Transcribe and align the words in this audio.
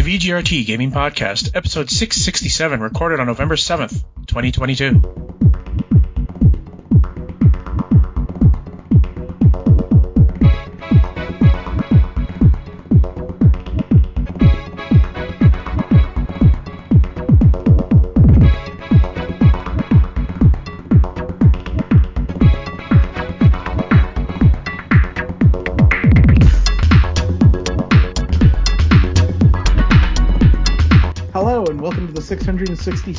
The 0.00 0.18
VGRT 0.18 0.64
Gaming 0.64 0.92
Podcast, 0.92 1.54
episode 1.54 1.90
667, 1.90 2.80
recorded 2.80 3.20
on 3.20 3.26
November 3.26 3.56
7th, 3.56 4.02
2022. 4.28 5.29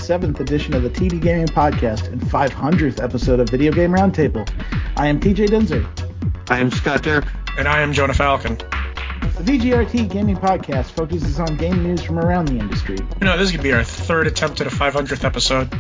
667th 0.02 0.40
edition 0.40 0.74
of 0.74 0.82
the 0.82 0.90
TD 0.90 1.22
Gaming 1.22 1.48
Podcast 1.48 2.08
and 2.08 2.20
500th 2.22 3.04
episode 3.04 3.40
of 3.40 3.50
Video 3.50 3.72
Game 3.72 3.92
Roundtable. 3.92 4.50
I 4.98 5.08
am 5.08 5.20
TJ 5.20 5.50
Denzer. 5.50 6.50
I 6.50 6.60
am 6.60 6.72
Scott 6.72 7.04
Dirk. 7.04 7.26
And 7.58 7.68
I 7.68 7.82
am 7.82 7.94
Jonah 7.94 8.14
Falcon. 8.14 8.56
The 8.56 9.44
VGRT 9.44 10.10
Gaming 10.10 10.38
Podcast 10.38 10.92
focuses 10.92 11.40
on 11.40 11.56
game 11.58 11.84
news 11.84 12.02
from 12.02 12.18
around 12.18 12.48
the 12.48 12.58
industry. 12.58 12.98
You 12.98 13.26
know, 13.28 13.38
this 13.38 13.46
is 13.46 13.52
going 13.52 13.60
to 13.60 13.64
be 13.64 13.74
our 13.74 13.84
third 13.84 14.26
attempt 14.26 14.62
at 14.62 14.68
a 14.68 14.72
500th 14.72 15.24
episode. 15.24 15.72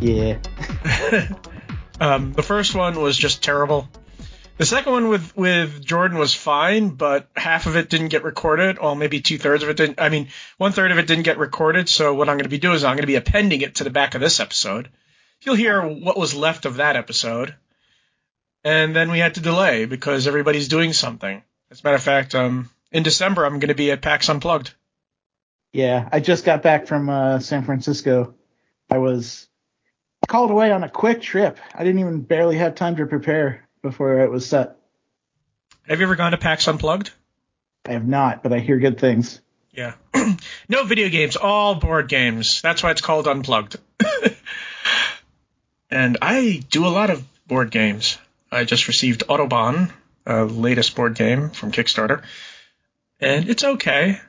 Yeah. 0.00 0.38
Um, 2.00 2.32
the 2.32 2.44
first 2.44 2.76
one 2.76 3.00
was 3.00 3.16
just 3.16 3.42
terrible. 3.42 3.88
The 4.58 4.66
second 4.66 4.92
one 4.92 5.08
with, 5.08 5.36
with 5.36 5.84
Jordan 5.84 6.18
was 6.18 6.34
fine, 6.34 6.90
but 6.90 7.28
half 7.36 7.66
of 7.66 7.76
it 7.76 7.88
didn't 7.88 8.08
get 8.08 8.24
recorded. 8.24 8.80
Well, 8.80 8.96
maybe 8.96 9.20
two 9.20 9.38
thirds 9.38 9.62
of 9.62 9.68
it 9.68 9.76
didn't. 9.76 10.00
I 10.00 10.08
mean, 10.08 10.28
one 10.56 10.72
third 10.72 10.90
of 10.90 10.98
it 10.98 11.06
didn't 11.06 11.22
get 11.22 11.38
recorded. 11.38 11.88
So 11.88 12.12
what 12.12 12.28
I'm 12.28 12.36
going 12.36 12.42
to 12.42 12.48
be 12.48 12.58
doing 12.58 12.74
is 12.74 12.82
I'm 12.82 12.96
going 12.96 13.02
to 13.02 13.06
be 13.06 13.14
appending 13.14 13.60
it 13.60 13.76
to 13.76 13.84
the 13.84 13.90
back 13.90 14.16
of 14.16 14.20
this 14.20 14.40
episode. 14.40 14.88
You'll 15.42 15.54
hear 15.54 15.80
what 15.80 16.18
was 16.18 16.34
left 16.34 16.66
of 16.66 16.76
that 16.76 16.96
episode. 16.96 17.54
And 18.64 18.96
then 18.96 19.12
we 19.12 19.20
had 19.20 19.36
to 19.36 19.40
delay 19.40 19.84
because 19.84 20.26
everybody's 20.26 20.66
doing 20.66 20.92
something. 20.92 21.40
As 21.70 21.80
a 21.80 21.84
matter 21.84 21.96
of 21.96 22.02
fact, 22.02 22.34
um, 22.34 22.68
in 22.90 23.04
December, 23.04 23.46
I'm 23.46 23.60
going 23.60 23.68
to 23.68 23.76
be 23.76 23.92
at 23.92 24.02
PAX 24.02 24.28
Unplugged. 24.28 24.74
Yeah, 25.72 26.08
I 26.10 26.18
just 26.18 26.44
got 26.44 26.62
back 26.64 26.88
from 26.88 27.08
uh, 27.08 27.38
San 27.38 27.62
Francisco. 27.62 28.34
I 28.90 28.98
was 28.98 29.46
called 30.26 30.50
away 30.50 30.72
on 30.72 30.82
a 30.82 30.88
quick 30.88 31.22
trip. 31.22 31.58
I 31.72 31.84
didn't 31.84 32.00
even 32.00 32.22
barely 32.22 32.58
have 32.58 32.74
time 32.74 32.96
to 32.96 33.06
prepare 33.06 33.67
before 33.82 34.20
it 34.20 34.30
was 34.30 34.46
set. 34.46 34.76
Have 35.88 36.00
you 36.00 36.06
ever 36.06 36.16
gone 36.16 36.32
to 36.32 36.38
PAX 36.38 36.68
Unplugged? 36.68 37.10
I 37.86 37.92
have 37.92 38.06
not, 38.06 38.42
but 38.42 38.52
I 38.52 38.58
hear 38.58 38.78
good 38.78 38.98
things. 38.98 39.40
Yeah. 39.72 39.94
no 40.68 40.84
video 40.84 41.08
games, 41.08 41.36
all 41.36 41.74
board 41.76 42.08
games. 42.08 42.60
That's 42.62 42.82
why 42.82 42.90
it's 42.90 43.00
called 43.00 43.26
Unplugged. 43.26 43.76
and 45.90 46.18
I 46.20 46.62
do 46.68 46.86
a 46.86 46.88
lot 46.88 47.10
of 47.10 47.24
board 47.46 47.70
games. 47.70 48.18
I 48.50 48.64
just 48.64 48.88
received 48.88 49.24
Autobahn, 49.28 49.90
a 50.26 50.44
latest 50.44 50.94
board 50.94 51.14
game 51.14 51.50
from 51.50 51.72
Kickstarter, 51.72 52.22
and 53.20 53.48
it's 53.48 53.64
okay. 53.64 54.20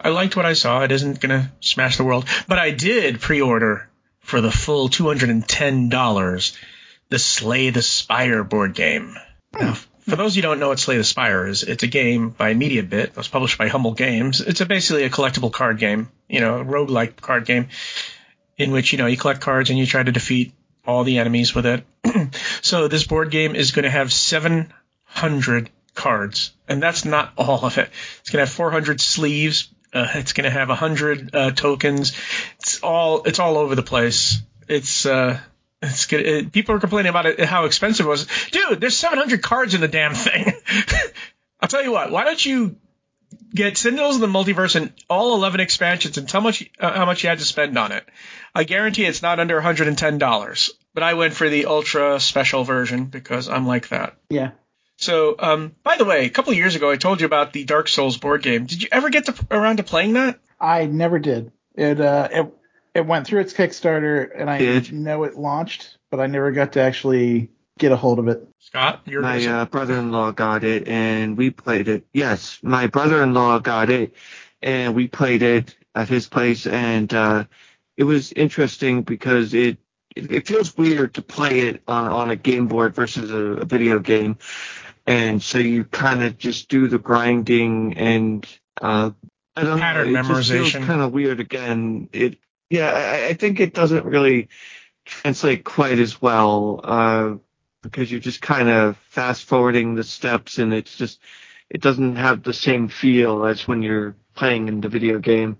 I 0.00 0.10
liked 0.10 0.36
what 0.36 0.46
I 0.46 0.52
saw. 0.52 0.82
It 0.82 0.92
isn't 0.92 1.20
going 1.20 1.40
to 1.40 1.50
smash 1.60 1.96
the 1.96 2.04
world, 2.04 2.28
but 2.46 2.58
I 2.58 2.70
did 2.70 3.20
pre-order 3.20 3.88
for 4.20 4.40
the 4.40 4.50
full 4.50 4.88
$210 4.88 6.58
the 7.10 7.18
Slay 7.18 7.70
the 7.70 7.82
Spire 7.82 8.44
board 8.44 8.74
game. 8.74 9.16
Now, 9.52 9.74
for 9.74 10.16
those 10.16 10.34
who 10.34 10.42
don't 10.42 10.60
know 10.60 10.68
what 10.68 10.78
Slay 10.78 10.96
the 10.96 11.04
Spire 11.04 11.46
is, 11.46 11.62
it's 11.62 11.82
a 11.82 11.88
game 11.88 12.30
by 12.30 12.54
MegaCrit. 12.54 12.92
It 12.92 13.16
was 13.16 13.28
published 13.28 13.58
by 13.58 13.68
Humble 13.68 13.94
Games. 13.94 14.40
It's 14.40 14.60
a 14.60 14.66
basically 14.66 15.04
a 15.04 15.10
collectible 15.10 15.52
card 15.52 15.78
game, 15.78 16.10
you 16.28 16.40
know, 16.40 16.58
a 16.60 16.64
roguelike 16.64 17.16
card 17.16 17.44
game 17.44 17.68
in 18.56 18.70
which, 18.70 18.92
you 18.92 18.98
know, 18.98 19.06
you 19.06 19.16
collect 19.16 19.40
cards 19.40 19.70
and 19.70 19.78
you 19.78 19.86
try 19.86 20.02
to 20.02 20.12
defeat 20.12 20.52
all 20.86 21.04
the 21.04 21.18
enemies 21.18 21.54
with 21.54 21.66
it. 21.66 21.84
so 22.62 22.88
this 22.88 23.06
board 23.06 23.30
game 23.30 23.54
is 23.54 23.72
going 23.72 23.84
to 23.84 23.90
have 23.90 24.12
700 24.12 25.70
cards, 25.94 26.52
and 26.66 26.82
that's 26.82 27.04
not 27.04 27.32
all 27.36 27.64
of 27.64 27.76
it. 27.76 27.90
It's 28.20 28.30
going 28.30 28.38
to 28.38 28.46
have 28.46 28.54
400 28.54 29.00
sleeves. 29.00 29.68
Uh, 29.92 30.06
it's 30.14 30.32
going 30.32 30.44
to 30.44 30.50
have 30.50 30.68
100 30.68 31.34
uh, 31.34 31.50
tokens. 31.50 32.12
It's 32.58 32.82
all 32.82 33.22
it's 33.24 33.38
all 33.38 33.58
over 33.58 33.74
the 33.74 33.82
place. 33.82 34.40
It's 34.68 35.06
uh, 35.06 35.38
it's 35.82 36.06
good. 36.06 36.26
It, 36.26 36.52
people 36.52 36.74
are 36.74 36.80
complaining 36.80 37.10
about 37.10 37.26
it, 37.26 37.40
how 37.40 37.64
expensive 37.64 38.06
it 38.06 38.08
was. 38.08 38.26
Dude, 38.50 38.80
there's 38.80 38.96
700 38.96 39.42
cards 39.42 39.74
in 39.74 39.80
the 39.80 39.88
damn 39.88 40.14
thing. 40.14 40.52
I'll 41.60 41.68
tell 41.68 41.82
you 41.82 41.92
what. 41.92 42.10
Why 42.10 42.24
don't 42.24 42.44
you 42.44 42.76
get 43.54 43.76
Sentinels 43.76 44.16
of 44.16 44.20
the 44.20 44.26
Multiverse 44.26 44.76
and 44.76 44.92
all 45.08 45.34
11 45.34 45.60
expansions 45.60 46.18
and 46.18 46.28
tell 46.28 46.40
much 46.40 46.68
uh, 46.78 46.92
how 46.92 47.04
much 47.04 47.22
you 47.22 47.28
had 47.28 47.38
to 47.38 47.44
spend 47.44 47.76
on 47.78 47.92
it? 47.92 48.04
I 48.54 48.64
guarantee 48.64 49.04
it's 49.04 49.22
not 49.22 49.40
under 49.40 49.54
110 49.56 50.18
dollars. 50.18 50.70
But 50.94 51.02
I 51.04 51.14
went 51.14 51.34
for 51.34 51.48
the 51.48 51.66
ultra 51.66 52.18
special 52.18 52.64
version 52.64 53.04
because 53.04 53.48
I'm 53.48 53.68
like 53.68 53.90
that. 53.90 54.16
Yeah. 54.30 54.50
So, 54.96 55.36
um, 55.38 55.76
by 55.84 55.96
the 55.96 56.04
way, 56.04 56.24
a 56.26 56.30
couple 56.30 56.50
of 56.50 56.58
years 56.58 56.74
ago, 56.74 56.90
I 56.90 56.96
told 56.96 57.20
you 57.20 57.26
about 57.26 57.52
the 57.52 57.62
Dark 57.62 57.86
Souls 57.86 58.16
board 58.16 58.42
game. 58.42 58.66
Did 58.66 58.82
you 58.82 58.88
ever 58.90 59.08
get 59.08 59.26
to, 59.26 59.46
around 59.48 59.76
to 59.76 59.84
playing 59.84 60.14
that? 60.14 60.40
I 60.60 60.86
never 60.86 61.20
did. 61.20 61.52
It 61.76 62.00
uh 62.00 62.28
it 62.32 62.57
it 62.94 63.06
went 63.06 63.26
through 63.26 63.40
its 63.40 63.52
Kickstarter 63.52 64.30
and 64.34 64.48
I 64.50 64.58
Did. 64.58 64.92
know 64.92 65.24
it 65.24 65.36
launched, 65.36 65.98
but 66.10 66.20
I 66.20 66.26
never 66.26 66.50
got 66.52 66.72
to 66.72 66.80
actually 66.80 67.50
get 67.78 67.92
a 67.92 67.96
hold 67.96 68.18
of 68.18 68.28
it. 68.28 68.46
Scott, 68.60 69.02
you're 69.06 69.22
My 69.22 69.44
uh, 69.46 69.64
brother-in-law 69.66 70.32
got 70.32 70.64
it, 70.64 70.88
and 70.88 71.36
we 71.36 71.50
played 71.50 71.88
it. 71.88 72.06
Yes, 72.12 72.58
my 72.62 72.86
brother-in-law 72.88 73.60
got 73.60 73.88
it, 73.88 74.14
and 74.60 74.94
we 74.94 75.08
played 75.08 75.42
it 75.42 75.76
at 75.94 76.08
his 76.08 76.28
place, 76.28 76.66
and 76.66 77.12
uh, 77.14 77.44
it 77.96 78.04
was 78.04 78.32
interesting 78.32 79.02
because 79.02 79.54
it, 79.54 79.78
it 80.16 80.30
it 80.32 80.46
feels 80.46 80.76
weird 80.76 81.14
to 81.14 81.22
play 81.22 81.60
it 81.60 81.82
on 81.88 82.06
on 82.10 82.30
a 82.30 82.36
game 82.36 82.66
board 82.68 82.94
versus 82.94 83.30
a, 83.30 83.62
a 83.62 83.64
video 83.64 84.00
game, 84.00 84.36
and 85.06 85.42
so 85.42 85.58
you 85.58 85.84
kind 85.84 86.22
of 86.24 86.36
just 86.36 86.68
do 86.68 86.88
the 86.88 86.98
grinding 86.98 87.96
and 87.96 88.46
uh, 88.82 89.10
I 89.56 89.62
don't 89.62 89.78
Pattern 89.78 90.12
know, 90.12 90.20
it 90.20 90.24
just 90.24 90.50
feels 90.50 90.72
memorization. 90.72 90.86
kind 90.86 91.00
of 91.00 91.12
weird 91.12 91.40
again. 91.40 92.08
It 92.12 92.38
yeah, 92.70 92.90
I, 92.90 93.28
I 93.28 93.34
think 93.34 93.60
it 93.60 93.74
doesn't 93.74 94.04
really 94.04 94.48
translate 95.04 95.64
quite 95.64 95.98
as 95.98 96.20
well. 96.20 96.80
Uh, 96.82 97.34
because 97.82 98.10
you're 98.10 98.20
just 98.20 98.42
kind 98.42 98.68
of 98.68 98.96
fast 99.08 99.44
forwarding 99.44 99.94
the 99.94 100.04
steps 100.04 100.58
and 100.58 100.74
it's 100.74 100.96
just 100.96 101.20
it 101.70 101.80
doesn't 101.80 102.16
have 102.16 102.42
the 102.42 102.52
same 102.52 102.88
feel 102.88 103.44
as 103.44 103.68
when 103.68 103.82
you're 103.82 104.16
playing 104.34 104.68
in 104.68 104.80
the 104.80 104.88
video 104.88 105.18
game 105.18 105.58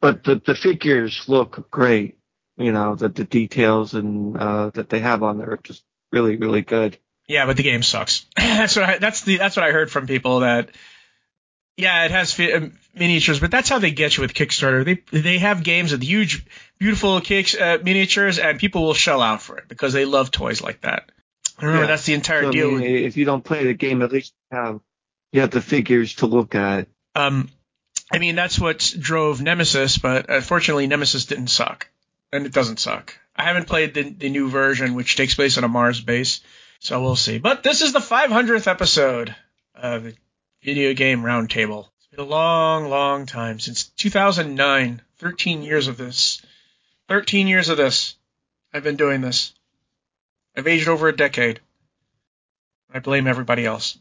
but 0.00 0.24
the 0.24 0.40
the 0.44 0.54
figures 0.54 1.28
look 1.28 1.70
great 1.70 2.18
you 2.56 2.72
know 2.72 2.94
that 2.94 3.14
the 3.14 3.24
details 3.24 3.94
and 3.94 4.36
uh 4.36 4.70
that 4.70 4.88
they 4.88 4.98
have 4.98 5.22
on 5.22 5.38
there 5.38 5.52
are 5.52 5.60
just 5.62 5.84
really 6.10 6.36
really 6.36 6.62
good 6.62 6.98
Yeah, 7.28 7.46
but 7.46 7.56
the 7.56 7.62
game 7.62 7.82
sucks. 7.82 8.26
that's 8.36 8.76
what 8.76 8.84
I, 8.84 8.98
that's 8.98 9.22
the 9.22 9.38
that's 9.38 9.56
what 9.56 9.64
I 9.64 9.70
heard 9.70 9.90
from 9.90 10.06
people 10.06 10.40
that. 10.40 10.70
Yeah, 11.76 12.04
it 12.04 12.10
has 12.10 12.32
fi- 12.32 12.52
um, 12.52 12.78
miniatures, 12.94 13.40
but 13.40 13.50
that's 13.50 13.68
how 13.68 13.78
they 13.78 13.90
get 13.90 14.16
you 14.16 14.20
with 14.22 14.34
Kickstarter. 14.34 14.84
They 14.84 15.20
they 15.20 15.38
have 15.38 15.62
games 15.62 15.92
with 15.92 16.02
huge, 16.02 16.44
beautiful 16.78 17.20
kicks, 17.20 17.54
uh, 17.54 17.78
miniatures, 17.82 18.38
and 18.38 18.58
people 18.58 18.82
will 18.84 18.94
shell 18.94 19.22
out 19.22 19.40
for 19.42 19.56
it 19.58 19.68
because 19.68 19.92
they 19.92 20.04
love 20.04 20.30
toys 20.30 20.60
like 20.60 20.82
that. 20.82 21.10
Remember, 21.60 21.82
Yeah. 21.82 21.86
that's 21.86 22.04
the 22.04 22.14
entire 22.14 22.42
So, 22.42 22.48
I 22.48 22.52
deal. 22.52 22.70
mean, 22.72 22.82
if 23.04 23.16
you 23.16 23.24
don't 23.24 23.42
play 23.44 23.64
the 23.64 23.74
game 23.74 24.02
at 24.02 24.12
least 24.12 24.34
you 24.50 24.58
have 24.58 24.80
you 25.32 25.40
have 25.40 25.50
the 25.50 25.62
figures 25.62 26.16
to 26.16 26.26
look 26.26 26.54
at 26.54 26.88
um, 27.14 27.48
I 28.10 28.18
mean, 28.18 28.34
that's 28.36 28.58
what 28.58 28.94
drove 28.98 29.40
Nemesis, 29.40 29.96
but 29.98 30.28
unfortunately, 30.28 30.86
Nemesis 30.86 31.24
didn't 31.26 31.48
suck, 31.48 31.88
and 32.32 32.44
it 32.46 32.52
doesn't 32.52 32.80
suck. 32.80 33.16
I 33.34 33.44
haven't 33.44 33.66
played 33.66 33.94
the 33.94 34.02
the 34.02 34.28
new 34.28 34.50
version, 34.50 34.94
which 34.94 35.16
takes 35.16 35.34
place 35.34 35.56
on 35.56 35.64
a 35.64 35.68
Mars 35.68 36.00
base, 36.02 36.40
so 36.80 37.00
we'll 37.00 37.16
see. 37.16 37.38
But 37.38 37.62
this 37.62 37.80
is 37.80 37.94
the 37.94 37.98
500th 38.00 38.66
episode 38.66 39.34
of 39.74 40.04
the 40.04 40.14
Video 40.62 40.94
Game 40.94 41.22
Roundtable. 41.22 41.88
It's 41.98 42.06
been 42.08 42.20
a 42.24 42.28
long, 42.28 42.88
long 42.88 43.26
time 43.26 43.58
since 43.58 43.84
2009. 43.84 45.02
13 45.18 45.62
years 45.62 45.88
of 45.88 45.96
this. 45.96 46.42
13 47.08 47.46
years 47.48 47.68
of 47.68 47.76
this. 47.76 48.16
I've 48.72 48.82
been 48.84 48.96
doing 48.96 49.20
this. 49.20 49.52
I've 50.56 50.66
aged 50.66 50.88
over 50.88 51.08
a 51.08 51.16
decade. 51.16 51.60
I 52.92 52.98
blame 53.00 53.26
everybody 53.26 53.64
else. 53.64 53.98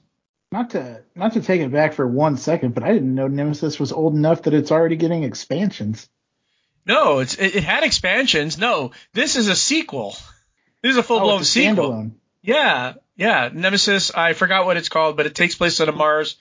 Not 0.51 0.71
to 0.71 1.01
not 1.15 1.33
to 1.33 1.41
take 1.41 1.61
it 1.61 1.71
back 1.71 1.93
for 1.93 2.05
one 2.05 2.35
second, 2.37 2.73
but 2.73 2.83
I 2.83 2.91
didn't 2.91 3.15
know 3.15 3.27
Nemesis 3.27 3.79
was 3.79 3.93
old 3.93 4.13
enough 4.15 4.43
that 4.43 4.53
it's 4.53 4.71
already 4.71 4.97
getting 4.97 5.23
expansions. 5.23 6.09
No, 6.85 7.19
it's 7.19 7.35
it, 7.35 7.55
it 7.55 7.63
had 7.63 7.83
expansions. 7.85 8.57
No, 8.57 8.91
this 9.13 9.37
is 9.37 9.47
a 9.47 9.55
sequel. 9.55 10.15
This 10.81 10.91
is 10.91 10.97
a 10.97 11.03
full 11.03 11.19
Oh, 11.19 11.23
blown 11.23 11.41
a 11.41 11.45
sequel. 11.45 11.91
standalone. 11.91 12.11
Yeah, 12.41 12.93
yeah. 13.15 13.49
Nemesis. 13.53 14.11
I 14.13 14.33
forgot 14.33 14.65
what 14.65 14.75
it's 14.75 14.89
called, 14.89 15.15
but 15.15 15.25
it 15.25 15.35
takes 15.35 15.55
place 15.55 15.79
on 15.79 15.87
a 15.87 15.93
Mars, 15.93 16.35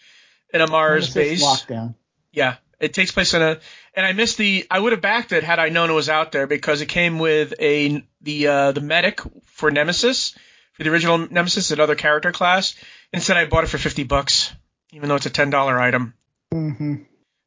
in 0.53 0.61
a 0.61 0.67
Mars 0.67 1.13
base. 1.13 1.45
Lockdown. 1.45 1.95
Yeah, 2.33 2.57
it 2.79 2.95
takes 2.95 3.13
place 3.13 3.35
in 3.35 3.43
a. 3.43 3.59
And 3.95 4.07
I 4.07 4.13
missed 4.13 4.39
the. 4.39 4.67
I 4.71 4.79
would 4.79 4.93
have 4.93 5.01
backed 5.01 5.33
it 5.33 5.43
had 5.43 5.59
I 5.59 5.69
known 5.69 5.91
it 5.91 5.95
was 5.95 6.09
out 6.09 6.33
there 6.33 6.47
because 6.47 6.81
it 6.81 6.87
came 6.87 7.19
with 7.19 7.55
a 7.61 8.05
the 8.21 8.47
uh, 8.47 8.73
the 8.73 8.81
medic 8.81 9.21
for 9.47 9.71
Nemesis 9.71 10.37
for 10.73 10.85
the 10.85 10.91
original 10.91 11.19
Nemesis, 11.19 11.71
another 11.71 11.95
character 11.95 12.33
class. 12.33 12.75
Instead, 13.13 13.37
I 13.37 13.47
bought 13.47 13.65
it 13.65 13.69
for 13.69 13.79
fifty 13.79 14.05
bucks, 14.05 14.55
even 14.93 15.09
though 15.09 15.17
it's 15.17 15.27
a 15.27 15.31
ten 15.31 15.51
dollar 15.51 15.79
item. 15.81 16.15
hmm 16.53 16.97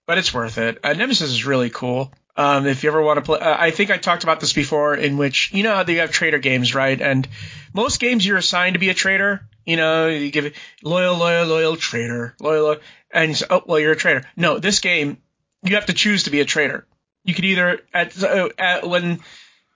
but 0.06 0.18
it's 0.18 0.34
worth 0.34 0.58
it. 0.58 0.80
Uh, 0.84 0.94
Nemesis 0.94 1.30
is 1.30 1.46
really 1.46 1.70
cool. 1.70 2.14
Um, 2.36 2.66
if 2.66 2.84
you 2.84 2.90
ever 2.90 3.02
want 3.02 3.18
to 3.18 3.22
play, 3.22 3.40
uh, 3.40 3.56
I 3.58 3.72
think 3.72 3.92
I 3.92 3.98
talked 3.98 4.24
about 4.24 4.40
this 4.40 4.54
before, 4.54 4.96
in 4.96 5.18
which 5.18 5.52
you 5.54 5.64
know 5.64 5.76
how 5.76 5.84
they 5.84 5.96
have 5.96 6.12
trader 6.12 6.40
games, 6.40 6.74
right? 6.74 7.00
And 7.00 7.28
most 7.74 8.00
games 8.00 8.26
you're 8.26 8.38
assigned 8.38 8.74
to 8.74 8.80
be 8.80 8.90
a 8.90 8.94
trader. 8.94 9.48
You 9.66 9.78
know, 9.78 10.08
you 10.08 10.32
give 10.32 10.46
it 10.46 10.56
loyal, 10.84 11.18
loyal, 11.18 11.48
loyal 11.48 11.76
trader, 11.78 12.36
loyal, 12.40 12.64
loyal 12.64 12.80
and 13.12 13.30
you 13.30 13.36
say, 13.36 13.46
oh 13.50 13.64
well, 13.66 13.80
you're 13.80 13.94
a 13.94 13.98
trader. 13.98 14.24
No, 14.36 14.60
this 14.60 14.80
game 14.80 15.18
you 15.64 15.76
have 15.76 15.86
to 15.86 15.94
choose 15.94 16.24
to 16.24 16.32
be 16.32 16.42
a 16.42 16.46
trader. 16.46 16.86
You 17.24 17.34
could 17.34 17.46
either 17.46 17.82
at, 17.94 18.22
at 18.60 18.88
when 18.88 19.20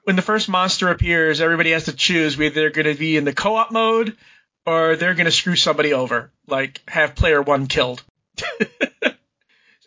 when 0.04 0.16
the 0.16 0.22
first 0.22 0.50
monster 0.50 0.90
appears, 0.90 1.42
everybody 1.42 1.72
has 1.72 1.86
to 1.86 1.94
choose 1.94 2.38
whether 2.38 2.56
they're 2.56 2.70
going 2.70 2.88
to 2.88 2.96
be 2.96 3.18
in 3.18 3.26
the 3.26 3.34
co-op 3.34 3.72
mode 3.72 4.18
or 4.66 4.96
they're 4.96 5.14
going 5.14 5.26
to 5.26 5.32
screw 5.32 5.56
somebody 5.56 5.94
over, 5.94 6.32
like 6.48 6.82
have 6.88 7.16
player 7.16 7.42
one 7.42 7.68
killed. 7.68 8.04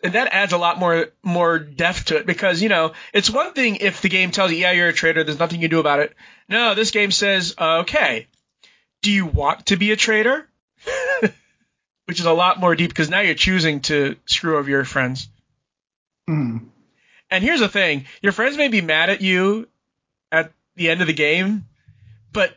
and 0.03 0.13
that 0.13 0.29
adds 0.31 0.53
a 0.53 0.57
lot 0.57 0.79
more 0.79 1.07
more 1.23 1.59
depth 1.59 2.05
to 2.05 2.17
it 2.17 2.25
because 2.25 2.61
you 2.61 2.69
know 2.69 2.93
it's 3.13 3.29
one 3.29 3.53
thing 3.53 3.77
if 3.77 4.01
the 4.01 4.09
game 4.09 4.31
tells 4.31 4.51
you 4.51 4.57
yeah 4.57 4.71
you're 4.71 4.89
a 4.89 4.93
trader 4.93 5.23
there's 5.23 5.39
nothing 5.39 5.61
you 5.61 5.67
can 5.67 5.75
do 5.75 5.79
about 5.79 5.99
it 5.99 6.15
no 6.49 6.75
this 6.75 6.91
game 6.91 7.11
says 7.11 7.53
okay 7.57 8.27
do 9.01 9.11
you 9.11 9.25
want 9.25 9.67
to 9.67 9.77
be 9.77 9.91
a 9.91 9.95
traitor? 9.95 10.47
which 12.05 12.19
is 12.19 12.25
a 12.25 12.33
lot 12.33 12.59
more 12.59 12.75
deep 12.75 12.89
because 12.89 13.09
now 13.09 13.19
you're 13.21 13.35
choosing 13.35 13.79
to 13.81 14.15
screw 14.25 14.57
over 14.57 14.69
your 14.69 14.85
friends 14.85 15.27
Mm. 16.29 16.65
and 17.31 17.43
here's 17.43 17.59
the 17.61 17.67
thing 17.67 18.05
your 18.21 18.31
friends 18.31 18.55
may 18.55 18.67
be 18.67 18.81
mad 18.81 19.09
at 19.09 19.21
you 19.21 19.67
at 20.31 20.51
the 20.75 20.89
end 20.89 21.01
of 21.01 21.07
the 21.07 21.13
game 21.13 21.65
but 22.31 22.55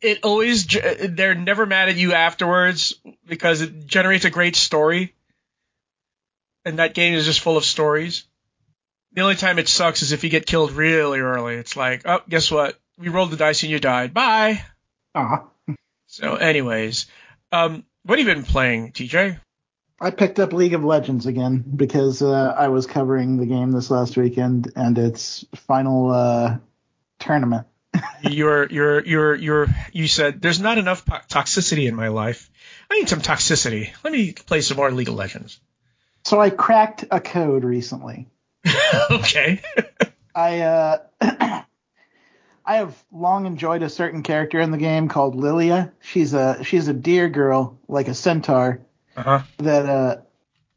it 0.00 0.20
always, 0.24 0.66
they're 0.66 1.34
never 1.34 1.64
mad 1.66 1.88
at 1.88 1.96
you 1.96 2.12
afterwards 2.14 2.94
because 3.26 3.60
it 3.60 3.86
generates 3.86 4.24
a 4.24 4.30
great 4.30 4.56
story 4.56 5.14
and 6.64 6.78
that 6.78 6.94
game 6.94 7.14
is 7.14 7.24
just 7.24 7.40
full 7.40 7.56
of 7.56 7.64
stories. 7.64 8.24
The 9.12 9.20
only 9.20 9.36
time 9.36 9.58
it 9.58 9.68
sucks 9.68 10.02
is 10.02 10.12
if 10.12 10.24
you 10.24 10.30
get 10.30 10.46
killed 10.46 10.72
really 10.72 11.20
early. 11.20 11.54
It's 11.56 11.76
like, 11.76 12.02
oh, 12.04 12.20
guess 12.28 12.50
what? 12.50 12.78
We 12.98 13.10
rolled 13.10 13.30
the 13.30 13.36
dice 13.36 13.62
and 13.62 13.70
you 13.70 13.78
died. 13.78 14.14
Bye. 14.14 14.64
Aw. 15.14 15.44
So, 16.12 16.34
anyways, 16.34 17.06
um, 17.52 17.84
what 18.02 18.18
have 18.18 18.28
you 18.28 18.34
been 18.34 18.44
playing, 18.44 18.92
TJ? 18.92 19.40
I 19.98 20.10
picked 20.10 20.38
up 20.38 20.52
League 20.52 20.74
of 20.74 20.84
Legends 20.84 21.24
again 21.24 21.64
because 21.74 22.20
uh, 22.20 22.54
I 22.54 22.68
was 22.68 22.86
covering 22.86 23.38
the 23.38 23.46
game 23.46 23.72
this 23.72 23.90
last 23.90 24.18
weekend 24.18 24.70
and 24.76 24.98
its 24.98 25.46
final 25.54 26.10
uh, 26.10 26.58
tournament. 27.18 27.66
You're, 28.22 28.68
you're, 28.68 29.02
you're, 29.04 29.34
you're, 29.34 29.66
you 29.92 30.06
said 30.06 30.42
there's 30.42 30.60
not 30.60 30.76
enough 30.76 31.06
po- 31.06 31.20
toxicity 31.28 31.88
in 31.88 31.94
my 31.94 32.08
life. 32.08 32.50
I 32.90 32.98
need 32.98 33.08
some 33.08 33.20
toxicity. 33.20 33.90
Let 34.04 34.12
me 34.12 34.32
play 34.32 34.60
some 34.60 34.76
more 34.76 34.90
League 34.90 35.08
of 35.08 35.14
Legends. 35.14 35.60
So 36.24 36.40
I 36.40 36.50
cracked 36.50 37.06
a 37.10 37.20
code 37.20 37.64
recently. 37.64 38.28
okay. 39.10 39.62
I 40.34 40.60
uh, 40.60 41.62
I 42.64 42.76
have 42.76 43.02
long 43.10 43.46
enjoyed 43.46 43.82
a 43.82 43.88
certain 43.88 44.22
character 44.22 44.60
in 44.60 44.70
the 44.70 44.78
game 44.78 45.08
called 45.08 45.34
Lilia. 45.34 45.92
She's 46.00 46.34
a 46.34 46.62
she's 46.64 46.88
a 46.88 46.92
deer 46.92 47.28
girl, 47.28 47.78
like 47.88 48.08
a 48.08 48.14
centaur. 48.14 48.80
Uh 49.16 49.22
huh. 49.22 49.42
That 49.58 49.86
uh, 49.86 50.16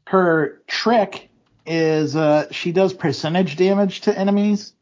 her 0.06 0.62
trick 0.66 1.28
is 1.64 2.16
uh, 2.16 2.50
she 2.50 2.72
does 2.72 2.92
percentage 2.92 3.56
damage 3.56 4.02
to 4.02 4.18
enemies, 4.18 4.72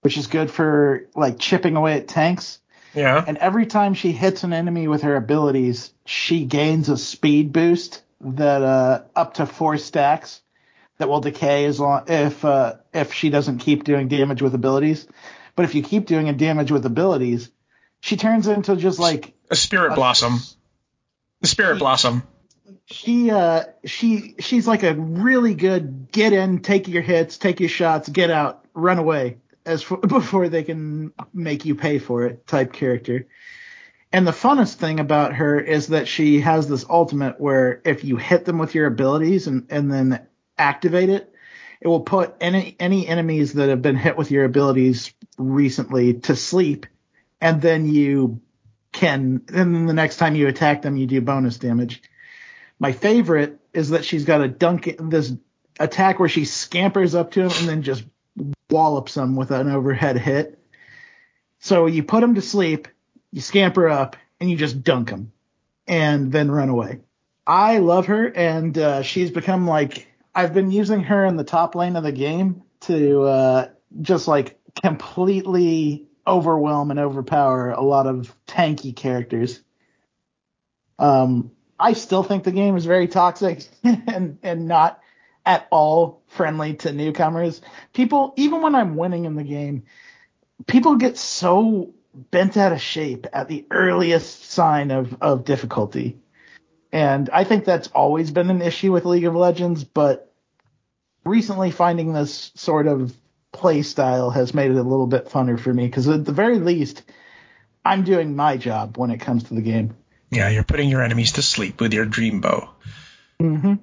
which 0.00 0.18
is 0.18 0.26
good 0.26 0.50
for 0.50 1.08
like 1.14 1.38
chipping 1.38 1.76
away 1.76 1.94
at 1.94 2.08
tanks. 2.08 2.58
Yeah. 2.94 3.24
And 3.26 3.38
every 3.38 3.66
time 3.66 3.94
she 3.94 4.12
hits 4.12 4.44
an 4.44 4.52
enemy 4.52 4.88
with 4.88 5.02
her 5.02 5.16
abilities, 5.16 5.92
she 6.04 6.44
gains 6.44 6.88
a 6.88 6.98
speed 6.98 7.52
boost 7.52 8.02
that 8.20 8.62
uh, 8.62 9.02
up 9.16 9.34
to 9.34 9.46
four 9.46 9.78
stacks 9.78 10.42
that 11.02 11.08
will 11.08 11.20
decay 11.20 11.64
as 11.64 11.80
long 11.80 12.04
if 12.06 12.44
uh, 12.44 12.74
if 12.94 13.12
she 13.12 13.28
doesn't 13.28 13.58
keep 13.58 13.82
doing 13.82 14.06
damage 14.06 14.40
with 14.40 14.54
abilities. 14.54 15.08
But 15.56 15.64
if 15.64 15.74
you 15.74 15.82
keep 15.82 16.06
doing 16.06 16.28
a 16.28 16.32
damage 16.32 16.70
with 16.70 16.86
abilities, 16.86 17.50
she 17.98 18.16
turns 18.16 18.46
into 18.46 18.76
just 18.76 19.00
like 19.00 19.34
A 19.50 19.56
spirit 19.56 19.92
Uh, 19.92 19.94
blossom. 19.96 20.38
The 21.40 21.48
spirit 21.48 21.80
blossom. 21.80 22.22
she 22.86 23.32
uh 23.32 23.64
she 23.84 24.36
she's 24.38 24.68
like 24.68 24.84
a 24.84 24.94
really 24.94 25.54
good 25.54 26.12
get 26.12 26.32
in, 26.32 26.60
take 26.60 26.86
your 26.86 27.02
hits, 27.02 27.36
take 27.36 27.58
your 27.58 27.68
shots, 27.68 28.08
get 28.08 28.30
out, 28.30 28.64
run 28.72 28.98
away 28.98 29.38
as 29.66 29.82
for, 29.82 29.96
before 30.18 30.48
they 30.48 30.62
can 30.62 31.12
make 31.34 31.64
you 31.64 31.74
pay 31.74 31.98
for 31.98 32.26
it 32.26 32.46
type 32.46 32.72
character. 32.72 33.26
And 34.12 34.24
the 34.24 34.30
funnest 34.32 34.74
thing 34.74 35.00
about 35.00 35.34
her 35.34 35.58
is 35.58 35.88
that 35.88 36.06
she 36.06 36.40
has 36.42 36.68
this 36.68 36.84
ultimate 36.88 37.40
where 37.40 37.80
if 37.84 38.04
you 38.04 38.18
hit 38.18 38.44
them 38.44 38.58
with 38.58 38.72
your 38.76 38.86
abilities 38.86 39.48
and, 39.48 39.66
and 39.68 39.90
then 39.92 40.26
activate 40.62 41.10
it, 41.10 41.34
it 41.80 41.88
will 41.88 42.00
put 42.00 42.36
any 42.40 42.76
any 42.78 43.06
enemies 43.06 43.54
that 43.54 43.68
have 43.68 43.82
been 43.82 43.96
hit 43.96 44.16
with 44.16 44.30
your 44.30 44.44
abilities 44.44 45.12
recently 45.36 46.14
to 46.14 46.36
sleep, 46.36 46.86
and 47.40 47.60
then 47.60 47.88
you 47.88 48.40
can 48.92 49.42
and 49.48 49.74
then 49.74 49.86
the 49.86 49.92
next 49.92 50.18
time 50.18 50.36
you 50.36 50.46
attack 50.46 50.82
them 50.82 50.96
you 50.96 51.06
do 51.06 51.20
bonus 51.20 51.58
damage. 51.58 52.02
My 52.78 52.92
favorite 52.92 53.58
is 53.72 53.90
that 53.90 54.04
she's 54.04 54.24
got 54.24 54.42
a 54.42 54.48
dunk 54.48 54.94
this 55.00 55.32
attack 55.80 56.20
where 56.20 56.28
she 56.28 56.44
scampers 56.44 57.14
up 57.14 57.32
to 57.32 57.40
him 57.40 57.52
and 57.58 57.68
then 57.68 57.82
just 57.82 58.04
wallops 58.70 59.16
him 59.16 59.34
with 59.34 59.50
an 59.50 59.68
overhead 59.68 60.18
hit. 60.18 60.58
So 61.58 61.86
you 61.86 62.02
put 62.02 62.22
him 62.22 62.36
to 62.36 62.42
sleep, 62.42 62.88
you 63.32 63.40
scamper 63.40 63.88
up, 63.88 64.16
and 64.40 64.50
you 64.50 64.56
just 64.56 64.82
dunk 64.82 65.10
him, 65.10 65.32
and 65.86 66.30
then 66.30 66.50
run 66.50 66.68
away. 66.68 67.00
I 67.46 67.78
love 67.78 68.06
her, 68.06 68.26
and 68.26 68.76
uh, 68.78 69.02
she's 69.02 69.30
become 69.30 69.66
like 69.66 70.06
I've 70.34 70.54
been 70.54 70.70
using 70.70 71.04
her 71.04 71.24
in 71.24 71.36
the 71.36 71.44
top 71.44 71.74
lane 71.74 71.96
of 71.96 72.04
the 72.04 72.12
game 72.12 72.62
to 72.82 73.22
uh, 73.22 73.68
just 74.00 74.28
like 74.28 74.58
completely 74.82 76.06
overwhelm 76.26 76.90
and 76.90 77.00
overpower 77.00 77.70
a 77.70 77.82
lot 77.82 78.06
of 78.06 78.34
tanky 78.46 78.94
characters. 78.94 79.60
Um, 80.98 81.50
I 81.78 81.94
still 81.94 82.22
think 82.22 82.44
the 82.44 82.52
game 82.52 82.76
is 82.76 82.86
very 82.86 83.08
toxic 83.08 83.66
and 83.84 84.38
and 84.42 84.68
not 84.68 85.00
at 85.44 85.66
all 85.70 86.22
friendly 86.28 86.74
to 86.74 86.92
newcomers. 86.92 87.60
People, 87.92 88.32
even 88.36 88.62
when 88.62 88.74
I'm 88.74 88.96
winning 88.96 89.24
in 89.24 89.34
the 89.34 89.42
game, 89.42 89.84
people 90.66 90.96
get 90.96 91.18
so 91.18 91.92
bent 92.14 92.56
out 92.56 92.72
of 92.72 92.80
shape 92.80 93.26
at 93.32 93.48
the 93.48 93.66
earliest 93.70 94.44
sign 94.44 94.90
of 94.90 95.16
of 95.20 95.44
difficulty. 95.44 96.21
And 96.92 97.30
I 97.30 97.44
think 97.44 97.64
that's 97.64 97.88
always 97.88 98.30
been 98.30 98.50
an 98.50 98.60
issue 98.60 98.92
with 98.92 99.06
League 99.06 99.24
of 99.24 99.34
Legends, 99.34 99.82
but 99.82 100.32
recently 101.24 101.70
finding 101.70 102.12
this 102.12 102.52
sort 102.54 102.86
of 102.86 103.14
play 103.52 103.82
style 103.82 104.30
has 104.30 104.54
made 104.54 104.70
it 104.70 104.76
a 104.76 104.82
little 104.82 105.06
bit 105.06 105.28
funner 105.28 105.58
for 105.58 105.72
me 105.72 105.86
because 105.86 106.08
at 106.08 106.24
the 106.24 106.32
very 106.32 106.58
least, 106.58 107.02
I'm 107.84 108.04
doing 108.04 108.36
my 108.36 108.56
job 108.56 108.98
when 108.98 109.10
it 109.10 109.18
comes 109.18 109.44
to 109.44 109.54
the 109.54 109.62
game. 109.62 109.96
Yeah, 110.30 110.48
you're 110.48 110.64
putting 110.64 110.88
your 110.88 111.02
enemies 111.02 111.32
to 111.32 111.42
sleep 111.42 111.80
with 111.80 111.92
your 111.92 112.06
dream 112.06 112.40
bow. 112.40 112.70
Mm-hmm. 113.40 113.74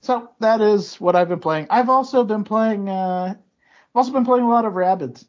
So 0.00 0.30
that 0.40 0.60
is 0.60 1.00
what 1.00 1.16
I've 1.16 1.28
been 1.28 1.40
playing. 1.40 1.66
I've 1.70 1.88
also 1.88 2.24
been 2.24 2.44
playing. 2.44 2.88
Uh, 2.88 3.34
I've 3.34 3.96
also 3.96 4.12
been 4.12 4.24
playing 4.24 4.44
a 4.44 4.48
lot 4.48 4.64
of 4.64 4.74
Rabbids. 4.74 5.24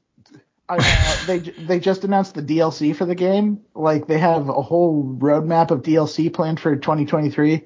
I, 0.70 0.78
uh, 0.78 1.16
they 1.28 1.40
they 1.40 1.80
just 1.80 2.04
announced 2.04 2.36
the 2.36 2.44
DLC 2.44 2.96
for 2.96 3.06
the 3.06 3.16
game. 3.16 3.62
Like 3.74 4.08
they 4.08 4.20
have 4.20 4.50
a 4.50 4.62
whole 4.62 5.04
roadmap 5.04 5.72
of 5.72 5.82
DLC 5.82 6.32
planned 6.32 6.60
for 6.60 6.76
2023. 6.76 7.66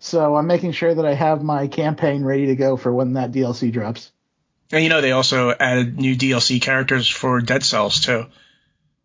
So 0.00 0.36
I'm 0.36 0.46
making 0.46 0.72
sure 0.72 0.94
that 0.94 1.04
I 1.04 1.14
have 1.14 1.42
my 1.42 1.66
campaign 1.66 2.24
ready 2.24 2.46
to 2.46 2.56
go 2.56 2.76
for 2.76 2.92
when 2.92 3.14
that 3.14 3.32
DLC 3.32 3.72
drops. 3.72 4.12
And 4.70 4.82
you 4.82 4.90
know 4.90 5.00
they 5.00 5.12
also 5.12 5.50
added 5.50 5.98
new 5.98 6.14
DLC 6.16 6.62
characters 6.62 7.08
for 7.08 7.40
Dead 7.40 7.64
Cells 7.64 8.00
too, 8.00 8.26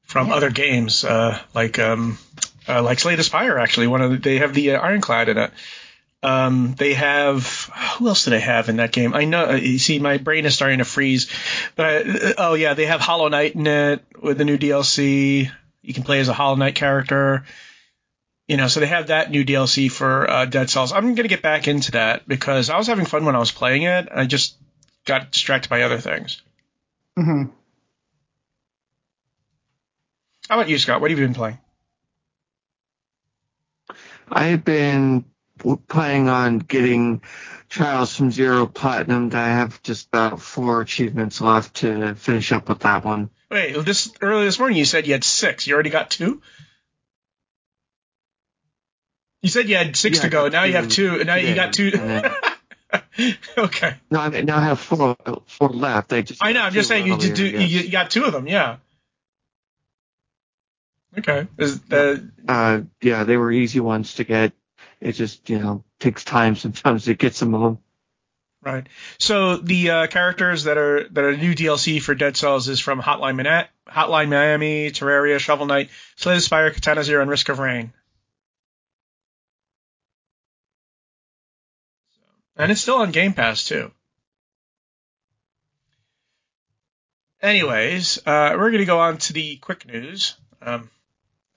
from 0.03 0.27
Yeah. 0.27 0.35
other 0.35 0.49
games, 0.51 1.03
uh, 1.03 1.39
like 1.55 1.79
um, 1.79 2.19
uh, 2.67 2.83
like 2.83 2.99
Slay 2.99 3.15
the 3.15 3.23
Spire. 3.23 3.57
Actually, 3.57 3.87
one 3.87 4.01
of 4.01 4.11
the, 4.11 4.17
they 4.17 4.37
have 4.37 4.53
the 4.53 4.71
uh, 4.71 4.81
Ironclad 4.81 5.29
in 5.29 5.37
it. 5.37 5.51
Um, 6.23 6.75
they 6.77 6.93
have 6.93 7.45
who 7.97 8.07
else 8.07 8.23
do 8.25 8.31
they 8.31 8.39
have 8.39 8.69
in 8.69 8.77
that 8.77 8.91
game? 8.93 9.13
I 9.13 9.25
know. 9.25 9.45
uh, 9.49 9.53
You 9.55 9.77
see, 9.77 9.99
my 9.99 10.17
brain 10.17 10.45
is 10.45 10.55
starting 10.55 10.79
to 10.79 10.85
freeze. 10.85 11.29
But 11.75 12.07
uh, 12.07 12.33
oh 12.37 12.53
yeah, 12.53 12.73
they 12.75 12.85
have 12.85 13.01
Hollow 13.01 13.27
Knight 13.27 13.55
in 13.55 13.67
it 13.67 14.03
with 14.21 14.37
the 14.37 14.45
new 14.45 14.57
DLC. 14.57 15.51
You 15.81 15.93
can 15.93 16.03
play 16.03 16.19
as 16.21 16.29
a 16.29 16.33
Hollow 16.33 16.55
Knight 16.55 16.75
character. 16.75 17.43
You 18.47 18.57
know, 18.57 18.67
so 18.67 18.79
they 18.79 18.87
have 18.87 19.07
that 19.07 19.31
new 19.31 19.43
DLC 19.45 19.89
for 19.89 20.29
uh, 20.29 20.45
Dead 20.45 20.69
Cells. 20.69 20.91
I'm 20.93 21.15
gonna 21.15 21.27
get 21.27 21.41
back 21.41 21.67
into 21.67 21.91
that 21.91 22.27
because 22.27 22.69
I 22.69 22.77
was 22.77 22.87
having 22.87 23.05
fun 23.05 23.25
when 23.25 23.35
I 23.35 23.39
was 23.39 23.51
playing 23.51 23.83
it. 23.83 24.09
I 24.13 24.25
just 24.25 24.55
got 25.05 25.31
distracted 25.31 25.69
by 25.69 25.81
other 25.83 25.99
things. 25.99 26.41
hmm 27.17 27.43
How 30.49 30.55
about 30.57 30.69
you, 30.69 30.77
Scott? 30.79 31.01
What 31.01 31.09
have 31.11 31.19
you 31.19 31.25
been 31.25 31.33
playing? 31.35 31.57
I've 34.29 34.63
been 34.65 35.25
planning 35.87 36.29
on 36.29 36.59
getting 36.59 37.21
Trials 37.69 38.15
from 38.15 38.31
Zero 38.31 38.67
Platinum. 38.67 39.31
I 39.33 39.47
have 39.47 39.81
just 39.81 40.07
about 40.07 40.39
four 40.39 40.81
achievements 40.81 41.41
left 41.41 41.77
to 41.77 42.13
finish 42.15 42.51
up 42.51 42.69
with 42.69 42.79
that 42.79 43.03
one. 43.03 43.31
Wait, 43.49 43.73
this 43.85 44.11
earlier 44.21 44.45
this 44.45 44.59
morning 44.59 44.77
you 44.77 44.85
said 44.85 45.07
you 45.07 45.13
had 45.13 45.23
six. 45.23 45.65
You 45.65 45.73
already 45.73 45.89
got 45.89 46.11
two. 46.11 46.41
You 49.41 49.49
said 49.49 49.67
you 49.67 49.75
had 49.75 49.95
six 49.95 50.17
Yeah, 50.17 50.23
to 50.23 50.29
go. 50.29 50.47
Now 50.49 50.63
you 50.63 50.73
have 50.73 50.87
two. 50.87 51.23
Now 51.23 51.35
you 51.35 51.55
got 51.55 51.73
two. 51.73 51.91
okay. 53.57 53.95
No, 54.09 54.19
I 54.19 54.29
mean, 54.29 54.45
now 54.45 54.57
I 54.57 54.65
have 54.65 54.79
four 54.79 55.17
four 55.47 55.69
left. 55.69 56.13
I 56.13 56.21
just 56.21 56.43
I 56.43 56.53
know. 56.53 56.61
I'm 56.61 56.73
just 56.73 56.87
saying 56.87 57.07
you 57.07 57.17
do. 57.17 57.45
You, 57.45 57.89
got 57.89 58.11
two 58.11 58.23
of 58.23 58.33
them. 58.33 58.47
Yeah. 58.47 58.77
Okay. 61.17 61.47
Is 61.57 61.79
uh, 61.91 62.17
uh, 62.47 62.81
yeah, 63.01 63.23
they 63.23 63.37
were 63.37 63.51
easy 63.51 63.79
ones 63.79 64.15
to 64.15 64.23
get. 64.23 64.53
It 65.03 65.11
just 65.13 65.49
you 65.49 65.59
know 65.59 65.83
takes 65.99 66.23
time 66.23 66.55
sometimes 66.55 67.05
to 67.05 67.13
get 67.13 67.35
some 67.35 67.53
of 67.53 67.61
them. 67.61 67.77
right? 68.61 68.87
So 69.19 69.57
the 69.57 69.89
uh, 69.89 70.07
characters 70.07 70.63
that 70.63 70.77
are 70.77 71.09
that 71.09 71.23
are 71.25 71.35
new 71.35 71.53
DLC 71.53 72.01
for 72.01 72.15
Dead 72.15 72.37
Cells 72.37 72.69
is 72.69 72.79
from 72.79 73.01
Hotline 73.01 73.35
Miami, 73.35 73.67
Hotline 73.85 74.29
Miami, 74.29 74.91
Terraria, 74.91 75.39
Shovel 75.39 75.65
Knight, 75.65 75.89
Slay 76.15 76.35
the 76.35 76.41
Spire, 76.41 76.71
Katana 76.71 77.03
Zero, 77.03 77.21
and 77.21 77.29
Risk 77.29 77.49
of 77.49 77.59
Rain. 77.59 77.91
And 82.55 82.71
it's 82.71 82.79
still 82.81 82.97
on 82.99 83.11
Game 83.11 83.33
Pass 83.33 83.65
too. 83.65 83.91
Anyways, 87.41 88.19
uh, 88.25 88.51
we're 88.53 88.71
going 88.71 88.77
to 88.77 88.85
go 88.85 88.99
on 88.99 89.17
to 89.17 89.33
the 89.33 89.57
quick 89.57 89.85
news. 89.85 90.37
Um, 90.61 90.89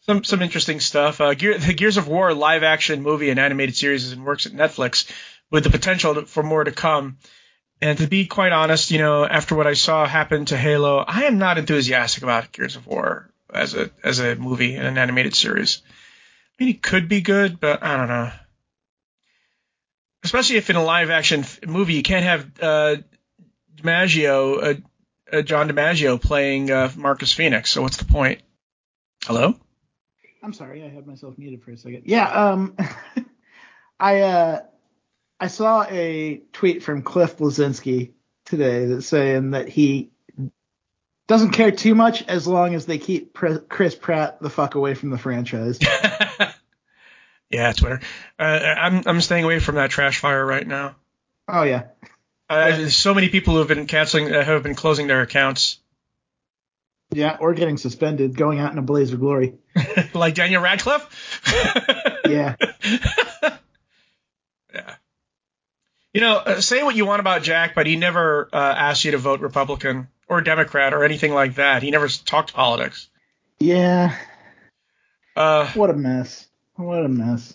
some 0.06 0.24
some 0.24 0.42
interesting 0.42 0.80
stuff. 0.80 1.20
Uh, 1.20 1.34
Gear, 1.34 1.58
the 1.58 1.74
Gears 1.74 1.96
of 1.96 2.08
War 2.08 2.32
live 2.32 2.62
action 2.62 3.02
movie 3.02 3.30
and 3.30 3.40
animated 3.40 3.76
series 3.76 4.04
is 4.04 4.12
in 4.12 4.22
works 4.24 4.46
at 4.46 4.52
Netflix, 4.52 5.10
with 5.50 5.64
the 5.64 5.70
potential 5.70 6.14
to, 6.14 6.26
for 6.26 6.42
more 6.42 6.64
to 6.64 6.72
come. 6.72 7.18
And 7.82 7.98
to 7.98 8.06
be 8.06 8.26
quite 8.26 8.52
honest, 8.52 8.90
you 8.90 8.98
know, 8.98 9.26
after 9.26 9.54
what 9.54 9.66
I 9.66 9.74
saw 9.74 10.06
happen 10.06 10.46
to 10.46 10.56
Halo, 10.56 10.98
I 10.98 11.24
am 11.24 11.38
not 11.38 11.58
enthusiastic 11.58 12.22
about 12.22 12.52
Gears 12.52 12.76
of 12.76 12.86
War 12.86 13.30
as 13.52 13.74
a 13.74 13.90
as 14.02 14.20
a 14.20 14.36
movie 14.36 14.76
and 14.76 14.86
an 14.86 14.98
animated 14.98 15.34
series. 15.34 15.82
I 16.58 16.64
mean, 16.64 16.74
it 16.74 16.82
could 16.82 17.08
be 17.08 17.20
good, 17.20 17.60
but 17.60 17.82
I 17.82 17.96
don't 17.96 18.08
know. 18.08 18.30
Especially 20.24 20.56
if 20.56 20.70
in 20.70 20.76
a 20.76 20.84
live 20.84 21.10
action 21.10 21.44
movie 21.66 21.94
you 21.94 22.02
can't 22.02 22.24
have 22.24 22.50
uh, 22.60 22.96
DiMaggio, 23.76 24.62
uh, 24.62 25.36
uh, 25.36 25.42
John 25.42 25.68
DiMaggio 25.68 26.20
playing 26.20 26.70
uh, 26.70 26.90
Marcus 26.96 27.32
Phoenix. 27.32 27.70
So 27.70 27.82
what's 27.82 27.98
the 27.98 28.06
point? 28.06 28.40
Hello. 29.24 29.54
I'm 30.46 30.52
sorry, 30.52 30.84
I 30.84 30.88
had 30.88 31.08
myself 31.08 31.36
muted 31.38 31.64
for 31.64 31.72
a 31.72 31.76
second. 31.76 32.02
Yeah, 32.04 32.28
um, 32.28 32.76
I 34.00 34.20
uh, 34.20 34.60
I 35.40 35.48
saw 35.48 35.82
a 35.82 36.40
tweet 36.52 36.84
from 36.84 37.02
Cliff 37.02 37.36
Bleszinski 37.36 38.12
today 38.44 38.86
that's 38.86 39.08
saying 39.08 39.50
that 39.50 39.68
he 39.68 40.12
doesn't 41.26 41.50
care 41.50 41.72
too 41.72 41.96
much 41.96 42.22
as 42.28 42.46
long 42.46 42.76
as 42.76 42.86
they 42.86 42.98
keep 42.98 43.34
Pre- 43.34 43.58
Chris 43.68 43.96
Pratt 43.96 44.40
the 44.40 44.48
fuck 44.48 44.76
away 44.76 44.94
from 44.94 45.10
the 45.10 45.18
franchise. 45.18 45.80
yeah, 47.50 47.72
Twitter. 47.72 48.00
Uh, 48.38 48.42
I'm 48.42 49.02
I'm 49.04 49.20
staying 49.20 49.42
away 49.42 49.58
from 49.58 49.74
that 49.74 49.90
trash 49.90 50.20
fire 50.20 50.46
right 50.46 50.64
now. 50.64 50.94
oh 51.48 51.64
yeah, 51.64 51.86
Uh, 52.48 52.86
so 52.88 53.14
many 53.14 53.30
people 53.30 53.54
who 53.54 53.58
have 53.58 53.68
been 53.68 53.88
canceling, 53.88 54.32
uh, 54.32 54.44
have 54.44 54.62
been 54.62 54.76
closing 54.76 55.08
their 55.08 55.22
accounts, 55.22 55.80
yeah, 57.10 57.36
or 57.40 57.52
getting 57.52 57.78
suspended, 57.78 58.36
going 58.36 58.60
out 58.60 58.70
in 58.70 58.78
a 58.78 58.82
blaze 58.82 59.12
of 59.12 59.18
glory. 59.18 59.54
like 60.14 60.34
Daniel 60.34 60.62
Radcliffe. 60.62 61.42
Yeah, 62.28 62.56
yeah. 64.74 64.94
You 66.12 66.20
know, 66.20 66.36
uh, 66.38 66.60
say 66.60 66.82
what 66.82 66.96
you 66.96 67.06
want 67.06 67.20
about 67.20 67.42
Jack, 67.42 67.74
but 67.74 67.86
he 67.86 67.94
never 67.96 68.48
uh, 68.52 68.56
asked 68.56 69.04
you 69.04 69.12
to 69.12 69.18
vote 69.18 69.40
Republican 69.40 70.08
or 70.28 70.40
Democrat 70.40 70.92
or 70.92 71.04
anything 71.04 71.32
like 71.32 71.54
that. 71.56 71.82
He 71.84 71.90
never 71.92 72.08
talked 72.08 72.52
politics. 72.52 73.08
yeah, 73.60 74.16
Uh, 75.36 75.70
what 75.74 75.90
a 75.90 75.94
mess, 75.94 76.48
what 76.74 77.04
a 77.04 77.08
mess. 77.08 77.54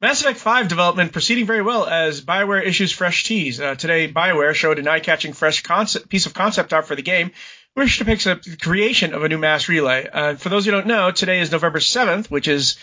Mass 0.00 0.20
Effect 0.22 0.38
5 0.40 0.68
development 0.68 1.12
proceeding 1.12 1.46
very 1.46 1.62
well 1.62 1.86
as 1.86 2.20
BioWare 2.20 2.66
issues 2.66 2.90
fresh 2.90 3.24
tease. 3.24 3.60
Uh, 3.60 3.74
today, 3.74 4.12
BioWare 4.12 4.54
showed 4.54 4.78
an 4.78 4.88
eye-catching 4.88 5.32
fresh 5.34 5.62
concept, 5.62 6.08
piece 6.08 6.26
of 6.26 6.34
concept 6.34 6.72
art 6.72 6.86
for 6.86 6.96
the 6.96 7.02
game, 7.02 7.30
which 7.74 7.98
depicts 7.98 8.26
a 8.26 8.36
the 8.36 8.56
creation 8.56 9.14
of 9.14 9.22
a 9.22 9.28
new 9.28 9.38
mass 9.38 9.68
relay. 9.68 10.08
Uh, 10.10 10.34
for 10.36 10.48
those 10.48 10.64
who 10.64 10.70
don't 10.70 10.86
know, 10.86 11.10
today 11.10 11.40
is 11.40 11.52
November 11.52 11.80
7th, 11.80 12.30
which 12.30 12.48
is 12.48 12.76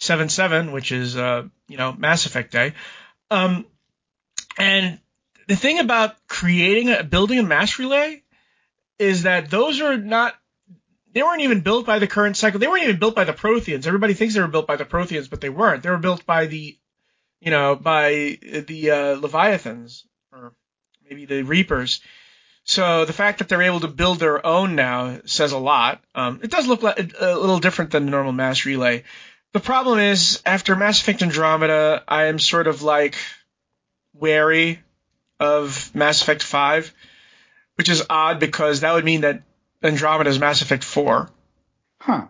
7-7, 0.00 0.72
which 0.72 0.92
is, 0.92 1.16
uh, 1.16 1.44
you 1.68 1.76
know, 1.76 1.92
Mass 1.92 2.26
Effect 2.26 2.52
Day. 2.52 2.74
Um, 3.30 3.66
and 4.58 5.00
the 5.48 5.56
thing 5.56 5.78
about 5.78 6.14
creating 6.28 6.90
a, 6.90 7.02
building 7.02 7.38
a 7.38 7.42
mass 7.42 7.78
relay 7.78 8.22
is 8.98 9.24
that 9.24 9.50
those 9.50 9.80
are 9.80 9.96
not 9.96 10.34
they 11.12 11.22
weren't 11.22 11.42
even 11.42 11.60
built 11.60 11.86
by 11.86 12.00
the 12.00 12.08
current 12.08 12.36
cycle. 12.36 12.58
They 12.58 12.66
weren't 12.66 12.82
even 12.82 12.98
built 12.98 13.14
by 13.14 13.22
the 13.22 13.32
Protheans. 13.32 13.86
Everybody 13.86 14.14
thinks 14.14 14.34
they 14.34 14.40
were 14.40 14.48
built 14.48 14.66
by 14.66 14.76
the 14.76 14.84
Protheans, 14.84 15.30
but 15.30 15.40
they 15.40 15.48
weren't. 15.48 15.84
They 15.84 15.90
were 15.90 15.96
built 15.98 16.26
by 16.26 16.46
the, 16.46 16.76
you 17.40 17.50
know, 17.52 17.76
by 17.76 18.38
the 18.40 18.90
uh, 18.90 19.14
Leviathans 19.20 20.04
or 20.32 20.54
maybe 21.08 21.24
the 21.24 21.42
Reapers. 21.42 22.00
So 22.64 23.04
the 23.04 23.12
fact 23.12 23.38
that 23.38 23.48
they're 23.48 23.62
able 23.62 23.80
to 23.80 23.88
build 23.88 24.18
their 24.18 24.44
own 24.44 24.74
now 24.74 25.20
says 25.26 25.52
a 25.52 25.58
lot. 25.58 26.02
Um, 26.14 26.40
it 26.42 26.50
does 26.50 26.66
look 26.66 26.82
like 26.82 27.14
a 27.20 27.36
little 27.36 27.58
different 27.58 27.90
than 27.90 28.06
the 28.06 28.10
normal 28.10 28.32
mass 28.32 28.64
relay. 28.64 29.04
The 29.52 29.60
problem 29.60 29.98
is 29.98 30.42
after 30.44 30.74
Mass 30.74 31.00
Effect 31.00 31.22
Andromeda, 31.22 32.02
I 32.08 32.24
am 32.24 32.38
sort 32.38 32.66
of 32.66 32.82
like 32.82 33.16
wary 34.14 34.80
of 35.38 35.94
Mass 35.94 36.22
Effect 36.22 36.42
5, 36.42 36.92
which 37.76 37.88
is 37.88 38.04
odd 38.08 38.40
because 38.40 38.80
that 38.80 38.94
would 38.94 39.04
mean 39.04 39.20
that 39.20 39.42
Andromeda 39.82 40.30
is 40.30 40.38
Mass 40.38 40.62
Effect 40.62 40.84
4. 40.84 41.30
Huh. 42.00 42.26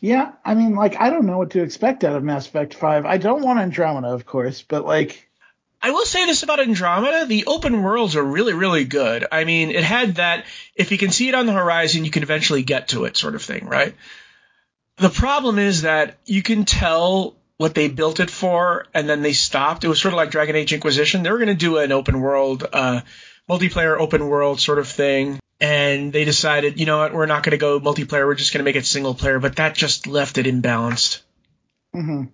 Yeah, 0.00 0.32
I 0.44 0.54
mean, 0.54 0.74
like, 0.74 1.00
I 1.00 1.10
don't 1.10 1.26
know 1.26 1.38
what 1.38 1.50
to 1.50 1.62
expect 1.62 2.04
out 2.04 2.16
of 2.16 2.22
Mass 2.22 2.46
Effect 2.46 2.74
5. 2.74 3.06
I 3.06 3.18
don't 3.18 3.42
want 3.42 3.58
Andromeda, 3.58 4.08
of 4.08 4.24
course, 4.24 4.62
but, 4.62 4.84
like, 4.84 5.29
I 5.82 5.92
will 5.92 6.04
say 6.04 6.26
this 6.26 6.42
about 6.42 6.60
Andromeda: 6.60 7.26
the 7.26 7.46
open 7.46 7.82
worlds 7.82 8.16
are 8.16 8.22
really, 8.24 8.52
really 8.52 8.84
good. 8.84 9.26
I 9.32 9.44
mean, 9.44 9.70
it 9.70 9.84
had 9.84 10.16
that 10.16 10.44
if 10.74 10.92
you 10.92 10.98
can 10.98 11.10
see 11.10 11.28
it 11.28 11.34
on 11.34 11.46
the 11.46 11.52
horizon, 11.52 12.04
you 12.04 12.10
can 12.10 12.22
eventually 12.22 12.62
get 12.62 12.88
to 12.88 13.04
it, 13.04 13.16
sort 13.16 13.34
of 13.34 13.42
thing, 13.42 13.66
right? 13.66 13.94
The 14.96 15.08
problem 15.08 15.58
is 15.58 15.82
that 15.82 16.18
you 16.26 16.42
can 16.42 16.64
tell 16.66 17.36
what 17.56 17.74
they 17.74 17.88
built 17.88 18.20
it 18.20 18.30
for, 18.30 18.86
and 18.92 19.08
then 19.08 19.22
they 19.22 19.32
stopped. 19.32 19.84
It 19.84 19.88
was 19.88 20.00
sort 20.00 20.12
of 20.12 20.16
like 20.18 20.30
Dragon 20.30 20.56
Age 20.56 20.72
Inquisition. 20.72 21.22
They 21.22 21.30
were 21.30 21.38
going 21.38 21.48
to 21.48 21.54
do 21.54 21.78
an 21.78 21.92
open 21.92 22.20
world, 22.20 22.66
uh, 22.70 23.00
multiplayer 23.48 23.98
open 23.98 24.28
world 24.28 24.60
sort 24.60 24.78
of 24.78 24.88
thing, 24.88 25.40
and 25.60 26.12
they 26.12 26.24
decided, 26.24 26.78
you 26.80 26.86
know 26.86 26.98
what, 26.98 27.14
we're 27.14 27.26
not 27.26 27.42
going 27.42 27.52
to 27.52 27.58
go 27.58 27.80
multiplayer. 27.80 28.26
We're 28.26 28.34
just 28.34 28.52
going 28.52 28.60
to 28.60 28.64
make 28.64 28.76
it 28.76 28.86
single 28.86 29.14
player. 29.14 29.38
But 29.38 29.56
that 29.56 29.74
just 29.74 30.06
left 30.06 30.38
it 30.38 30.46
imbalanced. 30.46 31.20
Mm-hmm. 31.94 32.24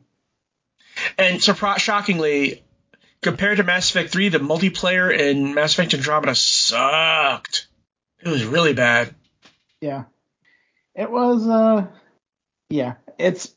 And 1.18 1.40
surpri- 1.40 1.78
shockingly, 1.78 2.62
compared 3.26 3.56
to 3.56 3.64
Mass 3.64 3.90
Effect 3.90 4.12
3, 4.12 4.28
the 4.28 4.38
multiplayer 4.38 5.12
in 5.12 5.52
Mass 5.52 5.72
Effect 5.72 5.94
Andromeda 5.94 6.36
sucked. 6.36 7.66
It 8.22 8.28
was 8.28 8.44
really 8.44 8.72
bad. 8.72 9.12
yeah. 9.80 10.04
It 10.94 11.10
was, 11.10 11.46
uh, 11.48 11.88
yeah, 12.70 12.94
it's, 13.18 13.52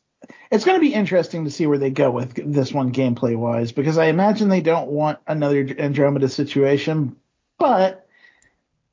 it's 0.50 0.64
going 0.64 0.76
to 0.76 0.80
be 0.80 0.92
interesting 0.92 1.44
to 1.44 1.52
see 1.52 1.66
where 1.66 1.78
they 1.78 1.90
go 1.90 2.10
with 2.10 2.34
this 2.52 2.72
one 2.72 2.92
gameplay 2.92 3.36
wise, 3.36 3.70
because 3.70 3.96
I 3.96 4.06
imagine 4.06 4.48
they 4.48 4.60
don't 4.60 4.90
want 4.90 5.20
another 5.28 5.64
Andromeda 5.78 6.28
situation, 6.28 7.14
but 7.56 8.08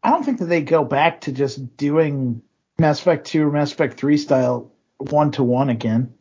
I 0.03 0.12
don't 0.12 0.24
think 0.24 0.38
that 0.39 0.46
they 0.46 0.62
go 0.62 0.86
back 0.86 1.22
to 1.22 1.31
just 1.31 1.75
doing 1.75 2.43
Mass 2.77 3.01
Effect 3.01 3.25
2 3.25 3.48
or 3.48 3.51
Mass 3.51 3.72
Effect 3.72 3.98
3 3.98 4.15
style 4.17 4.72
one 4.98 5.31
to 5.31 5.43
one 5.43 5.69
again. 5.69 6.13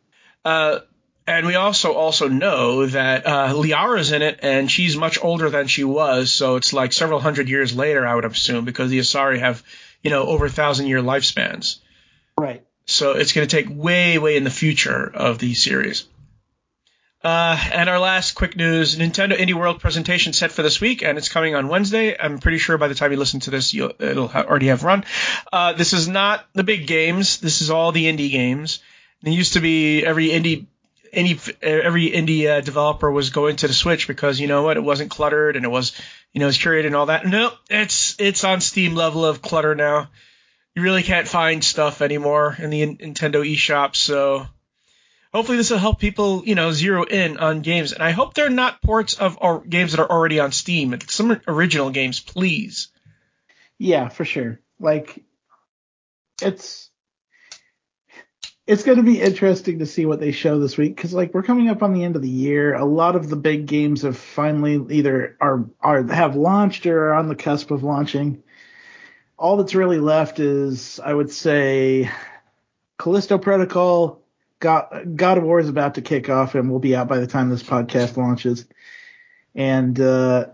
Uh, 0.43 0.79
and 1.27 1.45
we 1.45 1.55
also 1.55 1.93
also 1.93 2.29
know 2.29 2.85
that 2.85 3.27
uh, 3.27 3.53
Liara's 3.53 4.11
in 4.11 4.21
it, 4.21 4.39
and 4.41 4.71
she's 4.71 4.95
much 4.95 5.21
older 5.21 5.49
than 5.49 5.67
she 5.67 5.83
was, 5.83 6.31
so 6.31 6.55
it's 6.55 6.73
like 6.73 6.93
several 6.93 7.19
hundred 7.19 7.49
years 7.49 7.75
later, 7.75 8.07
I 8.07 8.15
would 8.15 8.25
assume, 8.25 8.65
because 8.65 8.89
the 8.89 8.99
Asari 8.99 9.39
have, 9.39 9.61
you 10.01 10.09
know, 10.09 10.23
over 10.23 10.45
a 10.45 10.49
thousand 10.49 10.87
year 10.87 11.01
lifespans. 11.01 11.79
Right. 12.37 12.63
So 12.85 13.11
it's 13.11 13.33
going 13.33 13.45
to 13.45 13.53
take 13.55 13.67
way, 13.69 14.17
way 14.17 14.37
in 14.37 14.45
the 14.45 14.49
future 14.49 15.11
of 15.13 15.39
the 15.39 15.53
series. 15.53 16.05
Uh, 17.23 17.59
and 17.73 17.89
our 17.89 17.99
last 17.99 18.35
quick 18.35 18.55
news: 18.55 18.95
Nintendo 18.95 19.33
Indie 19.33 19.53
World 19.53 19.81
presentation 19.81 20.31
set 20.31 20.51
for 20.51 20.61
this 20.61 20.79
week, 20.79 21.03
and 21.03 21.17
it's 21.17 21.27
coming 21.27 21.55
on 21.55 21.67
Wednesday. 21.67 22.15
I'm 22.17 22.39
pretty 22.39 22.59
sure 22.59 22.77
by 22.77 22.87
the 22.87 22.95
time 22.95 23.11
you 23.11 23.17
listen 23.17 23.41
to 23.41 23.51
this, 23.51 23.73
you'll, 23.73 23.91
it'll 23.99 24.29
ha- 24.29 24.45
already 24.47 24.67
have 24.67 24.83
run. 24.83 25.03
Uh, 25.51 25.73
this 25.73 25.91
is 25.91 26.07
not 26.07 26.45
the 26.53 26.63
big 26.63 26.87
games. 26.87 27.39
This 27.39 27.61
is 27.61 27.69
all 27.69 27.91
the 27.91 28.05
indie 28.05 28.31
games. 28.31 28.79
It 29.23 29.31
used 29.31 29.53
to 29.53 29.59
be 29.59 30.05
every 30.05 30.27
indie, 30.27 30.67
any 31.13 31.39
every 31.61 32.09
indie 32.09 32.47
uh, 32.49 32.61
developer 32.61 33.11
was 33.11 33.29
going 33.29 33.57
to 33.57 33.67
the 33.67 33.73
Switch 33.73 34.07
because 34.07 34.39
you 34.39 34.47
know 34.47 34.63
what, 34.63 34.77
it 34.77 34.83
wasn't 34.83 35.11
cluttered 35.11 35.55
and 35.55 35.65
it 35.65 35.69
was, 35.69 35.99
you 36.33 36.39
know, 36.39 36.47
it's 36.47 36.57
curated 36.57 36.87
and 36.87 36.95
all 36.95 37.07
that. 37.07 37.25
No, 37.25 37.51
it's 37.69 38.15
it's 38.19 38.43
on 38.43 38.61
Steam 38.61 38.95
level 38.95 39.25
of 39.25 39.41
clutter 39.41 39.75
now. 39.75 40.09
You 40.75 40.83
really 40.83 41.03
can't 41.03 41.27
find 41.27 41.63
stuff 41.63 42.01
anymore 42.01 42.55
in 42.59 42.69
the 42.69 42.85
Nintendo 42.85 43.43
eShop, 43.43 43.95
so 43.95 44.45
hopefully 45.33 45.57
this 45.57 45.69
will 45.69 45.77
help 45.77 45.99
people, 45.99 46.43
you 46.45 46.55
know, 46.55 46.71
zero 46.71 47.03
in 47.03 47.37
on 47.37 47.61
games. 47.61 47.93
And 47.93 48.03
I 48.03 48.11
hope 48.11 48.33
they're 48.33 48.49
not 48.49 48.81
ports 48.81 49.13
of 49.15 49.37
or 49.41 49.61
games 49.61 49.91
that 49.91 50.01
are 50.01 50.09
already 50.09 50.39
on 50.39 50.51
Steam. 50.51 50.97
Some 51.07 51.39
original 51.47 51.89
games, 51.89 52.19
please. 52.19 52.89
Yeah, 53.77 54.09
for 54.09 54.25
sure. 54.25 54.59
Like, 54.79 55.23
it's 56.41 56.86
it's 58.67 58.83
going 58.83 58.97
to 58.97 59.03
be 59.03 59.21
interesting 59.21 59.79
to 59.79 59.85
see 59.85 60.05
what 60.05 60.19
they 60.19 60.33
show 60.33 60.59
this 60.59 60.77
week 60.77 60.95
because 60.95 61.13
like 61.13 61.33
we're 61.33 61.41
coming 61.41 61.69
up 61.69 61.81
on 61.81 61.93
the 61.93 62.03
end 62.03 62.17
of 62.17 62.21
the 62.21 62.29
year. 62.29 62.75
A 62.75 62.83
lot 62.83 63.15
of 63.15 63.29
the 63.29 63.37
big 63.37 63.65
games 63.65 64.01
have 64.01 64.17
finally 64.17 64.85
either 64.93 65.37
are 65.39 65.65
are 65.79 66.03
have 66.03 66.35
launched 66.35 66.85
or 66.85 67.07
are 67.07 67.13
on 67.13 67.29
the 67.29 67.35
cusp 67.35 67.71
of 67.71 67.83
launching. 67.83 68.43
All 69.37 69.55
that's 69.55 69.73
really 69.73 69.99
left 69.99 70.39
is 70.39 70.99
I 70.99 71.13
would 71.13 71.31
say 71.31 72.11
Callisto 72.99 73.37
Protocol, 73.37 74.21
God, 74.59 75.15
God 75.15 75.37
of 75.37 75.45
War 75.45 75.59
is 75.59 75.69
about 75.69 75.95
to 75.95 76.01
kick 76.01 76.29
off 76.29 76.53
and 76.53 76.69
we'll 76.69 76.79
be 76.79 76.95
out 76.95 77.07
by 77.07 77.19
the 77.19 77.27
time 77.27 77.49
this 77.49 77.63
podcast 77.63 78.17
launches. 78.17 78.65
And 79.55 79.97
uh 79.97 80.47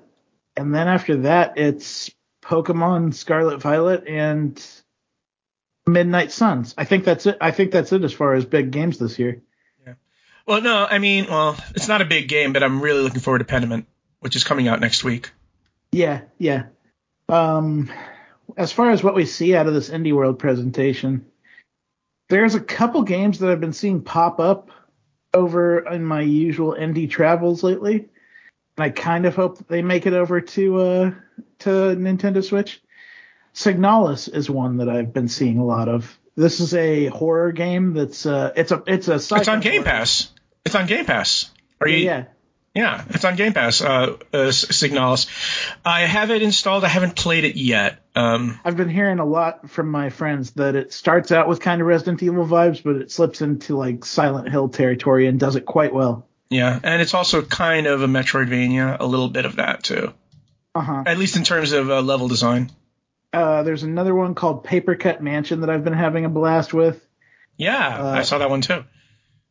and 0.56 0.76
then 0.76 0.88
after 0.88 1.18
that 1.22 1.58
it's 1.58 2.12
Pokemon 2.44 3.16
Scarlet 3.16 3.60
Violet 3.60 4.08
and 4.08 4.64
Midnight 5.88 6.32
Suns. 6.32 6.74
I 6.78 6.86
think 6.86 7.04
that's 7.04 7.26
it. 7.26 7.38
I 7.42 7.52
think 7.52 7.72
that's 7.72 7.92
it 7.92 8.04
as 8.04 8.14
far 8.14 8.34
as 8.34 8.46
big 8.46 8.72
games 8.72 8.98
this 8.98 9.20
year. 9.20 9.42
Yeah. 9.86 9.94
Well, 10.48 10.62
no, 10.62 10.88
I 10.90 11.00
mean, 11.00 11.28
well, 11.30 11.58
it's 11.76 11.88
not 11.88 12.02
a 12.02 12.06
big 12.06 12.28
game, 12.28 12.54
but 12.54 12.64
I'm 12.64 12.82
really 12.82 13.02
looking 13.02 13.20
forward 13.20 13.40
to 13.40 13.46
Pentiment, 13.46 13.86
which 14.20 14.36
is 14.36 14.44
coming 14.44 14.68
out 14.68 14.80
next 14.80 15.04
week. 15.04 15.32
Yeah, 15.92 16.22
yeah. 16.38 16.66
Um, 17.30 17.92
as 18.58 18.72
far 18.72 18.92
as 18.92 19.04
what 19.04 19.16
we 19.16 19.26
see 19.26 19.56
out 19.56 19.68
of 19.68 19.74
this 19.74 19.90
Indie 19.90 20.14
World 20.14 20.40
presentation, 20.40 21.26
there's 22.30 22.56
a 22.56 22.62
couple 22.62 23.04
games 23.04 23.40
that 23.40 23.50
I've 23.50 23.62
been 23.62 23.74
seeing 23.74 24.02
pop 24.02 24.40
up 24.40 24.70
over 25.34 25.80
in 25.88 26.04
my 26.04 26.22
usual 26.22 26.76
indie 26.80 27.10
travels 27.10 27.64
lately. 27.64 28.08
And 28.78 28.86
I 28.86 28.90
kind 28.90 29.26
of 29.26 29.36
hope 29.36 29.68
they 29.68 29.82
make 29.82 30.06
it 30.06 30.14
over 30.14 30.42
to 30.42 30.82
uh 30.82 31.12
to 31.60 31.70
Nintendo 31.70 32.44
Switch. 32.44 32.82
Signalis 33.54 34.34
is 34.34 34.50
one 34.50 34.78
that 34.78 34.90
I've 34.90 35.14
been 35.14 35.28
seeing 35.28 35.58
a 35.58 35.66
lot 35.66 35.88
of. 35.88 36.18
This 36.36 36.60
is 36.60 36.74
a 36.74 37.08
horror 37.08 37.52
game 37.52 37.94
that's 37.94 38.26
uh 38.26 38.52
it's 38.56 38.72
a 38.72 38.84
it's 38.88 39.08
a 39.08 39.16
It's 39.16 39.48
on 39.48 39.60
Game 39.60 39.84
Pass. 39.84 40.32
It's 40.66 40.76
on 40.76 40.88
Game 40.88 41.06
Pass. 41.06 41.52
Are 41.80 41.88
you? 41.88 41.98
Yeah. 41.98 42.26
Yeah, 42.76 43.04
it's 43.10 43.24
on 43.24 43.36
Game 43.36 43.54
Pass. 43.54 43.82
Uh, 43.82 44.18
uh, 44.34 44.50
Signalis. 44.50 45.28
I 45.86 46.02
have 46.02 46.32
it 46.32 46.42
installed. 46.42 46.84
I 46.84 46.88
haven't 46.88 47.16
played 47.16 47.44
it 47.44 47.56
yet. 47.56 48.00
Um, 48.16 48.60
I've 48.66 48.76
been 48.76 48.90
hearing 48.90 49.20
a 49.20 49.26
lot 49.26 49.70
from 49.70 49.92
my 49.92 50.10
friends 50.10 50.52
that 50.54 50.76
it 50.76 50.92
starts 50.92 51.32
out 51.32 51.48
with 51.48 51.60
kind 51.60 51.82
of 51.82 51.88
Resident 51.88 52.24
Evil 52.24 52.48
vibes, 52.48 52.82
but 52.84 52.96
it 52.96 53.12
slips 53.12 53.44
into 53.44 53.78
like 53.78 54.04
Silent 54.06 54.50
Hill 54.50 54.70
territory 54.70 55.28
and 55.28 55.40
does 55.40 55.56
it 55.56 55.66
quite 55.66 55.94
well. 55.94 56.28
yeah, 56.50 56.80
and 56.82 57.00
it's 57.00 57.14
also 57.14 57.44
kind 57.44 57.86
of 57.86 58.02
a 58.02 58.08
Metroidvania, 58.08 58.98
a 59.00 59.06
little 59.06 59.30
bit 59.30 59.46
of 59.46 59.58
that 59.58 59.84
too. 59.84 60.12
Uh-huh. 60.74 61.04
At 61.06 61.20
least 61.20 61.36
in 61.38 61.44
terms 61.44 61.74
of 61.74 61.92
uh, 61.92 62.02
level 62.02 62.28
design. 62.28 62.72
Uh 63.34 63.64
there's 63.64 63.84
another 63.84 64.14
one 64.14 64.36
called 64.36 64.64
Paper 64.64 64.96
Cut 64.96 65.22
Mansion 65.24 65.62
that 65.62 65.70
I've 65.70 65.84
been 65.84 65.94
having 65.94 66.26
a 66.26 66.30
blast 66.30 66.74
with. 66.74 67.06
Yeah, 67.58 67.98
Uh, 68.04 68.12
I 68.12 68.22
saw 68.22 68.38
that 68.38 68.50
one 68.50 68.62
too. 68.62 68.84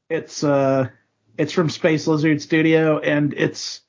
It's 0.08 0.44
uh 0.44 0.88
it's 1.36 1.52
from 1.52 1.68
Space 1.70 2.06
Lizard 2.06 2.40
Studio 2.40 2.98
and 2.98 3.32
it's 3.34 3.80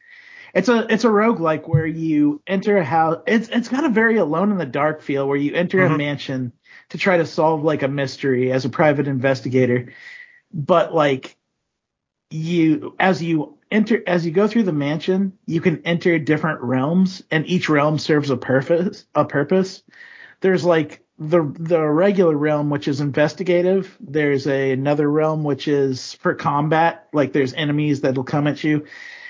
it's 0.54 0.70
a 0.70 0.86
it's 0.92 1.04
a 1.04 1.10
roguelike 1.10 1.68
where 1.68 1.86
you 1.86 2.42
enter 2.48 2.78
a 2.78 2.84
house 2.84 3.22
it's 3.28 3.50
it's 3.50 3.70
got 3.70 3.84
a 3.86 3.90
very 3.90 4.18
alone 4.18 4.52
in 4.52 4.58
the 4.58 4.66
dark 4.66 5.02
feel 5.02 5.28
where 5.28 5.38
you 5.38 5.54
enter 5.54 5.86
a 5.86 5.90
Mhm. 5.90 5.98
mansion 5.98 6.54
to 6.90 6.98
try 6.98 7.18
to 7.18 7.26
solve 7.26 7.64
like 7.64 7.84
a 7.84 7.88
mystery 7.88 8.52
as 8.52 8.66
a 8.66 8.70
private 8.70 9.08
investigator. 9.08 9.94
But 10.54 10.94
like 10.94 11.36
you 12.30 12.96
as 13.00 13.22
you 13.22 13.58
enter 13.74 14.02
as 14.08 14.26
you 14.26 14.32
go 14.32 14.48
through 14.48 14.64
the 14.64 14.72
mansion, 14.72 15.34
you 15.46 15.60
can 15.60 15.82
enter 15.86 16.18
different 16.20 16.62
realms 16.62 17.24
and 17.32 17.46
each 17.48 17.68
realm 17.68 18.00
serves 18.00 18.30
a 18.30 18.38
purpose 18.38 19.06
a 19.16 19.26
purpose. 19.26 19.84
There's 20.42 20.64
like 20.64 21.04
the 21.18 21.44
the 21.60 21.82
regular 21.82 22.36
realm 22.36 22.70
which 22.70 22.88
is 22.88 23.02
investigative. 23.02 23.98
There's 24.00 24.48
a 24.48 24.72
another 24.72 25.10
realm 25.10 25.44
which 25.44 25.68
is 25.68 26.14
for 26.16 26.36
combat, 26.36 27.08
like 27.14 27.34
there's 27.34 27.54
enemies 27.54 28.02
that'll 28.02 28.24
come 28.24 28.48
at 28.48 28.64
you. 28.64 28.86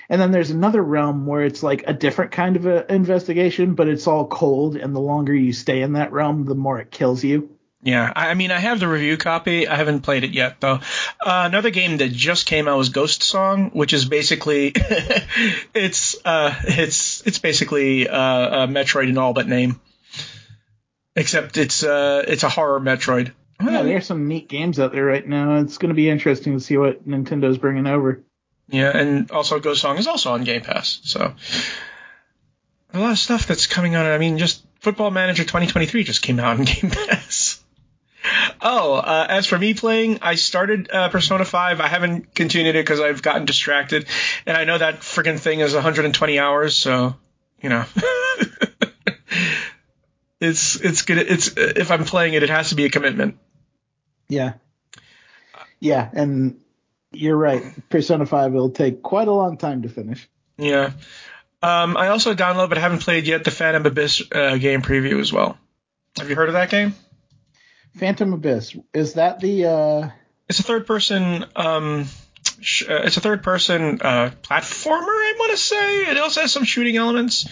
And 0.10 0.22
then 0.22 0.32
there's 0.32 0.52
another 0.52 0.84
realm 0.84 1.26
where 1.26 1.44
it's 1.44 1.64
like 1.64 1.86
a 1.88 1.94
different 1.94 2.32
kind 2.32 2.58
of 2.58 2.90
investigation, 2.90 3.74
but 3.74 3.88
it's 3.88 4.06
all 4.06 4.28
cold 4.28 4.76
and 4.76 4.94
the 4.94 5.00
longer 5.00 5.34
you 5.34 5.54
stay 5.54 5.82
in 5.82 5.94
that 5.94 6.12
realm, 6.12 6.46
the 6.46 6.56
more 6.56 6.80
it 6.80 6.92
kills 6.92 7.24
you. 7.24 7.50
Yeah, 7.84 8.12
I 8.16 8.34
mean, 8.34 8.52
I 8.52 8.60
have 8.60 8.80
the 8.80 8.88
review 8.88 9.18
copy. 9.18 9.68
I 9.68 9.76
haven't 9.76 10.02
played 10.02 10.24
it 10.24 10.32
yet, 10.32 10.62
though. 10.62 10.80
Uh, 11.20 11.44
another 11.46 11.70
game 11.70 11.98
that 11.98 12.14
just 12.14 12.46
came 12.46 12.70
out 12.70 12.78
was 12.78 12.90
Ghost 12.90 13.24
Song, 13.24 13.72
which 13.72 13.92
is 13.92 14.06
basically 14.06 14.72
it's 15.74 16.16
uh, 16.24 16.56
it's 16.64 17.28
it's 17.28 17.40
basically 17.40 18.08
uh, 18.08 18.64
a 18.64 18.68
Metroid 18.68 19.10
in 19.10 19.18
all 19.18 19.34
but 19.34 19.50
name, 19.50 19.82
except 21.14 21.58
it's 21.58 21.84
uh, 21.84 22.24
it's 22.26 22.44
a 22.44 22.50
horror 22.50 22.80
Metroid. 22.80 23.34
Yeah, 23.62 23.84
there's 23.84 24.06
some 24.06 24.30
neat 24.30 24.48
games 24.48 24.80
out 24.80 24.94
there 24.94 25.06
right 25.06 25.28
now. 25.28 25.58
It's 25.58 25.78
going 25.78 25.90
to 25.90 25.96
be 25.96 26.10
interesting 26.10 26.54
to 26.54 26.64
see 26.64 26.78
what 26.78 27.06
Nintendo's 27.06 27.58
bringing 27.58 27.88
over. 27.88 28.24
Yeah, 28.70 28.96
and 28.96 29.30
also 29.30 29.60
Ghost 29.60 29.82
Song 29.82 29.98
is 29.98 30.08
also 30.08 30.32
on 30.32 30.46
Game 30.46 30.62
Pass. 30.62 31.02
So 31.04 31.34
a 32.94 33.00
lot 33.00 33.12
of 33.12 33.20
stuff 33.20 33.46
that's 33.46 33.68
coming 33.68 33.96
out. 33.96 34.06
I 34.06 34.18
mean, 34.18 34.38
just 34.38 34.64
Football 34.80 35.12
Manager 35.12 35.44
2023 35.44 36.04
just 36.04 36.22
came 36.22 36.40
out 36.40 36.60
on 36.60 36.66
Game 36.66 36.92
Pass. 36.92 37.43
Oh, 38.66 38.94
uh, 38.94 39.28
as 39.30 39.46
for 39.46 39.60
me 39.60 39.74
playing, 39.74 40.20
I 40.22 40.36
started 40.36 40.90
uh, 40.90 41.10
Persona 41.10 41.44
5. 41.44 41.82
I 41.82 41.88
haven't 41.88 42.34
continued 42.34 42.78
it 42.78 42.86
because 42.86 43.02
I've 43.02 43.22
gotten 43.22 43.44
distracted, 43.44 44.06
and 44.46 44.56
I 44.56 44.64
know 44.64 44.78
that 44.78 45.02
freaking 45.02 45.38
thing 45.38 45.60
is 45.60 45.74
120 45.74 46.40
hours. 46.40 46.78
So, 46.78 47.14
you 47.62 47.68
know, 47.68 47.84
it's 50.40 50.80
it's 50.80 51.02
good. 51.02 51.18
It's 51.18 51.52
if 51.58 51.92
I'm 51.92 52.06
playing 52.06 52.36
it, 52.36 52.44
it 52.44 52.50
has 52.50 52.70
to 52.70 52.76
be 52.76 52.86
a 52.86 52.90
commitment. 52.90 53.38
Yeah. 54.30 54.54
Yeah, 55.82 56.10
and 56.14 56.62
you're 57.12 57.36
right. 57.36 57.62
Persona 57.90 58.26
5 58.26 58.54
will 58.54 58.70
take 58.70 59.04
quite 59.04 59.28
a 59.28 59.34
long 59.34 59.58
time 59.58 59.82
to 59.82 59.90
finish. 59.90 60.30
Yeah. 60.58 60.92
Um, 61.62 61.98
I 61.98 62.08
also 62.08 62.34
downloaded, 62.34 62.70
but 62.70 62.78
haven't 62.78 63.00
played 63.00 63.28
yet, 63.28 63.44
the 63.44 63.52
Phantom 63.52 63.86
Abyss 63.86 64.24
uh, 64.32 64.56
game 64.56 64.82
preview 64.82 65.20
as 65.20 65.34
well. 65.34 65.58
Have 66.18 66.30
you 66.30 66.38
heard 66.38 66.48
of 66.48 66.54
that 66.54 66.70
game? 66.70 66.96
Phantom 67.96 68.34
Abyss. 68.34 68.76
Is 68.94 69.14
that 69.14 69.40
the 69.40 69.66
uh 69.66 70.10
It's 70.50 70.60
a 70.60 70.64
third 70.64 70.88
person. 70.88 71.46
Um, 71.56 72.06
sh- 72.62 72.84
uh, 72.90 73.02
it's 73.04 73.18
a 73.18 73.22
third 73.22 73.44
person 73.44 74.00
uh, 74.02 74.32
platformer. 74.42 75.02
I 75.08 75.36
want 75.38 75.52
to 75.52 75.58
say 75.58 76.02
it 76.08 76.18
also 76.18 76.42
has 76.42 76.52
some 76.52 76.64
shooting 76.64 76.98
elements. 76.98 77.48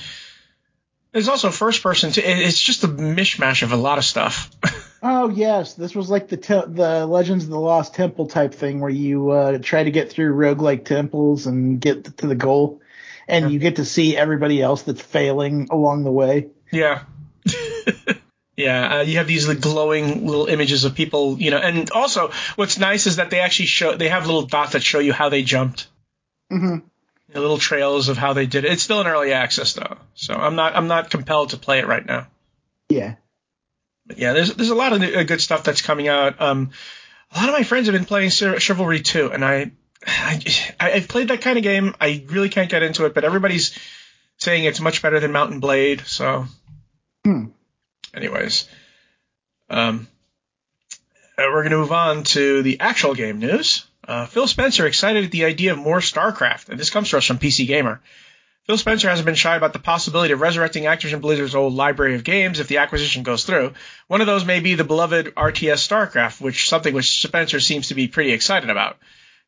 It's 1.13 1.27
also 1.27 1.51
first 1.51 1.84
person. 1.84 2.12
Too. 2.12 2.21
It's 2.23 2.60
just 2.60 2.84
a 2.84 2.88
mishmash 2.88 3.63
of 3.63 3.71
a 3.73 3.77
lot 3.77 3.97
of 3.97 4.06
stuff. 4.06 4.49
Oh 5.04 5.30
yes, 5.30 5.73
this 5.73 5.95
was 5.95 6.12
like 6.12 6.27
the 6.27 6.38
te- 6.38 6.67
the 6.67 7.08
Legends 7.08 7.45
of 7.45 7.49
the 7.49 7.60
Lost 7.60 7.95
Temple 7.95 8.27
type 8.27 8.54
thing 8.54 8.82
where 8.82 8.91
you 8.91 9.32
uh, 9.32 9.58
try 9.58 9.84
to 9.84 9.89
get 9.89 10.12
through 10.12 10.36
roguelike 10.36 10.86
temples 10.86 11.47
and 11.47 11.82
get 11.82 12.17
to 12.17 12.27
the 12.27 12.36
goal, 12.36 12.82
and 13.27 13.51
you 13.51 13.58
get 13.58 13.77
to 13.77 13.86
see 13.86 14.15
everybody 14.15 14.62
else 14.62 14.84
that's 14.84 15.01
failing 15.01 15.69
along 15.71 16.04
the 16.04 16.12
way. 16.12 16.49
yeah. 16.71 17.06
Yeah, 18.62 18.97
uh, 18.97 19.02
you 19.02 19.17
have 19.17 19.28
these 19.28 19.47
like, 19.47 19.60
glowing 19.62 20.26
little 20.28 20.45
images 20.47 20.84
of 20.84 20.95
people, 20.95 21.39
you 21.41 21.52
know, 21.52 21.58
and 21.58 21.89
also 21.91 22.32
what's 22.56 22.78
nice 22.78 23.08
is 23.08 23.15
that 23.15 23.30
they 23.30 23.39
actually 23.39 23.67
show 23.67 23.95
they 23.95 24.10
have 24.10 24.26
little 24.26 24.43
dots 24.43 24.74
that 24.74 24.84
show 24.84 25.00
you 25.00 25.13
how 25.13 25.30
they 25.30 25.43
jumped. 25.43 25.88
hmm 26.50 26.78
the 27.34 27.39
little 27.39 27.58
trails 27.58 28.10
of 28.10 28.17
how 28.17 28.34
they 28.34 28.45
did 28.45 28.65
it. 28.65 28.74
It's 28.74 28.84
still 28.84 29.00
in 29.00 29.08
early 29.08 29.32
access 29.32 29.71
though, 29.71 29.95
so 30.15 30.34
I'm 30.34 30.58
not 30.58 30.76
I'm 30.76 30.88
not 30.88 31.10
compelled 31.10 31.52
to 31.52 31.58
play 31.58 31.80
it 31.80 31.88
right 31.88 32.06
now. 32.06 32.28
Yeah. 32.89 33.15
But 34.06 34.17
yeah, 34.17 34.34
there's 34.34 34.54
there's 34.54 34.69
a 34.69 34.76
lot 34.76 34.91
of 34.91 35.02
uh, 35.02 35.24
good 35.24 35.39
stuff 35.39 35.63
that's 35.63 35.82
coming 35.82 36.10
out. 36.10 36.41
Um, 36.41 36.71
a 37.32 37.39
lot 37.39 37.47
of 37.47 37.56
my 37.56 37.63
friends 37.63 37.88
have 37.88 37.93
been 37.93 38.04
playing 38.04 38.32
Chiv- 38.32 38.62
Chivalry 38.62 39.00
2, 39.00 39.32
and 39.32 39.45
I, 39.45 39.71
I 40.06 40.41
I've 40.78 41.08
played 41.08 41.30
that 41.30 41.39
kind 41.41 41.58
of 41.58 41.63
game. 41.63 41.95
I 42.02 42.26
really 42.28 42.50
can't 42.50 42.69
get 42.69 42.84
into 42.84 43.06
it, 43.06 43.13
but 43.13 43.24
everybody's 43.24 43.80
saying 44.38 44.65
it's 44.65 44.82
much 44.82 45.02
better 45.02 45.21
than 45.21 45.32
Mount 45.32 45.62
& 45.62 45.62
Blade. 45.62 46.02
So, 46.06 46.47
Hmm. 47.24 47.45
Anyways, 48.13 48.67
um, 49.69 50.08
uh, 51.38 51.43
we're 51.47 51.63
going 51.63 51.71
to 51.71 51.78
move 51.78 51.91
on 51.91 52.24
to 52.24 52.62
the 52.62 52.80
actual 52.80 53.15
game 53.15 53.39
news. 53.39 53.86
Uh, 54.08 54.26
Phil 54.26 54.47
Spencer 54.47 54.86
excited 54.86 55.26
at 55.26 55.32
the 55.32 55.45
idea 55.45 55.71
of 55.71 55.78
more 55.78 56.00
StarCraft, 56.00 56.69
and 56.69 56.80
this 56.80 56.89
comes 56.89 57.10
to 57.10 57.17
us 57.17 57.26
from 57.26 57.38
PC 57.38 57.67
Gamer. 57.67 58.02
Phil 58.67 58.78
Spencer 58.78 59.10
hasn't 59.10 59.26
been 59.26 59.36
shy 59.36 59.56
about 59.56 59.74
the 59.74 59.80
possibility 59.80 60.34
of 60.34 60.41
resurrecting 60.41 60.84
Activision 60.84 61.19
Blizzard's 61.21 61.56
old 61.56 61.74
library 61.74 62.15
of 62.15 62.24
games 62.24 62.60
if 62.60 62.67
the 62.67 62.78
acquisition 62.78 63.24
goes 63.24 63.43
through. 63.43 63.74
One 64.08 64.21
of 64.21 64.28
those 64.28 64.45
may 64.45 64.60
be 64.60 64.76
the 64.76 64.84
beloved 64.84 65.34
RTS 65.36 65.88
StarCraft, 65.88 66.39
which 66.39 66.69
something 66.69 66.93
which 66.93 67.24
Spencer 67.24 67.60
seems 67.60 67.88
to 67.88 67.95
be 67.95 68.08
pretty 68.08 68.32
excited 68.32 68.69
about. 68.69 68.97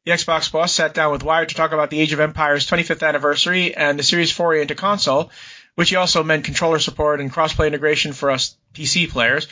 The 0.05 0.11
Xbox 0.11 0.51
boss 0.51 0.73
sat 0.73 0.93
down 0.93 1.11
with 1.11 1.23
Wired 1.23 1.49
to 1.49 1.55
talk 1.55 1.71
about 1.71 1.89
the 1.89 1.99
Age 1.99 2.11
of 2.11 2.19
Empires 2.19 2.67
25th 2.67 3.07
anniversary 3.07 3.73
and 3.73 3.97
the 3.97 4.03
series' 4.03 4.31
foray 4.31 4.61
into 4.61 4.75
console, 4.75 5.31
which 5.75 5.89
he 5.89 5.95
also 5.95 6.23
meant 6.23 6.45
controller 6.45 6.79
support 6.79 7.19
and 7.19 7.31
crossplay 7.31 7.67
integration 7.67 8.13
for 8.13 8.31
us 8.31 8.55
PC 8.73 9.09
players. 9.09 9.47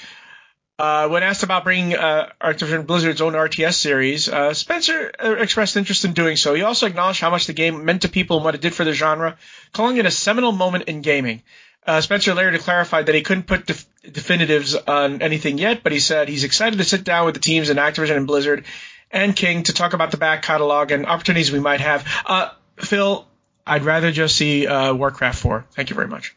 Uh, 0.79 1.07
when 1.09 1.21
asked 1.21 1.43
about 1.43 1.63
bringing 1.63 1.95
uh, 1.95 2.29
Activision 2.41 2.87
Blizzard's 2.87 3.21
own 3.21 3.33
RTS 3.33 3.73
series, 3.75 4.27
uh, 4.27 4.53
Spencer 4.53 5.11
uh, 5.23 5.35
expressed 5.35 5.77
interest 5.77 6.05
in 6.05 6.13
doing 6.13 6.35
so. 6.35 6.55
He 6.55 6.63
also 6.63 6.87
acknowledged 6.87 7.21
how 7.21 7.29
much 7.29 7.45
the 7.45 7.53
game 7.53 7.85
meant 7.85 8.01
to 8.01 8.09
people 8.09 8.37
and 8.37 8.43
what 8.43 8.55
it 8.55 8.61
did 8.61 8.73
for 8.73 8.83
the 8.83 8.93
genre, 8.93 9.37
calling 9.73 9.97
it 9.97 10.07
a 10.07 10.11
seminal 10.11 10.51
moment 10.51 10.85
in 10.85 11.01
gaming. 11.01 11.43
Uh, 11.85 12.01
Spencer 12.01 12.33
later 12.33 12.57
clarified 12.57 13.07
that 13.07 13.15
he 13.15 13.21
couldn't 13.21 13.45
put 13.45 13.67
def- 13.67 13.85
definitives 14.03 14.75
on 14.75 15.21
anything 15.21 15.57
yet, 15.57 15.83
but 15.83 15.91
he 15.91 15.99
said 15.99 16.27
he's 16.27 16.43
excited 16.43 16.77
to 16.77 16.83
sit 16.83 17.03
down 17.03 17.25
with 17.25 17.35
the 17.35 17.41
teams 17.41 17.69
in 17.69 17.77
Activision 17.77 18.17
and 18.17 18.27
Blizzard 18.27 18.65
and 19.11 19.35
King 19.35 19.63
to 19.63 19.73
talk 19.73 19.93
about 19.93 20.11
the 20.11 20.17
back 20.17 20.41
catalog 20.41 20.91
and 20.91 21.05
opportunities 21.05 21.51
we 21.51 21.59
might 21.59 21.81
have. 21.81 22.07
Uh, 22.25 22.49
Phil, 22.77 23.27
I'd 23.65 23.83
rather 23.83 24.11
just 24.11 24.35
see 24.35 24.67
uh, 24.67 24.93
Warcraft 24.93 25.39
4. 25.39 25.65
Thank 25.71 25.89
you 25.89 25.95
very 25.95 26.07
much. 26.07 26.35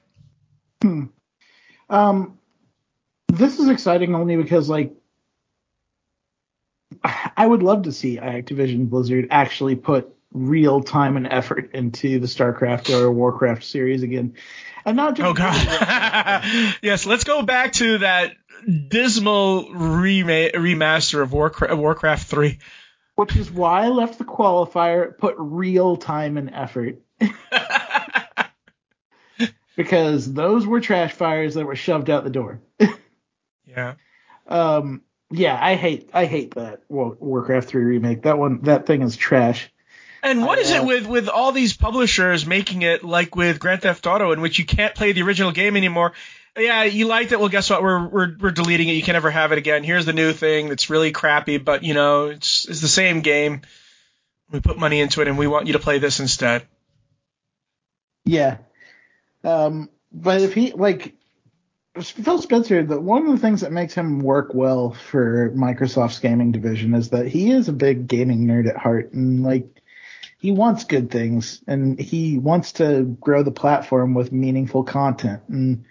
Hmm. 0.82 1.04
Um, 1.88 2.38
this 3.28 3.58
is 3.58 3.68
exciting 3.68 4.14
only 4.14 4.36
because 4.36 4.68
like 4.68 4.92
I 7.36 7.46
would 7.46 7.62
love 7.62 7.82
to 7.82 7.92
see 7.92 8.16
Activision 8.16 8.88
Blizzard 8.88 9.28
actually 9.30 9.76
put 9.76 10.14
real 10.32 10.82
time 10.82 11.16
and 11.16 11.26
effort 11.26 11.70
into 11.74 12.18
the 12.18 12.26
StarCraft 12.26 12.90
or 12.90 13.10
Warcraft 13.10 13.64
series 13.64 14.02
again. 14.02 14.34
And 14.84 14.96
not 14.96 15.16
just 15.16 15.26
Oh 15.26 15.32
god. 15.32 16.44
yes, 16.82 17.06
let's 17.06 17.24
go 17.24 17.42
back 17.42 17.72
to 17.74 17.98
that 17.98 18.34
dismal 18.88 19.72
rema- 19.72 20.52
remaster 20.52 21.22
of 21.22 21.32
Warcraft, 21.32 21.76
Warcraft 21.76 22.26
3. 22.26 22.58
Which 23.14 23.36
is 23.36 23.50
why 23.50 23.84
I 23.84 23.88
left 23.88 24.18
the 24.18 24.24
qualifier 24.24 25.16
put 25.16 25.36
real 25.38 25.96
time 25.96 26.36
and 26.36 26.50
effort. 26.50 27.00
because 29.76 30.32
those 30.32 30.66
were 30.66 30.80
trash 30.80 31.12
fires 31.12 31.54
that 31.54 31.66
were 31.66 31.76
shoved 31.76 32.10
out 32.10 32.24
the 32.24 32.30
door. 32.30 32.60
yeah. 33.66 33.94
Um 34.46 35.02
yeah, 35.30 35.58
I 35.60 35.74
hate 35.74 36.10
I 36.12 36.26
hate 36.26 36.54
that 36.54 36.82
Warcraft 36.88 37.68
3 37.68 37.84
remake. 37.84 38.22
That 38.22 38.38
one 38.38 38.60
that 38.62 38.86
thing 38.86 39.02
is 39.02 39.16
trash. 39.16 39.70
And 40.24 40.42
what 40.42 40.58
is 40.58 40.70
it 40.70 40.82
with 40.82 41.06
with 41.06 41.28
all 41.28 41.52
these 41.52 41.76
publishers 41.76 42.46
making 42.46 42.80
it 42.80 43.04
like 43.04 43.36
with 43.36 43.60
Grand 43.60 43.82
Theft 43.82 44.06
Auto, 44.06 44.32
in 44.32 44.40
which 44.40 44.58
you 44.58 44.64
can't 44.64 44.94
play 44.94 45.12
the 45.12 45.22
original 45.22 45.52
game 45.52 45.76
anymore? 45.76 46.14
Yeah, 46.56 46.84
you 46.84 47.06
liked 47.06 47.32
it. 47.32 47.38
Well, 47.38 47.50
guess 47.50 47.68
what? 47.68 47.82
We're 47.82 48.08
we're 48.08 48.36
we're 48.40 48.50
deleting 48.50 48.88
it. 48.88 48.92
You 48.92 49.02
can 49.02 49.12
never 49.12 49.30
have 49.30 49.52
it 49.52 49.58
again. 49.58 49.84
Here's 49.84 50.06
the 50.06 50.14
new 50.14 50.32
thing 50.32 50.70
that's 50.70 50.88
really 50.88 51.12
crappy, 51.12 51.58
but 51.58 51.82
you 51.82 51.92
know 51.92 52.28
it's 52.28 52.66
it's 52.66 52.80
the 52.80 52.88
same 52.88 53.20
game. 53.20 53.60
We 54.50 54.60
put 54.60 54.78
money 54.78 55.00
into 55.00 55.20
it, 55.20 55.28
and 55.28 55.36
we 55.36 55.46
want 55.46 55.66
you 55.66 55.74
to 55.74 55.78
play 55.78 55.98
this 55.98 56.20
instead. 56.20 56.66
Yeah. 58.24 58.58
Um, 59.42 59.90
but 60.12 60.40
if 60.40 60.54
he 60.54 60.72
like 60.72 61.14
Phil 62.00 62.40
Spencer, 62.40 62.82
the 62.82 63.00
one 63.00 63.26
of 63.26 63.32
the 63.32 63.38
things 63.38 63.60
that 63.60 63.72
makes 63.72 63.94
him 63.94 64.20
work 64.20 64.52
well 64.54 64.92
for 64.92 65.50
Microsoft's 65.50 66.18
gaming 66.18 66.52
division 66.52 66.94
is 66.94 67.10
that 67.10 67.26
he 67.26 67.50
is 67.50 67.68
a 67.68 67.72
big 67.72 68.08
gaming 68.08 68.46
nerd 68.46 68.68
at 68.68 68.76
heart, 68.76 69.12
and 69.12 69.42
like 69.42 69.82
he 70.38 70.50
wants 70.50 70.84
good 70.84 71.10
things 71.10 71.62
and 71.66 71.98
he 71.98 72.38
wants 72.38 72.72
to 72.72 73.04
grow 73.20 73.42
the 73.42 73.50
platform 73.50 74.14
with 74.14 74.32
meaningful 74.32 74.84
content. 74.84 75.42
And 75.48 75.84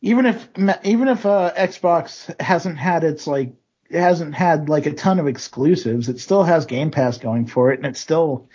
even 0.00 0.26
if 0.26 0.48
even 0.84 1.08
if 1.08 1.24
uh, 1.24 1.52
Xbox 1.56 2.40
hasn't 2.40 2.78
had 2.78 3.02
its 3.02 3.26
like 3.26 3.54
it 3.88 4.00
hasn't 4.00 4.34
had 4.34 4.68
like 4.68 4.86
a 4.86 4.92
ton 4.92 5.18
of 5.18 5.28
exclusives, 5.28 6.08
it 6.08 6.20
still 6.20 6.42
has 6.42 6.66
Game 6.66 6.90
Pass 6.90 7.18
going 7.18 7.46
for 7.46 7.72
it, 7.72 7.78
and 7.78 7.86
it 7.86 7.96
still 7.96 8.48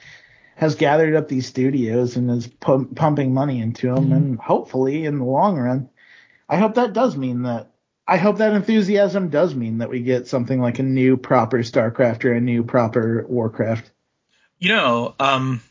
has 0.61 0.75
gathered 0.75 1.15
up 1.15 1.27
these 1.27 1.47
studios 1.47 2.17
and 2.17 2.29
is 2.29 2.45
pump, 2.45 2.95
pumping 2.95 3.33
money 3.33 3.59
into 3.59 3.87
them. 3.87 4.05
Mm-hmm. 4.05 4.13
And 4.13 4.39
hopefully, 4.39 5.05
in 5.05 5.17
the 5.17 5.25
long 5.25 5.57
run, 5.57 5.89
I 6.47 6.57
hope 6.57 6.75
that 6.75 6.93
does 6.93 7.17
mean 7.17 7.41
that. 7.43 7.71
I 8.07 8.17
hope 8.17 8.37
that 8.37 8.53
enthusiasm 8.53 9.29
does 9.29 9.55
mean 9.55 9.79
that 9.79 9.89
we 9.89 10.01
get 10.01 10.27
something 10.27 10.61
like 10.61 10.77
a 10.77 10.83
new 10.83 11.17
proper 11.17 11.59
StarCraft 11.59 12.25
or 12.25 12.33
a 12.33 12.39
new 12.39 12.63
proper 12.63 13.25
Warcraft. 13.27 13.89
You 14.59 14.69
know, 14.69 15.15
um, 15.19 15.63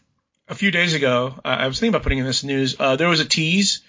a 0.49 0.57
few 0.57 0.73
days 0.73 0.95
ago, 0.95 1.37
uh, 1.45 1.49
I 1.49 1.69
was 1.69 1.79
thinking 1.79 1.95
about 1.95 2.03
putting 2.03 2.19
in 2.19 2.27
this 2.27 2.43
news. 2.43 2.75
Uh, 2.77 2.97
there 2.97 3.09
was 3.09 3.21
a 3.21 3.29
tease 3.29 3.83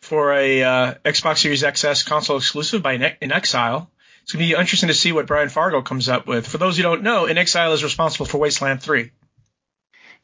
for 0.00 0.32
a 0.32 0.62
uh, 0.62 0.94
Xbox 1.04 1.38
Series 1.38 1.62
XS 1.62 2.06
console 2.06 2.38
exclusive 2.38 2.82
by 2.82 2.96
inXile. 2.96 3.88
It's 4.22 4.32
going 4.32 4.42
to 4.42 4.54
be 4.54 4.58
interesting 4.58 4.88
to 4.88 4.94
see 4.94 5.12
what 5.12 5.26
Brian 5.26 5.50
Fargo 5.50 5.82
comes 5.82 6.08
up 6.08 6.26
with. 6.26 6.46
For 6.46 6.56
those 6.56 6.78
who 6.78 6.82
don't 6.82 7.02
know, 7.02 7.26
inXile 7.26 7.74
is 7.74 7.84
responsible 7.84 8.24
for 8.24 8.38
Wasteland 8.38 8.82
3. 8.82 9.10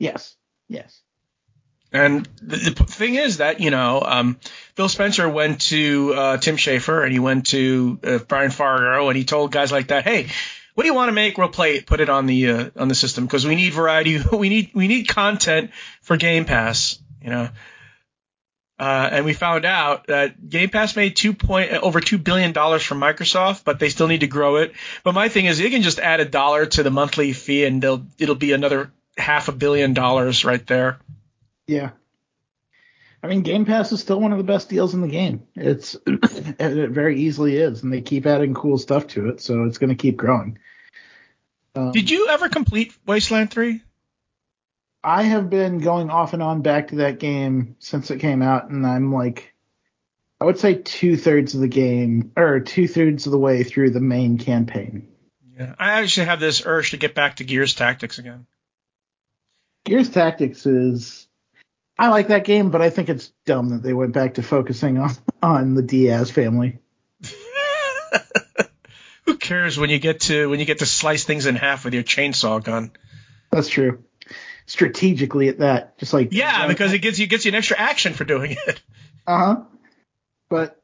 Yes. 0.00 0.34
Yes. 0.66 1.00
And 1.92 2.28
the, 2.42 2.56
the 2.56 2.84
thing 2.84 3.16
is 3.16 3.36
that 3.36 3.60
you 3.60 3.70
know, 3.70 4.02
um, 4.04 4.38
Phil 4.74 4.88
Spencer 4.88 5.28
went 5.28 5.60
to 5.62 6.14
uh, 6.14 6.36
Tim 6.38 6.56
Schafer 6.56 7.04
and 7.04 7.12
he 7.12 7.18
went 7.18 7.48
to 7.48 8.00
uh, 8.02 8.18
Brian 8.18 8.50
Fargo 8.50 9.08
and 9.08 9.16
he 9.16 9.24
told 9.24 9.52
guys 9.52 9.70
like 9.70 9.88
that, 9.88 10.04
hey, 10.04 10.28
what 10.74 10.84
do 10.84 10.88
you 10.88 10.94
want 10.94 11.08
to 11.08 11.12
make? 11.12 11.36
We'll 11.36 11.48
play 11.48 11.76
it, 11.76 11.86
put 11.86 12.00
it 12.00 12.08
on 12.08 12.26
the 12.26 12.50
uh, 12.50 12.70
on 12.76 12.88
the 12.88 12.94
system 12.94 13.26
because 13.26 13.46
we 13.46 13.54
need 13.54 13.72
variety. 13.74 14.18
we 14.32 14.48
need 14.48 14.70
we 14.74 14.88
need 14.88 15.06
content 15.08 15.70
for 16.00 16.16
Game 16.16 16.44
Pass. 16.44 16.98
You 17.22 17.30
know. 17.30 17.48
Uh, 18.78 19.10
and 19.12 19.26
we 19.26 19.34
found 19.34 19.66
out 19.66 20.06
that 20.06 20.48
Game 20.48 20.70
Pass 20.70 20.96
made 20.96 21.14
two 21.14 21.34
point 21.34 21.72
over 21.72 22.00
two 22.00 22.16
billion 22.16 22.52
dollars 22.52 22.82
from 22.82 22.98
Microsoft, 22.98 23.62
but 23.62 23.78
they 23.78 23.90
still 23.90 24.06
need 24.06 24.20
to 24.20 24.26
grow 24.26 24.56
it. 24.56 24.72
But 25.04 25.12
my 25.12 25.28
thing 25.28 25.44
is, 25.44 25.58
they 25.58 25.68
can 25.68 25.82
just 25.82 25.98
add 25.98 26.20
a 26.20 26.24
dollar 26.24 26.64
to 26.64 26.82
the 26.82 26.90
monthly 26.90 27.34
fee, 27.34 27.66
and 27.66 27.82
they'll 27.82 28.06
it'll 28.18 28.36
be 28.36 28.52
another 28.52 28.90
half 29.20 29.48
a 29.48 29.52
billion 29.52 29.94
dollars 29.94 30.44
right 30.44 30.66
there. 30.66 30.98
Yeah. 31.66 31.90
I 33.22 33.26
mean, 33.26 33.42
Game 33.42 33.66
Pass 33.66 33.92
is 33.92 34.00
still 34.00 34.20
one 34.20 34.32
of 34.32 34.38
the 34.38 34.44
best 34.44 34.68
deals 34.68 34.94
in 34.94 35.02
the 35.02 35.08
game. 35.08 35.46
It's 35.54 35.94
it 36.06 36.90
very 36.90 37.20
easily 37.20 37.56
is, 37.56 37.82
and 37.82 37.92
they 37.92 38.00
keep 38.00 38.26
adding 38.26 38.54
cool 38.54 38.78
stuff 38.78 39.08
to 39.08 39.28
it, 39.28 39.40
so 39.40 39.64
it's 39.64 39.78
going 39.78 39.90
to 39.90 39.96
keep 39.96 40.16
growing. 40.16 40.58
Um, 41.74 41.92
Did 41.92 42.10
you 42.10 42.28
ever 42.30 42.48
complete 42.48 42.94
Wasteland 43.06 43.50
Three? 43.50 43.82
I 45.04 45.22
have 45.22 45.48
been 45.48 45.78
going 45.78 46.10
off 46.10 46.32
and 46.34 46.42
on 46.42 46.62
back 46.62 46.88
to 46.88 46.96
that 46.96 47.18
game 47.18 47.76
since 47.78 48.10
it 48.10 48.20
came 48.20 48.42
out, 48.42 48.70
and 48.70 48.86
I'm 48.86 49.12
like, 49.12 49.54
I 50.40 50.46
would 50.46 50.58
say 50.58 50.74
two 50.74 51.16
thirds 51.16 51.54
of 51.54 51.60
the 51.60 51.68
game, 51.68 52.32
or 52.36 52.60
two 52.60 52.88
thirds 52.88 53.26
of 53.26 53.32
the 53.32 53.38
way 53.38 53.64
through 53.64 53.90
the 53.90 54.00
main 54.00 54.38
campaign. 54.38 55.08
Yeah, 55.58 55.74
I 55.78 56.00
actually 56.00 56.26
have 56.26 56.40
this 56.40 56.64
urge 56.64 56.92
to 56.92 56.96
get 56.96 57.14
back 57.14 57.36
to 57.36 57.44
Gears 57.44 57.74
Tactics 57.74 58.18
again. 58.18 58.46
Gears 59.84 60.10
Tactics 60.10 60.66
is 60.66 61.26
I 61.98 62.08
like 62.08 62.28
that 62.28 62.44
game, 62.44 62.70
but 62.70 62.80
I 62.82 62.90
think 62.90 63.08
it's 63.08 63.32
dumb 63.44 63.70
that 63.70 63.82
they 63.82 63.92
went 63.92 64.12
back 64.12 64.34
to 64.34 64.42
focusing 64.42 64.98
on 64.98 65.10
on 65.42 65.74
the 65.74 65.82
Diaz 65.82 66.30
family. 66.30 66.78
Who 69.26 69.36
cares 69.36 69.78
when 69.78 69.90
you 69.90 69.98
get 69.98 70.20
to 70.20 70.48
when 70.48 70.60
you 70.60 70.66
get 70.66 70.78
to 70.78 70.86
slice 70.86 71.24
things 71.24 71.46
in 71.46 71.56
half 71.56 71.84
with 71.84 71.94
your 71.94 72.02
chainsaw 72.02 72.62
gun? 72.62 72.92
That's 73.50 73.68
true. 73.68 74.02
Strategically 74.66 75.48
at 75.48 75.58
that, 75.58 75.98
just 75.98 76.12
like 76.12 76.32
yeah, 76.32 76.68
because 76.68 76.92
it 76.92 77.00
gets 77.00 77.18
you 77.18 77.26
gets 77.26 77.44
you 77.44 77.50
an 77.50 77.56
extra 77.56 77.78
action 77.78 78.12
for 78.14 78.24
doing 78.24 78.56
it. 78.66 78.80
Uh 79.26 79.38
huh. 79.38 79.62
But 80.48 80.82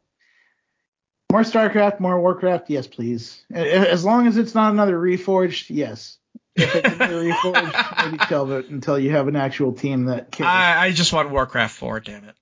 more 1.33 1.41
StarCraft, 1.41 2.01
more 2.01 2.21
Warcraft, 2.21 2.69
yes, 2.69 2.87
please. 2.87 3.43
As 3.53 4.05
long 4.05 4.27
as 4.29 4.37
it's 4.37 4.55
not 4.55 4.73
another 4.73 4.97
Reforged, 4.97 5.71
yes 5.71 6.19
if 6.57 6.75
it's 6.75 6.88
reforged, 6.88 8.11
maybe 8.11 8.25
shelve 8.29 8.51
it 8.53 8.69
until 8.69 8.99
you 8.99 9.11
have 9.11 9.29
an 9.29 9.37
actual 9.37 9.73
team 9.73 10.07
that 10.07 10.31
cares. 10.31 10.49
I, 10.49 10.87
I 10.87 10.92
just 10.92 11.12
want 11.12 11.31
Warcraft 11.31 11.75
4, 11.75 12.01
damn 12.01 12.25
it. 12.25 12.35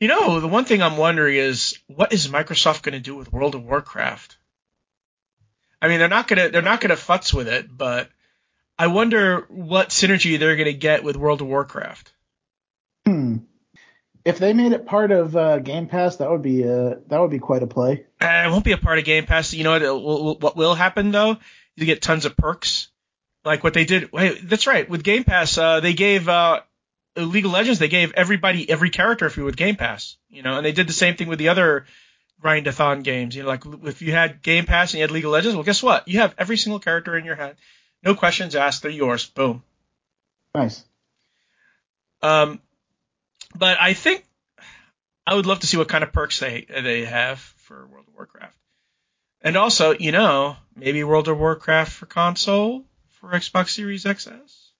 You 0.00 0.08
know, 0.08 0.40
the 0.40 0.48
one 0.48 0.64
thing 0.64 0.82
I'm 0.82 0.96
wondering 0.96 1.36
is 1.36 1.78
what 1.86 2.12
is 2.12 2.28
Microsoft 2.28 2.82
going 2.82 2.92
to 2.94 3.00
do 3.00 3.16
with 3.16 3.32
World 3.32 3.54
of 3.54 3.64
Warcraft? 3.64 4.36
I 5.80 5.88
mean, 5.88 5.98
they're 5.98 6.08
not 6.08 6.26
gonna 6.26 6.48
they're 6.48 6.62
not 6.62 6.80
gonna 6.80 6.94
futz 6.94 7.32
with 7.32 7.48
it, 7.48 7.66
but 7.70 8.08
I 8.78 8.88
wonder 8.88 9.44
what 9.48 9.90
synergy 9.90 10.38
they're 10.38 10.56
gonna 10.56 10.72
get 10.72 11.04
with 11.04 11.16
World 11.16 11.42
of 11.42 11.46
Warcraft. 11.48 12.12
Hmm. 13.06 13.38
If 14.24 14.38
they 14.38 14.52
made 14.52 14.72
it 14.72 14.86
part 14.86 15.12
of 15.12 15.36
uh, 15.36 15.60
Game 15.60 15.86
Pass, 15.86 16.16
that 16.16 16.30
would 16.30 16.42
be 16.42 16.64
uh, 16.64 16.96
that 17.06 17.20
would 17.20 17.30
be 17.30 17.38
quite 17.38 17.62
a 17.62 17.66
play. 17.66 18.06
Uh, 18.20 18.44
it 18.46 18.50
won't 18.50 18.64
be 18.64 18.72
a 18.72 18.78
part 18.78 18.98
of 18.98 19.04
Game 19.04 19.26
Pass. 19.26 19.52
You 19.52 19.64
know 19.64 19.78
what? 19.78 20.40
What 20.42 20.56
will 20.56 20.74
happen 20.74 21.12
though? 21.12 21.36
You 21.76 21.86
get 21.86 22.02
tons 22.02 22.24
of 22.24 22.36
perks 22.36 22.88
like 23.46 23.62
what 23.62 23.74
they 23.74 23.84
did. 23.84 24.12
Wait, 24.12 24.46
that's 24.48 24.66
right. 24.66 24.88
With 24.90 25.04
Game 25.04 25.22
Pass, 25.22 25.56
uh, 25.56 25.78
they 25.78 25.94
gave 25.94 26.28
uh, 26.28 26.60
League 27.16 27.46
of 27.46 27.52
Legends. 27.52 27.78
They 27.78 27.88
gave 27.88 28.12
everybody 28.12 28.68
every 28.68 28.90
character 28.90 29.24
if 29.24 29.36
you 29.36 29.44
with 29.44 29.56
Game 29.56 29.76
Pass. 29.76 30.16
You 30.28 30.42
know, 30.42 30.56
and 30.56 30.66
they 30.66 30.72
did 30.72 30.88
the 30.88 30.92
same 30.92 31.14
thing 31.14 31.28
with 31.28 31.38
the 31.38 31.48
other 31.48 31.86
grindathon 32.42 33.04
games. 33.04 33.36
You 33.36 33.44
know, 33.44 33.48
like 33.48 33.62
if 33.84 34.02
you 34.02 34.10
had 34.10 34.42
Game 34.42 34.66
Pass 34.66 34.92
and 34.92 34.98
you 34.98 35.02
had 35.02 35.12
League 35.12 35.24
of 35.24 35.30
Legends, 35.30 35.54
well, 35.54 35.62
guess 35.62 35.82
what? 35.82 36.08
You 36.08 36.18
have 36.18 36.34
every 36.36 36.56
single 36.56 36.80
character 36.80 37.16
in 37.16 37.24
your 37.24 37.36
head. 37.36 37.56
No 38.02 38.16
questions 38.16 38.56
asked. 38.56 38.82
They're 38.82 38.90
yours. 38.90 39.24
Boom. 39.26 39.62
Nice. 40.52 40.84
Um, 42.22 42.60
but 43.54 43.78
I 43.80 43.94
think 43.94 44.24
I 45.24 45.34
would 45.34 45.46
love 45.46 45.60
to 45.60 45.68
see 45.68 45.76
what 45.76 45.88
kind 45.88 46.02
of 46.02 46.12
perks 46.12 46.40
they 46.40 46.66
they 46.68 47.04
have 47.04 47.38
for 47.38 47.86
World 47.86 48.06
of 48.08 48.14
Warcraft. 48.14 48.56
And 49.40 49.56
also, 49.56 49.92
you 49.92 50.10
know, 50.10 50.56
maybe 50.74 51.04
World 51.04 51.28
of 51.28 51.38
Warcraft 51.38 51.92
for 51.92 52.06
console 52.06 52.84
for 53.26 53.36
Xbox 53.36 53.70
Series 53.70 54.04
XS. 54.04 54.70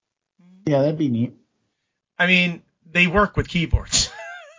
Yeah, 0.66 0.82
that'd 0.82 0.98
be 0.98 1.08
neat. 1.08 1.34
I 2.18 2.26
mean, 2.26 2.62
they 2.90 3.06
work 3.06 3.36
with 3.36 3.48
keyboards. 3.48 4.10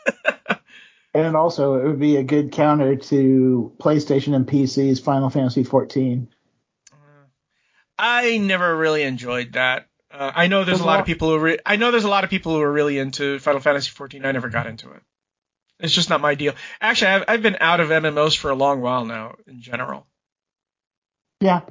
and 1.14 1.36
also, 1.36 1.76
it 1.76 1.88
would 1.88 2.00
be 2.00 2.18
a 2.18 2.24
good 2.24 2.52
counter 2.52 2.96
to 2.96 3.74
PlayStation 3.78 4.36
and 4.36 4.48
PC's 4.48 5.00
Final 5.00 5.30
Fantasy 5.30 5.64
14. 5.64 6.28
Uh, 6.92 6.96
I 7.98 8.38
never 8.38 8.76
really 8.76 9.04
enjoyed 9.04 9.54
that. 9.54 9.88
Uh, 10.12 10.32
I 10.34 10.48
know 10.48 10.64
there's 10.64 10.80
a 10.80 10.86
lot 10.86 11.00
of 11.00 11.06
people 11.06 11.30
who 11.30 11.40
re- 11.40 11.60
I 11.66 11.76
know 11.76 11.92
there's 11.92 12.06
a 12.06 12.10
lot 12.10 12.24
of 12.24 12.30
people 12.30 12.54
who 12.54 12.62
are 12.62 12.72
really 12.72 12.98
into 12.98 13.40
Final 13.40 13.60
Fantasy 13.60 13.92
14. 13.92 14.26
I 14.26 14.32
never 14.32 14.50
got 14.50 14.68
into 14.68 14.92
it. 14.92 15.02
It's 15.80 15.94
just 15.94 16.10
not 16.10 16.22
my 16.22 16.36
deal. 16.36 16.54
Actually, 16.82 17.12
I've, 17.12 17.24
I've 17.28 17.42
been 17.42 17.58
out 17.60 17.80
of 17.80 17.90
MMOs 17.90 18.36
for 18.36 18.50
a 18.50 18.56
long 18.56 18.82
while 18.82 19.06
now 19.06 19.36
in 19.46 19.62
general. 19.62 20.08
Yeah. 21.40 21.62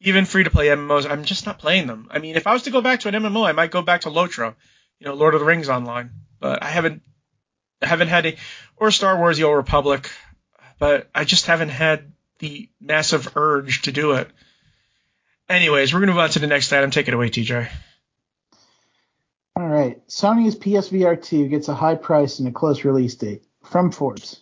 Even 0.00 0.24
free 0.24 0.44
to 0.44 0.50
play 0.50 0.66
MMOs, 0.68 1.10
I'm 1.10 1.24
just 1.24 1.46
not 1.46 1.58
playing 1.58 1.86
them. 1.86 2.08
I 2.10 2.18
mean, 2.18 2.36
if 2.36 2.46
I 2.46 2.52
was 2.52 2.62
to 2.62 2.70
go 2.70 2.80
back 2.80 3.00
to 3.00 3.08
an 3.08 3.14
MMO, 3.14 3.46
I 3.46 3.52
might 3.52 3.72
go 3.72 3.82
back 3.82 4.02
to 4.02 4.10
LOTRO, 4.10 4.54
you 5.00 5.06
know, 5.06 5.14
Lord 5.14 5.34
of 5.34 5.40
the 5.40 5.46
Rings 5.46 5.68
Online. 5.68 6.10
But 6.38 6.62
I 6.62 6.68
haven't, 6.68 7.02
I 7.82 7.86
haven't 7.86 8.08
had 8.08 8.26
a, 8.26 8.36
or 8.76 8.90
Star 8.90 9.18
Wars: 9.18 9.38
The 9.38 9.44
Old 9.44 9.56
Republic. 9.56 10.10
But 10.78 11.10
I 11.12 11.24
just 11.24 11.46
haven't 11.46 11.70
had 11.70 12.12
the 12.38 12.68
massive 12.80 13.36
urge 13.36 13.82
to 13.82 13.92
do 13.92 14.12
it. 14.12 14.30
Anyways, 15.48 15.92
we're 15.92 16.00
gonna 16.00 16.12
move 16.12 16.20
on 16.20 16.30
to 16.30 16.38
the 16.38 16.46
next 16.46 16.72
item. 16.72 16.90
Take 16.90 17.08
it 17.08 17.14
away, 17.14 17.30
TJ. 17.30 17.68
All 19.56 19.66
right. 19.66 20.06
Sony's 20.06 20.54
PSVR 20.54 21.20
2 21.20 21.48
gets 21.48 21.68
a 21.68 21.74
high 21.74 21.96
price 21.96 22.38
and 22.38 22.46
a 22.46 22.52
close 22.52 22.84
release 22.84 23.16
date 23.16 23.42
from 23.64 23.90
Forbes. 23.90 24.40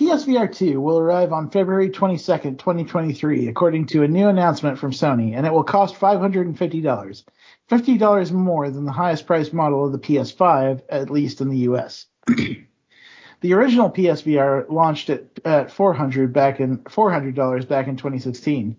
PSVR 0.00 0.50
2 0.50 0.80
will 0.80 0.98
arrive 0.98 1.30
on 1.30 1.50
February 1.50 1.90
22nd, 1.90 2.58
2023, 2.58 3.48
according 3.48 3.84
to 3.84 4.02
a 4.02 4.08
new 4.08 4.28
announcement 4.28 4.78
from 4.78 4.92
Sony, 4.92 5.36
and 5.36 5.46
it 5.46 5.52
will 5.52 5.62
cost 5.62 5.94
$550, 5.94 7.24
$50 7.70 8.32
more 8.32 8.70
than 8.70 8.86
the 8.86 8.92
highest 8.92 9.26
priced 9.26 9.52
model 9.52 9.84
of 9.84 9.92
the 9.92 9.98
PS5, 9.98 10.80
at 10.88 11.10
least 11.10 11.42
in 11.42 11.50
the 11.50 11.58
US. 11.68 12.06
the 12.26 13.52
original 13.52 13.90
PSVR 13.90 14.70
launched 14.70 15.10
at, 15.10 15.38
at 15.44 15.70
400 15.70 16.32
back 16.32 16.60
in 16.60 16.78
$400 16.78 17.68
back 17.68 17.86
in 17.86 17.96
2016 17.98 18.78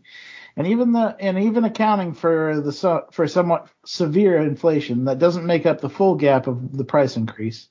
and 0.58 0.68
even 0.68 0.92
the 0.92 1.16
and 1.20 1.38
even 1.38 1.66
accounting 1.66 2.16
for 2.16 2.60
the 2.62 3.06
for 3.12 3.28
somewhat 3.28 3.68
severe 3.86 4.38
inflation 4.38 5.06
that 5.06 5.20
doesn't 5.20 5.46
make 5.46 5.68
up 5.68 5.82
the 5.82 5.90
full 5.90 6.16
gap 6.16 6.48
of 6.48 6.76
the 6.76 6.84
price 6.84 7.16
increase. 7.16 7.70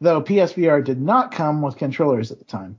Though 0.00 0.22
PSVR 0.22 0.84
did 0.84 1.00
not 1.00 1.32
come 1.32 1.62
with 1.62 1.76
controllers 1.76 2.30
at 2.30 2.38
the 2.38 2.44
time. 2.44 2.78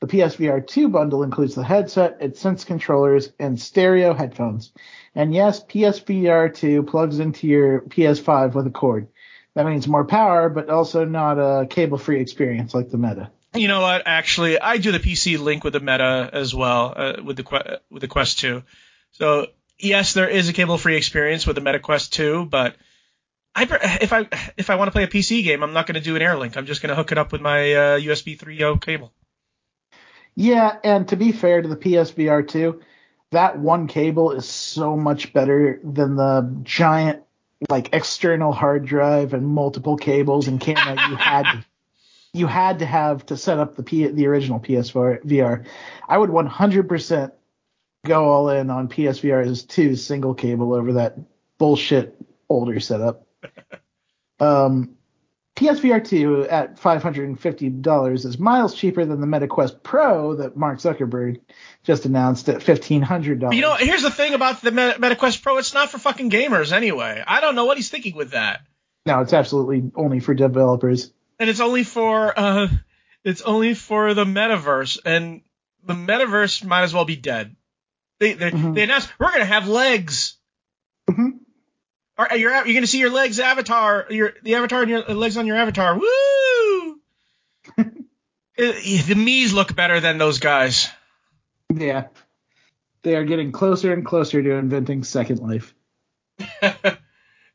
The 0.00 0.06
PSVR 0.08 0.66
2 0.66 0.88
bundle 0.88 1.22
includes 1.22 1.54
the 1.54 1.64
headset, 1.64 2.18
its 2.20 2.38
Sense 2.38 2.64
controllers, 2.64 3.32
and 3.38 3.58
stereo 3.58 4.12
headphones. 4.12 4.72
And 5.14 5.32
yes, 5.32 5.64
PSVR 5.64 6.54
2 6.54 6.82
plugs 6.82 7.18
into 7.18 7.46
your 7.46 7.80
PS5 7.80 8.54
with 8.54 8.66
a 8.66 8.70
cord. 8.70 9.08
That 9.54 9.64
means 9.64 9.88
more 9.88 10.04
power, 10.04 10.50
but 10.50 10.68
also 10.68 11.06
not 11.06 11.38
a 11.38 11.66
cable-free 11.66 12.20
experience 12.20 12.74
like 12.74 12.90
the 12.90 12.98
Meta. 12.98 13.30
You 13.54 13.68
know 13.68 13.80
what? 13.80 14.02
Actually, 14.04 14.60
I 14.60 14.76
do 14.76 14.92
the 14.92 14.98
PC 14.98 15.38
link 15.38 15.64
with 15.64 15.72
the 15.72 15.80
Meta 15.80 16.28
as 16.30 16.54
well 16.54 16.92
uh, 16.94 17.14
with 17.24 17.38
the 17.38 17.80
with 17.90 18.02
the 18.02 18.08
Quest 18.08 18.38
2. 18.40 18.62
So 19.12 19.46
yes, 19.78 20.12
there 20.12 20.28
is 20.28 20.50
a 20.50 20.52
cable-free 20.52 20.96
experience 20.96 21.46
with 21.46 21.56
the 21.56 21.62
Meta 21.62 21.78
Quest 21.78 22.12
2, 22.12 22.44
but 22.44 22.76
I, 23.56 23.98
if 24.02 24.12
I 24.12 24.28
if 24.58 24.68
I 24.68 24.76
want 24.76 24.88
to 24.88 24.92
play 24.92 25.04
a 25.04 25.08
PC 25.08 25.42
game, 25.42 25.62
I'm 25.62 25.72
not 25.72 25.86
going 25.86 25.94
to 25.94 26.00
do 26.00 26.14
an 26.14 26.22
AirLink. 26.22 26.56
I'm 26.56 26.66
just 26.66 26.82
going 26.82 26.90
to 26.90 26.94
hook 26.94 27.10
it 27.10 27.18
up 27.18 27.32
with 27.32 27.40
my 27.40 27.72
uh, 27.72 27.98
USB 27.98 28.38
3.0 28.38 28.82
cable. 28.82 29.12
Yeah, 30.34 30.76
and 30.84 31.08
to 31.08 31.16
be 31.16 31.32
fair 31.32 31.62
to 31.62 31.68
the 31.68 31.76
PSVR 31.76 32.46
2, 32.46 32.80
that 33.30 33.58
one 33.58 33.86
cable 33.88 34.32
is 34.32 34.46
so 34.46 34.94
much 34.94 35.32
better 35.32 35.80
than 35.82 36.16
the 36.16 36.60
giant 36.62 37.22
like 37.70 37.94
external 37.94 38.52
hard 38.52 38.84
drive 38.84 39.32
and 39.32 39.46
multiple 39.46 39.96
cables 39.96 40.46
and 40.46 40.60
camera 40.60 41.08
you 41.08 41.16
had 41.16 41.44
to 41.44 41.64
you 42.34 42.46
had 42.46 42.80
to 42.80 42.86
have 42.86 43.24
to 43.24 43.36
set 43.38 43.58
up 43.58 43.76
the 43.76 43.82
P, 43.82 44.06
the 44.08 44.26
original 44.26 44.60
PSVR. 44.60 45.24
VR. 45.24 45.64
I 46.06 46.18
would 46.18 46.28
100% 46.28 47.32
go 48.04 48.24
all 48.26 48.50
in 48.50 48.68
on 48.68 48.88
PSVR's 48.88 49.62
two 49.62 49.96
single 49.96 50.34
cable 50.34 50.74
over 50.74 50.92
that 50.94 51.16
bullshit 51.56 52.14
older 52.50 52.78
setup. 52.78 53.25
Um, 54.40 54.96
PSVR 55.56 56.06
2 56.06 56.48
at 56.48 56.78
$550 56.78 58.24
is 58.26 58.38
miles 58.38 58.74
cheaper 58.74 59.06
than 59.06 59.20
the 59.20 59.26
MetaQuest 59.26 59.82
Pro 59.82 60.36
that 60.36 60.56
Mark 60.56 60.78
Zuckerberg 60.78 61.40
just 61.82 62.04
announced 62.04 62.48
at 62.50 62.60
$1,500. 62.60 63.54
You 63.54 63.62
know, 63.62 63.74
here's 63.74 64.02
the 64.02 64.10
thing 64.10 64.34
about 64.34 64.60
the 64.60 64.70
Meta- 64.70 64.98
MetaQuest 64.98 65.42
Pro. 65.42 65.56
It's 65.56 65.72
not 65.72 65.90
for 65.90 65.98
fucking 65.98 66.30
gamers 66.30 66.72
anyway. 66.72 67.24
I 67.26 67.40
don't 67.40 67.54
know 67.54 67.64
what 67.64 67.78
he's 67.78 67.88
thinking 67.88 68.16
with 68.16 68.32
that. 68.32 68.60
No, 69.06 69.20
it's 69.20 69.32
absolutely 69.32 69.90
only 69.94 70.20
for 70.20 70.34
developers 70.34 71.12
and 71.38 71.50
it's 71.50 71.60
only 71.60 71.84
for 71.84 72.32
uh, 72.38 72.68
it's 73.24 73.42
only 73.42 73.74
for 73.74 74.14
the 74.14 74.24
metaverse, 74.24 74.98
and 75.04 75.42
the 75.84 75.94
metaverse 75.94 76.64
might 76.64 76.82
as 76.82 76.94
well 76.94 77.04
be 77.04 77.16
dead. 77.16 77.54
They 78.18 78.34
they, 78.34 78.50
mm-hmm. 78.50 78.72
they 78.74 78.82
announced 78.82 79.12
we're 79.18 79.32
gonna 79.32 79.44
have 79.44 79.68
legs. 79.68 80.36
Mm-hmm. 81.08 81.38
Are, 82.18 82.36
you're 82.36 82.52
you're 82.66 82.74
gonna 82.74 82.86
see 82.86 82.98
your 82.98 83.10
legs 83.10 83.38
avatar, 83.38 84.06
your 84.08 84.32
the 84.42 84.54
avatar 84.54 84.82
and 84.82 84.90
your 84.90 85.02
legs 85.02 85.36
on 85.36 85.46
your 85.46 85.56
avatar. 85.56 85.94
Woo! 85.94 87.00
the 88.56 89.14
Mii's 89.14 89.52
look 89.52 89.76
better 89.76 90.00
than 90.00 90.16
those 90.16 90.38
guys. 90.38 90.88
Yeah, 91.74 92.06
they 93.02 93.16
are 93.16 93.24
getting 93.24 93.52
closer 93.52 93.92
and 93.92 94.04
closer 94.04 94.42
to 94.42 94.52
inventing 94.52 95.04
Second 95.04 95.40
Life. 95.40 95.74
and 96.62 96.74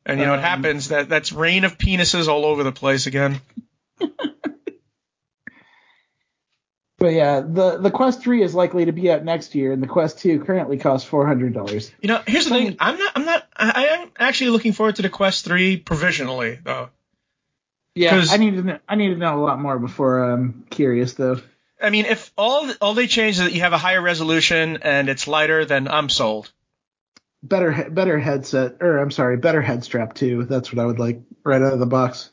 you 0.08 0.16
know 0.18 0.24
um, 0.26 0.30
what 0.30 0.42
happens? 0.42 0.90
That 0.90 1.10
that's 1.10 1.32
rain 1.32 1.64
of 1.64 1.80
penises 1.80 2.28
all 2.28 2.46
over 2.46 2.64
the 2.64 2.72
place 2.72 3.08
again. 3.08 3.42
But 7.02 7.14
yeah, 7.14 7.40
the 7.40 7.80
the 7.80 7.90
Quest 7.90 8.22
3 8.22 8.44
is 8.44 8.54
likely 8.54 8.86
to 8.86 8.92
be 8.92 9.10
out 9.10 9.26
next 9.26 9.56
year, 9.56 9.72
and 9.72 9.82
the 9.82 9.88
Quest 9.88 10.20
2 10.20 10.42
currently 10.42 10.78
costs 10.78 11.10
four 11.10 11.26
hundred 11.26 11.52
dollars. 11.52 11.92
You 12.00 12.10
know, 12.10 12.22
here's 12.28 12.46
the 12.46 12.52
thing. 12.52 12.78
I'm 12.80 12.96
not. 12.96 13.12
I'm 13.16 13.26
not. 13.26 13.48
I 13.56 13.88
am 13.88 14.12
actually 14.20 14.52
looking 14.52 14.72
forward 14.72 14.98
to 14.98 15.02
the 15.02 15.10
Quest 15.10 15.44
3 15.44 15.78
provisionally, 15.78 16.60
though. 16.64 16.90
Yeah, 17.96 18.24
I 18.30 18.38
need 18.38 18.52
to. 18.52 18.62
Know, 18.62 18.80
I 18.88 18.94
need 18.94 19.08
to 19.08 19.16
know 19.16 19.36
a 19.36 19.42
lot 19.42 19.60
more 19.60 19.80
before 19.80 20.24
I'm 20.26 20.68
curious, 20.70 21.14
though. 21.14 21.42
I 21.82 21.90
mean, 21.90 22.06
if 22.06 22.32
all 22.38 22.72
all 22.80 22.94
they 22.94 23.08
change 23.08 23.40
is 23.40 23.46
that 23.46 23.54
you 23.54 23.62
have 23.62 23.74
a 23.74 23.80
higher 23.80 24.00
resolution 24.00 24.78
and 24.84 25.10
it's 25.10 25.28
lighter, 25.28 25.66
then 25.66 25.88
I'm 25.88 26.08
sold. 26.08 26.52
Better 27.42 27.90
better 27.90 28.20
headset, 28.20 28.76
or 28.80 29.00
I'm 29.00 29.10
sorry, 29.10 29.38
better 29.38 29.64
head 29.64 29.84
strap 29.84 30.14
too. 30.14 30.46
That's 30.46 30.72
what 30.72 30.80
I 30.80 30.86
would 30.86 31.00
like 31.00 31.22
right 31.44 31.64
out 31.64 31.74
of 31.74 31.80
the 31.80 31.88
box. 31.88 32.30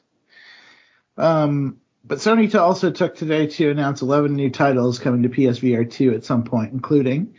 Um, 1.16 1.80
but 2.04 2.18
Sony 2.18 2.52
also 2.54 2.90
took 2.90 3.16
today 3.16 3.46
to 3.46 3.70
announce 3.70 4.02
11 4.02 4.34
new 4.34 4.50
titles 4.50 4.98
coming 4.98 5.22
to 5.24 5.28
PSVR 5.28 5.90
2 5.90 6.14
at 6.14 6.24
some 6.24 6.44
point, 6.44 6.72
including 6.72 7.34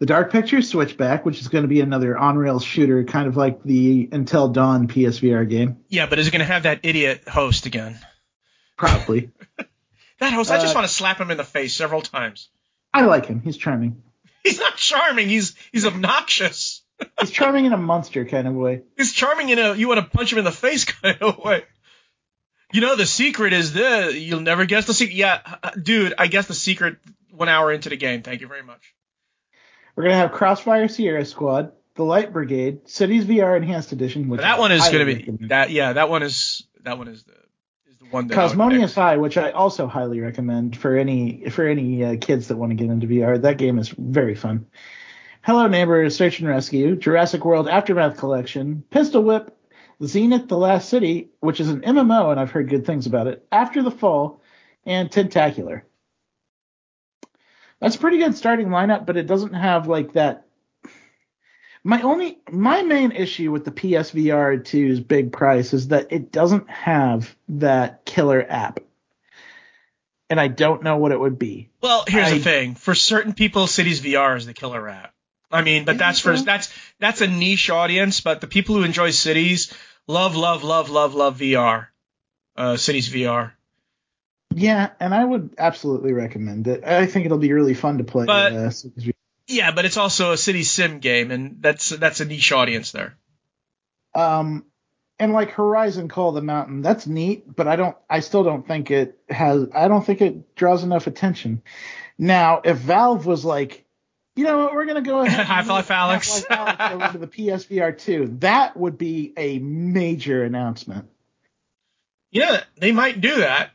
the 0.00 0.06
Dark 0.06 0.32
Pictures 0.32 0.68
Switchback, 0.68 1.24
which 1.24 1.40
is 1.40 1.48
going 1.48 1.62
to 1.62 1.68
be 1.68 1.80
another 1.80 2.16
on-rails 2.16 2.64
shooter, 2.64 3.04
kind 3.04 3.28
of 3.28 3.36
like 3.36 3.62
the 3.62 4.08
Until 4.10 4.48
Dawn 4.48 4.88
PSVR 4.88 5.48
game. 5.48 5.76
Yeah, 5.88 6.06
but 6.06 6.18
is 6.18 6.26
it 6.26 6.30
going 6.30 6.40
to 6.40 6.46
have 6.46 6.64
that 6.64 6.80
idiot 6.82 7.28
host 7.28 7.66
again? 7.66 7.98
Probably. 8.76 9.30
that 10.18 10.32
host, 10.32 10.50
uh, 10.50 10.54
I 10.54 10.58
just 10.58 10.74
uh, 10.74 10.78
want 10.78 10.88
to 10.88 10.92
slap 10.92 11.20
him 11.20 11.30
in 11.30 11.36
the 11.36 11.44
face 11.44 11.74
several 11.74 12.00
times. 12.00 12.48
I 12.94 13.02
like 13.02 13.26
him. 13.26 13.42
He's 13.42 13.58
charming. 13.58 14.02
He's 14.42 14.58
not 14.58 14.76
charming. 14.76 15.28
He's 15.28 15.54
he's 15.70 15.84
obnoxious. 15.84 16.82
he's 17.20 17.30
charming 17.30 17.66
in 17.66 17.74
a 17.74 17.76
monster 17.76 18.24
kind 18.24 18.48
of 18.48 18.54
way. 18.54 18.82
He's 18.96 19.12
charming 19.12 19.50
in 19.50 19.58
a 19.58 19.74
you 19.74 19.86
want 19.86 20.00
to 20.00 20.16
punch 20.16 20.32
him 20.32 20.38
in 20.38 20.46
the 20.46 20.50
face 20.50 20.84
kind 20.84 21.18
of 21.20 21.36
way. 21.38 21.64
You 22.72 22.80
know, 22.80 22.96
the 22.96 23.06
secret 23.06 23.52
is 23.52 23.72
this. 23.72 24.14
You'll 24.14 24.40
never 24.40 24.64
guess 24.64 24.86
the 24.86 24.94
secret. 24.94 25.16
Yeah, 25.16 25.40
dude, 25.80 26.14
I 26.18 26.26
guess 26.28 26.46
the 26.46 26.54
secret 26.54 26.98
one 27.30 27.48
hour 27.48 27.72
into 27.72 27.88
the 27.88 27.96
game. 27.96 28.22
Thank 28.22 28.40
you 28.40 28.48
very 28.48 28.62
much. 28.62 28.94
We're 29.96 30.04
going 30.04 30.14
to 30.14 30.18
have 30.18 30.32
Crossfire 30.32 30.88
Sierra 30.88 31.24
Squad, 31.24 31.72
The 31.96 32.04
Light 32.04 32.32
Brigade, 32.32 32.88
Cities 32.88 33.24
VR 33.24 33.56
Enhanced 33.56 33.92
Edition. 33.92 34.28
Which 34.28 34.40
that 34.40 34.58
one 34.58 34.72
is 34.72 34.82
going 34.82 35.00
to 35.00 35.04
be 35.04 35.14
recommend. 35.16 35.50
that. 35.50 35.70
Yeah, 35.70 35.94
that 35.94 36.08
one 36.08 36.22
is 36.22 36.66
that 36.84 36.96
one 36.96 37.08
is 37.08 37.24
the 37.24 37.34
is 37.90 37.98
the 37.98 38.06
one 38.06 38.28
that 38.28 38.34
Cosmonious 38.34 38.94
High, 38.94 39.16
which 39.16 39.36
I 39.36 39.50
also 39.50 39.86
highly 39.86 40.20
recommend 40.20 40.76
for 40.76 40.96
any 40.96 41.50
for 41.50 41.66
any 41.66 42.04
uh, 42.04 42.16
kids 42.20 42.48
that 42.48 42.56
want 42.56 42.70
to 42.70 42.76
get 42.76 42.90
into 42.90 43.06
VR. 43.06 43.42
That 43.42 43.58
game 43.58 43.78
is 43.78 43.88
very 43.88 44.34
fun. 44.34 44.66
Hello 45.42 45.66
Neighbor, 45.66 46.08
Search 46.10 46.40
and 46.40 46.48
Rescue, 46.48 46.96
Jurassic 46.96 47.44
World 47.44 47.66
Aftermath 47.68 48.18
Collection, 48.18 48.84
Pistol 48.90 49.22
Whip, 49.22 49.56
Zenith 50.02 50.48
the 50.48 50.56
Last 50.56 50.88
City, 50.88 51.30
which 51.40 51.60
is 51.60 51.68
an 51.68 51.82
MMO, 51.82 52.30
and 52.30 52.40
I've 52.40 52.50
heard 52.50 52.70
good 52.70 52.86
things 52.86 53.06
about 53.06 53.26
it, 53.26 53.46
After 53.52 53.82
the 53.82 53.90
Fall, 53.90 54.40
and 54.86 55.10
Tentacular. 55.10 55.84
That's 57.80 57.96
a 57.96 57.98
pretty 57.98 58.18
good 58.18 58.34
starting 58.34 58.68
lineup, 58.68 59.06
but 59.06 59.16
it 59.16 59.26
doesn't 59.26 59.54
have 59.54 59.88
like 59.88 60.12
that. 60.14 60.46
My 61.82 62.02
only, 62.02 62.38
my 62.50 62.82
main 62.82 63.12
issue 63.12 63.50
with 63.50 63.64
the 63.64 63.70
PSVR 63.70 64.60
2's 64.60 65.00
big 65.00 65.32
price 65.32 65.72
is 65.72 65.88
that 65.88 66.08
it 66.10 66.30
doesn't 66.30 66.68
have 66.68 67.34
that 67.48 68.04
killer 68.04 68.44
app. 68.46 68.80
And 70.28 70.38
I 70.38 70.48
don't 70.48 70.82
know 70.82 70.98
what 70.98 71.12
it 71.12 71.18
would 71.18 71.38
be. 71.38 71.70
Well, 71.80 72.04
here's 72.06 72.28
I, 72.28 72.34
the 72.34 72.44
thing. 72.44 72.74
For 72.74 72.94
certain 72.94 73.32
people, 73.32 73.66
Cities 73.66 74.00
VR 74.00 74.36
is 74.36 74.46
the 74.46 74.54
killer 74.54 74.88
app. 74.88 75.14
I 75.50 75.62
mean, 75.62 75.84
but 75.84 75.98
that's 75.98 76.20
for 76.20 76.36
that's 76.36 76.72
that's 77.00 77.22
a 77.22 77.26
niche 77.26 77.70
audience. 77.70 78.20
But 78.20 78.40
the 78.40 78.46
people 78.46 78.76
who 78.76 78.84
enjoy 78.84 79.10
cities 79.10 79.74
Love, 80.10 80.34
love, 80.34 80.64
love, 80.64 80.90
love, 80.90 81.14
love 81.14 81.38
VR. 81.38 81.86
Uh, 82.56 82.76
Cities 82.76 83.08
VR. 83.08 83.52
Yeah, 84.52 84.90
and 84.98 85.14
I 85.14 85.24
would 85.24 85.54
absolutely 85.56 86.12
recommend 86.12 86.66
it. 86.66 86.82
I 86.84 87.06
think 87.06 87.26
it'll 87.26 87.38
be 87.38 87.52
really 87.52 87.74
fun 87.74 87.98
to 87.98 88.04
play. 88.04 88.26
But, 88.26 88.52
uh, 88.52 88.70
yeah, 89.46 89.70
but 89.70 89.84
it's 89.84 89.96
also 89.96 90.32
a 90.32 90.36
city 90.36 90.64
sim 90.64 90.98
game, 90.98 91.30
and 91.30 91.62
that's 91.62 91.90
that's 91.90 92.20
a 92.20 92.24
niche 92.24 92.50
audience 92.50 92.90
there. 92.90 93.16
Um, 94.12 94.64
and 95.20 95.32
like 95.32 95.52
Horizon 95.52 96.08
Call 96.08 96.30
of 96.30 96.34
the 96.34 96.42
Mountain, 96.42 96.82
that's 96.82 97.06
neat, 97.06 97.44
but 97.54 97.68
I 97.68 97.76
don't, 97.76 97.96
I 98.08 98.18
still 98.18 98.42
don't 98.42 98.66
think 98.66 98.90
it 98.90 99.16
has, 99.28 99.68
I 99.72 99.86
don't 99.86 100.04
think 100.04 100.20
it 100.22 100.56
draws 100.56 100.82
enough 100.82 101.06
attention. 101.06 101.62
Now, 102.18 102.62
if 102.64 102.78
Valve 102.78 103.26
was 103.26 103.44
like, 103.44 103.84
you 104.40 104.46
know 104.46 104.58
what, 104.58 104.72
we're 104.74 104.86
gonna 104.86 105.02
go 105.02 105.20
ahead. 105.20 105.46
move 105.46 105.46
Alyx. 105.88 106.46
Half-Life 106.48 106.48
Alyx 106.48 106.92
over 106.92 107.12
to 107.12 107.18
the 107.18 107.26
PSVR 107.26 107.96
2, 107.96 108.36
that 108.40 108.74
would 108.76 108.96
be 108.96 109.34
a 109.36 109.58
major 109.58 110.42
announcement. 110.42 111.08
Yeah, 112.30 112.62
they 112.78 112.92
might 112.92 113.20
do 113.20 113.36
that. 113.40 113.72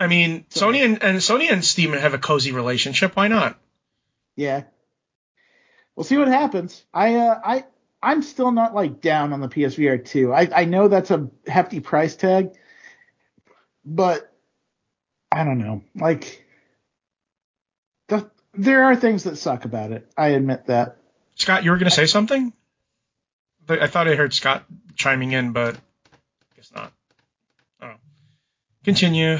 I 0.00 0.08
mean, 0.08 0.46
So- 0.48 0.72
Sony 0.72 0.84
and, 0.84 1.02
and 1.02 1.18
Sony 1.18 1.50
and 1.52 1.64
Steam 1.64 1.92
have 1.92 2.12
a 2.12 2.18
cozy 2.18 2.50
relationship. 2.50 3.14
Why 3.14 3.28
not? 3.28 3.56
Yeah. 4.34 4.64
We'll 5.94 6.04
see 6.04 6.16
what 6.18 6.26
happens. 6.28 6.82
I 6.92 7.14
uh 7.16 7.40
I 7.44 7.64
I'm 8.02 8.22
still 8.22 8.50
not 8.50 8.74
like 8.74 9.00
down 9.00 9.32
on 9.32 9.40
the 9.40 9.48
PSVR 9.48 10.04
2. 10.04 10.32
I 10.32 10.48
I 10.54 10.64
know 10.64 10.88
that's 10.88 11.10
a 11.12 11.30
hefty 11.46 11.78
price 11.80 12.16
tag, 12.16 12.50
but 13.84 14.32
I 15.30 15.44
don't 15.44 15.58
know. 15.58 15.82
Like 15.94 16.44
there 18.54 18.84
are 18.84 18.96
things 18.96 19.24
that 19.24 19.36
suck 19.36 19.64
about 19.64 19.92
it. 19.92 20.10
I 20.16 20.28
admit 20.28 20.66
that. 20.66 20.96
Scott, 21.36 21.64
you 21.64 21.70
were 21.70 21.78
going 21.78 21.88
to 21.88 21.94
say 21.94 22.06
something? 22.06 22.52
I 23.68 23.86
thought 23.86 24.08
I 24.08 24.14
heard 24.16 24.34
Scott 24.34 24.64
chiming 24.96 25.32
in, 25.32 25.52
but 25.52 25.76
I 25.76 26.56
guess 26.56 26.70
not. 26.74 26.92
Oh. 27.80 27.94
Continue. 28.84 29.38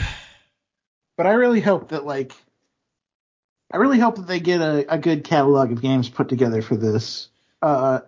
But 1.16 1.27
I 1.27 1.33
really 1.33 1.61
hope 1.61 1.90
that 1.90 2.07
like 2.07 2.33
I 3.70 3.77
really 3.79 3.98
hope 3.98 4.16
that 4.16 4.27
they 4.27 4.40
get 4.40 4.61
a, 4.61 4.94
a 4.94 4.98
good 4.98 5.25
catalog 5.25 5.72
of 5.72 5.83
games 5.83 6.09
put 6.09 6.29
together 6.29 6.62
for 6.62 6.77
this. 6.77 7.29
Uh 7.61 8.01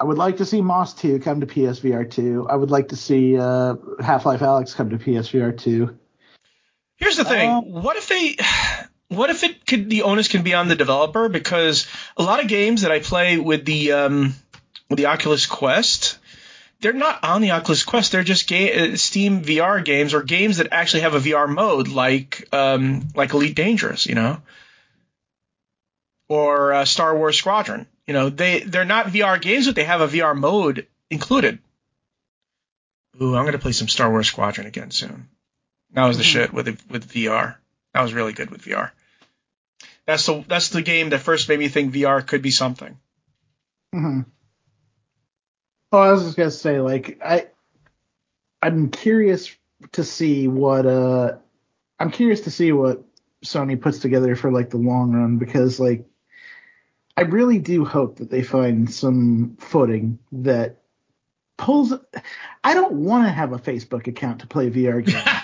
I 0.00 0.04
would 0.04 0.18
like 0.18 0.36
to 0.36 0.44
see 0.44 0.60
Moss 0.60 0.94
2 0.94 1.18
come 1.18 1.40
to 1.40 1.46
PSVR 1.46 2.08
2. 2.08 2.46
I 2.48 2.54
would 2.54 2.70
like 2.70 2.88
to 2.90 2.96
see 2.96 3.36
uh, 3.36 3.74
Half-Life 4.00 4.40
Alyx 4.40 4.72
come 4.76 4.90
to 4.90 4.96
PSVR 4.96 5.58
2. 5.58 5.98
Here's 6.98 7.16
the 7.16 7.24
thing. 7.24 7.50
Um, 7.50 7.64
what 7.64 7.96
if 7.96 8.08
they 8.08 8.36
what 9.08 9.30
if 9.30 9.42
it 9.42 9.66
could 9.66 9.88
the 9.90 10.02
onus 10.02 10.28
can 10.28 10.42
be 10.42 10.54
on 10.54 10.68
the 10.68 10.76
developer 10.76 11.28
because 11.28 11.86
a 12.16 12.22
lot 12.22 12.40
of 12.42 12.48
games 12.48 12.82
that 12.82 12.92
I 12.92 13.00
play 13.00 13.38
with 13.38 13.64
the 13.64 13.92
um 13.92 14.34
with 14.88 14.98
the 14.98 15.06
Oculus 15.06 15.46
Quest 15.46 16.18
they're 16.80 16.92
not 16.92 17.24
on 17.24 17.40
the 17.42 17.50
Oculus 17.50 17.82
Quest. 17.82 18.12
They're 18.12 18.22
just 18.22 18.48
ga- 18.48 18.92
uh, 18.92 18.96
Steam 18.96 19.42
VR 19.42 19.84
games 19.84 20.14
or 20.14 20.22
games 20.22 20.58
that 20.58 20.68
actually 20.70 21.00
have 21.00 21.14
a 21.14 21.18
VR 21.18 21.48
mode, 21.52 21.88
like 21.88 22.46
um, 22.52 23.08
like 23.16 23.32
Elite 23.32 23.56
Dangerous, 23.56 24.06
you 24.06 24.14
know, 24.14 24.40
or 26.28 26.72
uh, 26.72 26.84
Star 26.84 27.16
Wars 27.16 27.36
Squadron. 27.36 27.86
You 28.06 28.14
know, 28.14 28.28
they 28.30 28.60
they're 28.60 28.84
not 28.84 29.06
VR 29.06 29.40
games, 29.40 29.66
but 29.66 29.74
they 29.74 29.84
have 29.84 30.00
a 30.00 30.06
VR 30.08 30.36
mode 30.38 30.86
included. 31.10 31.58
Ooh, 33.20 33.34
I'm 33.36 33.44
gonna 33.44 33.58
play 33.58 33.72
some 33.72 33.88
Star 33.88 34.08
Wars 34.10 34.28
Squadron 34.28 34.66
again 34.68 34.92
soon. 34.92 35.28
That 35.94 36.06
was 36.06 36.16
the 36.16 36.22
Mhm. 36.22 36.26
shit 36.32 36.52
with 36.52 36.68
with 36.88 37.10
VR. 37.12 37.56
That 37.92 38.02
was 38.02 38.12
really 38.12 38.32
good 38.34 38.50
with 38.50 38.62
VR. 38.62 38.92
That's 40.08 40.24
the 40.24 40.42
that's 40.48 40.70
the 40.70 40.80
game 40.80 41.10
that 41.10 41.18
first 41.18 41.50
made 41.50 41.58
me 41.58 41.68
think 41.68 41.92
VR 41.92 42.26
could 42.26 42.40
be 42.40 42.50
something. 42.50 42.96
hmm 43.92 44.22
Oh, 45.92 45.98
I 45.98 46.12
was 46.12 46.24
just 46.24 46.36
gonna 46.36 46.50
say, 46.50 46.80
like, 46.80 47.20
I, 47.22 47.48
I'm 48.62 48.90
curious 48.90 49.54
to 49.92 50.04
see 50.04 50.48
what, 50.48 50.86
uh, 50.86 51.36
I'm 52.00 52.10
curious 52.10 52.42
to 52.42 52.50
see 52.50 52.72
what 52.72 53.04
Sony 53.44 53.78
puts 53.78 53.98
together 53.98 54.34
for 54.34 54.50
like 54.50 54.70
the 54.70 54.78
long 54.78 55.12
run 55.12 55.36
because, 55.36 55.78
like, 55.78 56.06
I 57.14 57.22
really 57.22 57.58
do 57.58 57.84
hope 57.84 58.16
that 58.16 58.30
they 58.30 58.42
find 58.42 58.90
some 58.90 59.58
footing 59.60 60.20
that 60.32 60.78
pulls. 61.58 61.92
I 62.64 62.72
don't 62.72 62.94
want 62.94 63.26
to 63.26 63.30
have 63.30 63.52
a 63.52 63.58
Facebook 63.58 64.06
account 64.06 64.40
to 64.40 64.46
play 64.46 64.70
VR 64.70 65.04
games. 65.04 65.37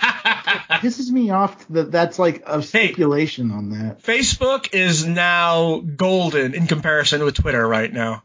Pisses 0.85 1.09
me 1.09 1.29
off 1.31 1.67
that 1.69 1.91
that's 1.91 2.19
like 2.19 2.43
a 2.45 2.61
stipulation 2.61 3.51
on 3.51 3.69
that. 3.71 4.01
Facebook 4.03 4.73
is 4.73 5.05
now 5.05 5.79
golden 5.79 6.53
in 6.53 6.67
comparison 6.67 7.23
with 7.23 7.35
Twitter 7.35 7.67
right 7.67 7.91
now. 7.91 8.23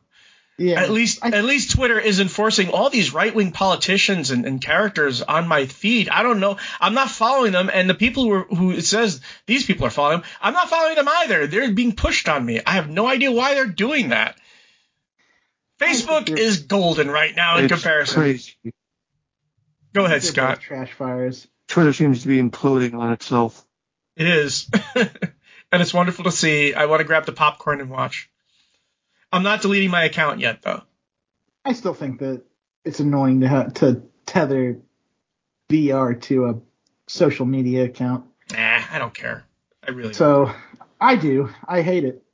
Yeah, 0.58 0.78
At 0.82 0.90
least, 0.90 1.20
I- 1.22 1.28
at 1.30 1.44
least 1.44 1.70
Twitter 1.74 1.98
is 1.98 2.20
enforcing 2.20 2.68
all 2.68 2.90
these 2.90 3.14
right 3.14 3.34
wing 3.34 3.50
politicians 3.50 4.30
and, 4.30 4.44
and 4.44 4.60
characters 4.60 5.22
on 5.22 5.48
my 5.48 5.64
feed. 5.64 6.10
I 6.10 6.22
don't 6.22 6.38
know. 6.38 6.58
I'm 6.78 6.92
not 6.92 7.10
following 7.10 7.52
them, 7.52 7.70
and 7.72 7.88
the 7.88 7.94
people 7.94 8.24
who, 8.24 8.32
are, 8.32 8.42
who 8.44 8.70
it 8.72 8.84
says 8.84 9.22
these 9.46 9.64
people 9.64 9.86
are 9.86 9.90
following 9.90 10.20
them, 10.20 10.28
I'm 10.42 10.52
not 10.52 10.68
following 10.68 10.96
them 10.96 11.08
either. 11.08 11.46
They're 11.46 11.72
being 11.72 11.96
pushed 11.96 12.28
on 12.28 12.44
me. 12.44 12.60
I 12.66 12.72
have 12.72 12.90
no 12.90 13.06
idea 13.08 13.32
why 13.32 13.54
they're 13.54 13.64
doing 13.64 14.10
that. 14.10 14.36
Facebook 15.80 16.28
is 16.38 16.64
golden 16.64 17.10
right 17.10 17.34
now 17.34 17.56
in 17.56 17.68
comparison. 17.68 18.20
crazy. 18.20 18.54
Go 19.94 20.04
ahead, 20.04 20.22
Scott. 20.22 20.60
Trash 20.60 20.92
fires. 20.92 21.48
Twitter 21.70 21.92
seems 21.92 22.22
to 22.22 22.28
be 22.28 22.42
imploding 22.42 22.98
on 22.98 23.12
itself. 23.12 23.64
It 24.16 24.26
is. 24.26 24.68
and 24.96 25.80
it's 25.80 25.94
wonderful 25.94 26.24
to 26.24 26.32
see. 26.32 26.74
I 26.74 26.86
want 26.86 26.98
to 26.98 27.04
grab 27.04 27.26
the 27.26 27.32
popcorn 27.32 27.80
and 27.80 27.88
watch. 27.88 28.28
I'm 29.32 29.44
not 29.44 29.62
deleting 29.62 29.90
my 29.90 30.02
account 30.02 30.40
yet, 30.40 30.62
though. 30.62 30.82
I 31.64 31.72
still 31.72 31.94
think 31.94 32.18
that 32.18 32.42
it's 32.84 32.98
annoying 32.98 33.42
to 33.42 33.48
have 33.48 33.74
to 33.74 34.02
tether 34.26 34.80
VR 35.70 36.20
to 36.22 36.46
a 36.46 36.60
social 37.06 37.46
media 37.46 37.84
account. 37.84 38.24
Nah, 38.52 38.82
I 38.90 38.98
don't 38.98 39.14
care. 39.14 39.44
I 39.86 39.92
really 39.92 40.08
don't. 40.08 40.14
So 40.14 40.52
I 41.00 41.14
do. 41.14 41.50
I 41.66 41.82
hate 41.82 42.02
it. 42.04 42.24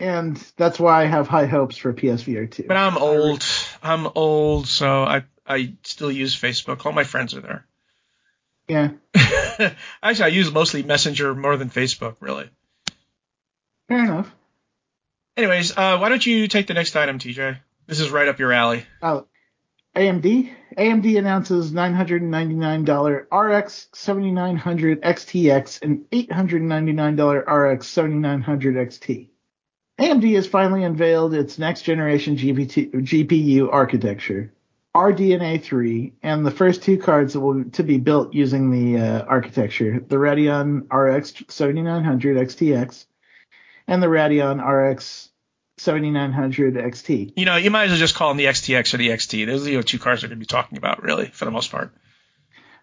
And 0.00 0.36
that's 0.58 0.78
why 0.78 1.02
I 1.02 1.06
have 1.06 1.28
high 1.28 1.46
hopes 1.46 1.78
for 1.78 1.94
PSVR 1.94 2.50
2. 2.50 2.64
But 2.68 2.76
I'm 2.76 2.98
old. 2.98 3.42
I'm 3.82 4.06
old, 4.14 4.66
so 4.66 5.02
I 5.02 5.24
I 5.46 5.76
still 5.82 6.12
use 6.12 6.38
Facebook. 6.38 6.84
All 6.84 6.92
my 6.92 7.04
friends 7.04 7.34
are 7.34 7.40
there. 7.40 7.66
Yeah. 8.68 8.90
Actually, 10.02 10.24
I 10.24 10.28
use 10.28 10.50
mostly 10.50 10.82
Messenger 10.82 11.34
more 11.34 11.56
than 11.56 11.70
Facebook, 11.70 12.16
really. 12.20 12.48
Fair 13.88 14.04
enough. 14.04 14.32
Anyways, 15.36 15.76
uh, 15.76 15.98
why 15.98 16.08
don't 16.08 16.24
you 16.24 16.48
take 16.48 16.66
the 16.66 16.74
next 16.74 16.94
item, 16.96 17.18
TJ? 17.18 17.58
This 17.86 18.00
is 18.00 18.10
right 18.10 18.28
up 18.28 18.38
your 18.38 18.52
alley. 18.52 18.84
Oh, 19.02 19.26
AMD. 19.96 20.50
AMD 20.78 21.18
announces 21.18 21.72
$999 21.72 23.26
RX 23.30 23.88
7900 23.92 25.02
XTX 25.02 25.82
and 25.82 26.04
$899 26.10 27.72
RX 27.72 27.86
7900 27.86 28.76
XT. 28.76 29.28
AMD 30.00 30.34
has 30.34 30.46
finally 30.46 30.84
unveiled 30.84 31.34
its 31.34 31.58
next 31.58 31.82
generation 31.82 32.36
GPT, 32.36 32.90
GPU 32.90 33.68
architecture, 33.70 34.52
RDNA 34.94 35.62
3, 35.62 36.12
and 36.22 36.44
the 36.44 36.50
first 36.50 36.82
two 36.82 36.98
cards 36.98 37.32
that 37.32 37.40
will 37.40 37.64
to 37.64 37.82
be 37.82 37.98
built 37.98 38.34
using 38.34 38.70
the 38.70 39.00
uh, 39.00 39.24
architecture, 39.24 40.04
the 40.06 40.16
Radeon 40.16 40.86
RX 40.92 41.42
7900 41.48 42.36
XTX 42.36 43.06
and 43.88 44.02
the 44.02 44.06
Radeon 44.06 44.62
RX 44.62 45.30
7900 45.78 46.74
XT. 46.74 47.32
You 47.36 47.44
know, 47.44 47.56
you 47.56 47.70
might 47.70 47.84
as 47.84 47.90
well 47.90 47.98
just 47.98 48.14
call 48.14 48.28
them 48.28 48.36
the 48.36 48.44
XTX 48.44 48.94
or 48.94 48.98
the 48.98 49.08
XT. 49.08 49.46
Those 49.46 49.66
are 49.66 49.70
the 49.70 49.82
two 49.82 49.98
cards 49.98 50.22
we're 50.22 50.28
going 50.28 50.38
to 50.38 50.40
be 50.40 50.46
talking 50.46 50.78
about, 50.78 51.02
really, 51.02 51.26
for 51.26 51.44
the 51.44 51.50
most 51.50 51.70
part. 51.70 51.92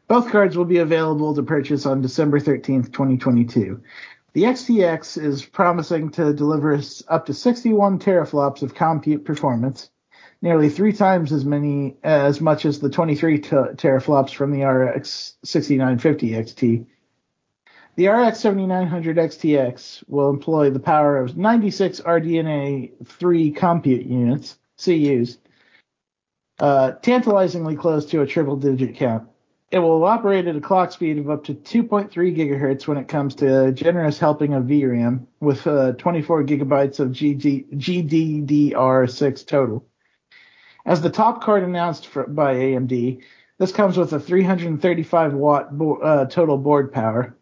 Both 0.07 0.31
cards 0.31 0.57
will 0.57 0.65
be 0.65 0.79
available 0.79 1.35
to 1.35 1.43
purchase 1.43 1.85
on 1.85 2.01
December 2.01 2.39
13th, 2.39 2.91
2022. 2.91 3.81
The 4.33 4.43
XTX 4.43 5.23
is 5.23 5.45
promising 5.45 6.09
to 6.11 6.33
deliver 6.33 6.73
us 6.73 7.03
up 7.07 7.27
to 7.27 7.33
61 7.33 7.99
teraflops 7.99 8.63
of 8.63 8.73
compute 8.73 9.23
performance, 9.23 9.89
nearly 10.41 10.69
three 10.69 10.93
times 10.93 11.31
as 11.31 11.45
many 11.45 11.97
as 12.03 12.39
much 12.39 12.65
as 12.65 12.79
the 12.79 12.89
23 12.89 13.39
t- 13.39 13.49
teraflops 13.49 14.33
from 14.33 14.51
the 14.51 14.63
RX 14.63 15.35
6950 15.43 16.29
XT. 16.31 16.85
The 17.95 18.07
RX 18.07 18.39
7900 18.39 19.17
XTX 19.17 20.03
will 20.07 20.29
employ 20.29 20.69
the 20.69 20.79
power 20.79 21.17
of 21.17 21.35
96 21.35 21.99
RDNA 21.99 23.05
3 23.05 23.51
compute 23.51 24.05
units, 24.05 24.57
CUs, 24.77 25.37
uh, 26.59 26.91
tantalizingly 26.91 27.75
close 27.75 28.05
to 28.07 28.21
a 28.21 28.27
triple 28.27 28.55
digit 28.55 28.95
count. 28.95 29.27
It 29.71 29.79
will 29.79 30.03
operate 30.03 30.47
at 30.47 30.55
a 30.55 30.61
clock 30.61 30.91
speed 30.93 31.19
of 31.19 31.29
up 31.29 31.43
to 31.43 31.53
2.3 31.53 32.09
gigahertz 32.09 32.87
when 32.87 32.97
it 32.97 33.07
comes 33.07 33.35
to 33.35 33.65
a 33.65 33.71
generous 33.71 34.17
helping 34.17 34.53
of 34.53 34.63
VRAM, 34.63 35.27
with 35.41 35.67
uh, 35.67 35.91
24 35.93 36.45
gigabytes 36.45 36.99
of 36.99 37.09
GD, 37.09 37.69
GDDR6 37.75 39.45
total. 39.45 39.85
As 40.85 41.01
the 41.01 41.09
top 41.09 41.43
card 41.43 41.63
announced 41.63 42.07
for, 42.07 42.25
by 42.25 42.55
AMD, 42.55 43.21
this 43.57 43.71
comes 43.71 43.97
with 43.97 44.13
a 44.13 44.19
335 44.19 45.33
watt 45.33 45.77
bo- 45.77 45.97
uh, 45.97 46.25
total 46.25 46.57
board 46.57 46.93
power. 46.93 47.35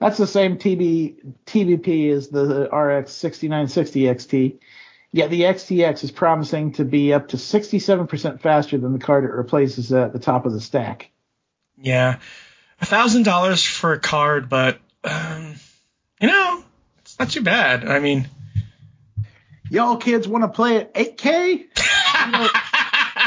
That's 0.00 0.18
the 0.18 0.26
same 0.26 0.58
TB, 0.58 1.34
TBP 1.46 2.12
as 2.12 2.28
the 2.28 2.68
RX 2.70 3.12
6960 3.12 4.00
XT. 4.02 4.58
Yet 5.10 5.30
the 5.30 5.42
XTX 5.42 6.04
is 6.04 6.10
promising 6.10 6.72
to 6.72 6.84
be 6.84 7.12
up 7.12 7.28
to 7.28 7.36
67% 7.36 8.40
faster 8.40 8.78
than 8.78 8.92
the 8.92 8.98
card 8.98 9.24
it 9.24 9.32
replaces 9.32 9.92
at 9.92 10.12
the 10.12 10.18
top 10.18 10.44
of 10.44 10.52
the 10.52 10.60
stack. 10.60 11.10
Yeah, 11.80 12.18
a 12.80 12.86
thousand 12.86 13.22
dollars 13.22 13.64
for 13.64 13.92
a 13.92 13.98
card, 13.98 14.48
but 14.48 14.78
um, 15.04 15.54
you 16.20 16.28
know, 16.28 16.62
it's 16.98 17.18
not 17.18 17.30
too 17.30 17.42
bad. 17.42 17.88
I 17.88 18.00
mean, 18.00 18.28
Y'all 19.70 19.96
kids 19.96 20.26
want 20.26 20.44
to 20.44 20.48
play 20.48 20.78
at 20.78 20.94
8K? 20.94 21.67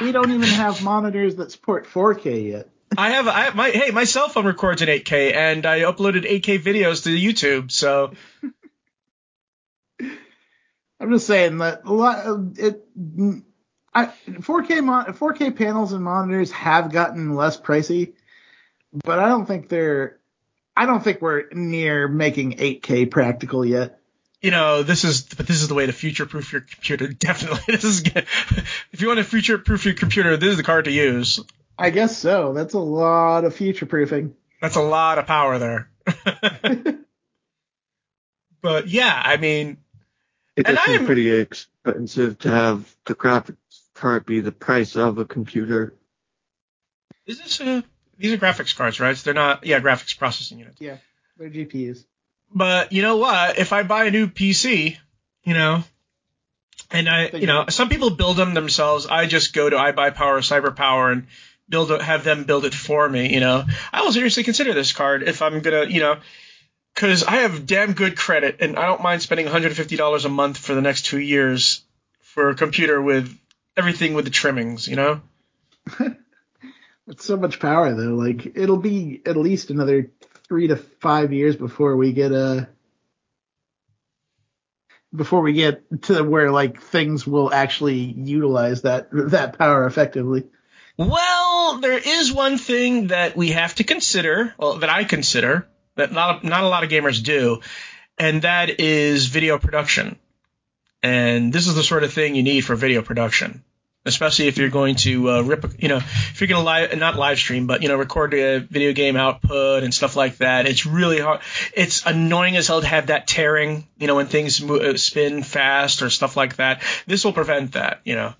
We 0.02 0.12
don't 0.12 0.32
even 0.32 0.50
have 0.50 0.84
monitors 0.84 1.36
that 1.36 1.52
support 1.52 1.88
4K 1.88 2.50
yet. 2.50 2.70
I 2.98 3.12
have 3.12 3.28
I 3.28 3.42
have 3.42 3.56
my 3.56 3.70
hey 3.70 3.92
my 3.92 4.04
cell 4.04 4.28
phone 4.28 4.46
records 4.46 4.82
in 4.82 4.90
8K 4.90 5.34
and 5.34 5.66
I 5.66 5.80
uploaded 5.82 6.30
8K 6.30 6.60
videos 6.60 7.04
to 7.04 7.10
YouTube. 7.10 7.72
So 7.72 8.12
I'm 11.00 11.12
just 11.12 11.26
saying 11.26 11.60
that 11.60 11.86
a 11.86 11.94
lot 11.94 12.26
it 12.58 12.86
I 13.94 14.08
4K 14.28 14.84
mon, 14.84 15.06
4K 15.06 15.56
panels 15.56 15.94
and 15.94 16.04
monitors 16.04 16.52
have 16.52 16.92
gotten 16.92 17.36
less 17.36 17.60
pricey, 17.60 18.14
but 19.06 19.20
I 19.20 19.30
don't 19.30 19.46
think 19.46 19.70
they're 19.70 20.20
I 20.76 20.86
don't 20.86 21.04
think 21.04 21.22
we're 21.22 21.46
near 21.54 22.10
making 22.10 22.58
8K 22.58 23.10
practical 23.10 23.66
yet. 23.66 24.01
You 24.42 24.50
know, 24.52 24.82
this 24.82 25.04
is 25.04 25.22
but 25.22 25.46
this 25.46 25.62
is 25.62 25.68
the 25.68 25.76
way 25.76 25.86
to 25.86 25.94
future 25.94 26.26
proof 26.26 26.52
your 26.52 26.62
computer. 26.62 27.08
Definitely, 27.20 27.62
this 27.68 27.84
is 27.84 28.02
good. 28.02 28.26
if 28.92 29.02
you 29.02 29.08
want 29.08 29.20
to 29.20 29.24
future 29.24 29.58
proof 29.58 29.86
your 29.86 29.94
computer, 29.94 30.36
this 30.38 30.52
is 30.52 30.58
the 30.58 30.64
card 30.64 30.86
to 30.86 30.92
use. 30.92 31.40
I 31.78 31.90
guess 31.92 32.18
so. 32.18 32.54
That's 32.54 32.74
a 32.74 32.80
lot 32.80 33.46
of 33.46 33.56
future 33.56 33.86
proofing. 33.86 34.36
That's 34.62 34.76
a 34.76 34.82
lot 34.82 35.18
of 35.20 35.28
power 35.28 35.58
there. 35.58 35.90
but 38.62 38.88
yeah, 38.88 39.22
I 39.24 39.38
mean, 39.38 39.78
It 40.56 40.66
does 40.66 40.80
seem 40.86 41.06
pretty 41.06 41.32
expensive 41.32 42.40
to 42.40 42.50
have 42.50 42.96
the 43.06 43.16
graphics 43.16 43.56
card 43.94 44.26
be 44.26 44.40
the 44.40 44.52
price 44.52 44.96
of 44.96 45.18
a 45.18 45.26
computer. 45.26 45.96
is 47.26 47.40
this 47.40 47.60
a 47.60 47.84
these 48.18 48.34
are 48.34 48.38
graphics 48.38 48.76
cards, 48.76 49.00
right? 49.00 49.18
So 49.18 49.26
they're 49.26 49.34
not 49.34 49.66
yeah 49.66 49.80
graphics 49.80 50.18
processing 50.18 50.60
units. 50.60 50.80
Yeah, 50.80 50.98
they're 51.38 51.50
GPUs. 51.50 52.06
But 52.54 52.92
you 52.92 53.02
know 53.02 53.18
what? 53.18 53.58
If 53.58 53.74
I 53.74 53.84
buy 53.84 54.06
a 54.06 54.12
new 54.12 54.28
PC, 54.28 54.98
you 55.44 55.54
know, 55.54 55.84
and 56.90 57.08
I, 57.08 57.30
you 57.30 57.48
know, 57.48 57.66
some 57.70 57.90
people 57.90 58.10
build 58.10 58.38
them 58.38 58.54
themselves. 58.54 59.06
I 59.06 59.26
just 59.26 59.54
go 59.54 59.70
to 59.70 59.76
iBuyPower, 59.76 60.42
CyberPower, 60.42 61.12
and 61.12 61.28
build 61.70 61.92
it, 61.92 62.02
have 62.02 62.24
them 62.24 62.44
build 62.44 62.66
it 62.66 62.74
for 62.74 63.08
me. 63.08 63.34
You 63.34 63.40
know, 63.40 63.64
I 63.94 64.02
will 64.02 64.12
seriously 64.12 64.44
consider 64.44 64.74
this 64.74 64.92
card 64.92 65.24
if 65.24 65.42
I'm 65.42 65.62
gonna, 65.62 65.86
you 65.86 66.02
know, 66.02 66.18
because 66.94 67.24
I 67.24 67.38
have 67.38 67.66
damn 67.66 67.94
good 67.94 68.18
credit, 68.18 68.58
and 68.60 68.78
I 68.78 68.88
don't 68.88 69.02
mind 69.02 69.22
spending 69.22 69.48
$150 69.48 70.26
a 70.26 70.30
month 70.30 70.58
for 70.58 70.76
the 70.76 70.82
next 70.82 71.06
two 71.06 71.20
years 71.20 71.82
for 72.20 72.50
a 72.50 72.56
computer 72.56 73.02
with 73.02 73.34
everything 73.78 74.14
with 74.14 74.26
the 74.26 74.32
trimmings. 74.32 74.88
You 74.88 74.98
know. 74.98 75.22
It's 77.08 77.26
so 77.26 77.36
much 77.36 77.60
power 77.60 77.94
though. 77.94 78.16
Like 78.16 78.54
it'll 78.56 78.78
be 78.78 79.22
at 79.26 79.36
least 79.36 79.70
another 79.70 80.12
three 80.52 80.68
to 80.68 80.76
five 80.76 81.32
years 81.32 81.56
before 81.56 81.96
we 81.96 82.12
get 82.12 82.34
a 82.34 82.68
before 85.16 85.40
we 85.40 85.54
get 85.54 86.02
to 86.02 86.22
where 86.26 86.52
like 86.52 86.82
things 86.82 87.26
will 87.26 87.54
actually 87.54 88.00
utilize 88.00 88.82
that 88.82 89.08
that 89.12 89.58
power 89.58 89.86
effectively. 89.86 90.44
Well, 90.98 91.80
there 91.80 91.98
is 91.98 92.34
one 92.34 92.58
thing 92.58 93.08
that 93.08 93.38
we 93.38 93.52
have 93.52 93.76
to 93.76 93.86
consider, 93.86 94.54
well, 94.58 94.80
that 94.80 94.90
I 94.90 95.06
consider, 95.06 95.70
that 95.96 96.12
not, 96.12 96.44
not 96.44 96.66
a 96.66 96.68
lot 96.68 96.84
of 96.84 96.90
gamers 96.90 97.24
do, 97.24 97.62
and 98.18 98.42
that 98.42 98.82
is 98.82 99.28
video 99.28 99.58
production. 99.58 100.20
And 101.02 101.54
this 101.54 101.68
is 101.68 101.76
the 101.76 101.82
sort 101.82 102.04
of 102.04 102.12
thing 102.12 102.36
you 102.36 102.44
need 102.44 102.66
for 102.66 102.76
video 102.76 103.02
production, 103.02 103.64
especially 104.06 104.48
if 104.48 104.58
you're 104.58 104.70
going 104.70 104.96
to 104.96 105.30
uh, 105.30 105.42
rip, 105.42 105.66
you 105.80 105.88
know, 105.88 105.98
if 105.98 106.42
you're 106.42 106.48
going 106.48 106.62
to 106.62 106.66
live, 106.66 106.98
not 106.98 107.18
live 107.18 107.38
stream, 107.38 107.68
but, 107.68 107.84
you 107.84 107.88
know, 107.88 107.98
record 107.98 108.34
a 108.34 108.60
video 108.60 108.94
game 108.94 109.16
output 109.16 109.84
and 109.84 109.94
stuff 109.94 110.16
like 110.16 110.38
that. 110.38 110.66
It's 110.66 110.86
really 110.86 111.20
hard. 111.20 111.42
It's 111.74 112.06
annoying 112.06 112.56
as 112.58 112.68
hell 112.68 112.82
to 112.82 112.88
have 112.88 113.08
that 113.08 113.28
tearing, 113.28 113.88
you 113.98 114.08
know, 114.08 114.16
when 114.16 114.28
things 114.28 114.64
uh, 114.64 114.98
spin 114.98 115.44
fast 115.44 116.02
or 116.02 116.10
stuff 116.10 116.36
like 116.36 116.56
that. 116.56 116.82
This 117.06 117.24
will 117.24 117.34
prevent 117.34 117.74
that, 117.74 118.02
you 118.04 118.16
know. 118.16 118.34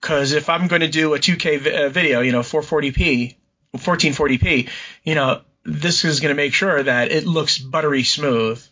Because 0.00 0.32
if 0.32 0.48
I'm 0.48 0.66
going 0.66 0.80
to 0.80 0.88
do 0.88 1.14
a 1.14 1.18
2K 1.18 1.60
vi- 1.60 1.84
uh, 1.84 1.88
video, 1.90 2.20
you 2.20 2.32
know, 2.32 2.40
440p, 2.40 3.36
1440p, 3.76 4.68
you 5.04 5.14
know, 5.14 5.42
this 5.64 6.04
is 6.04 6.20
going 6.20 6.34
to 6.34 6.42
make 6.42 6.54
sure 6.54 6.82
that 6.82 7.12
it 7.12 7.26
looks 7.26 7.58
buttery 7.58 8.02
smooth. 8.02 8.64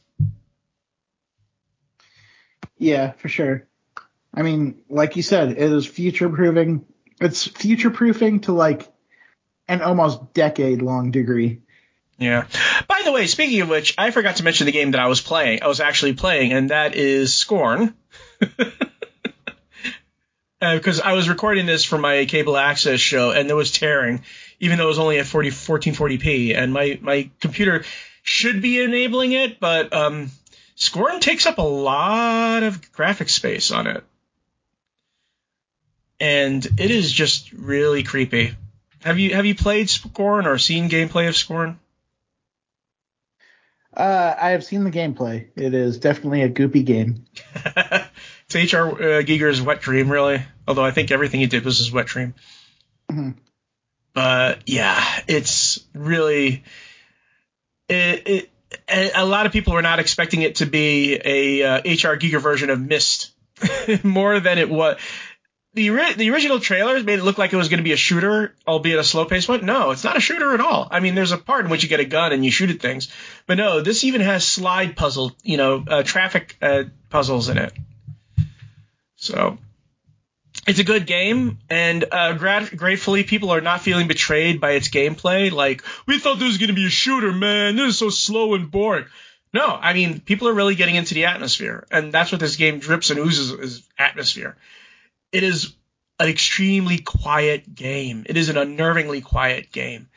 Yeah, 2.78 3.12
for 3.12 3.28
sure. 3.28 3.67
I 4.38 4.42
mean, 4.42 4.82
like 4.88 5.16
you 5.16 5.22
said, 5.24 5.50
it 5.50 5.58
is 5.58 5.84
future 5.84 6.28
proofing. 6.28 6.84
It's 7.20 7.44
future 7.44 7.90
proofing 7.90 8.38
to 8.42 8.52
like 8.52 8.88
an 9.66 9.82
almost 9.82 10.32
decade 10.32 10.80
long 10.80 11.10
degree. 11.10 11.62
Yeah. 12.18 12.46
By 12.86 13.02
the 13.04 13.10
way, 13.10 13.26
speaking 13.26 13.62
of 13.62 13.68
which, 13.68 13.96
I 13.98 14.12
forgot 14.12 14.36
to 14.36 14.44
mention 14.44 14.66
the 14.66 14.72
game 14.72 14.92
that 14.92 15.00
I 15.00 15.08
was 15.08 15.20
playing. 15.20 15.64
I 15.64 15.66
was 15.66 15.80
actually 15.80 16.12
playing, 16.12 16.52
and 16.52 16.70
that 16.70 16.94
is 16.94 17.34
Scorn. 17.34 17.94
Because 20.60 20.98
I 20.98 21.12
was 21.12 21.28
recording 21.28 21.66
this 21.66 21.84
for 21.84 21.98
my 21.98 22.24
cable 22.24 22.56
access 22.56 22.98
show, 22.98 23.30
and 23.30 23.48
there 23.48 23.54
was 23.54 23.70
tearing, 23.70 24.24
even 24.58 24.76
though 24.76 24.86
it 24.86 24.88
was 24.88 24.98
only 24.98 25.20
at 25.20 25.26
40, 25.26 25.50
1440p, 25.50 26.56
and 26.56 26.72
my, 26.72 26.98
my 27.00 27.30
computer 27.38 27.84
should 28.24 28.60
be 28.60 28.82
enabling 28.82 29.30
it, 29.30 29.60
but 29.60 29.92
um, 29.92 30.32
Scorn 30.74 31.20
takes 31.20 31.46
up 31.46 31.58
a 31.58 31.62
lot 31.62 32.64
of 32.64 32.90
graphic 32.90 33.28
space 33.28 33.70
on 33.70 33.86
it. 33.86 34.02
And 36.20 36.64
it 36.64 36.90
is 36.90 37.12
just 37.12 37.52
really 37.52 38.02
creepy. 38.02 38.54
Have 39.02 39.18
you 39.18 39.34
have 39.34 39.46
you 39.46 39.54
played 39.54 39.88
Scorn 39.88 40.46
or 40.46 40.58
seen 40.58 40.88
gameplay 40.90 41.28
of 41.28 41.36
Scorn? 41.36 41.78
Uh, 43.96 44.34
I 44.40 44.50
have 44.50 44.64
seen 44.64 44.84
the 44.84 44.90
gameplay. 44.90 45.48
It 45.56 45.74
is 45.74 45.98
definitely 45.98 46.42
a 46.42 46.48
goopy 46.48 46.84
game. 46.84 47.24
it's 47.64 48.54
H.R. 48.54 48.90
Uh, 48.90 49.22
Giger's 49.22 49.60
wet 49.62 49.80
dream, 49.80 50.10
really. 50.10 50.42
Although 50.66 50.84
I 50.84 50.90
think 50.90 51.10
everything 51.10 51.40
he 51.40 51.46
did 51.46 51.64
was 51.64 51.78
his 51.78 51.90
wet 51.90 52.06
dream. 52.06 52.34
Mhm. 53.10 53.34
But 54.12 54.60
yeah, 54.66 55.02
it's 55.26 55.80
really 55.94 56.64
it, 57.88 58.28
it. 58.28 58.50
A 58.88 59.22
a 59.22 59.24
lot 59.24 59.46
of 59.46 59.52
people 59.52 59.72
were 59.72 59.82
not 59.82 59.98
expecting 59.98 60.42
it 60.42 60.56
to 60.56 60.66
be 60.66 61.18
a 61.24 61.62
uh, 61.62 61.80
H.R. 61.84 62.18
Giger 62.18 62.40
version 62.40 62.68
of 62.68 62.80
Myst 62.80 63.30
more 64.02 64.40
than 64.40 64.58
it 64.58 64.68
was. 64.68 64.98
The, 65.78 66.14
the 66.16 66.30
original 66.30 66.58
trailers 66.58 67.04
made 67.04 67.20
it 67.20 67.22
look 67.22 67.38
like 67.38 67.52
it 67.52 67.56
was 67.56 67.68
going 67.68 67.78
to 67.78 67.84
be 67.84 67.92
a 67.92 67.96
shooter, 67.96 68.52
albeit 68.66 68.98
a 68.98 69.04
slow 69.04 69.24
paced 69.26 69.48
one. 69.48 69.64
No, 69.64 69.92
it's 69.92 70.02
not 70.02 70.16
a 70.16 70.20
shooter 70.20 70.52
at 70.52 70.60
all. 70.60 70.88
I 70.90 70.98
mean, 70.98 71.14
there's 71.14 71.30
a 71.30 71.38
part 71.38 71.64
in 71.64 71.70
which 71.70 71.84
you 71.84 71.88
get 71.88 72.00
a 72.00 72.04
gun 72.04 72.32
and 72.32 72.44
you 72.44 72.50
shoot 72.50 72.70
at 72.70 72.80
things, 72.80 73.12
but 73.46 73.58
no, 73.58 73.80
this 73.80 74.02
even 74.02 74.20
has 74.20 74.44
slide 74.44 74.96
puzzle, 74.96 75.30
you 75.44 75.56
know, 75.56 75.84
uh, 75.86 76.02
traffic 76.02 76.56
uh, 76.60 76.82
puzzles 77.10 77.48
in 77.48 77.58
it. 77.58 77.72
So 79.14 79.58
it's 80.66 80.80
a 80.80 80.84
good 80.84 81.06
game, 81.06 81.58
and 81.70 82.04
uh, 82.10 82.32
grat- 82.32 82.76
gratefully, 82.76 83.22
people 83.22 83.50
are 83.50 83.60
not 83.60 83.80
feeling 83.80 84.08
betrayed 84.08 84.60
by 84.60 84.72
its 84.72 84.88
gameplay. 84.88 85.52
Like 85.52 85.84
we 86.06 86.18
thought 86.18 86.40
this 86.40 86.48
was 86.48 86.58
going 86.58 86.70
to 86.70 86.74
be 86.74 86.86
a 86.86 86.90
shooter, 86.90 87.30
man. 87.30 87.76
This 87.76 87.90
is 87.90 87.98
so 87.98 88.10
slow 88.10 88.54
and 88.54 88.68
boring. 88.68 89.04
No, 89.54 89.64
I 89.64 89.92
mean 89.92 90.18
people 90.18 90.48
are 90.48 90.54
really 90.54 90.74
getting 90.74 90.96
into 90.96 91.14
the 91.14 91.26
atmosphere, 91.26 91.86
and 91.92 92.12
that's 92.12 92.32
what 92.32 92.40
this 92.40 92.56
game 92.56 92.80
drips 92.80 93.10
and 93.10 93.20
oozes 93.20 93.52
is 93.52 93.82
atmosphere. 93.96 94.56
It 95.32 95.42
is 95.42 95.74
an 96.18 96.28
extremely 96.28 96.98
quiet 96.98 97.74
game. 97.74 98.24
It 98.26 98.36
is 98.36 98.48
an 98.48 98.56
unnervingly 98.56 99.22
quiet 99.22 99.70
game. 99.70 100.08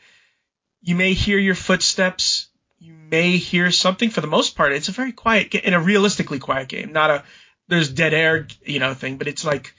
You 0.80 0.96
may 0.96 1.12
hear 1.12 1.38
your 1.38 1.54
footsteps. 1.54 2.48
You 2.78 2.94
may 2.94 3.36
hear 3.36 3.70
something. 3.70 4.10
For 4.10 4.20
the 4.20 4.26
most 4.26 4.56
part, 4.56 4.72
it's 4.72 4.88
a 4.88 4.92
very 4.92 5.12
quiet 5.12 5.50
game, 5.50 5.62
and 5.64 5.74
a 5.74 5.80
realistically 5.80 6.40
quiet 6.40 6.68
game. 6.68 6.92
Not 6.92 7.10
a 7.10 7.24
there's 7.68 7.88
dead 7.88 8.12
air, 8.12 8.48
you 8.64 8.80
know, 8.80 8.94
thing, 8.94 9.18
but 9.18 9.28
it's 9.28 9.44
like 9.44 9.74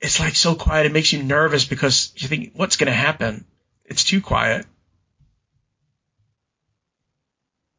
it's 0.00 0.20
like 0.20 0.36
so 0.36 0.54
quiet 0.54 0.86
it 0.86 0.92
makes 0.92 1.12
you 1.12 1.22
nervous 1.22 1.64
because 1.64 2.12
you 2.16 2.28
think 2.28 2.52
what's 2.54 2.76
going 2.76 2.86
to 2.86 2.92
happen. 2.92 3.44
It's 3.84 4.04
too 4.04 4.20
quiet. 4.20 4.66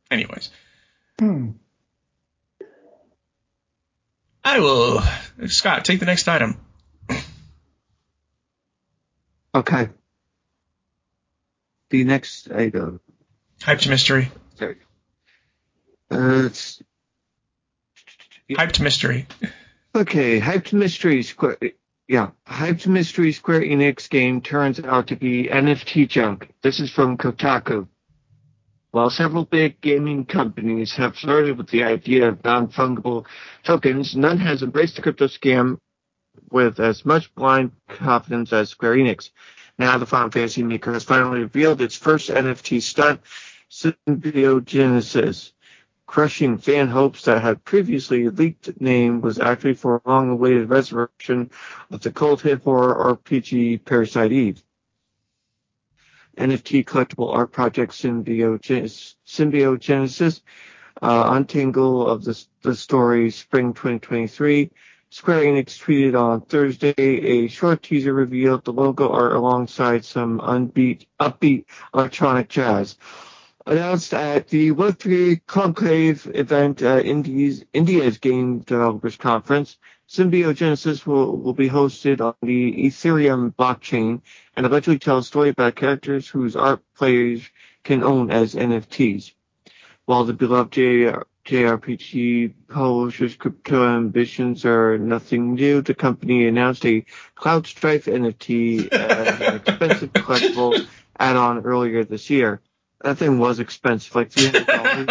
Anyways, 0.10 0.50
Hmm. 1.18 1.52
I 4.44 4.60
will. 4.60 5.02
Scott, 5.48 5.86
take 5.86 6.00
the 6.00 6.06
next 6.06 6.28
item. 6.28 6.60
Okay. 9.54 9.90
The 11.90 12.04
next 12.06 12.50
item. 12.52 13.02
Hyped 13.60 13.88
mystery. 13.90 14.32
There. 14.58 14.78
Uh, 16.10 16.46
it's, 16.46 16.82
Hyped 18.50 18.80
mystery. 18.80 19.28
okay, 19.96 20.40
Hyped 20.40 20.74
Mystery 20.74 21.24
Square. 21.24 21.58
Yeah, 22.08 22.32
Hyped 22.46 22.88
Mystery 22.88 23.32
Square 23.32 23.62
Enix 23.62 24.10
game 24.10 24.42
turns 24.42 24.80
out 24.80 25.08
to 25.08 25.16
be 25.16 25.48
NFT 25.48 26.10
junk. 26.10 26.50
This 26.62 26.80
is 26.80 26.92
from 26.92 27.18
Kotaku. 27.18 27.88
While 28.92 29.10
several 29.10 29.46
big 29.46 29.80
gaming 29.80 30.26
companies 30.26 30.94
have 30.96 31.16
flirted 31.16 31.58
with 31.58 31.70
the 31.70 31.84
idea 31.84 32.28
of 32.28 32.44
non-fungible 32.44 33.26
tokens, 33.64 34.16
none 34.18 34.38
has 34.40 34.64
embraced 34.64 34.98
the 34.98 35.02
crypto 35.02 35.28
scam 35.28 35.78
with 36.50 36.80
as 36.80 37.06
much 37.06 37.34
blind 37.36 37.72
confidence 37.88 38.54
as 38.54 38.70
Square 38.70 38.96
Enix. 38.96 39.30
Now 39.78 39.98
the 39.98 40.06
Final 40.06 40.32
Fantasy 40.32 40.64
maker 40.64 40.94
has 40.94 41.04
finally 41.04 41.40
revealed 41.40 41.82
its 41.82 41.96
first 41.96 42.30
NFT 42.30 42.82
stunt, 42.82 43.22
Symbiogenesis. 43.70 45.52
crushing 46.06 46.58
fan 46.58 46.88
hopes 46.88 47.24
that 47.24 47.42
had 47.42 47.64
previously 47.64 48.30
leaked 48.30 48.82
name 48.82 49.22
was 49.22 49.40
actually 49.40 49.74
for 49.74 49.96
a 49.96 50.10
long-awaited 50.10 50.70
resurrection 50.70 51.50
of 51.90 52.02
the 52.02 52.12
cult 52.12 52.42
hit 52.42 52.62
horror 52.64 53.16
RPG 53.16 53.86
Parasite 53.86 54.32
Eve. 54.32 54.62
NFT 56.38 56.86
collectible 56.86 57.34
art 57.34 57.52
project 57.52 57.94
Symbiogenesis, 57.94 59.16
Symbiogenesis 59.26 60.42
uh, 61.02 61.30
Untangle 61.32 62.08
of 62.08 62.24
the, 62.24 62.46
the 62.62 62.76
story 62.76 63.32
Spring 63.32 63.74
2023. 63.74 64.72
Square 65.14 65.44
Enix 65.44 65.78
tweeted 65.78 66.18
on 66.18 66.40
Thursday 66.40 66.94
a 66.98 67.48
short 67.50 67.84
teaser 67.84 68.14
revealed 68.14 68.64
the 68.64 68.72
logo 68.72 69.10
art 69.10 69.34
alongside 69.34 70.06
some 70.06 70.40
unbeat, 70.40 71.06
upbeat 71.20 71.66
electronic 71.94 72.48
jazz 72.48 72.98
announced 73.68 74.14
at 74.14 74.48
the 74.48 74.72
Web3 74.72 75.42
Conclave 75.46 76.32
event 76.34 76.82
at 76.82 77.06
India's, 77.06 77.64
India's 77.74 78.18
Game 78.18 78.60
Developers 78.60 79.18
Conference. 79.18 79.78
Symbiogenesis 80.08 81.06
will, 81.06 81.38
will 81.38 81.54
be 81.54 81.70
hosted 81.70 82.22
on 82.22 82.34
the 82.42 82.74
Ethereum 82.86 83.54
blockchain 83.56 84.22
and 84.56 84.66
eventually 84.66 85.00
tell 85.00 85.20
a 85.20 85.24
story 85.24 85.50
about 85.50 85.76
characters 85.76 86.28
whose 86.28 86.56
art 86.56 86.82
players 86.96 87.42
can 87.84 88.04
own 88.04 88.32
as 88.32 88.56
NFTs. 88.56 89.34
While 90.06 90.26
the 90.26 90.34
beloved 90.34 90.72
JRPG 91.52 92.54
publisher's 92.70 93.36
crypto 93.36 93.88
ambitions 93.98 94.66
are 94.66 94.98
nothing 94.98 95.56
new, 95.56 95.82
the 95.82 95.94
company 95.94 96.48
announced 96.48 96.86
a 96.86 97.06
Cloud 97.36 97.68
Strife 97.68 98.06
NFT 98.06 98.92
as 98.92 99.42
uh, 99.42 99.44
an 99.44 99.56
expensive 99.56 100.14
collectible 100.14 100.88
add-on 101.20 101.66
earlier 101.66 102.04
this 102.04 102.30
year 102.30 102.62
that 103.04 103.18
thing 103.18 103.40
was 103.40 103.60
expensive, 103.60 104.16
like 104.16 104.32
three 104.32 104.46
hundred 104.48 104.68
dollars. 104.68 105.06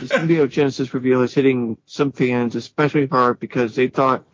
the 0.00 0.06
Symbiogenesis 0.06 0.92
reveal 0.92 1.22
is 1.22 1.34
hitting 1.34 1.76
some 1.86 2.12
fans 2.12 2.56
especially 2.56 3.06
hard 3.06 3.38
because 3.38 3.74
they 3.74 3.88
thought 3.88 4.24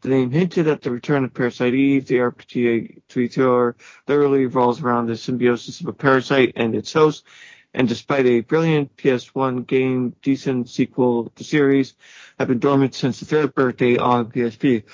the 0.00 0.08
name 0.08 0.30
hinted 0.30 0.68
at 0.68 0.82
the 0.82 0.90
return 0.90 1.24
of 1.24 1.34
Parasite 1.34 1.74
Eve. 1.74 2.06
The 2.06 2.16
RPG 2.16 3.02
thriller 3.08 3.76
literally 4.06 4.44
revolves 4.44 4.80
around 4.80 5.06
the 5.06 5.16
symbiosis 5.16 5.80
of 5.80 5.88
a 5.88 5.92
parasite 5.92 6.52
and 6.56 6.74
its 6.74 6.92
host. 6.92 7.24
And 7.74 7.88
despite 7.88 8.26
a 8.26 8.40
brilliant 8.40 8.96
PS1 8.96 9.66
game, 9.66 10.14
decent 10.22 10.68
sequel, 10.70 11.24
to 11.24 11.30
the 11.36 11.44
series 11.44 11.94
have 12.38 12.48
been 12.48 12.58
dormant 12.58 12.94
since 12.94 13.20
the 13.20 13.26
third 13.26 13.54
birthday 13.54 13.98
on 13.98 14.30
PSP. 14.30 14.84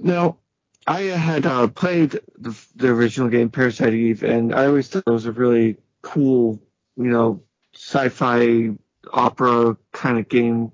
Now, 0.00 0.38
I 0.86 1.02
had 1.02 1.46
uh, 1.46 1.68
played 1.68 2.18
the, 2.36 2.58
the 2.74 2.88
original 2.88 3.28
game 3.28 3.50
Parasite 3.50 3.94
Eve, 3.94 4.24
and 4.24 4.52
I 4.54 4.66
always 4.66 4.88
thought 4.88 5.04
it 5.06 5.10
was 5.10 5.26
a 5.26 5.32
really 5.32 5.76
cool, 6.02 6.60
you 6.96 7.10
know, 7.10 7.42
sci-fi 7.74 8.70
opera 9.12 9.76
kind 9.92 10.18
of 10.18 10.28
game. 10.28 10.72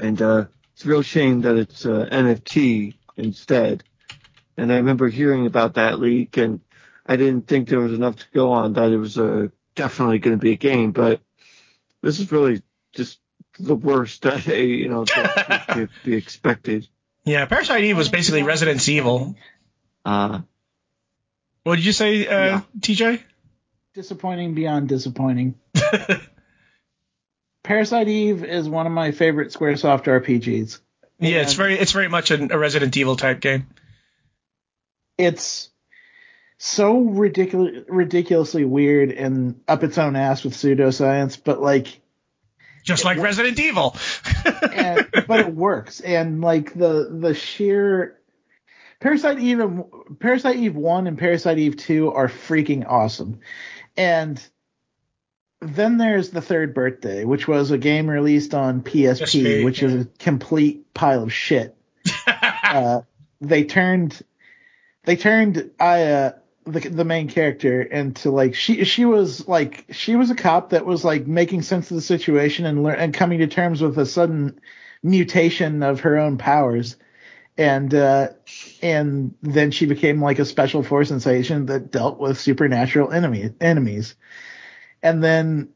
And 0.00 0.20
uh, 0.20 0.44
it's 0.74 0.84
a 0.84 0.88
real 0.88 1.02
shame 1.02 1.40
that 1.42 1.56
it's 1.56 1.86
uh, 1.86 2.06
NFT 2.12 2.94
instead. 3.16 3.84
And 4.56 4.72
I 4.72 4.76
remember 4.76 5.08
hearing 5.08 5.46
about 5.46 5.74
that 5.74 5.98
leak, 5.98 6.36
and 6.36 6.60
I 7.08 7.16
didn't 7.16 7.46
think 7.46 7.68
there 7.68 7.80
was 7.80 7.94
enough 7.94 8.16
to 8.16 8.26
go 8.34 8.52
on 8.52 8.74
that 8.74 8.92
it 8.92 8.98
was 8.98 9.18
uh, 9.18 9.48
definitely 9.74 10.18
going 10.18 10.36
to 10.36 10.40
be 10.40 10.52
a 10.52 10.56
game. 10.56 10.92
But 10.92 11.20
this 12.02 12.20
is 12.20 12.30
really 12.30 12.62
just 12.92 13.18
the 13.58 13.74
worst 13.74 14.22
that 14.24 14.46
you 14.46 14.88
know 14.88 15.04
to, 15.04 15.64
to 15.72 15.88
be 16.04 16.14
expected. 16.14 16.86
Yeah, 17.24 17.46
Parasite 17.46 17.84
Eve 17.84 17.96
was 17.96 18.08
basically 18.08 18.42
Resident 18.42 18.86
Evil. 18.88 19.36
Uh, 20.04 20.40
what 21.64 21.76
did 21.76 21.84
you 21.84 21.92
say, 21.92 22.26
uh, 22.26 22.44
yeah. 22.44 22.60
TJ? 22.78 23.22
Disappointing 23.94 24.54
beyond 24.54 24.88
disappointing. 24.88 25.56
Parasite 27.62 28.08
Eve 28.08 28.44
is 28.44 28.68
one 28.68 28.86
of 28.86 28.92
my 28.92 29.10
favorite 29.12 29.52
SquareSoft 29.52 30.04
RPGs. 30.04 30.78
Yeah, 31.18 31.42
it's 31.42 31.54
very 31.54 31.74
it's 31.78 31.92
very 31.92 32.08
much 32.08 32.30
a, 32.30 32.54
a 32.54 32.58
Resident 32.58 32.96
Evil 32.96 33.16
type 33.16 33.40
game. 33.40 33.66
It's 35.18 35.68
so 36.58 36.98
ridiculous, 36.98 37.84
ridiculously 37.88 38.64
weird 38.64 39.12
and 39.12 39.60
up 39.68 39.84
its 39.84 39.96
own 39.96 40.16
ass 40.16 40.44
with 40.44 40.54
pseudoscience, 40.54 41.40
but 41.42 41.60
like 41.62 42.00
just 42.82 43.04
like 43.04 43.16
works. 43.16 43.24
Resident 43.24 43.60
Evil. 43.60 43.96
and, 44.74 45.08
but 45.26 45.40
it 45.40 45.54
works, 45.54 46.00
and 46.00 46.40
like 46.40 46.74
the 46.74 47.08
the 47.10 47.34
sheer 47.34 48.18
Parasite 49.00 49.38
Eve, 49.38 49.60
Parasite 50.18 50.56
Eve 50.56 50.74
one 50.74 51.06
and 51.06 51.16
Parasite 51.16 51.58
Eve 51.58 51.76
two 51.76 52.12
are 52.12 52.28
freaking 52.28 52.84
awesome, 52.88 53.40
and 53.96 54.42
then 55.60 55.96
there's 55.96 56.30
the 56.30 56.40
third 56.40 56.74
birthday, 56.74 57.24
which 57.24 57.46
was 57.46 57.70
a 57.70 57.78
game 57.78 58.10
released 58.10 58.54
on 58.54 58.82
PSP, 58.82 59.42
PSP 59.42 59.64
which 59.64 59.82
yeah. 59.82 59.88
is 59.88 59.94
a 60.02 60.04
complete 60.18 60.92
pile 60.92 61.22
of 61.22 61.32
shit. 61.32 61.76
uh, 62.26 63.02
they 63.40 63.64
turned 63.64 64.20
they 65.04 65.16
turned 65.16 65.70
Aya 65.78 66.32
the 66.72 66.80
the 66.88 67.04
main 67.04 67.28
character 67.28 67.80
and 67.80 68.14
to 68.16 68.30
like 68.30 68.54
she 68.54 68.84
she 68.84 69.04
was 69.04 69.46
like 69.48 69.86
she 69.90 70.16
was 70.16 70.30
a 70.30 70.34
cop 70.34 70.70
that 70.70 70.86
was 70.86 71.04
like 71.04 71.26
making 71.26 71.62
sense 71.62 71.90
of 71.90 71.96
the 71.96 72.00
situation 72.02 72.66
and 72.66 72.82
lear- 72.82 72.94
and 72.94 73.14
coming 73.14 73.38
to 73.38 73.46
terms 73.46 73.80
with 73.82 73.98
a 73.98 74.06
sudden 74.06 74.60
mutation 75.02 75.82
of 75.82 76.00
her 76.00 76.16
own 76.18 76.38
powers 76.38 76.96
and 77.58 77.92
uh, 77.92 78.28
and 78.82 79.34
then 79.42 79.72
she 79.72 79.84
became 79.84 80.22
like 80.22 80.38
a 80.38 80.44
special 80.44 80.84
force 80.84 81.10
agent 81.26 81.66
that 81.66 81.90
dealt 81.90 82.20
with 82.20 82.38
supernatural 82.38 83.10
enemy 83.12 83.52
enemies, 83.60 84.14
and 85.02 85.22
then 85.22 85.68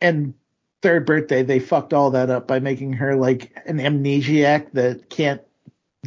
and 0.00 0.32
third 0.80 1.04
birthday 1.04 1.42
they 1.42 1.60
fucked 1.60 1.92
all 1.92 2.12
that 2.12 2.30
up 2.30 2.48
by 2.48 2.58
making 2.58 2.94
her 2.94 3.14
like 3.16 3.54
an 3.66 3.78
amnesiac 3.78 4.72
that 4.72 5.10
can't 5.10 5.42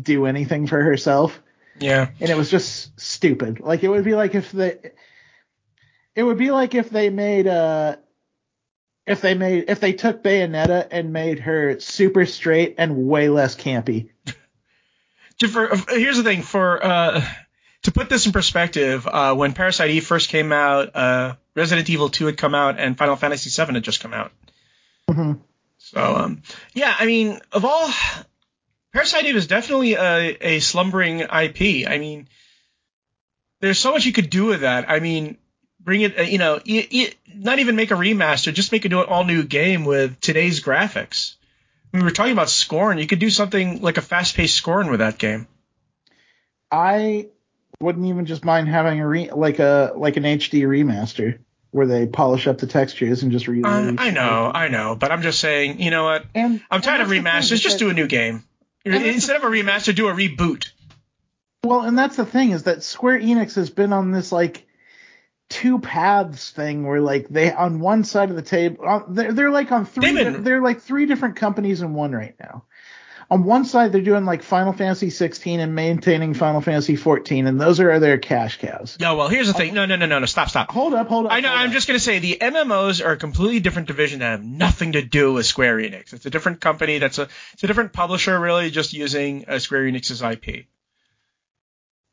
do 0.02 0.26
anything 0.26 0.66
for 0.66 0.82
herself. 0.82 1.40
Yeah, 1.80 2.10
and 2.20 2.30
it 2.30 2.38
was 2.38 2.50
just 2.50 3.00
stupid. 3.00 3.60
Like 3.60 3.84
it 3.84 3.90
would 3.90 4.04
be 4.04 4.16
like 4.16 4.36
if 4.36 4.52
they, 4.52 4.78
it 6.16 6.24
would 6.24 6.38
be 6.38 6.52
like 6.52 6.76
if 6.76 6.90
they 6.90 7.10
made 7.10 7.48
uh 7.48 7.98
if 9.08 9.22
they 9.22 9.34
made 9.34 9.66
if 9.70 9.80
they 9.80 9.94
took 9.94 10.24
Bayonetta 10.24 10.88
and 10.92 11.14
made 11.14 11.40
her 11.40 11.80
super 11.80 12.26
straight 12.26 12.76
and 12.78 13.08
way 13.08 13.30
less 13.30 13.56
campy 13.56 14.10
for, 15.48 15.76
here's 15.90 16.18
the 16.18 16.24
thing 16.24 16.42
for 16.42 16.84
uh, 16.84 17.26
to 17.84 17.92
put 17.92 18.10
this 18.10 18.26
in 18.26 18.32
perspective, 18.32 19.08
uh, 19.08 19.34
when 19.36 19.54
Parasite 19.54 19.90
Eve 19.90 20.06
first 20.06 20.30
came 20.30 20.52
out, 20.52 20.96
uh, 20.96 21.36
Resident 21.56 21.90
Evil 21.90 22.10
2 22.10 22.26
had 22.26 22.38
come 22.38 22.54
out, 22.54 22.80
and 22.80 22.98
Final 22.98 23.16
Fantasy 23.16 23.50
7 23.50 23.76
had 23.76 23.84
just 23.84 24.02
come 24.02 24.14
out. 24.14 24.32
Mm-hmm. 25.10 25.34
So, 25.78 26.16
um, 26.16 26.42
yeah, 26.74 26.94
I 27.00 27.06
mean, 27.06 27.40
of 27.52 27.64
all, 27.66 27.90
Parasite 28.94 29.26
Eve 29.26 29.36
is 29.36 29.48
definitely 29.48 29.94
a, 29.94 30.38
a 30.42 30.60
slumbering 30.60 31.20
IP. 31.20 31.88
I 31.88 31.98
mean, 32.00 32.28
there's 33.62 33.80
so 33.80 33.92
much 33.92 34.06
you 34.06 34.14
could 34.14 34.30
do 34.30 34.46
with 34.46 34.62
that. 34.62 34.90
I 34.90 35.00
mean, 35.00 35.38
bring 35.80 36.02
it, 36.02 36.18
uh, 36.18 36.24
you 36.24 36.38
know, 36.38 36.60
not 37.34 37.60
even 37.60 37.76
make 37.76 37.92
a 37.92 37.96
remaster, 37.96 38.54
just 38.54 38.72
make 38.72 38.86
it 38.86 38.94
an 38.94 39.00
all 39.00 39.26
new 39.26 39.44
game 39.44 39.86
with 39.86 40.20
today's 40.20 40.64
graphics 40.64 41.36
we 41.92 42.02
were 42.02 42.12
talking 42.12 42.34
about 42.34 42.50
Scorn. 42.50 42.98
You 42.98 43.08
could 43.08 43.20
do 43.20 43.30
something 43.30 43.82
like 43.82 43.98
a 43.98 44.02
fast-paced 44.02 44.56
Scorn 44.56 44.90
with 44.90 45.00
that 45.00 45.18
game. 45.18 45.48
I 46.72 47.28
wouldn't 47.80 48.06
even 48.06 48.26
just 48.26 48.46
mind 48.46 48.68
having 48.68 49.00
a 49.00 49.08
re- 49.08 49.32
like 49.32 49.60
a 49.60 49.94
like 49.96 50.18
an 50.18 50.24
HD 50.24 50.64
remaster 50.64 51.40
where 51.72 51.88
they 51.88 52.06
polish 52.06 52.48
up 52.48 52.60
the 52.60 52.68
textures 52.68 53.24
and 53.24 53.32
just 53.32 53.48
re. 53.48 53.64
Uh, 53.64 53.94
I 53.98 54.12
know, 54.12 54.52
I 54.54 54.68
know, 54.68 54.96
but 54.96 55.12
I'm 55.12 55.24
just 55.24 55.40
saying, 55.40 55.82
you 55.82 55.90
know 55.90 56.04
what? 56.04 56.26
And, 56.36 56.62
I'm 56.70 56.82
tired 56.82 57.02
of 57.02 57.08
remasters. 57.08 57.62
Just 57.62 57.80
do 57.80 57.90
a 57.90 57.94
new 57.94 58.08
game. 58.08 58.44
Instead 58.90 59.36
of 59.38 59.44
a 59.44 59.48
remaster, 59.48 59.94
do 59.94 60.08
a 60.08 60.14
reboot. 60.14 60.72
Well, 61.64 61.82
and 61.82 61.98
that's 61.98 62.16
the 62.16 62.26
thing 62.26 62.52
is 62.52 62.64
that 62.64 62.84
Square 62.84 63.20
Enix 63.20 63.56
has 63.56 63.70
been 63.70 63.94
on 63.94 64.12
this 64.12 64.32
like 64.32 64.66
two 65.50 65.80
paths 65.80 66.52
thing 66.52 66.86
where 66.86 67.02
like 67.02 67.28
they 67.28 67.52
on 67.52 67.80
one 67.80 68.04
side 68.04 68.30
of 68.30 68.36
the 68.36 68.42
table 68.42 68.86
uh, 68.88 69.02
they're, 69.10 69.34
they're 69.34 69.50
like 69.50 69.72
on 69.72 69.84
3 69.84 70.14
been, 70.14 70.44
they're 70.44 70.62
like 70.62 70.80
three 70.80 71.08
different 71.08 71.38
companies 71.38 71.82
in 71.82 71.96
one 71.96 72.12
right 72.12 72.36
now 72.40 72.66
on 73.32 73.44
one 73.44 73.64
side 73.66 73.92
they're 73.92 74.02
doing 74.02 74.26
like 74.26 74.42
Final 74.42 74.74
Fantasy 74.74 75.10
16 75.10 75.60
and 75.60 75.76
maintaining 75.76 76.34
Final 76.34 76.62
Fantasy 76.62 76.96
14 76.96 77.46
and 77.48 77.62
those 77.62 77.80
are 77.80 78.00
their 78.00 78.18
cash 78.18 78.58
cows. 78.58 78.98
Yeah, 79.00 79.14
well, 79.14 79.28
here's 79.28 79.48
the 79.48 79.54
thing. 79.54 79.74
No, 79.74 79.86
no, 79.86 79.96
no, 79.96 80.08
no, 80.08 80.20
no. 80.20 80.26
Stop, 80.26 80.50
stop. 80.50 80.72
Hold 80.72 80.94
up, 80.94 81.08
hold 81.08 81.28
up. 81.28 81.32
I 81.32 81.42
know. 81.42 81.54
I'm 81.54 81.68
up. 81.68 81.74
just 81.74 81.88
gonna 81.88 82.00
say 82.00 82.20
the 82.20 82.38
MMOs 82.42 83.06
are 83.06 83.12
a 83.12 83.18
completely 83.18 83.60
different 83.60 83.88
division 83.88 84.20
that 84.20 84.32
have 84.32 84.44
nothing 84.44 84.94
to 84.94 85.02
do 85.02 85.34
with 85.34 85.46
Square 85.46 85.78
Enix. 85.78 86.14
It's 86.14 86.26
a 86.26 86.30
different 86.30 86.60
company. 86.60 86.98
That's 86.98 87.20
a 87.20 87.28
it's 87.54 87.64
a 87.64 87.68
different 87.68 87.94
publisher, 87.94 88.40
really, 88.40 88.72
just 88.72 88.94
using 88.94 89.46
uh, 89.48 89.60
Square 89.60 89.84
Enix's 89.84 90.22
IP. 90.22 90.66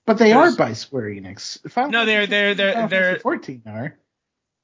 But 0.04 0.18
they 0.18 0.32
are 0.32 0.54
by 0.54 0.74
Square 0.74 1.10
Enix. 1.10 1.58
Final 1.70 1.90
no, 1.90 2.04
they're 2.04 2.26
they're 2.26 2.54
they're 2.54 2.88
they're 2.88 3.18
14 3.18 3.62
are. 3.66 3.98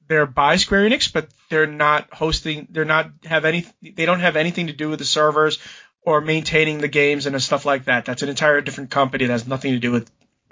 They're 0.07 0.25
by 0.25 0.57
Square 0.57 0.89
Enix, 0.89 1.11
but 1.11 1.29
they're 1.49 1.67
not 1.67 2.13
hosting. 2.13 2.67
They're 2.69 2.85
not 2.85 3.11
have 3.25 3.45
any. 3.45 3.65
They 3.81 4.05
don't 4.05 4.19
have 4.19 4.35
anything 4.35 4.67
to 4.67 4.73
do 4.73 4.89
with 4.89 4.99
the 4.99 5.05
servers 5.05 5.59
or 6.05 6.21
maintaining 6.21 6.79
the 6.79 6.87
games 6.87 7.25
and 7.25 7.41
stuff 7.41 7.65
like 7.65 7.85
that. 7.85 8.05
That's 8.05 8.21
an 8.21 8.29
entire 8.29 8.61
different 8.61 8.91
company 8.91 9.25
that 9.25 9.31
has 9.31 9.47
nothing 9.47 9.73
to 9.73 9.79
do 9.79 9.91
with 9.91 10.09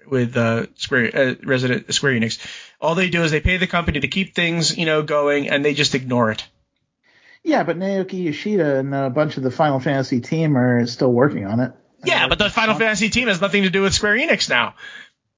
with 0.07 0.35
uh, 0.35 0.65
Square 0.75 1.11
uh, 1.15 1.35
Resident 1.43 1.93
Square 1.93 2.13
Enix. 2.13 2.39
All 2.79 2.95
they 2.95 3.09
do 3.09 3.23
is 3.23 3.31
they 3.31 3.41
pay 3.41 3.57
the 3.57 3.67
company 3.67 3.99
to 3.99 4.07
keep 4.07 4.33
things 4.33 4.77
you 4.77 4.85
know 4.85 5.03
going, 5.03 5.49
and 5.49 5.63
they 5.63 5.73
just 5.73 5.95
ignore 5.95 6.31
it. 6.31 6.45
Yeah, 7.43 7.63
but 7.63 7.77
Naoki 7.77 8.25
Yoshida 8.25 8.77
and 8.77 8.93
a 8.93 9.09
bunch 9.09 9.37
of 9.37 9.43
the 9.43 9.51
Final 9.51 9.79
Fantasy 9.79 10.21
team 10.21 10.55
are 10.57 10.85
still 10.85 11.11
working 11.11 11.45
on 11.45 11.59
it. 11.59 11.71
Yeah, 12.05 12.27
but 12.27 12.37
the 12.37 12.49
Final 12.49 12.75
Fantasy 12.75 13.09
team 13.09 13.27
has 13.27 13.41
nothing 13.41 13.63
to 13.63 13.69
do 13.69 13.81
with 13.81 13.93
Square 13.93 14.17
Enix 14.17 14.49
now. 14.49 14.75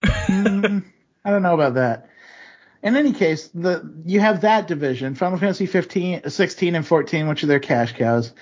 Mm, 0.03 0.83
I 1.25 1.29
don't 1.29 1.43
know 1.43 1.53
about 1.53 1.75
that. 1.75 2.09
In 2.81 2.97
any 2.97 3.13
case, 3.13 3.49
the 3.53 4.03
you 4.05 4.19
have 4.19 4.41
that 4.41 4.67
division, 4.67 5.15
Final 5.15 5.39
Fantasy 5.39 5.65
15, 5.65 6.29
16, 6.29 6.75
and 6.75 6.85
14, 6.85 7.27
which 7.29 7.43
are 7.43 7.47
their 7.47 7.61
cash 7.61 7.93
cows. 7.93 8.33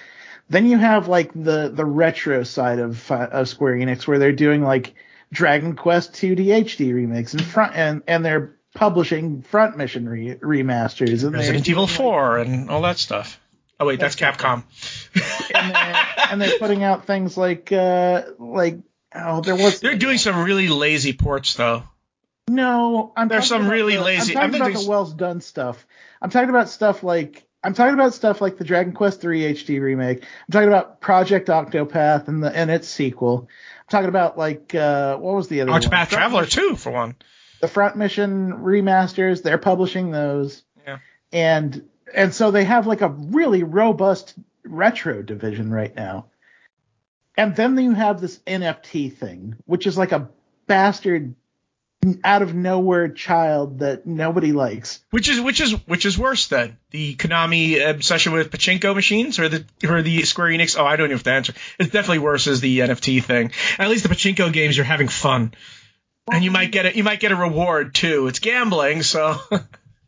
Then 0.52 0.66
you 0.66 0.78
have 0.78 1.08
like 1.08 1.32
the 1.34 1.72
the 1.74 1.86
retro 1.86 2.44
side 2.44 2.80
of 2.80 3.10
of 3.10 3.48
Square 3.48 3.76
Enix, 3.78 4.06
where 4.06 4.20
they're 4.20 4.34
doing 4.34 4.62
like 4.62 4.94
Dragon 5.32 5.78
Quest 5.78 6.12
2D 6.12 6.48
HD 6.48 6.94
remakes 6.94 7.34
and 7.34 7.42
front 7.42 7.74
and 7.74 8.04
and 8.06 8.26
they're 8.26 8.58
publishing 8.76 9.44
front 9.44 9.78
mission 9.78 10.10
re- 10.10 10.36
remasters 10.36 11.24
and 11.24 11.34
Resident 11.34 11.70
Evil 11.70 11.86
doing, 11.86 11.98
4 11.98 12.38
and 12.40 12.70
all 12.70 12.82
that 12.82 12.98
stuff. 12.98 13.40
Oh 13.80 13.86
wait, 13.86 14.00
that's, 14.02 14.16
That's 14.18 14.38
Capcom. 14.42 14.64
and, 15.56 15.74
they're, 15.74 16.06
and 16.32 16.42
they're 16.42 16.60
putting 16.60 16.84
out 16.84 17.08
things 17.08 17.38
like 17.38 17.72
uh 17.72 18.24
like 18.38 18.80
oh 19.16 19.40
there 19.40 19.56
was 19.56 19.80
They're 19.80 19.96
doing 19.96 20.18
some 20.18 20.44
really 20.44 20.68
lazy 20.68 21.14
ports 21.14 21.54
though. 21.54 21.84
No, 22.50 23.14
I'm 23.16 23.30
There's 23.30 23.48
some 23.48 23.62
about 23.62 23.72
really 23.72 23.96
the, 23.96 24.04
lazy- 24.04 24.36
I'm 24.36 24.52
talking 24.52 24.56
about 24.58 24.66
there's- 24.66 24.84
the 24.84 24.90
Wells 24.90 25.14
done 25.14 25.40
stuff. 25.40 25.88
I'm 26.22 26.30
talking 26.30 26.50
about 26.50 26.68
stuff 26.70 27.04
like 27.04 27.48
I'm 27.64 27.74
talking 27.74 27.94
about 27.94 28.14
stuff 28.14 28.42
like 28.42 28.58
the 28.58 28.64
Dragon 28.64 28.94
Quest 28.94 29.24
III 29.24 29.54
HD 29.54 29.80
remake. 29.82 30.24
I'm 30.24 30.52
talking 30.52 30.68
about 30.68 31.00
Project 31.00 31.48
Octopath 31.48 32.28
and 32.28 32.44
the 32.44 32.56
and 32.56 32.72
its 32.72 32.88
sequel. 32.88 33.48
I'm 33.82 33.88
talking 33.90 34.10
about 34.10 34.38
like 34.38 34.74
uh 34.74 35.18
what 35.18 35.36
was 35.36 35.48
the 35.48 35.62
other 35.62 35.72
one? 35.72 35.82
Octopath 35.82 35.90
Front 35.90 36.10
Traveler 36.10 36.46
2 36.46 36.76
for 36.76 36.92
one. 36.92 37.16
The 37.62 37.68
Front 37.68 37.98
Mission 37.98 38.54
remasters. 38.54 39.44
They're 39.44 39.60
publishing 39.60 40.12
those. 40.12 40.64
Yeah. 40.88 40.98
And 41.32 41.88
and 42.14 42.34
so 42.34 42.52
they 42.52 42.64
have 42.64 42.88
like 42.88 43.02
a 43.02 43.10
really 43.10 43.64
robust 43.64 44.34
retro 44.64 45.22
division 45.22 45.72
right 45.72 45.96
now. 45.96 46.28
And 47.38 47.56
then 47.56 47.78
you 47.78 47.94
have 47.94 48.20
this 48.20 48.40
NFT 48.40 49.16
thing, 49.16 49.56
which 49.66 49.88
is 49.88 49.98
like 49.98 50.12
a 50.12 50.30
bastard 50.68 51.36
out 52.24 52.42
of 52.42 52.56
nowhere 52.56 53.10
child 53.10 53.80
that 53.80 54.06
nobody 54.06 54.52
likes. 54.52 55.02
Which 55.12 55.30
is 55.30 55.40
which 55.40 55.62
is 55.62 55.74
which 55.88 56.06
is 56.06 56.18
worse 56.18 56.48
then? 56.48 56.78
The 56.90 57.16
Konami 57.16 57.88
obsession 57.88 58.34
with 58.34 58.52
pachinko 58.52 58.96
machines 58.96 59.40
or 59.40 59.50
the 59.50 59.66
or 59.88 60.02
the 60.02 60.24
Square 60.24 60.50
Enix? 60.50 60.78
Oh, 60.80 60.86
I 60.86 60.96
don't 60.96 61.08
even 61.08 61.18
have 61.18 61.24
to 61.24 61.32
answer. 61.32 61.54
It's 61.80 61.92
definitely 61.92 62.20
worse 62.20 62.48
as 62.48 62.62
the 62.62 62.80
NFT 62.80 63.24
thing. 63.24 63.52
At 63.78 63.90
least 63.90 64.04
the 64.04 64.10
pachinko 64.14 64.52
games 64.52 64.76
you're 64.76 64.86
having 64.86 65.10
fun. 65.10 65.54
And 66.32 66.44
you 66.44 66.52
might 66.52 66.72
get 66.72 66.86
a 66.86 66.96
you 66.96 67.04
might 67.04 67.20
get 67.20 67.32
a 67.32 67.36
reward 67.36 67.94
too. 67.94 68.28
It's 68.28 68.40
gambling, 68.40 69.04
so 69.04 69.38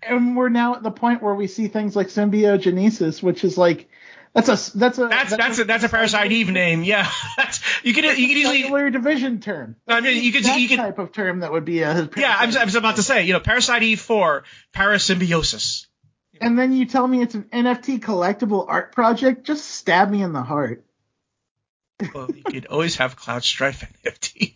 And 0.08 0.36
we're 0.36 0.50
now 0.50 0.76
at 0.76 0.84
the 0.84 0.92
point 0.92 1.22
where 1.22 1.36
we 1.36 1.48
see 1.48 1.68
things 1.68 1.96
like 1.96 2.08
symbiogenesis, 2.08 3.24
which 3.24 3.44
is 3.44 3.58
like 3.58 3.90
that's 4.34 4.50
a 4.50 4.78
that's 4.78 4.98
a 4.98 5.08
that's 5.08 5.36
that's 5.36 5.60
a, 5.60 5.64
that's 5.64 5.84
a 5.84 5.90
Parasite 5.90 6.32
Eve 6.32 6.50
name. 6.50 6.84
Yeah, 6.84 7.10
that's 7.38 7.62
you 7.84 7.94
could 7.94 8.04
you 8.04 8.28
could 8.28 8.38
easily. 8.38 8.62
cellular 8.62 8.90
division 8.90 9.40
term. 9.40 9.76
I 9.88 10.02
mean, 10.02 10.24
you 10.24 10.32
could 10.32 10.44
that 10.46 10.60
you 10.60 10.68
could 10.68 10.78
type 10.78 10.98
of 10.98 11.12
term 11.12 11.42
that 11.42 11.52
would 11.52 11.66
be 11.66 11.82
a 11.82 12.10
yeah. 12.18 12.36
I 12.38 12.48
was, 12.48 12.56
I 12.56 12.66
was 12.66 12.76
about 12.76 12.96
to 12.96 13.04
say 13.04 13.26
you 13.26 13.34
know 13.34 13.40
Parasite 13.40 13.84
Eve 13.84 14.02
four 14.02 14.44
parasymbiosis. 14.74 15.86
And 16.42 16.58
then 16.58 16.74
you 16.74 16.86
tell 16.86 17.08
me 17.08 17.22
it's 17.22 17.36
an 17.36 17.44
NFT 17.44 18.00
collectible 18.00 18.66
art 18.68 18.92
project. 18.92 19.46
Just 19.46 19.66
stab 19.66 20.10
me 20.10 20.24
in 20.24 20.34
the 20.34 20.42
heart. 20.42 20.84
Well, 22.14 22.28
you 22.36 22.44
could 22.44 22.66
always 22.66 22.96
have 22.96 23.16
Cloud 23.16 23.44
Strife 23.44 23.86
NFT. 24.06 24.56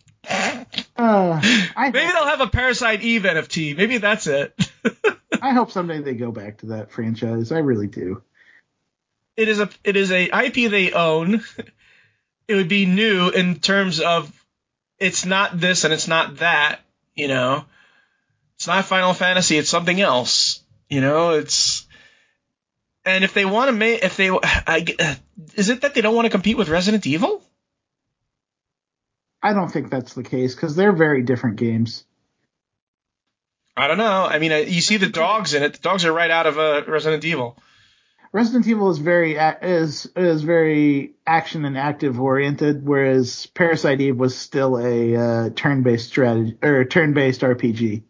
Uh, 0.96 1.40
Maybe 1.40 1.98
hope, 2.00 2.14
they'll 2.14 2.26
have 2.26 2.40
a 2.40 2.48
Parasite 2.48 3.02
Eve 3.02 3.22
NFT. 3.22 3.76
Maybe 3.76 3.98
that's 3.98 4.26
it. 4.26 4.54
I 5.40 5.52
hope 5.52 5.70
someday 5.70 6.00
they 6.00 6.14
go 6.14 6.32
back 6.32 6.58
to 6.58 6.66
that 6.66 6.90
franchise. 6.90 7.52
I 7.52 7.58
really 7.58 7.86
do. 7.86 8.22
It 9.38 9.48
is 9.48 9.60
a 9.60 9.70
it 9.84 9.96
is 9.96 10.10
a 10.10 10.24
IP 10.24 10.70
they 10.70 10.92
own. 10.92 11.42
It 12.48 12.54
would 12.54 12.68
be 12.68 12.86
new 12.86 13.28
in 13.28 13.56
terms 13.56 14.00
of 14.00 14.32
it's 14.98 15.26
not 15.26 15.60
this 15.60 15.84
and 15.84 15.92
it's 15.92 16.08
not 16.08 16.38
that. 16.38 16.80
You 17.14 17.28
know, 17.28 17.66
it's 18.56 18.66
not 18.66 18.86
Final 18.86 19.12
Fantasy. 19.12 19.58
It's 19.58 19.68
something 19.68 20.00
else. 20.00 20.62
You 20.88 21.02
know, 21.02 21.32
it's 21.32 21.86
and 23.04 23.22
if 23.22 23.34
they 23.34 23.44
want 23.44 23.68
to 23.68 23.72
make 23.72 24.02
if 24.02 24.16
they 24.16 24.30
I, 24.30 25.18
is 25.56 25.68
it 25.68 25.82
that 25.82 25.92
they 25.92 26.00
don't 26.00 26.14
want 26.14 26.24
to 26.24 26.30
compete 26.30 26.56
with 26.56 26.70
Resident 26.70 27.06
Evil? 27.06 27.42
I 29.42 29.52
don't 29.52 29.68
think 29.68 29.90
that's 29.90 30.14
the 30.14 30.24
case 30.24 30.54
because 30.54 30.74
they're 30.74 30.92
very 30.92 31.22
different 31.22 31.56
games. 31.56 32.06
I 33.76 33.88
don't 33.88 33.98
know. 33.98 34.24
I 34.24 34.38
mean, 34.38 34.52
uh, 34.52 34.56
you 34.56 34.80
see 34.80 34.96
the 34.96 35.10
dogs 35.10 35.52
in 35.52 35.62
it. 35.62 35.74
The 35.74 35.80
dogs 35.80 36.06
are 36.06 36.12
right 36.12 36.30
out 36.30 36.46
of 36.46 36.58
uh, 36.58 36.82
Resident 36.88 37.26
Evil. 37.26 37.56
Resident 38.32 38.66
Evil 38.66 38.90
is 38.90 38.98
very 38.98 39.36
is 39.36 40.06
is 40.14 40.42
very 40.42 41.14
action 41.26 41.64
and 41.64 41.78
active 41.78 42.20
oriented, 42.20 42.86
whereas 42.86 43.46
Parasite 43.46 44.00
Eve 44.00 44.16
was 44.16 44.36
still 44.36 44.76
a 44.78 45.16
uh, 45.16 45.50
turn 45.50 45.82
based 45.82 46.08
strategy 46.08 46.56
or 46.62 46.84
turn 46.84 47.14
based 47.14 47.40
RPG. 47.40 48.02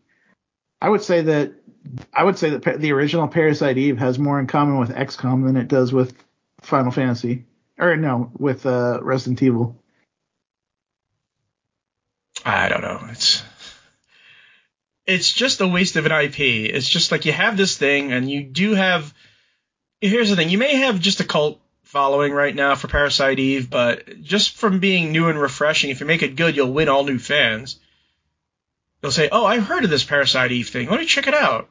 I 0.81 0.89
would 0.89 1.03
say 1.03 1.23
that 1.23 1.53
I 2.13 2.25
would 2.25 2.39
say 2.39 2.51
that 2.51 2.81
the 2.81 2.93
original 2.93 3.29
Parasite 3.29 3.79
Eve 3.79 3.99
has 3.99 4.19
more 4.19 4.41
in 4.41 4.47
common 4.47 4.79
with 4.79 4.91
XCOM 4.91 5.47
than 5.47 5.57
it 5.57 5.69
does 5.69 5.93
with 5.93 6.15
Final 6.63 6.91
Fantasy, 6.91 7.45
or 7.79 7.97
no, 7.97 8.31
with 8.37 8.67
uh, 8.67 8.99
Resident 9.03 9.43
Evil. 9.43 9.81
I 12.45 12.69
don't 12.69 12.83
know. 12.83 13.01
It's 13.11 13.43
it's 15.07 15.33
just 15.33 15.61
a 15.61 15.67
waste 15.67 15.97
of 15.97 16.07
an 16.07 16.13
IP. 16.13 16.41
It's 16.41 16.89
just 16.89 17.13
like 17.13 17.25
you 17.25 17.33
have 17.33 17.57
this 17.57 17.77
thing, 17.77 18.13
and 18.13 18.31
you 18.31 18.43
do 18.43 18.75
have. 18.75 19.15
Here's 20.01 20.31
the 20.31 20.37
thing: 20.37 20.49
you 20.51 20.59
may 20.59 20.77
have 20.77 21.01
just 21.01 21.21
a 21.21 21.25
cult 21.25 21.61
following 21.83 22.33
right 22.33 22.55
now 22.55 22.75
for 22.75 22.87
Parasite 22.87 23.39
Eve, 23.39 23.71
but 23.71 24.23
just 24.23 24.57
from 24.57 24.79
being 24.79 25.11
new 25.11 25.29
and 25.29 25.41
refreshing, 25.41 25.91
if 25.91 26.01
you 26.01 26.07
make 26.07 26.23
it 26.23 26.37
good, 26.37 26.55
you'll 26.55 26.73
win 26.73 26.89
all 26.89 27.05
new 27.05 27.19
fans. 27.19 27.79
They'll 29.01 29.11
say, 29.11 29.29
"Oh, 29.31 29.45
I've 29.45 29.65
heard 29.67 29.85
of 29.85 29.91
this 29.91 30.05
Parasite 30.05 30.53
Eve 30.53 30.69
thing. 30.69 30.89
Let 30.89 31.01
me 31.01 31.07
check 31.07 31.27
it 31.27 31.35
out." 31.35 31.69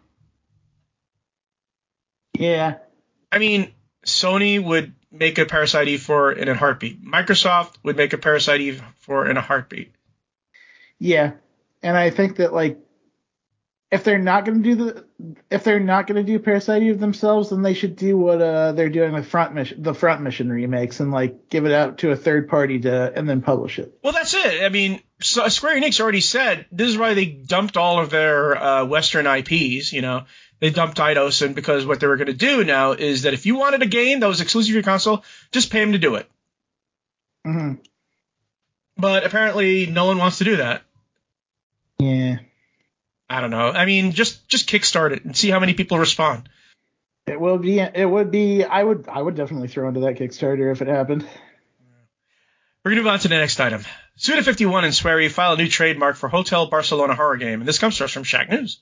Yeah, 2.38 2.75
I 3.32 3.39
mean, 3.39 3.73
Sony 4.05 4.63
would 4.63 4.93
make 5.11 5.38
a 5.38 5.45
Parasite 5.45 5.88
Eve 5.88 6.01
for 6.01 6.32
in 6.32 6.47
a 6.47 6.55
heartbeat. 6.55 7.03
Microsoft 7.03 7.75
would 7.84 7.97
make 7.97 8.13
a 8.13 8.17
Parasite 8.17 8.61
Eve 8.61 8.84
for 8.99 9.30
in 9.30 9.38
a 9.38 9.41
heartbeat. 9.41 9.93
yeah, 10.99 11.34
and 11.82 11.95
I 11.95 12.09
think 12.09 12.38
that 12.38 12.53
like 12.53 12.78
if 13.89 14.03
they're 14.03 14.19
not 14.19 14.45
going 14.45 14.61
to 14.61 14.69
do 14.69 14.75
the 14.75 15.05
if 15.49 15.63
they're 15.63 15.79
not 15.79 16.07
going 16.07 16.23
to 16.23 16.29
do 16.29 16.39
Parasite 16.39 16.83
Eve 16.83 16.99
themselves, 16.99 17.49
then 17.49 17.61
they 17.61 17.73
should 17.73 17.95
do 17.95 18.17
what 18.17 18.41
uh, 18.41 18.73
they're 18.73 18.89
doing 18.89 19.13
with 19.13 19.27
front 19.27 19.53
mission 19.53 19.81
the 19.81 19.93
front 19.93 20.21
mission 20.21 20.51
remakes 20.51 20.99
and 20.99 21.11
like 21.11 21.49
give 21.49 21.65
it 21.65 21.71
out 21.71 21.99
to 21.99 22.11
a 22.11 22.15
third 22.15 22.49
party 22.49 22.79
to 22.81 23.13
and 23.15 23.29
then 23.29 23.41
publish 23.41 23.79
it. 23.79 23.97
Well, 24.03 24.13
that's 24.13 24.33
it. 24.33 24.63
I 24.63 24.69
mean, 24.69 25.01
so 25.21 25.47
Square 25.47 25.79
Enix 25.79 26.01
already 26.01 26.21
said 26.21 26.65
this 26.71 26.89
is 26.89 26.97
why 26.97 27.13
they 27.13 27.25
dumped 27.25 27.77
all 27.77 27.99
of 27.99 28.09
their 28.09 28.61
uh, 28.61 28.85
Western 28.85 29.25
IPs. 29.25 29.93
You 29.93 30.01
know, 30.01 30.25
they 30.59 30.69
dumped 30.69 30.97
Eidos, 30.97 31.45
and 31.45 31.55
because 31.55 31.85
what 31.85 32.01
they 32.01 32.07
were 32.07 32.17
going 32.17 32.27
to 32.27 32.33
do 32.33 32.65
now 32.65 32.91
is 32.91 33.21
that 33.23 33.33
if 33.33 33.45
you 33.45 33.55
wanted 33.55 33.83
a 33.83 33.88
game 33.88 34.19
that 34.19 34.27
was 34.27 34.41
exclusive 34.41 34.69
to 34.69 34.73
your 34.73 34.83
console, 34.83 35.23
just 35.51 35.71
pay 35.71 35.79
them 35.79 35.93
to 35.93 35.97
do 35.97 36.15
it. 36.15 36.29
hmm 37.45 37.75
But 38.97 39.25
apparently, 39.25 39.85
no 39.85 40.05
one 40.05 40.17
wants 40.17 40.39
to 40.39 40.43
do 40.43 40.57
that. 40.57 40.83
Yeah. 41.99 42.39
I 43.30 43.41
don't 43.41 43.51
know. 43.51 43.69
I 43.71 43.86
mean, 43.86 44.13
just 44.13 44.47
just 44.47 44.69
kickstart 44.69 45.11
it 45.11 45.25
and 45.25 45.36
see 45.36 45.49
how 45.49 45.59
many 45.59 45.73
people 45.73 45.99
respond. 45.99 46.49
It 47.25 47.39
will 47.39 47.57
be. 47.57 47.80
It 47.80 48.09
would 48.09 48.32
be. 48.32 48.63
I 48.63 48.82
would. 48.82 49.07
I 49.09 49.21
would 49.21 49.36
definitely 49.36 49.67
throw 49.67 49.88
into 49.88 49.99
that 50.01 50.15
Kickstarter 50.15 50.71
if 50.71 50.82
it 50.82 50.88
happened. 50.88 51.28
We're 52.84 52.91
going 52.91 52.97
to 52.97 53.03
move 53.03 53.11
on 53.11 53.19
to 53.19 53.28
the 53.28 53.36
next 53.36 53.59
item. 53.59 53.84
Suda51 54.17 54.86
and 54.86 54.93
Swery 54.93 55.30
file 55.30 55.53
a 55.53 55.57
new 55.57 55.67
trademark 55.67 56.15
for 56.15 56.30
Hotel 56.30 56.67
Barcelona 56.67 57.15
horror 57.15 57.36
game, 57.36 57.59
and 57.59 57.67
this 57.67 57.80
comes 57.80 57.97
to 57.97 58.05
us 58.05 58.11
from 58.11 58.23
Shack 58.23 58.49
News. 58.49 58.80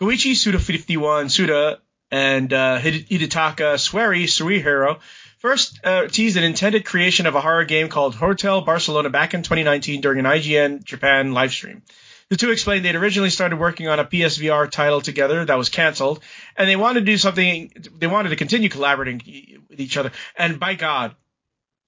Goichi, 0.00 0.32
Suda51, 0.32 1.30
Suda, 1.30 1.78
and 2.10 2.52
uh, 2.52 2.80
Hide- 2.80 3.06
Hidetaka 3.08 3.78
Swery, 3.78 4.24
Suehiro, 4.24 4.98
first 5.38 5.78
uh, 5.84 6.08
teased 6.08 6.36
an 6.36 6.42
intended 6.42 6.84
creation 6.84 7.26
of 7.26 7.36
a 7.36 7.40
horror 7.40 7.64
game 7.64 7.88
called 7.88 8.16
Hotel 8.16 8.60
Barcelona 8.62 9.08
back 9.08 9.34
in 9.34 9.42
2019 9.42 10.00
during 10.00 10.18
an 10.18 10.24
IGN 10.24 10.82
Japan 10.82 11.30
livestream. 11.30 11.82
The 12.30 12.36
two 12.36 12.50
explained 12.50 12.84
they'd 12.84 12.94
originally 12.94 13.30
started 13.30 13.56
working 13.56 13.88
on 13.88 13.98
a 13.98 14.04
PSVR 14.04 14.70
title 14.70 15.00
together 15.00 15.44
that 15.44 15.56
was 15.56 15.70
canceled, 15.70 16.22
and 16.56 16.68
they 16.68 16.76
wanted 16.76 17.00
to 17.00 17.06
do 17.06 17.16
something, 17.16 17.72
they 17.96 18.06
wanted 18.06 18.30
to 18.30 18.36
continue 18.36 18.68
collaborating 18.68 19.22
with 19.70 19.80
each 19.80 19.96
other. 19.96 20.12
And 20.36 20.60
by 20.60 20.74
God, 20.74 21.14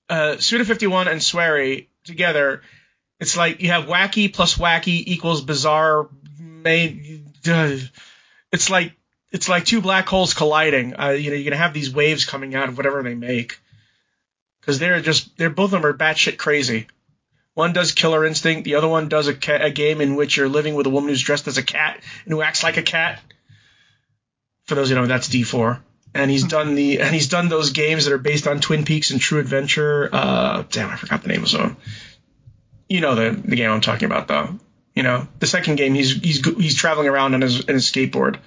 uh, 0.09 0.36
Suda51 0.38 1.09
and 1.09 1.20
Swery 1.20 1.88
together, 2.05 2.62
it's 3.18 3.36
like 3.36 3.61
you 3.61 3.68
have 3.68 3.84
wacky 3.84 4.32
plus 4.32 4.57
wacky 4.57 5.03
equals 5.07 5.43
bizarre. 5.43 6.09
Made, 6.38 7.24
it's 8.53 8.70
like 8.70 8.95
it's 9.30 9.49
like 9.49 9.64
two 9.64 9.80
black 9.80 10.09
holes 10.09 10.34
colliding. 10.34 10.99
Uh, 10.99 11.11
you 11.11 11.30
know, 11.30 11.36
you're 11.36 11.51
gonna 11.51 11.62
have 11.62 11.74
these 11.74 11.93
waves 11.93 12.24
coming 12.24 12.55
out 12.55 12.68
of 12.68 12.76
whatever 12.76 13.03
they 13.03 13.14
make, 13.14 13.59
because 14.61 14.78
they're 14.78 15.01
just 15.01 15.36
they're 15.38 15.51
both 15.51 15.72
of 15.72 15.82
them 15.82 15.86
are 15.86 15.95
batshit 15.95 16.38
crazy. 16.38 16.86
One 17.61 17.74
does 17.74 17.92
Killer 17.92 18.24
Instinct, 18.24 18.64
the 18.64 18.76
other 18.76 18.88
one 18.88 19.11
does 19.11 19.28
a, 19.28 19.34
ca- 19.34 19.61
a 19.61 19.70
game 19.70 20.00
in 20.00 20.16
which 20.16 20.38
you're 20.38 20.48
living 20.48 20.76
with 20.76 20.86
a 20.86 20.90
woman 20.90 21.11
who's 21.11 21.20
dressed 21.20 21.46
as 21.46 21.58
a 21.58 21.62
cat 21.62 22.00
and 22.24 22.32
who 22.32 22.40
acts 22.40 22.62
like 22.62 22.78
a 22.78 22.82
cat. 22.82 23.20
For 24.64 24.74
those 24.74 24.88
who 24.88 24.94
don't 24.94 25.04
know, 25.04 25.08
that's 25.08 25.28
D4. 25.28 25.78
and 26.14 26.30
he's 26.30 26.44
done 26.44 26.74
the 26.74 27.00
and 27.00 27.14
he's 27.14 27.28
done 27.28 27.50
those 27.50 27.72
games 27.72 28.06
that 28.06 28.14
are 28.14 28.18
based 28.18 28.48
on 28.48 28.61
Twin 28.61 28.86
Peaks 28.86 29.11
and 29.11 29.20
True 29.20 29.40
Adventure. 29.40 30.08
Uh, 30.11 30.64
damn, 30.70 30.88
I 30.88 30.96
forgot 30.96 31.20
the 31.20 31.28
name 31.28 31.42
of 31.42 31.50
them. 31.50 31.76
You 32.88 33.02
know 33.02 33.14
the 33.14 33.30
the 33.32 33.56
game 33.56 33.70
I'm 33.70 33.82
talking 33.82 34.06
about 34.06 34.26
though. 34.26 34.58
You 34.94 35.02
know 35.02 35.28
the 35.38 35.46
second 35.46 35.76
game 35.76 35.92
he's 35.92 36.12
he's 36.12 36.42
he's 36.56 36.74
traveling 36.74 37.08
around 37.08 37.34
on 37.34 37.42
his 37.42 37.61
in 37.61 37.74
his 37.74 37.84
skateboard, 37.92 38.38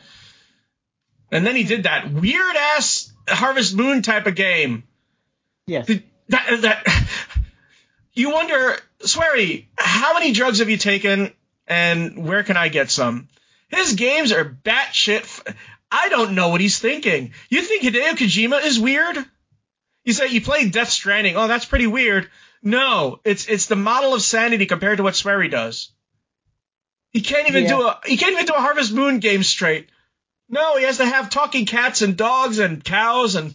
and 1.31 1.45
then 1.45 1.55
he 1.55 1.65
did 1.65 1.83
that 1.83 2.11
weird 2.11 2.55
ass 2.55 3.13
Harvest 3.27 3.75
Moon 3.75 4.01
type 4.01 4.25
of 4.25 4.33
game. 4.33 4.83
Yes. 5.67 5.85
That, 6.29 6.61
that 6.61 7.05
you 8.13 8.31
wonder, 8.31 8.75
Swery, 9.05 9.67
how 9.77 10.13
many 10.13 10.31
drugs 10.31 10.59
have 10.59 10.69
you 10.69 10.77
taken, 10.77 11.31
and 11.67 12.25
where 12.25 12.43
can 12.43 12.57
I 12.57 12.69
get 12.69 12.89
some? 12.91 13.27
His 13.69 13.93
games 13.93 14.31
are 14.31 14.45
batshit. 14.45 15.21
F- 15.21 15.43
I 15.91 16.09
don't 16.09 16.33
know 16.35 16.49
what 16.49 16.61
he's 16.61 16.79
thinking. 16.79 17.33
You 17.49 17.61
think 17.61 17.83
Hideo 17.83 18.11
Kojima 18.13 18.63
is 18.63 18.79
weird? 18.79 19.17
You 20.05 20.13
say 20.13 20.27
you 20.27 20.41
played 20.41 20.71
Death 20.71 20.89
Stranding. 20.89 21.35
Oh, 21.37 21.47
that's 21.47 21.65
pretty 21.65 21.87
weird. 21.87 22.29
No, 22.61 23.19
it's 23.23 23.47
it's 23.47 23.67
the 23.67 23.75
model 23.75 24.13
of 24.13 24.21
sanity 24.21 24.65
compared 24.65 24.97
to 24.97 25.03
what 25.03 25.15
Swery 25.15 25.49
does. 25.49 25.91
He 27.11 27.21
can't 27.21 27.47
even 27.47 27.63
Yeah. 27.63 27.69
do 27.69 27.81
a 27.87 27.99
he 28.05 28.17
can't 28.17 28.33
even 28.33 28.45
do 28.45 28.53
a 28.53 28.59
Harvest 28.61 28.91
Moon 28.93 29.19
game 29.19 29.43
straight. 29.43 29.89
No, 30.49 30.77
he 30.77 30.83
has 30.85 30.97
to 30.97 31.05
have 31.05 31.29
talking 31.29 31.65
cats 31.65 32.01
and 32.01 32.17
dogs 32.17 32.59
and 32.59 32.83
cows 32.83 33.35
and 33.35 33.53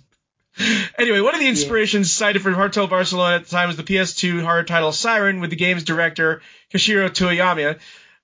Anyway, 0.98 1.20
one 1.20 1.34
of 1.34 1.40
the 1.40 1.46
inspirations 1.46 2.12
cited 2.12 2.42
for 2.42 2.50
Hotel 2.50 2.86
Barcelona 2.86 3.36
at 3.36 3.44
the 3.44 3.50
time 3.50 3.68
was 3.68 3.76
the 3.76 3.84
PS2 3.84 4.42
horror 4.42 4.64
title 4.64 4.92
Siren 4.92 5.40
with 5.40 5.50
the 5.50 5.56
game's 5.56 5.84
director 5.84 6.42
Kishiro 6.72 7.08
Toyama, 7.08 7.78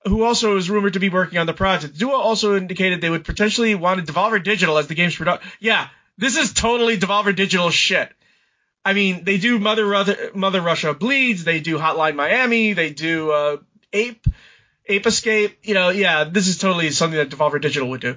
who 0.07 0.25
also 0.25 0.55
was 0.55 0.69
rumored 0.69 0.95
to 0.95 1.01
be 1.01 1.09
working 1.09 1.39
on 1.39 1.47
the 1.47 1.53
project. 1.53 1.95
The 1.95 1.99
duo 2.01 2.15
also 2.15 2.57
indicated 2.57 3.01
they 3.01 3.11
would 3.11 3.25
potentially 3.25 3.75
want 3.75 4.05
to 4.05 4.13
Devolver 4.13 4.43
Digital 4.43 4.79
as 4.79 4.89
the 4.89 4.95
game's 4.95 5.15
production. 5.15 5.49
Yeah, 5.61 5.89
this 6.19 6.37
is 6.37 6.53
totally 6.53 6.99
Devolver 6.99 7.35
Digital 7.35 7.71
shit. 7.71 8.11
I 8.85 8.93
mean, 8.93 9.25
they 9.25 9.39
do 9.39 9.59
Mother, 9.59 9.87
Mother, 9.87 10.31
Mother 10.35 10.61
Russia 10.61 10.93
Bleeds, 10.93 11.45
they 11.45 11.61
do 11.61 11.79
Hotline 11.79 12.17
Miami, 12.17 12.75
they 12.75 12.91
do 12.91 13.31
uh, 13.31 13.57
Ape, 13.93 14.27
Ape 14.87 15.07
Escape. 15.07 15.59
You 15.63 15.75
know, 15.75 15.89
yeah, 15.89 16.25
this 16.25 16.49
is 16.49 16.59
totally 16.59 16.91
something 16.91 17.17
that 17.17 17.31
Devolver 17.31 17.61
Digital 17.61 17.89
would 17.91 18.03
do. 18.03 18.17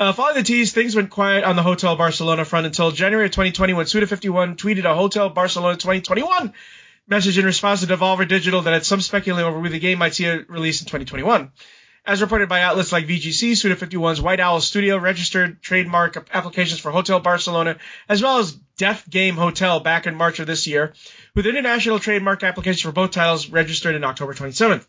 Uh, 0.00 0.14
following 0.14 0.36
the 0.36 0.42
tease, 0.42 0.72
things 0.72 0.96
went 0.96 1.10
quiet 1.10 1.44
on 1.44 1.56
the 1.56 1.62
Hotel 1.62 1.94
Barcelona 1.94 2.46
front 2.46 2.64
until 2.64 2.90
January 2.90 3.26
of 3.26 3.32
2020 3.32 3.74
when 3.74 3.84
Suda51 3.84 4.56
tweeted 4.56 4.86
a 4.86 4.94
Hotel 4.94 5.28
Barcelona 5.28 5.76
2021 5.76 6.54
message 7.06 7.36
in 7.36 7.44
response 7.44 7.82
to 7.82 7.86
Devolver 7.86 8.26
Digital 8.26 8.62
that 8.62 8.72
had 8.72 8.86
some 8.86 9.02
speculating 9.02 9.46
over 9.46 9.60
whether 9.60 9.74
the 9.74 9.78
game 9.78 9.98
might 9.98 10.14
see 10.14 10.24
a 10.24 10.42
release 10.48 10.80
in 10.80 10.86
2021. 10.86 11.52
As 12.06 12.22
reported 12.22 12.48
by 12.48 12.62
outlets 12.62 12.92
like 12.92 13.06
VGC, 13.06 13.52
Suda51's 13.52 14.22
White 14.22 14.40
Owl 14.40 14.62
Studio 14.62 14.96
registered 14.96 15.60
trademark 15.60 16.30
applications 16.32 16.80
for 16.80 16.90
Hotel 16.90 17.20
Barcelona 17.20 17.76
as 18.08 18.22
well 18.22 18.38
as 18.38 18.52
Death 18.78 19.04
Game 19.10 19.36
Hotel 19.36 19.80
back 19.80 20.06
in 20.06 20.14
March 20.14 20.40
of 20.40 20.46
this 20.46 20.66
year, 20.66 20.94
with 21.34 21.46
international 21.46 21.98
trademark 21.98 22.42
applications 22.42 22.80
for 22.80 22.92
both 22.92 23.10
titles 23.10 23.50
registered 23.50 23.94
in 23.94 24.04
October 24.04 24.32
27th. 24.32 24.86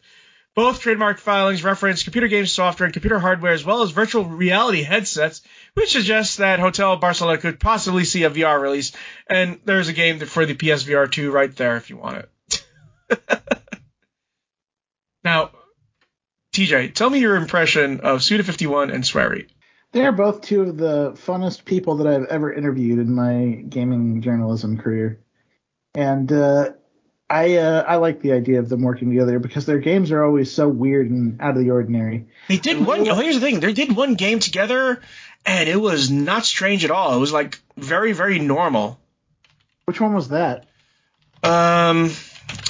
Both 0.54 0.82
trademark 0.82 1.20
filings 1.20 1.64
reference 1.64 2.04
computer 2.04 2.28
game 2.28 2.46
software 2.46 2.86
and 2.86 2.94
computer 2.94 3.20
hardware 3.20 3.54
as 3.54 3.64
well 3.64 3.84
as 3.84 3.92
virtual 3.92 4.26
reality 4.26 4.82
headsets, 4.84 5.42
which 5.76 5.92
suggests 5.92 6.38
that 6.38 6.60
Hotel 6.60 6.98
Barcelona 6.98 7.38
could 7.38 7.60
possibly 7.60 8.04
see 8.04 8.24
a 8.24 8.30
VR 8.30 8.62
release. 8.62 8.92
And 9.28 9.60
there's 9.64 9.88
a 9.88 9.94
game 9.94 10.20
for 10.20 10.46
the 10.46 10.56
PSVR 10.56 11.10
2 11.10 11.32
right 11.32 11.56
there 11.56 11.78
if 11.78 11.90
you 11.90 11.96
want 11.96 12.26
it. 12.50 12.64
now, 15.24 15.52
TJ, 16.54 16.94
tell 16.96 17.10
me 17.10 17.20
your 17.20 17.38
impression 17.38 18.02
of 18.02 18.20
Suda51 18.20 18.94
and 18.94 19.06
Swery. 19.06 19.48
They 19.94 20.06
are 20.06 20.12
both 20.12 20.42
two 20.42 20.64
of 20.64 20.78
the 20.78 21.12
funnest 21.14 21.64
people 21.66 21.98
that 21.98 22.08
I've 22.08 22.26
ever 22.26 22.52
interviewed 22.52 23.00
in 23.00 23.14
my 23.14 23.64
gaming 23.68 24.22
journalism 24.22 24.78
career, 24.78 25.20
and 25.94 26.32
uh, 26.32 26.72
I 27.32 27.56
uh, 27.56 27.84
I 27.88 27.96
like 27.96 28.22
the 28.22 28.34
idea 28.34 28.60
of 28.60 28.68
them 28.68 28.82
working 28.82 29.10
together 29.10 29.40
because 29.40 29.66
their 29.66 29.80
games 29.80 30.12
are 30.12 30.22
always 30.22 30.52
so 30.52 30.68
weird 30.68 31.10
and 31.10 31.40
out 31.40 31.56
of 31.56 31.64
the 31.64 31.72
ordinary. 31.72 32.28
They 32.50 32.58
did 32.58 32.86
one. 32.86 33.08
Oh, 33.08 33.16
here's 33.16 33.36
the 33.36 33.42
thing. 33.42 33.62
They 33.62 33.72
did 33.72 33.96
one 33.96 34.16
game 34.16 34.40
together, 34.40 35.00
and 35.46 35.70
it 35.70 35.80
was 35.80 36.12
not 36.12 36.44
strange 36.44 36.84
at 36.84 36.92
all. 36.92 37.16
It 37.16 37.20
was 37.20 37.32
like 37.32 37.58
very, 37.78 38.12
very 38.12 38.40
normal. 38.40 39.00
Which 39.86 40.02
one 40.02 40.14
was 40.14 40.28
that? 40.30 40.66
Um, 41.42 42.12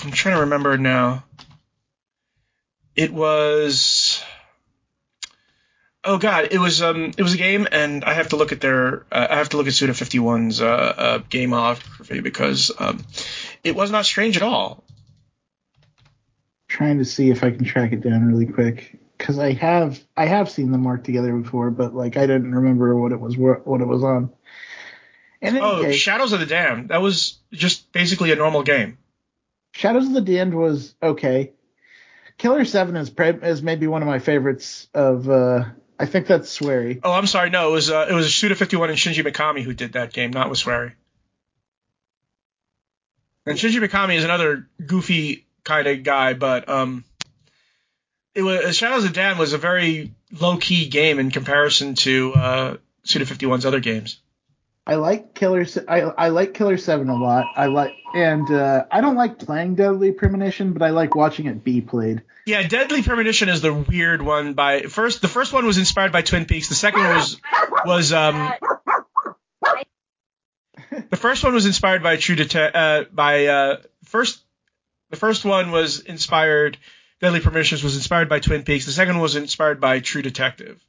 I'm 0.03 0.11
trying 0.11 0.35
to 0.35 0.41
remember 0.41 0.77
now. 0.77 1.23
It 2.95 3.11
was. 3.11 4.23
Oh 6.03 6.17
God! 6.17 6.47
It 6.51 6.57
was 6.57 6.81
um. 6.81 7.11
It 7.15 7.21
was 7.21 7.35
a 7.35 7.37
game, 7.37 7.67
and 7.71 8.03
I 8.03 8.13
have 8.13 8.29
to 8.29 8.35
look 8.35 8.51
at 8.51 8.59
their. 8.59 9.05
Uh, 9.11 9.27
I 9.29 9.35
have 9.35 9.49
to 9.49 9.57
look 9.57 9.67
at 9.67 9.73
Suda 9.73 9.93
51's 9.93 10.59
uh, 10.59 10.65
uh 10.65 11.17
game 11.29 11.51
holography 11.51 12.23
because 12.23 12.71
um, 12.79 13.05
it 13.63 13.75
was 13.75 13.91
not 13.91 14.05
strange 14.05 14.35
at 14.35 14.41
all. 14.41 14.83
Trying 16.67 16.97
to 16.97 17.05
see 17.05 17.29
if 17.29 17.43
I 17.43 17.51
can 17.51 17.65
track 17.65 17.91
it 17.91 18.01
down 18.01 18.25
really 18.25 18.47
quick 18.47 18.97
because 19.17 19.37
I 19.37 19.53
have 19.53 19.99
I 20.17 20.25
have 20.25 20.49
seen 20.49 20.71
them 20.71 20.83
work 20.83 21.03
together 21.03 21.35
before, 21.37 21.69
but 21.69 21.93
like 21.93 22.17
I 22.17 22.21
didn't 22.25 22.55
remember 22.55 22.95
what 22.95 23.11
it 23.11 23.19
was 23.19 23.37
what 23.37 23.81
it 23.81 23.87
was 23.87 24.03
on. 24.03 24.31
Any 25.39 25.59
Oh, 25.59 25.83
case, 25.83 25.95
Shadows 25.97 26.33
of 26.33 26.39
the 26.39 26.45
Damned. 26.47 26.89
That 26.89 27.01
was 27.03 27.37
just 27.51 27.91
basically 27.91 28.31
a 28.31 28.35
normal 28.35 28.63
game. 28.63 28.97
Shadows 29.73 30.07
of 30.07 30.13
the 30.13 30.21
Damned 30.21 30.55
was 30.55 30.95
okay. 31.03 31.51
Killer 32.39 32.65
Seven 32.65 32.95
is 32.95 33.11
pre- 33.11 33.29
is 33.43 33.61
maybe 33.61 33.85
one 33.85 34.01
of 34.01 34.07
my 34.07 34.17
favorites 34.17 34.87
of. 34.95 35.29
uh 35.29 35.65
I 36.01 36.07
think 36.07 36.25
that's 36.25 36.49
Swery. 36.49 36.99
Oh, 37.03 37.11
I'm 37.11 37.27
sorry. 37.27 37.51
No, 37.51 37.69
it 37.69 37.71
was 37.73 37.91
uh, 37.91 38.07
it 38.09 38.13
was 38.13 38.33
Suda 38.33 38.55
51 38.55 38.89
and 38.89 38.97
Shinji 38.97 39.23
Mikami 39.23 39.61
who 39.61 39.71
did 39.71 39.93
that 39.93 40.11
game, 40.11 40.31
not 40.31 40.49
with 40.49 40.57
Swery. 40.57 40.93
And 43.45 43.55
Shinji 43.55 43.79
Mikami 43.87 44.15
is 44.15 44.23
another 44.23 44.67
goofy 44.83 45.45
kind 45.63 45.85
of 45.85 46.01
guy, 46.01 46.33
but 46.33 46.67
um, 46.67 47.03
it 48.33 48.41
was 48.41 48.75
Shadows 48.75 49.03
of 49.03 49.13
Dan 49.13 49.37
was 49.37 49.53
a 49.53 49.59
very 49.59 50.11
low 50.31 50.57
key 50.57 50.89
game 50.89 51.19
in 51.19 51.29
comparison 51.29 51.93
to 51.93 52.33
uh, 52.33 52.77
Suda 53.03 53.25
51's 53.25 53.67
other 53.67 53.79
games. 53.79 54.20
I 54.85 54.95
like 54.95 55.35
Killer. 55.35 55.65
I 55.87 56.01
I 56.01 56.29
like 56.29 56.53
Killer 56.53 56.77
Seven 56.77 57.09
a 57.09 57.15
lot. 57.15 57.45
I 57.55 57.67
like 57.67 57.93
and 58.15 58.49
uh, 58.51 58.85
I 58.91 59.01
don't 59.01 59.15
like 59.15 59.37
playing 59.39 59.75
Deadly 59.75 60.11
Premonition, 60.11 60.73
but 60.73 60.81
I 60.81 60.89
like 60.89 61.15
watching 61.15 61.45
it 61.45 61.63
be 61.63 61.81
played. 61.81 62.23
Yeah, 62.45 62.67
Deadly 62.67 63.03
Premonition 63.03 63.47
is 63.49 63.61
the 63.61 63.73
weird 63.73 64.21
one. 64.21 64.53
By 64.53 64.81
first, 64.81 65.21
the 65.21 65.27
first 65.27 65.53
one 65.53 65.65
was 65.65 65.77
inspired 65.77 66.11
by 66.11 66.23
Twin 66.23 66.45
Peaks. 66.45 66.69
The 66.69 66.75
second 66.75 67.01
one 67.03 67.15
was 67.15 67.41
was 67.85 68.13
um. 68.13 68.53
The 71.09 71.17
first 71.17 71.43
one 71.43 71.53
was 71.53 71.65
inspired 71.65 72.03
by 72.03 72.17
True 72.17 72.35
Detect. 72.35 72.75
Uh, 72.75 73.05
by 73.11 73.45
uh, 73.45 73.77
first, 74.05 74.43
the 75.09 75.15
first 75.15 75.45
one 75.45 75.71
was 75.71 76.01
inspired. 76.01 76.77
Deadly 77.21 77.39
Premonitions 77.39 77.83
was 77.83 77.95
inspired 77.95 78.29
by 78.29 78.39
Twin 78.39 78.63
Peaks. 78.63 78.87
The 78.87 78.91
second 78.91 79.19
was 79.19 79.35
inspired 79.35 79.79
by 79.79 79.99
True 79.99 80.21
Detective. 80.21 80.83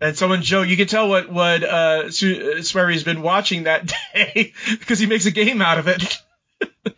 And 0.00 0.16
someone, 0.16 0.42
Joe, 0.42 0.62
you 0.62 0.76
can 0.76 0.86
tell 0.86 1.08
what 1.08 1.30
what 1.30 1.62
uh, 1.62 2.10
Su- 2.10 2.54
uh, 2.58 2.62
Swery's 2.62 3.04
been 3.04 3.22
watching 3.22 3.64
that 3.64 3.92
day 4.14 4.54
because 4.70 4.98
he 4.98 5.06
makes 5.06 5.26
a 5.26 5.30
game 5.30 5.60
out 5.62 5.78
of 5.78 5.88
it. 5.88 6.18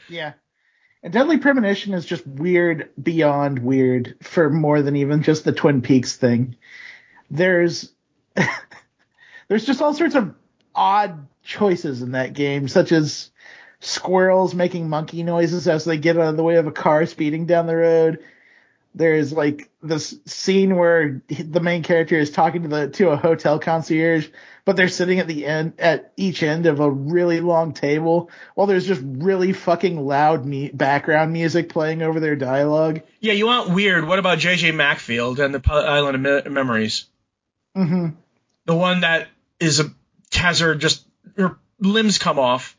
Yeah. 0.08 0.34
And 1.02 1.12
Deadly 1.12 1.38
Premonition 1.38 1.94
is 1.94 2.04
just 2.04 2.26
weird 2.26 2.90
beyond 3.00 3.58
weird 3.60 4.16
for 4.22 4.50
more 4.50 4.82
than 4.82 4.96
even 4.96 5.22
just 5.22 5.44
the 5.44 5.52
Twin 5.52 5.82
Peaks 5.82 6.16
thing. 6.16 6.56
There's 7.30 7.90
there's 9.48 9.64
just 9.64 9.82
all 9.82 9.94
sorts 9.94 10.14
of 10.14 10.34
odd 10.74 11.26
choices 11.42 12.02
in 12.02 12.12
that 12.12 12.34
game, 12.34 12.68
such 12.68 12.92
as 12.92 13.30
squirrels 13.80 14.54
making 14.54 14.88
monkey 14.88 15.22
noises 15.22 15.66
as 15.66 15.84
they 15.84 15.96
get 15.96 16.16
out 16.16 16.28
of 16.28 16.36
the 16.36 16.44
way 16.44 16.56
of 16.56 16.66
a 16.66 16.72
car 16.72 17.06
speeding 17.06 17.46
down 17.46 17.66
the 17.66 17.76
road. 17.76 18.22
There's 18.94 19.32
like 19.32 19.70
this 19.82 20.14
scene 20.26 20.76
where 20.76 21.22
the 21.28 21.60
main 21.60 21.82
character 21.82 22.16
is 22.18 22.30
talking 22.30 22.62
to 22.62 22.68
the 22.68 22.88
to 22.90 23.08
a 23.10 23.16
hotel 23.16 23.58
concierge, 23.58 24.28
but 24.66 24.76
they're 24.76 24.88
sitting 24.88 25.18
at 25.18 25.26
the 25.26 25.46
end 25.46 25.74
at 25.78 26.12
each 26.16 26.42
end 26.42 26.66
of 26.66 26.80
a 26.80 26.90
really 26.90 27.40
long 27.40 27.72
table 27.72 28.30
while 28.54 28.66
there's 28.66 28.86
just 28.86 29.00
really 29.02 29.54
fucking 29.54 29.98
loud 30.04 30.44
me- 30.44 30.70
background 30.70 31.32
music 31.32 31.70
playing 31.70 32.02
over 32.02 32.20
their 32.20 32.36
dialogue. 32.36 33.00
Yeah, 33.20 33.32
you 33.32 33.46
want 33.46 33.70
weird. 33.70 34.06
What 34.06 34.18
about 34.18 34.38
J.J. 34.38 34.72
Macfield 34.72 35.40
and 35.40 35.54
the 35.54 35.72
Island 35.72 36.26
of 36.26 36.44
Me- 36.44 36.50
Memories? 36.50 37.06
hmm 37.74 38.08
The 38.66 38.74
one 38.74 39.00
that 39.00 39.28
is 39.58 39.80
a 39.80 39.84
has 40.34 40.60
her 40.60 40.74
just 40.74 41.06
her 41.38 41.56
limbs 41.78 42.18
come 42.18 42.38
off. 42.38 42.76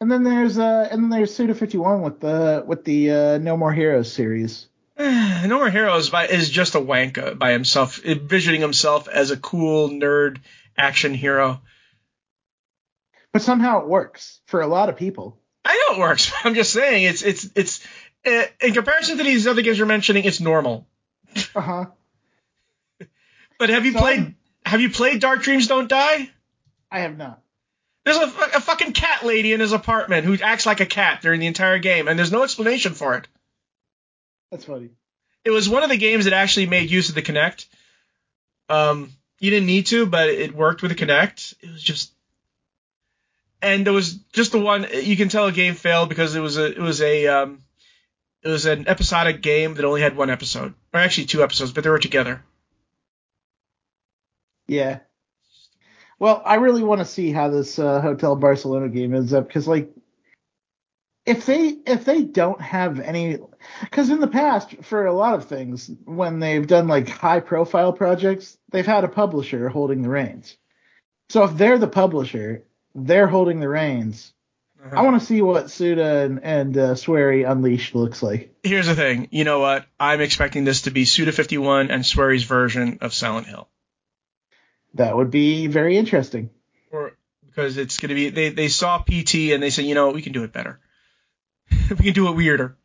And 0.00 0.10
then 0.10 0.24
there's 0.24 0.58
uh 0.58 0.88
and 0.90 1.02
then 1.02 1.10
there's 1.10 1.34
Suda 1.34 1.54
51 1.54 2.00
with 2.00 2.20
the 2.20 2.64
with 2.66 2.84
the 2.84 3.10
uh, 3.10 3.38
No 3.38 3.58
More 3.58 3.72
Heroes 3.72 4.10
series. 4.10 4.66
no 5.46 5.56
More 5.58 5.70
Heroes 5.70 6.10
by, 6.10 6.26
is 6.26 6.50
just 6.50 6.74
a 6.74 6.80
wanka 6.80 7.38
by 7.38 7.52
himself, 7.52 8.04
envisioning 8.04 8.60
himself 8.60 9.08
as 9.08 9.30
a 9.30 9.36
cool 9.36 9.88
nerd 9.88 10.38
action 10.76 11.14
hero. 11.14 11.60
But 13.32 13.42
somehow 13.42 13.80
it 13.82 13.88
works 13.88 14.40
for 14.46 14.60
a 14.60 14.66
lot 14.66 14.88
of 14.88 14.96
people. 14.96 15.38
I 15.64 15.86
know 15.88 15.96
it 15.96 16.00
works. 16.00 16.32
I'm 16.44 16.54
just 16.54 16.72
saying 16.72 17.04
it's 17.04 17.22
it's 17.22 17.48
it's 17.54 17.86
uh, 18.26 18.44
in 18.60 18.74
comparison 18.74 19.18
to 19.18 19.24
these 19.24 19.46
other 19.46 19.62
games 19.62 19.78
you're 19.78 19.86
mentioning, 19.86 20.24
it's 20.24 20.40
normal. 20.40 20.86
Uh-huh. 21.54 21.86
But 23.58 23.68
have 23.68 23.84
you 23.84 23.92
So- 23.92 23.98
played 23.98 24.34
have 24.64 24.80
you 24.80 24.90
played 24.90 25.20
Dark 25.20 25.42
Dreams 25.42 25.66
Don't 25.66 25.88
Die? 25.88 26.30
I 26.90 27.00
have 27.00 27.16
not. 27.16 27.40
There's 28.04 28.16
a, 28.16 28.22
a 28.22 28.60
fucking 28.60 28.92
cat 28.94 29.24
lady 29.24 29.52
in 29.52 29.60
his 29.60 29.72
apartment 29.72 30.24
who 30.24 30.36
acts 30.42 30.64
like 30.64 30.80
a 30.80 30.86
cat 30.86 31.20
during 31.20 31.40
the 31.40 31.46
entire 31.46 31.78
game, 31.78 32.08
and 32.08 32.18
there's 32.18 32.32
no 32.32 32.42
explanation 32.42 32.94
for 32.94 33.14
it. 33.16 33.28
That's 34.50 34.64
funny. 34.64 34.90
It 35.44 35.50
was 35.50 35.68
one 35.68 35.82
of 35.82 35.90
the 35.90 35.96
games 35.96 36.24
that 36.24 36.34
actually 36.34 36.66
made 36.66 36.90
use 36.90 37.08
of 37.08 37.14
the 37.14 37.22
Kinect. 37.22 37.66
Um, 38.68 39.10
you 39.38 39.50
didn't 39.50 39.66
need 39.66 39.86
to, 39.86 40.06
but 40.06 40.28
it 40.28 40.54
worked 40.54 40.82
with 40.82 40.90
the 40.90 41.06
Kinect. 41.06 41.54
It 41.60 41.70
was 41.70 41.82
just, 41.82 42.12
and 43.62 43.86
there 43.86 43.92
was 43.92 44.14
just 44.32 44.52
the 44.52 44.60
one. 44.60 44.86
You 45.02 45.16
can 45.16 45.28
tell 45.28 45.46
a 45.46 45.52
game 45.52 45.74
failed 45.74 46.08
because 46.08 46.34
it 46.34 46.40
was 46.40 46.58
a 46.58 46.66
it 46.66 46.78
was 46.78 47.00
a 47.00 47.26
um, 47.26 47.62
it 48.42 48.48
was 48.48 48.66
an 48.66 48.88
episodic 48.88 49.42
game 49.42 49.74
that 49.74 49.84
only 49.84 50.02
had 50.02 50.16
one 50.16 50.30
episode, 50.30 50.74
or 50.92 51.00
actually 51.00 51.26
two 51.26 51.42
episodes, 51.42 51.72
but 51.72 51.84
they 51.84 51.90
were 51.90 51.98
together. 51.98 52.42
Yeah. 54.66 55.00
Well, 56.18 56.42
I 56.44 56.56
really 56.56 56.84
want 56.84 57.00
to 57.00 57.06
see 57.06 57.32
how 57.32 57.48
this 57.48 57.78
uh, 57.78 58.00
Hotel 58.00 58.36
Barcelona 58.36 58.88
game 58.88 59.14
ends 59.14 59.32
up 59.32 59.46
because, 59.46 59.66
like, 59.66 59.90
if 61.26 61.46
they 61.46 61.68
if 61.86 62.04
they 62.04 62.22
don't 62.22 62.60
have 62.60 63.00
any, 63.00 63.38
because 63.82 64.10
in 64.10 64.20
the 64.20 64.28
past 64.28 64.82
for 64.82 65.06
a 65.06 65.12
lot 65.12 65.34
of 65.34 65.46
things 65.46 65.90
when 66.04 66.40
they've 66.40 66.66
done 66.66 66.88
like 66.88 67.08
high 67.08 67.40
profile 67.40 67.92
projects, 67.92 68.56
they've 68.70 68.86
had 68.86 69.04
a 69.04 69.08
publisher 69.08 69.68
holding 69.68 70.02
the 70.02 70.08
reins. 70.08 70.56
So 71.28 71.44
if 71.44 71.56
they're 71.56 71.78
the 71.78 71.88
publisher, 71.88 72.64
they're 72.94 73.26
holding 73.26 73.60
the 73.60 73.68
reins. 73.68 74.32
Uh-huh. 74.84 74.96
I 74.96 75.02
want 75.02 75.20
to 75.20 75.26
see 75.26 75.42
what 75.42 75.70
Suda 75.70 76.20
and, 76.20 76.42
and 76.42 76.76
uh, 76.76 76.94
Swery 76.94 77.44
Unleashed 77.44 77.94
looks 77.94 78.22
like. 78.22 78.54
Here's 78.62 78.86
the 78.86 78.94
thing. 78.94 79.28
You 79.30 79.44
know 79.44 79.60
what? 79.60 79.86
I'm 79.98 80.20
expecting 80.20 80.64
this 80.64 80.82
to 80.82 80.90
be 80.90 81.04
Suda 81.04 81.32
51 81.32 81.90
and 81.90 82.04
Swery's 82.04 82.44
version 82.44 82.98
of 83.02 83.12
Silent 83.12 83.46
Hill. 83.46 83.68
That 84.94 85.16
would 85.16 85.30
be 85.30 85.66
very 85.66 85.96
interesting. 85.98 86.50
Or 86.90 87.12
because 87.46 87.76
it's 87.76 87.98
going 87.98 88.08
to 88.08 88.14
be 88.14 88.30
they 88.30 88.48
they 88.48 88.68
saw 88.68 88.98
PT 88.98 89.52
and 89.52 89.62
they 89.62 89.70
said, 89.70 89.84
you 89.84 89.94
know, 89.94 90.10
we 90.10 90.22
can 90.22 90.32
do 90.32 90.44
it 90.44 90.52
better. 90.52 90.80
we 91.90 91.96
can 91.96 92.12
do 92.12 92.28
it 92.28 92.36
weirder. 92.36 92.76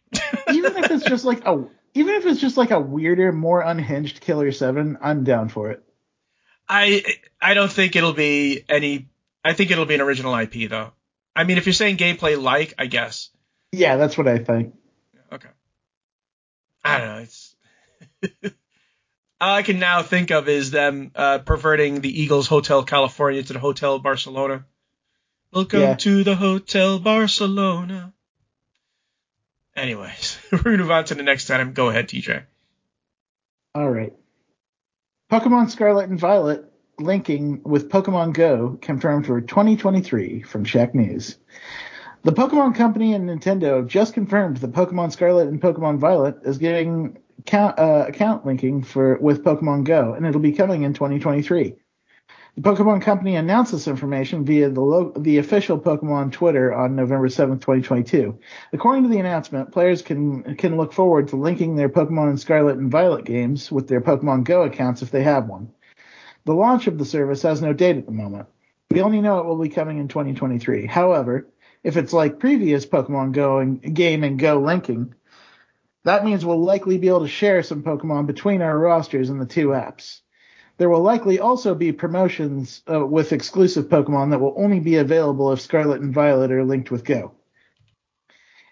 Even 0.52 0.76
if 0.78 0.92
it's 0.92 1.06
just 1.06 1.26
like 1.26 1.46
a 1.46 1.66
even 1.94 2.16
if 2.16 2.26
it's 2.26 2.42
just 2.42 2.58
like 2.58 2.72
a 2.72 2.80
weirder, 2.80 3.32
more 3.32 3.62
unhinged 3.62 4.22
Killer 4.22 4.52
Seven, 4.52 4.98
I'm 5.02 5.24
down 5.24 5.50
for 5.50 5.72
it. 5.72 5.84
I 6.68 7.04
I 7.42 7.54
don't 7.54 7.72
think 7.72 7.96
it'll 7.96 8.14
be 8.14 8.64
any. 8.68 9.08
I 9.44 9.54
think 9.54 9.72
it'll 9.72 9.86
be 9.86 9.96
an 9.96 10.02
original 10.02 10.36
IP 10.36 10.70
though. 10.70 10.92
I 11.36 11.44
mean, 11.44 11.58
if 11.58 11.66
you're 11.66 11.74
saying 11.74 11.98
gameplay 11.98 12.42
like, 12.42 12.74
I 12.78 12.86
guess. 12.88 13.30
Yeah, 13.72 13.98
that's 13.98 14.18
what 14.18 14.28
I 14.28 14.38
think. 14.40 14.74
Okay. 15.32 15.50
I 16.84 16.98
don't 17.00 17.08
know. 17.08 17.18
It's 17.24 17.56
all 19.42 19.54
I 19.56 19.62
can 19.64 19.80
now 19.80 20.02
think 20.02 20.32
of 20.32 20.48
is 20.50 20.72
them 20.72 21.12
uh, 21.14 21.40
perverting 21.40 22.02
the 22.02 22.22
Eagles 22.22 22.48
Hotel 22.48 22.84
California 22.84 23.44
to 23.44 23.54
the 23.54 23.60
Hotel 23.60 24.00
Barcelona. 24.00 24.66
Welcome 25.52 25.82
Yeah. 25.82 25.96
to 25.96 26.24
the 26.24 26.36
Hotel 26.36 27.00
Barcelona. 27.00 28.14
Anyways, 29.76 30.38
we're 30.52 30.60
gonna 30.60 30.78
move 30.78 30.92
on 30.92 31.06
to 31.06 31.16
the 31.16 31.24
next 31.24 31.50
item. 31.50 31.74
Go 31.74 31.90
ahead, 31.90 32.08
TJ. 32.08 32.44
All 33.74 33.90
right. 33.90 34.14
Pokemon 35.32 35.70
Scarlet 35.70 36.10
and 36.10 36.20
Violet 36.20 36.72
linking 37.00 37.62
with 37.64 37.90
Pokemon 37.90 38.34
Go 38.34 38.78
confirmed 38.82 39.26
for 39.26 39.42
2023 39.42 40.44
from 40.44 40.64
Shack 40.64 40.96
News. 40.96 41.38
The 42.24 42.32
Pokemon 42.32 42.76
Company 42.76 43.14
and 43.14 43.30
Nintendo 43.30 43.78
have 43.78 43.88
just 43.88 44.14
confirmed 44.14 44.58
that 44.58 44.72
Pokemon 44.72 45.12
Scarlet 45.12 45.48
and 45.48 45.62
Pokemon 45.62 46.00
Violet 46.00 46.38
is 46.44 46.58
getting 46.58 47.18
account, 47.40 47.78
uh, 47.78 48.06
account 48.08 48.46
linking 48.46 48.82
for 48.82 49.18
with 49.18 49.44
Pokemon 49.44 49.84
Go, 49.84 50.14
and 50.14 50.26
it'll 50.26 50.42
be 50.42 50.54
coming 50.54 50.84
in 50.84 50.94
2023. 50.94 51.76
The 52.58 52.62
Pokemon 52.62 53.02
Company 53.02 53.36
announced 53.36 53.74
this 53.74 53.86
information 53.86 54.46
via 54.46 54.70
the 54.70 54.80
lo- 54.80 55.12
the 55.18 55.40
official 55.40 55.78
Pokemon 55.78 56.32
Twitter 56.32 56.74
on 56.74 56.96
November 56.96 57.28
7th, 57.28 57.60
2022. 57.60 58.40
According 58.72 59.04
to 59.04 59.10
the 59.10 59.20
announcement, 59.20 59.74
players 59.74 60.02
can 60.02 60.56
can 60.56 60.78
look 60.78 60.94
forward 60.94 61.28
to 61.28 61.36
linking 61.36 61.76
their 61.76 61.90
Pokemon 61.90 62.40
Scarlet 62.40 62.78
and 62.78 62.90
Violet 62.90 63.26
games 63.26 63.74
with 63.74 63.90
their 63.90 64.00
Pokemon 64.00 64.46
Go 64.46 64.64
accounts 64.64 65.02
if 65.02 65.12
they 65.12 65.22
have 65.24 65.50
one. 65.50 65.70
The 66.46 66.54
launch 66.54 66.88
of 66.88 66.98
the 66.98 67.04
service 67.04 67.42
has 67.42 67.62
no 67.62 67.74
date 67.74 67.98
at 67.98 68.06
the 68.06 68.14
moment. 68.14 68.48
We 68.90 69.02
only 69.02 69.20
know 69.20 69.40
it 69.40 69.46
will 69.46 69.62
be 69.62 69.68
coming 69.68 69.98
in 69.98 70.08
2023. 70.08 70.86
However, 70.86 71.50
if 71.84 71.98
it's 71.98 72.14
like 72.14 72.40
previous 72.40 72.86
Pokemon 72.86 73.34
Go 73.34 73.58
and 73.58 73.94
game 73.94 74.24
and 74.24 74.40
Go 74.40 74.62
linking, 74.62 75.14
that 76.06 76.24
means 76.24 76.46
we'll 76.46 76.64
likely 76.64 77.00
be 77.00 77.10
able 77.10 77.20
to 77.20 77.28
share 77.28 77.64
some 77.64 77.84
Pokemon 77.84 78.28
between 78.28 78.62
our 78.62 78.80
rosters 78.80 79.30
in 79.30 79.40
the 79.40 79.46
two 79.46 79.70
apps. 79.70 80.22
There 80.78 80.90
will 80.90 81.02
likely 81.02 81.40
also 81.40 81.74
be 81.74 81.92
promotions 81.92 82.82
uh, 82.92 83.06
with 83.06 83.32
exclusive 83.32 83.86
Pokemon 83.86 84.32
that 84.32 84.40
will 84.40 84.56
only 84.58 84.80
be 84.80 84.98
available 84.98 85.52
if 85.52 85.62
Scarlet 85.62 86.02
and 86.02 86.14
Violet 86.14 86.52
are 86.52 86.66
linked 86.66 86.92
with 86.92 87.06
Go. 87.06 87.34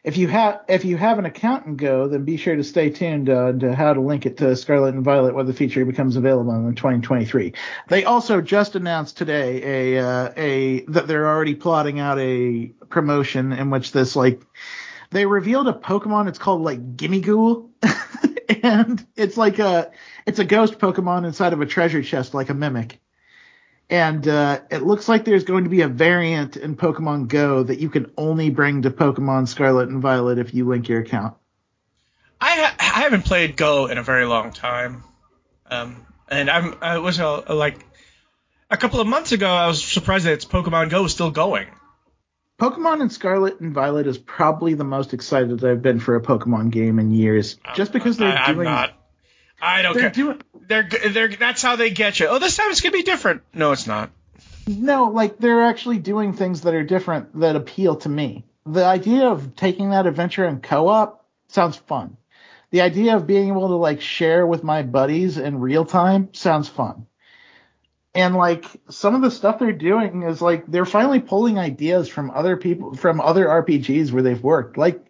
If 0.04 0.18
you 0.18 0.28
have 0.28 0.60
if 0.68 0.84
you 0.84 0.98
have 0.98 1.18
an 1.18 1.26
account 1.26 1.66
in 1.66 1.78
Go, 1.78 2.10
then 2.10 2.26
be 2.26 2.36
sure 2.36 2.58
to 2.58 2.64
stay 2.64 2.90
tuned 2.90 3.30
uh, 3.30 3.54
to 3.54 3.74
how 3.74 3.94
to 3.94 4.02
link 4.02 4.26
it 4.26 4.36
to 4.38 4.54
Scarlet 4.58 4.96
and 4.96 5.04
Violet 5.04 5.34
when 5.34 5.46
the 5.46 5.54
feature 5.54 5.86
becomes 5.86 6.18
available 6.18 6.54
in 6.54 6.76
2023. 6.76 7.54
They 7.88 8.04
also 8.04 8.42
just 8.42 8.76
announced 8.76 9.18
today 9.18 9.96
a 9.96 10.06
uh, 10.06 10.34
a 10.36 10.82
that 10.88 11.08
they're 11.08 11.28
already 11.28 11.56
plotting 11.56 12.02
out 12.02 12.20
a 12.20 12.66
promotion 12.90 13.54
in 13.54 13.70
which 13.70 13.94
this 13.94 14.14
like 14.18 14.42
they 15.12 15.26
revealed 15.26 15.70
a 15.70 15.74
Pokemon. 15.74 16.28
It's 16.28 16.40
called 16.40 16.64
like 16.64 16.98
Gimmighoul, 16.98 17.70
and 18.62 19.06
it's 19.16 19.38
like 19.38 19.60
a 19.60 19.90
it's 20.26 20.40
a 20.40 20.46
ghost 20.46 20.80
Pokemon 20.80 21.26
inside 21.26 21.54
of 21.54 21.62
a 21.62 21.66
treasure 21.66 22.04
chest, 22.04 22.34
like 22.34 22.50
a 22.50 22.54
mimic. 22.54 23.00
And 23.90 24.28
uh, 24.28 24.62
it 24.72 24.82
looks 24.82 25.10
like 25.10 25.26
there's 25.26 25.44
going 25.44 25.66
to 25.66 25.70
be 25.70 25.82
a 25.82 25.88
variant 25.88 26.58
in 26.58 26.76
Pokemon 26.76 27.28
Go 27.28 27.64
that 27.64 27.80
you 27.80 27.90
can 27.90 28.12
only 28.18 28.50
bring 28.50 28.84
to 28.84 28.92
Pokemon 28.92 29.48
Scarlet 29.48 29.90
and 29.90 30.02
Violet 30.02 30.40
if 30.40 30.54
you 30.54 30.66
link 30.68 30.88
your 30.88 31.02
account. 31.02 31.36
I 32.40 32.50
ha- 32.50 32.76
I 32.80 33.02
haven't 33.02 33.26
played 33.26 33.56
Go 33.56 33.88
in 33.88 33.98
a 33.98 34.04
very 34.04 34.26
long 34.26 34.52
time, 34.52 35.04
um, 35.70 36.06
and 36.28 36.50
I'm 36.50 36.76
I 36.82 36.98
was 36.98 37.20
uh, 37.20 37.44
like 37.54 37.86
a 38.70 38.78
couple 38.78 39.00
of 39.00 39.08
months 39.08 39.32
ago. 39.32 39.50
I 39.50 39.68
was 39.68 39.84
surprised 39.84 40.26
that 40.26 40.34
it's 40.34 40.46
Pokemon 40.46 40.90
Go 40.90 41.06
is 41.06 41.12
still 41.12 41.32
going. 41.32 41.68
Pokemon 42.60 43.02
and 43.02 43.12
Scarlet 43.12 43.60
and 43.60 43.74
Violet 43.74 44.08
is 44.08 44.18
probably 44.18 44.74
the 44.74 44.84
most 44.84 45.14
excited 45.14 45.64
I've 45.64 45.82
been 45.82 46.00
for 46.00 46.16
a 46.16 46.22
Pokemon 46.22 46.72
game 46.72 47.00
in 47.00 47.12
years, 47.12 47.58
just 47.76 47.92
because 47.92 48.18
they're 48.18 48.30
I, 48.30 48.46
I'm 48.46 48.56
doing 48.56 48.66
not. 48.66 48.94
I 49.64 49.82
don't 49.82 49.94
they're 49.94 50.04
care. 50.04 50.10
doing 50.12 50.42
They're 50.68 50.90
they're 51.10 51.30
that's 51.30 51.62
how 51.62 51.78
they 51.78 51.90
get 51.90 52.20
you. 52.20 52.28
Oh, 52.28 52.40
this 52.40 52.58
time 52.58 52.70
it's 52.70 52.82
gonna 52.82 52.92
be 52.92 53.04
different. 53.04 53.42
No, 53.54 53.72
it's 53.72 53.88
not. 53.88 54.12
No, 54.68 55.06
like 55.06 55.38
they're 55.38 55.64
actually 55.64 56.00
doing 56.00 56.34
things 56.34 56.62
that 56.62 56.74
are 56.74 56.84
different 56.84 57.40
that 57.40 57.56
appeal 57.56 57.96
to 57.98 58.10
me. 58.10 58.46
The 58.66 58.86
idea 58.86 59.28
of 59.28 59.56
taking 59.56 59.90
that 59.92 60.06
adventure 60.06 60.46
in 60.46 60.62
co-op 60.62 61.26
sounds 61.48 61.78
fun. 61.78 62.18
The 62.72 62.82
idea 62.82 63.16
of 63.16 63.28
being 63.28 63.50
able 63.50 63.70
to 63.70 63.76
like 63.76 64.02
share 64.02 64.46
with 64.46 64.64
my 64.64 64.84
buddies 64.84 65.38
in 65.38 65.60
real 65.60 65.86
time 65.86 66.34
sounds 66.34 66.68
fun. 66.68 67.08
And 68.16 68.36
like 68.36 68.66
some 68.90 69.16
of 69.16 69.22
the 69.22 69.32
stuff 69.32 69.60
they're 69.60 69.72
doing 69.72 70.24
is 70.24 70.42
like 70.42 70.68
they're 70.68 70.86
finally 70.86 71.20
pulling 71.20 71.58
ideas 71.58 72.08
from 72.08 72.32
other 72.32 72.58
people 72.58 72.96
from 72.96 73.22
other 73.22 73.46
RPGs 73.46 74.12
where 74.12 74.24
they've 74.24 74.44
worked. 74.44 74.78
Like 74.78 75.06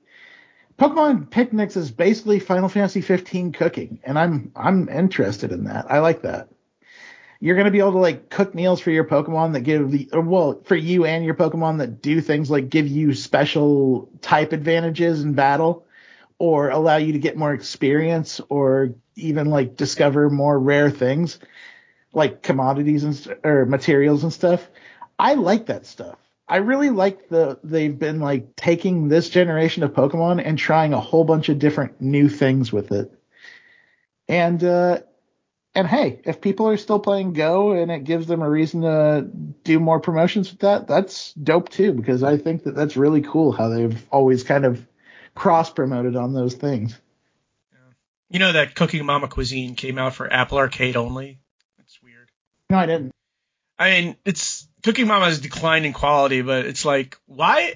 Pokemon 0.83 1.29
Picnics 1.29 1.77
is 1.77 1.91
basically 1.91 2.39
Final 2.39 2.69
Fantasy 2.69 3.01
15 3.01 3.53
cooking, 3.53 3.99
and 4.03 4.19
I'm 4.19 4.51
I'm 4.55 4.89
interested 4.89 5.51
in 5.51 5.65
that. 5.65 5.89
I 5.89 5.99
like 5.99 6.23
that 6.23 6.49
you're 7.43 7.57
going 7.57 7.65
to 7.65 7.71
be 7.71 7.79
able 7.79 7.91
to 7.91 7.97
like 7.97 8.29
cook 8.29 8.55
meals 8.55 8.79
for 8.79 8.89
your 8.89 9.03
Pokemon 9.03 9.51
that 9.51 9.59
give 9.59 9.91
the, 9.91 10.09
or, 10.13 10.21
well, 10.21 10.61
for 10.63 10.77
you 10.77 11.03
and 11.03 11.25
your 11.25 11.33
Pokemon 11.35 11.79
that 11.79 12.01
do 12.01 12.21
things 12.21 12.49
like 12.49 12.69
give 12.69 12.87
you 12.87 13.13
special 13.13 14.09
type 14.21 14.53
advantages 14.53 15.21
in 15.21 15.33
battle 15.33 15.85
or 16.39 16.69
allow 16.69 16.95
you 16.95 17.11
to 17.11 17.19
get 17.19 17.35
more 17.35 17.53
experience 17.53 18.39
or 18.47 18.95
even 19.17 19.49
like 19.49 19.75
discover 19.75 20.29
more 20.29 20.57
rare 20.57 20.89
things 20.89 21.37
like 22.13 22.43
commodities 22.43 23.03
and 23.03 23.37
or 23.43 23.65
materials 23.65 24.23
and 24.23 24.31
stuff. 24.31 24.65
I 25.19 25.33
like 25.33 25.65
that 25.65 25.85
stuff. 25.85 26.17
I 26.47 26.57
really 26.57 26.89
like 26.89 27.29
the 27.29 27.59
they've 27.63 27.97
been 27.97 28.19
like 28.19 28.55
taking 28.55 29.07
this 29.07 29.29
generation 29.29 29.83
of 29.83 29.93
Pokemon 29.93 30.41
and 30.45 30.57
trying 30.57 30.93
a 30.93 30.99
whole 30.99 31.23
bunch 31.23 31.49
of 31.49 31.59
different 31.59 32.01
new 32.01 32.27
things 32.29 32.71
with 32.71 32.91
it. 32.91 33.11
And 34.27 34.63
uh 34.63 34.99
and 35.75 35.87
hey, 35.87 36.19
if 36.25 36.41
people 36.41 36.67
are 36.67 36.77
still 36.77 36.99
playing 36.99 37.33
Go 37.33 37.71
and 37.71 37.89
it 37.89 38.03
gives 38.03 38.27
them 38.27 38.41
a 38.41 38.49
reason 38.49 38.81
to 38.81 39.27
do 39.63 39.79
more 39.79 39.99
promotions 39.99 40.51
with 40.51 40.59
that, 40.59 40.87
that's 40.87 41.33
dope 41.33 41.69
too. 41.69 41.93
Because 41.93 42.23
I 42.23 42.37
think 42.37 42.63
that 42.63 42.75
that's 42.75 42.97
really 42.97 43.21
cool 43.21 43.51
how 43.51 43.69
they've 43.69 44.05
always 44.11 44.43
kind 44.43 44.65
of 44.65 44.85
cross 45.33 45.71
promoted 45.71 46.15
on 46.15 46.33
those 46.33 46.53
things. 46.53 46.99
You 48.29 48.39
know 48.39 48.51
that 48.51 48.73
Cooking 48.73 49.05
Mama 49.05 49.27
Cuisine 49.27 49.75
came 49.75 49.99
out 49.99 50.15
for 50.15 50.31
Apple 50.31 50.57
Arcade 50.57 50.95
only. 50.95 51.39
That's 51.77 52.01
weird. 52.01 52.29
No, 52.69 52.77
I 52.77 52.87
didn't. 52.87 53.11
I 53.77 53.89
mean, 53.89 54.15
it's 54.25 54.67
Cooking 54.83 55.07
Mama 55.07 55.25
has 55.25 55.39
declined 55.39 55.85
in 55.85 55.93
quality, 55.93 56.41
but 56.41 56.65
it's 56.65 56.85
like 56.85 57.17
why 57.25 57.73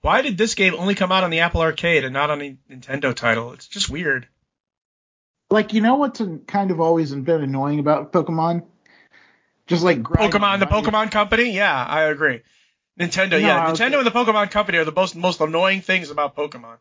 why 0.00 0.22
did 0.22 0.38
this 0.38 0.54
game 0.54 0.74
only 0.74 0.94
come 0.94 1.12
out 1.12 1.24
on 1.24 1.30
the 1.30 1.40
Apple 1.40 1.60
Arcade 1.60 2.04
and 2.04 2.12
not 2.12 2.30
on 2.30 2.40
a 2.40 2.56
Nintendo 2.70 3.14
title? 3.14 3.52
It's 3.52 3.66
just 3.66 3.90
weird. 3.90 4.26
Like, 5.50 5.72
you 5.72 5.80
know 5.80 5.94
what's 5.94 6.20
kind 6.46 6.70
of 6.70 6.80
always 6.80 7.14
been 7.14 7.42
annoying 7.42 7.78
about 7.78 8.12
Pokemon? 8.12 8.66
Just 9.66 9.82
like 9.82 10.02
grinding 10.02 10.40
Pokemon, 10.40 10.60
the 10.60 10.66
Pokemon 10.66 11.10
Company. 11.10 11.52
Yeah, 11.52 11.84
I 11.84 12.04
agree. 12.04 12.42
Nintendo, 12.98 13.32
No, 13.32 13.38
yeah, 13.38 13.70
Nintendo 13.70 13.98
and 13.98 14.06
the 14.06 14.10
Pokemon 14.10 14.50
Company 14.50 14.78
are 14.78 14.84
the 14.84 14.92
most 14.92 15.14
most 15.14 15.40
annoying 15.40 15.82
things 15.82 16.10
about 16.10 16.36
Pokemon. 16.36 16.78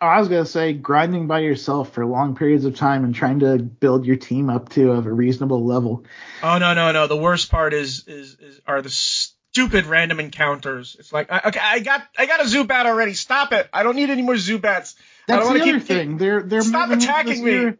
Oh, 0.00 0.06
I 0.06 0.18
was 0.18 0.28
gonna 0.28 0.44
say 0.44 0.74
grinding 0.74 1.26
by 1.26 1.38
yourself 1.40 1.92
for 1.94 2.04
long 2.04 2.36
periods 2.36 2.66
of 2.66 2.76
time 2.76 3.04
and 3.04 3.14
trying 3.14 3.40
to 3.40 3.58
build 3.58 4.04
your 4.04 4.16
team 4.16 4.50
up 4.50 4.68
to 4.70 4.92
a 4.92 5.00
reasonable 5.00 5.64
level. 5.64 6.04
Oh 6.42 6.58
no 6.58 6.74
no 6.74 6.92
no! 6.92 7.06
The 7.06 7.16
worst 7.16 7.50
part 7.50 7.72
is 7.72 8.06
is, 8.06 8.36
is 8.38 8.60
are 8.66 8.82
the 8.82 8.90
stupid 8.90 9.86
random 9.86 10.20
encounters. 10.20 10.96
It's 10.98 11.14
like 11.14 11.32
I, 11.32 11.40
okay, 11.46 11.60
I 11.62 11.78
got 11.78 12.02
I 12.18 12.26
got 12.26 12.40
a 12.40 12.44
Zubat 12.44 12.84
already. 12.84 13.14
Stop 13.14 13.52
it! 13.54 13.68
I 13.72 13.84
don't 13.84 13.96
need 13.96 14.10
any 14.10 14.20
more 14.20 14.34
Zubats. 14.34 14.96
I 15.28 15.32
That's 15.32 15.44
don't 15.46 15.54
the 15.54 15.62
other 15.62 15.72
keep- 15.78 15.82
thing. 15.84 16.18
They're 16.18 16.42
they're 16.42 16.60
Stop 16.60 16.90
attacking 16.90 17.42
me. 17.42 17.50
Era, 17.52 17.78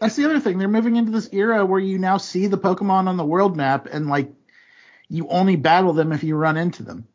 that's 0.00 0.14
the 0.14 0.24
other 0.26 0.38
thing. 0.38 0.58
They're 0.58 0.68
moving 0.68 0.94
into 0.94 1.10
this 1.10 1.28
era 1.32 1.66
where 1.66 1.80
you 1.80 1.98
now 1.98 2.18
see 2.18 2.46
the 2.46 2.58
Pokemon 2.58 3.08
on 3.08 3.16
the 3.16 3.24
world 3.24 3.56
map 3.56 3.88
and 3.90 4.06
like 4.06 4.30
you 5.08 5.26
only 5.28 5.56
battle 5.56 5.94
them 5.94 6.12
if 6.12 6.22
you 6.22 6.36
run 6.36 6.56
into 6.56 6.84
them. 6.84 7.08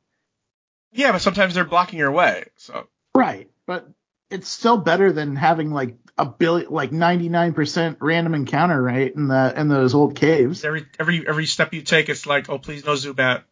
Yeah, 0.91 1.13
but 1.13 1.21
sometimes 1.21 1.53
they're 1.53 1.63
blocking 1.63 1.99
your 1.99 2.11
way. 2.11 2.45
So 2.57 2.87
Right. 3.15 3.49
But 3.65 3.87
it's 4.31 4.49
still 4.49 4.77
better 4.77 5.11
than 5.11 5.35
having 5.35 5.71
like 5.71 5.95
a 6.17 6.25
billion 6.25 6.71
like 6.71 6.91
99% 6.91 7.97
random 7.99 8.33
encounter 8.33 8.81
right 8.81 9.13
in 9.13 9.27
the 9.27 9.53
in 9.55 9.67
those 9.67 9.93
old 9.93 10.15
caves. 10.15 10.63
every 10.63 10.85
every 10.99 11.27
every 11.27 11.45
step 11.45 11.73
you 11.73 11.81
take, 11.81 12.09
it's 12.09 12.25
like, 12.25 12.49
oh 12.49 12.57
please 12.57 12.85
no 12.85 12.93
Zubat. 12.93 13.43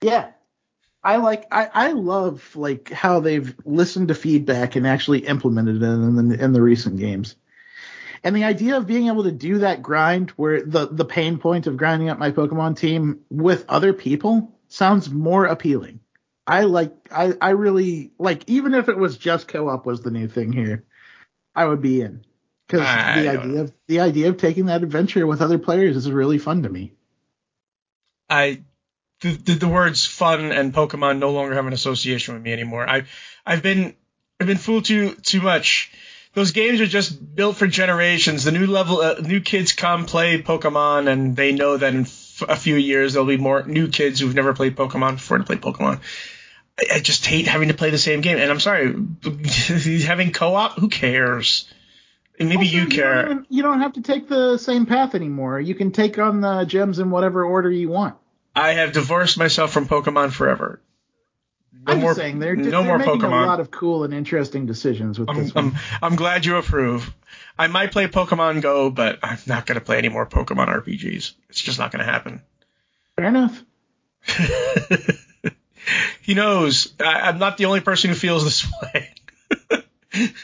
Yeah. 0.00 0.30
I 1.04 1.16
like 1.16 1.46
I, 1.50 1.68
I 1.72 1.92
love 1.92 2.54
like 2.54 2.90
how 2.90 3.20
they've 3.20 3.54
listened 3.64 4.08
to 4.08 4.14
feedback 4.14 4.76
and 4.76 4.86
actually 4.86 5.20
implemented 5.20 5.82
it 5.82 5.84
in 5.84 6.28
the 6.28 6.42
in 6.42 6.52
the 6.52 6.62
recent 6.62 6.98
games. 6.98 7.36
And 8.24 8.36
the 8.36 8.44
idea 8.44 8.76
of 8.76 8.86
being 8.86 9.08
able 9.08 9.24
to 9.24 9.32
do 9.32 9.58
that 9.58 9.82
grind 9.82 10.30
where 10.30 10.62
the 10.62 10.86
the 10.86 11.04
pain 11.04 11.38
point 11.38 11.66
of 11.66 11.76
grinding 11.76 12.08
up 12.08 12.18
my 12.18 12.30
Pokemon 12.30 12.76
team 12.76 13.20
with 13.30 13.64
other 13.68 13.92
people 13.92 14.52
sounds 14.68 15.10
more 15.10 15.46
appealing. 15.46 16.00
I 16.46 16.62
like 16.62 16.92
I 17.10 17.34
I 17.40 17.50
really 17.50 18.10
like 18.18 18.48
even 18.48 18.74
if 18.74 18.88
it 18.88 18.96
was 18.96 19.16
just 19.16 19.48
co-op 19.48 19.86
was 19.86 20.02
the 20.02 20.10
new 20.10 20.28
thing 20.28 20.52
here, 20.52 20.84
I 21.54 21.64
would 21.64 21.80
be 21.80 22.00
in. 22.00 22.24
Cuz 22.68 22.80
the 22.80 23.28
idea 23.28 23.60
of 23.60 23.72
the 23.86 24.00
idea 24.00 24.28
of 24.28 24.38
taking 24.38 24.66
that 24.66 24.82
adventure 24.82 25.26
with 25.26 25.40
other 25.40 25.58
players 25.58 25.96
is 25.96 26.10
really 26.10 26.38
fun 26.38 26.62
to 26.64 26.68
me. 26.68 26.92
I 28.28 28.62
the, 29.20 29.32
the, 29.32 29.54
the 29.54 29.68
words 29.68 30.04
fun 30.04 30.50
and 30.50 30.74
Pokemon 30.74 31.18
no 31.18 31.30
longer 31.30 31.54
have 31.54 31.66
an 31.66 31.72
association 31.72 32.34
with 32.34 32.42
me 32.42 32.52
anymore. 32.52 32.88
I 32.88 33.04
I've 33.46 33.62
been 33.62 33.94
I've 34.40 34.48
been 34.48 34.58
fooled 34.58 34.86
too 34.86 35.14
too 35.14 35.40
much. 35.40 35.92
Those 36.34 36.52
games 36.52 36.80
are 36.80 36.86
just 36.86 37.34
built 37.34 37.56
for 37.56 37.66
generations. 37.66 38.44
The 38.44 38.52
new 38.52 38.66
level, 38.66 39.02
uh, 39.02 39.16
new 39.20 39.40
kids 39.40 39.72
come 39.72 40.06
play 40.06 40.42
Pokemon, 40.42 41.06
and 41.06 41.36
they 41.36 41.52
know 41.52 41.76
that 41.76 41.94
in 41.94 42.06
a 42.48 42.56
few 42.56 42.74
years 42.74 43.12
there'll 43.12 43.28
be 43.28 43.36
more 43.36 43.62
new 43.64 43.88
kids 43.88 44.18
who've 44.18 44.34
never 44.34 44.54
played 44.54 44.74
Pokemon 44.74 45.16
before 45.16 45.38
to 45.38 45.44
play 45.44 45.56
Pokemon. 45.56 46.00
I, 46.78 47.00
just 47.00 47.26
hate 47.26 47.46
having 47.46 47.68
to 47.68 47.74
play 47.74 47.90
the 47.90 47.98
same 47.98 48.20
game. 48.22 48.38
And 48.38 48.50
I'm 48.50 48.60
sorry, 48.60 48.94
having 50.04 50.32
co-op, 50.32 50.78
who 50.78 50.88
cares? 50.88 51.72
And 52.38 52.48
maybe 52.48 52.66
Also, 52.66 52.72
you 52.76 52.80
Don't 52.82 52.90
care. 52.90 53.24
even, 53.26 53.46
you 53.50 53.62
don't 53.62 53.80
have 53.80 53.92
to 53.94 54.02
take 54.02 54.28
the 54.28 54.56
same 54.58 54.86
path 54.86 55.14
anymore. 55.14 55.60
You 55.60 55.74
can 55.74 55.92
take 55.92 56.18
on 56.18 56.40
the 56.40 56.64
gems 56.64 56.98
in 56.98 57.10
whatever 57.10 57.44
order 57.44 57.70
you 57.70 57.88
want. 57.88 58.16
I 58.56 58.72
have 58.72 58.92
divorced 58.92 59.38
myself 59.38 59.72
from 59.72 59.86
Pokemon 59.86 60.32
forever. 60.32 60.80
No 61.72 61.92
I'm 61.94 62.00
more, 62.00 62.10
just 62.10 62.20
saying 62.20 62.38
they're, 62.38 62.54
no 62.54 62.70
they're 62.70 62.82
more 62.84 62.98
making 62.98 63.20
Pokemon. 63.20 63.42
a 63.42 63.46
lot 63.46 63.60
of 63.60 63.70
cool 63.70 64.04
and 64.04 64.14
interesting 64.14 64.66
decisions 64.66 65.18
with 65.18 65.28
I'm, 65.30 65.36
this 65.36 65.54
one. 65.54 65.66
I'm, 65.66 65.74
I'm 66.02 66.16
glad 66.16 66.44
you 66.46 66.56
approve. 66.56 67.12
I 67.58 67.66
might 67.66 67.92
play 67.92 68.06
Pokemon 68.06 68.62
Go, 68.62 68.88
but 68.90 69.18
I'm 69.22 69.38
not 69.46 69.66
going 69.66 69.78
to 69.78 69.84
play 69.84 69.98
any 69.98 70.08
more 70.08 70.26
Pokemon 70.26 70.68
RPGs. 70.68 71.32
It's 71.48 71.60
just 71.60 71.78
not 71.78 71.90
going 71.92 72.04
to 72.04 72.10
happen. 72.10 72.40
Fair 73.16 73.26
enough. 73.26 73.62
he 76.22 76.34
knows. 76.34 76.92
I, 77.00 77.28
I'm 77.28 77.38
not 77.38 77.56
the 77.56 77.66
only 77.66 77.80
person 77.80 78.10
who 78.10 78.16
feels 78.16 78.44
this 78.44 78.66
way. 78.94 80.34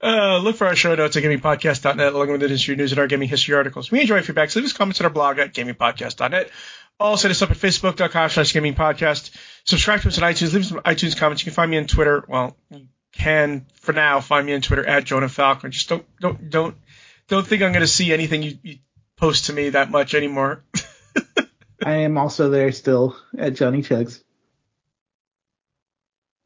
Uh, 0.00 0.38
look 0.38 0.56
for 0.56 0.66
our 0.66 0.76
show 0.76 0.94
notes 0.94 1.16
at 1.16 1.24
gamingpodcast.net 1.24 2.12
along 2.12 2.30
with 2.30 2.40
the 2.40 2.46
industry 2.46 2.76
news 2.76 2.92
and 2.92 3.00
our 3.00 3.08
gaming 3.08 3.28
history 3.28 3.54
articles. 3.54 3.90
We 3.90 4.00
enjoy 4.00 4.22
feedback, 4.22 4.50
so 4.50 4.60
leave 4.60 4.66
us 4.66 4.72
comments 4.72 5.00
on 5.00 5.06
our 5.06 5.12
blog 5.12 5.38
at 5.38 5.52
gamingpodcast.net. 5.52 6.50
Also, 7.00 7.28
hit 7.28 7.32
us 7.32 7.42
up 7.42 7.50
at 7.50 7.56
facebook.com 7.56 8.30
slash 8.30 8.52
gamingpodcast. 8.52 9.30
Subscribe 9.64 10.00
to 10.02 10.08
us 10.08 10.18
on 10.18 10.24
iTunes. 10.24 10.52
Leave 10.52 10.62
us 10.62 10.68
some 10.68 10.80
iTunes 10.80 11.16
comments. 11.16 11.42
You 11.42 11.50
can 11.50 11.54
find 11.54 11.70
me 11.70 11.78
on 11.78 11.86
Twitter. 11.86 12.24
Well, 12.28 12.56
you 12.70 12.88
can, 13.12 13.66
for 13.74 13.92
now, 13.92 14.20
find 14.20 14.46
me 14.46 14.54
on 14.54 14.60
Twitter 14.60 14.86
at 14.86 15.04
Jonah 15.04 15.28
Falcon. 15.28 15.70
Just 15.72 15.88
don't, 15.88 16.04
don't, 16.20 16.50
don't, 16.50 16.76
don't 17.28 17.46
think 17.46 17.62
I'm 17.62 17.72
going 17.72 17.82
to 17.82 17.88
see 17.88 18.12
anything 18.12 18.42
you, 18.42 18.58
you 18.62 18.78
post 19.16 19.46
to 19.46 19.52
me 19.52 19.70
that 19.70 19.90
much 19.90 20.14
anymore. 20.14 20.64
I 21.84 21.92
am 21.98 22.18
also 22.18 22.50
there 22.50 22.72
still 22.72 23.16
at 23.36 23.54
Johnny 23.54 23.82
Chugs. 23.82 24.22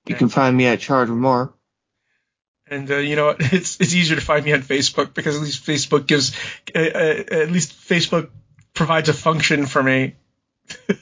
You 0.07 0.15
can 0.15 0.29
find 0.29 0.57
me 0.57 0.67
at 0.67 0.81
Charge 0.81 1.09
More. 1.09 1.55
And 2.67 2.91
uh, 2.91 2.97
you 2.97 3.17
know? 3.17 3.35
It's 3.39 3.81
it's 3.81 3.95
easier 3.95 4.17
to 4.17 4.23
find 4.23 4.45
me 4.45 4.53
on 4.53 4.63
Facebook 4.63 5.15
because 5.15 5.37
at 5.37 5.43
least 5.43 5.65
Facebook 5.65 6.07
gives 6.07 6.35
uh, 6.75 6.79
uh, 6.79 7.25
at 7.43 7.51
least 7.51 7.73
Facebook 7.73 8.31
provides 8.75 9.09
a 9.09 9.13
function 9.13 9.67
for 9.67 9.83
me. 9.83 10.15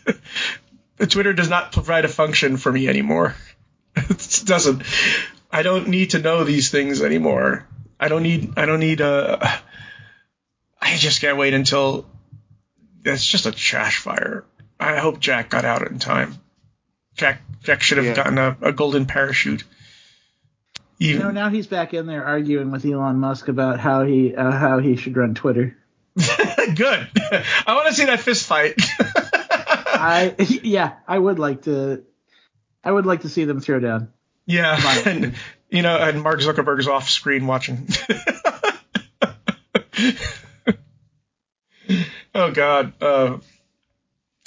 Twitter 1.08 1.32
does 1.32 1.48
not 1.48 1.72
provide 1.72 2.04
a 2.04 2.08
function 2.08 2.56
for 2.56 2.70
me 2.70 2.88
anymore. 2.88 3.34
it 3.96 4.42
doesn't. 4.44 4.82
I 5.50 5.62
don't 5.62 5.88
need 5.88 6.10
to 6.10 6.18
know 6.18 6.44
these 6.44 6.70
things 6.70 7.02
anymore. 7.02 7.66
I 7.98 8.08
don't 8.08 8.22
need. 8.22 8.58
I 8.58 8.66
don't 8.66 8.80
need. 8.80 9.00
Uh, 9.00 9.38
I 10.80 10.96
just 10.96 11.20
can't 11.20 11.38
wait 11.38 11.54
until 11.54 12.06
it's 13.04 13.26
just 13.26 13.46
a 13.46 13.52
trash 13.52 13.98
fire. 13.98 14.44
I 14.78 14.98
hope 14.98 15.20
Jack 15.20 15.50
got 15.50 15.64
out 15.64 15.86
in 15.86 15.98
time. 15.98 16.34
Jack 17.14 17.42
Jack 17.62 17.82
should 17.82 17.98
have 17.98 18.06
Yeah. 18.06 18.14
gotten 18.14 18.38
a, 18.38 18.56
a 18.62 18.72
golden 18.72 19.06
parachute. 19.06 19.64
You 20.98 21.10
Even, 21.14 21.22
know, 21.22 21.30
now 21.30 21.48
he's 21.48 21.66
back 21.66 21.94
in 21.94 22.06
there 22.06 22.24
arguing 22.24 22.70
with 22.70 22.84
Elon 22.84 23.16
Musk 23.16 23.48
about 23.48 23.80
how 23.80 24.04
he 24.04 24.34
uh, 24.34 24.50
how 24.50 24.78
he 24.78 24.96
should 24.96 25.16
run 25.16 25.34
Twitter. 25.34 25.76
Good. 26.16 27.08
I 27.16 27.74
want 27.74 27.88
to 27.88 27.94
see 27.94 28.04
that 28.06 28.20
fist 28.20 28.46
fight. 28.46 28.74
I 29.00 30.34
yeah, 30.62 30.92
I 31.08 31.18
would 31.18 31.38
like 31.38 31.62
to. 31.62 32.02
I 32.84 32.92
would 32.92 33.06
like 33.06 33.22
to 33.22 33.28
see 33.30 33.44
them 33.44 33.60
throw 33.60 33.80
down. 33.80 34.12
yeah, 34.46 34.78
and 35.06 35.34
you 35.70 35.82
know, 35.82 35.96
and 35.96 36.22
Mark 36.22 36.40
Zuckerberg 36.40 36.80
is 36.80 36.88
off 36.88 37.08
screen 37.08 37.46
watching. 37.46 37.88
oh 42.34 42.50
God. 42.52 42.92
Uh, 43.00 43.38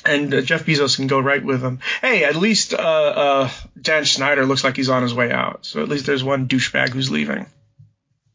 and 0.05 0.33
uh, 0.33 0.41
Jeff 0.41 0.65
Bezos 0.65 0.95
can 0.95 1.07
go 1.07 1.19
right 1.19 1.43
with 1.43 1.61
him. 1.61 1.79
Hey, 2.01 2.23
at 2.23 2.35
least 2.35 2.73
uh, 2.73 2.77
uh, 2.77 3.49
Dan 3.79 4.03
Schneider 4.03 4.45
looks 4.45 4.63
like 4.63 4.75
he's 4.75 4.89
on 4.89 5.03
his 5.03 5.13
way 5.13 5.31
out. 5.31 5.65
So 5.65 5.81
at 5.81 5.89
least 5.89 6.05
there's 6.05 6.23
one 6.23 6.47
douchebag 6.47 6.89
who's 6.89 7.11
leaving. 7.11 7.45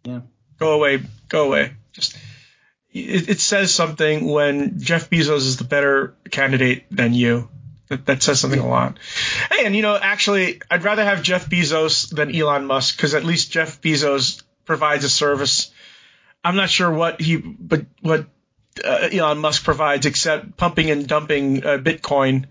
Yeah. 0.04 0.20
Go 0.58 0.72
away. 0.72 1.02
Go 1.28 1.46
away. 1.46 1.74
Just 1.92 2.16
it, 2.92 3.28
it 3.28 3.40
says 3.40 3.74
something 3.74 4.26
when 4.26 4.80
Jeff 4.80 5.10
Bezos 5.10 5.38
is 5.38 5.56
the 5.56 5.64
better 5.64 6.14
candidate 6.30 6.84
than 6.90 7.14
you. 7.14 7.48
That, 7.88 8.04
that 8.04 8.22
says 8.22 8.38
something 8.38 8.60
a 8.60 8.68
lot. 8.68 8.98
Hey, 9.50 9.64
and 9.64 9.74
you 9.74 9.80
know, 9.80 9.96
actually, 9.96 10.60
I'd 10.70 10.84
rather 10.84 11.04
have 11.04 11.22
Jeff 11.22 11.48
Bezos 11.48 12.14
than 12.14 12.34
Elon 12.34 12.66
Musk 12.66 12.96
because 12.96 13.14
at 13.14 13.24
least 13.24 13.50
Jeff 13.50 13.80
Bezos 13.80 14.42
provides 14.66 15.04
a 15.04 15.08
service. 15.08 15.70
I'm 16.44 16.56
not 16.56 16.68
sure 16.68 16.90
what 16.90 17.20
he, 17.20 17.36
but 17.36 17.86
what 18.02 18.26
uh, 18.84 19.08
Elon 19.12 19.38
Musk 19.38 19.64
provides 19.64 20.06
except 20.06 20.56
pumping 20.56 20.90
and 20.90 21.06
dumping 21.06 21.64
uh, 21.64 21.78
Bitcoin, 21.78 22.46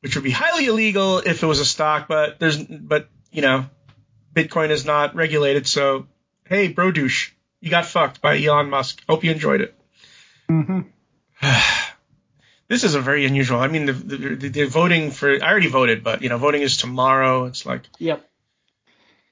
which 0.00 0.14
would 0.16 0.24
be 0.24 0.30
highly 0.30 0.66
illegal 0.66 1.18
if 1.18 1.42
it 1.42 1.46
was 1.46 1.60
a 1.60 1.64
stock. 1.64 2.08
But 2.08 2.38
there's, 2.38 2.62
but 2.62 3.08
you 3.32 3.42
know, 3.42 3.66
Bitcoin 4.34 4.70
is 4.70 4.84
not 4.84 5.14
regulated. 5.14 5.66
So, 5.66 6.06
hey, 6.48 6.68
bro 6.68 6.90
douche, 6.90 7.30
you 7.60 7.70
got 7.70 7.86
fucked 7.86 8.20
by 8.20 8.42
Elon 8.42 8.70
Musk. 8.70 9.02
Hope 9.08 9.24
you 9.24 9.30
enjoyed 9.30 9.60
it. 9.60 9.74
Mm-hmm. 10.50 10.80
This 12.66 12.82
is 12.82 12.94
a 12.94 13.00
very 13.00 13.26
unusual. 13.26 13.60
I 13.60 13.68
mean, 13.68 13.84
the, 13.84 13.92
the, 13.92 14.16
the, 14.16 14.48
the 14.48 14.64
voting 14.64 15.10
for 15.10 15.30
I 15.30 15.50
already 15.50 15.68
voted, 15.68 16.02
but 16.02 16.22
you 16.22 16.30
know, 16.30 16.38
voting 16.38 16.62
is 16.62 16.78
tomorrow. 16.78 17.44
It's 17.44 17.66
like 17.66 17.82
Yep. 17.98 18.26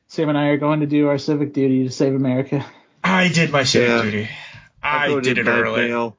Sam 0.09 0.29
and 0.29 0.37
I 0.37 0.49
are 0.49 0.59
going 0.59 0.81
to 0.81 0.87
do 0.87 1.09
our 1.09 1.17
civic 1.17 1.55
duty 1.55 1.85
to 1.85 1.91
save 1.91 2.15
America. 2.15 2.67
I 3.05 3.29
did 3.29 3.51
my 3.51 3.65
civic 3.65 3.89
Yeah. 3.89 4.03
duty. 4.03 4.31
I, 4.83 5.09
voted 5.09 5.37
did 5.37 5.47
it 5.47 5.51
early. 5.51 5.89
mail. 5.89 6.17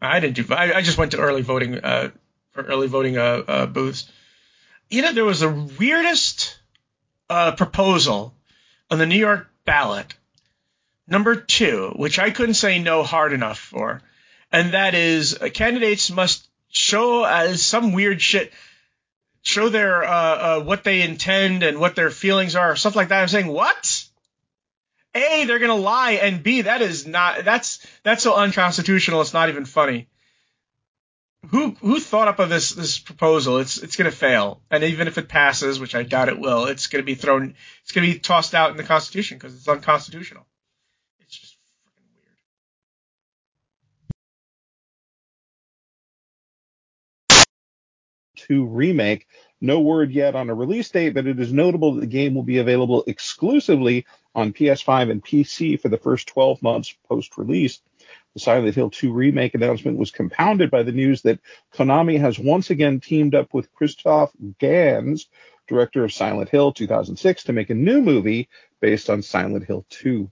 I 0.00 0.20
didn't 0.20 0.34
do. 0.46 0.54
I, 0.54 0.76
I 0.78 0.82
just 0.82 0.98
went 0.98 1.12
to 1.12 1.18
early 1.18 1.42
voting. 1.42 1.78
Uh, 1.78 2.10
for 2.50 2.62
early 2.62 2.88
voting 2.88 3.16
uh, 3.18 3.42
uh, 3.46 3.66
booths. 3.66 4.10
You 4.90 5.02
know, 5.02 5.12
there 5.12 5.24
was 5.24 5.40
the 5.40 5.50
weirdest 5.78 6.58
uh, 7.30 7.52
proposal 7.52 8.34
on 8.90 8.98
the 8.98 9.06
New 9.06 9.18
York 9.18 9.48
ballot, 9.64 10.14
number 11.06 11.36
two, 11.36 11.92
which 11.94 12.18
I 12.18 12.30
couldn't 12.30 12.54
say 12.54 12.78
no 12.78 13.02
hard 13.02 13.32
enough 13.32 13.58
for, 13.58 14.00
and 14.50 14.72
that 14.72 14.94
is 14.94 15.36
uh, 15.40 15.48
candidates 15.52 16.10
must 16.10 16.48
show 16.70 17.24
as 17.24 17.62
some 17.62 17.92
weird 17.92 18.20
shit. 18.22 18.52
Show 19.42 19.68
their 19.68 20.04
uh, 20.04 20.10
uh, 20.10 20.60
what 20.62 20.84
they 20.84 21.02
intend 21.02 21.62
and 21.62 21.78
what 21.78 21.94
their 21.94 22.10
feelings 22.10 22.56
are, 22.56 22.74
stuff 22.76 22.96
like 22.96 23.08
that. 23.08 23.22
I'm 23.22 23.28
saying 23.28 23.46
what? 23.46 24.04
A, 25.14 25.44
they're 25.46 25.58
gonna 25.58 25.74
lie, 25.74 26.12
and 26.12 26.42
B, 26.42 26.62
that 26.62 26.82
is 26.82 27.06
not 27.06 27.44
that's 27.44 27.84
that's 28.02 28.22
so 28.22 28.34
unconstitutional. 28.34 29.20
It's 29.20 29.32
not 29.32 29.48
even 29.48 29.64
funny. 29.64 30.08
Who 31.50 31.70
who 31.80 31.98
thought 31.98 32.28
up 32.28 32.40
of 32.40 32.50
this 32.50 32.70
this 32.70 32.98
proposal? 32.98 33.58
It's 33.58 33.78
it's 33.78 33.96
gonna 33.96 34.10
fail, 34.10 34.60
and 34.70 34.84
even 34.84 35.08
if 35.08 35.18
it 35.18 35.28
passes, 35.28 35.80
which 35.80 35.94
I 35.94 36.02
doubt 36.02 36.28
it 36.28 36.38
will, 36.38 36.66
it's 36.66 36.88
gonna 36.88 37.04
be 37.04 37.14
thrown. 37.14 37.54
It's 37.82 37.92
gonna 37.92 38.06
be 38.06 38.18
tossed 38.18 38.54
out 38.54 38.70
in 38.70 38.76
the 38.76 38.84
Constitution 38.84 39.38
because 39.38 39.54
it's 39.54 39.68
unconstitutional. 39.68 40.46
It's 41.20 41.36
just 41.36 41.56
freaking 41.86 42.14
weird. 42.14 42.36
To 48.48 48.66
remake. 48.66 49.26
No 49.60 49.80
word 49.80 50.12
yet 50.12 50.36
on 50.36 50.50
a 50.50 50.54
release 50.54 50.88
date, 50.88 51.14
but 51.14 51.26
it 51.26 51.40
is 51.40 51.52
notable 51.52 51.94
that 51.94 52.00
the 52.00 52.06
game 52.06 52.34
will 52.34 52.44
be 52.44 52.58
available 52.58 53.02
exclusively 53.08 54.06
on 54.34 54.52
PS5 54.52 55.10
and 55.10 55.24
PC 55.24 55.80
for 55.80 55.88
the 55.88 55.98
first 55.98 56.28
12 56.28 56.62
months 56.62 56.94
post 57.08 57.36
release. 57.36 57.80
The 58.34 58.40
Silent 58.40 58.76
Hill 58.76 58.90
2 58.90 59.12
remake 59.12 59.54
announcement 59.54 59.98
was 59.98 60.12
compounded 60.12 60.70
by 60.70 60.84
the 60.84 60.92
news 60.92 61.22
that 61.22 61.40
Konami 61.74 62.20
has 62.20 62.38
once 62.38 62.70
again 62.70 63.00
teamed 63.00 63.34
up 63.34 63.52
with 63.52 63.72
Christoph 63.74 64.30
Gans, 64.60 65.26
director 65.66 66.04
of 66.04 66.12
Silent 66.12 66.50
Hill 66.50 66.72
2006, 66.72 67.44
to 67.44 67.52
make 67.52 67.70
a 67.70 67.74
new 67.74 68.00
movie 68.00 68.48
based 68.80 69.10
on 69.10 69.22
Silent 69.22 69.64
Hill 69.64 69.84
2. 69.90 70.30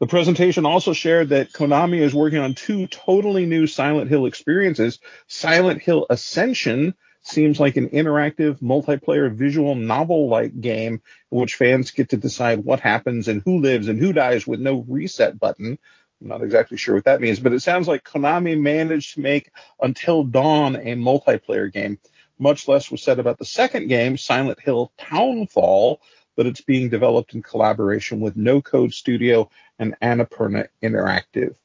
The 0.00 0.06
presentation 0.06 0.66
also 0.66 0.92
shared 0.92 1.30
that 1.30 1.52
Konami 1.52 2.00
is 2.00 2.14
working 2.14 2.40
on 2.40 2.54
two 2.54 2.88
totally 2.88 3.46
new 3.46 3.66
Silent 3.66 4.10
Hill 4.10 4.26
experiences. 4.26 4.98
Silent 5.28 5.80
Hill 5.80 6.04
Ascension 6.10 6.94
seems 7.26 7.58
like 7.58 7.76
an 7.76 7.88
interactive 7.88 8.60
multiplayer 8.60 9.32
visual 9.32 9.74
novel 9.74 10.28
like 10.28 10.60
game 10.60 11.00
in 11.32 11.38
which 11.38 11.54
fans 11.54 11.90
get 11.90 12.10
to 12.10 12.16
decide 12.16 12.64
what 12.64 12.80
happens 12.80 13.28
and 13.28 13.42
who 13.42 13.60
lives 13.60 13.88
and 13.88 13.98
who 13.98 14.12
dies 14.12 14.46
with 14.46 14.60
no 14.60 14.84
reset 14.86 15.38
button. 15.38 15.78
I'm 16.20 16.28
not 16.28 16.42
exactly 16.42 16.76
sure 16.76 16.94
what 16.94 17.04
that 17.04 17.20
means, 17.20 17.40
but 17.40 17.52
it 17.52 17.60
sounds 17.60 17.88
like 17.88 18.04
Konami 18.04 18.60
managed 18.60 19.14
to 19.14 19.20
make 19.20 19.50
Until 19.80 20.22
Dawn 20.22 20.76
a 20.76 20.94
multiplayer 20.94 21.72
game. 21.72 21.98
Much 22.38 22.68
less 22.68 22.90
was 22.90 23.02
said 23.02 23.18
about 23.18 23.38
the 23.38 23.44
second 23.44 23.88
game, 23.88 24.18
Silent 24.18 24.60
Hill 24.60 24.92
Townfall, 24.98 26.00
but 26.36 26.46
it's 26.46 26.60
being 26.60 26.88
developed 26.88 27.34
in 27.34 27.42
collaboration 27.42 28.20
with 28.20 28.36
No 28.36 28.60
Code 28.60 28.92
Studio 28.92 29.50
and 29.78 29.96
Annapurna 30.02 30.68
Interactive. 30.82 31.56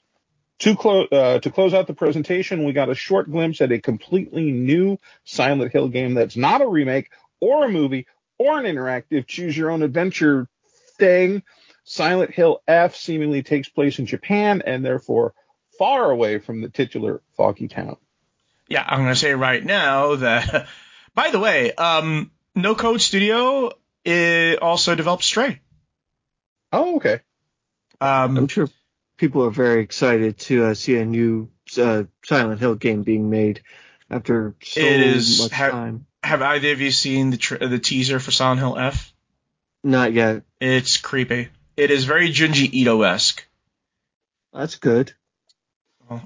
To, 0.60 0.76
clo- 0.76 1.05
uh, 1.05 1.39
to 1.39 1.51
close 1.51 1.74
out 1.74 1.88
the 1.88 1.93
presentation, 1.93 2.66
we 2.66 2.74
got 2.74 2.89
a 2.89 2.95
short 2.95 3.32
glimpse 3.32 3.62
at 3.62 3.72
a 3.72 3.80
completely 3.80 4.51
new 4.51 4.97
Silent 5.24 5.72
Hill 5.72 5.88
game 5.88 6.16
that's 6.16 6.36
not 6.36 6.62
a 6.62 6.68
remake 6.68 7.10
or 7.39 7.66
a 7.66 7.70
movie 7.70 8.07
or 8.38 8.60
an 8.60 8.66
interactive 8.66 9.26
choose 9.26 9.55
your 9.55 9.72
own 9.72 9.84
adventure 9.84 10.49
thing. 10.97 11.43
Silent 11.86 12.32
Hill 12.32 12.62
F 12.68 12.95
seemingly 12.95 13.41
takes 13.41 13.70
place 13.70 13.99
in 13.99 14.05
Japan 14.05 14.62
and 14.66 14.84
therefore 14.84 15.34
far 15.78 16.12
away 16.12 16.39
from 16.39 16.62
the 16.62 16.70
titular 16.70 17.22
Foggy 17.38 17.68
Town. 17.68 17.95
Yeah, 18.68 18.84
I'm 18.86 18.99
gonna 18.99 19.16
say 19.16 19.34
right 19.34 19.64
now 19.64 20.16
that. 20.16 20.68
By 21.16 21.32
the 21.32 21.39
way, 21.39 21.74
um, 21.74 22.32
No 22.55 22.76
Code 22.76 23.01
Studio 23.01 23.72
it 24.05 24.62
also 24.62 24.95
developed 24.95 25.24
Stray. 25.24 25.60
Oh, 26.72 26.97
okay. 26.97 27.22
Um, 27.99 28.38
I'm 28.38 28.47
sure 28.47 28.70
people 29.20 29.46
are 29.46 29.52
very 29.52 29.82
excited 29.84 30.40
to 30.40 30.66
uh, 30.66 30.74
see 30.74 30.98
a 30.98 31.06
new 31.06 31.50
uh, 31.78 32.04
Silent 32.26 32.60
Hill 32.60 32.76
game 32.76 33.04
being 33.04 33.30
made 33.30 33.62
after 34.10 34.56
so 34.64 34.80
It 34.82 35.02
is- 35.02 35.42
much 35.42 35.52
ha- 35.52 35.70
time. 35.70 36.06
have 36.24 36.42
either 36.42 36.72
of 36.72 36.82
you 36.82 36.90
seen 36.92 37.30
the 37.30 37.38
tra- 37.38 37.68
the 37.68 37.78
teaser 37.80 38.20
for 38.20 38.32
Silent 38.32 38.60
Hill 38.60 38.78
F? 38.78 39.14
Not 39.84 40.14
yet. 40.14 40.44
It's 40.60 40.98
creepy. 40.98 41.50
It 41.78 41.92
is 41.92 42.06
very 42.06 42.30
Junji 42.30 42.70
Ito 42.74 43.02
esque, 43.04 43.46
That's 44.52 44.76
good. 44.76 45.14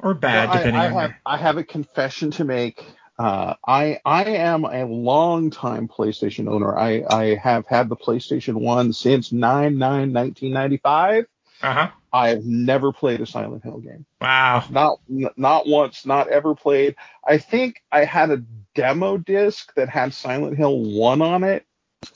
or 0.02 0.14
bad, 0.14 0.48
Well, 0.50 0.56
I- 0.56 0.58
depending 0.58 0.82
I, 0.82 0.86
on. 0.88 0.94
have, 0.94 1.10
your- 1.10 1.20
I 1.26 1.38
have 1.38 1.58
a 1.58 1.64
confession 1.64 2.32
to 2.32 2.44
make. 2.46 2.84
Uh, 3.20 3.54
I 3.68 4.00
I 4.04 4.24
am 4.24 4.64
a 4.66 4.86
long-time 4.86 5.88
PlayStation 5.88 6.48
owner. 6.50 6.76
I, 6.76 7.04
I 7.08 7.36
have 7.36 7.68
had 7.68 7.88
the 7.90 7.96
PlayStation 7.96 8.56
1 8.56 8.94
since 8.94 9.32
9 9.32 9.78
9 9.78 10.14
1995. 10.14 11.26
Uh-huh. 11.64 11.90
I 12.12 12.30
have 12.30 12.46
never 12.46 12.92
played 12.92 13.22
a 13.22 13.26
Silent 13.26 13.64
Hill 13.64 13.80
game. 13.80 14.06
Wow. 14.22 14.66
Not 14.70 15.00
n- 15.10 15.30
not 15.38 15.68
once, 15.68 16.06
not 16.06 16.28
ever 16.28 16.54
played. 16.54 16.96
I 17.26 17.38
think 17.38 17.82
I 17.92 18.04
had 18.04 18.30
a 18.30 18.44
demo 18.76 19.18
disc 19.18 19.74
that 19.76 19.90
had 19.90 20.14
Silent 20.14 20.58
Hill 20.58 20.78
1 20.80 21.22
on 21.22 21.44
it, 21.44 21.66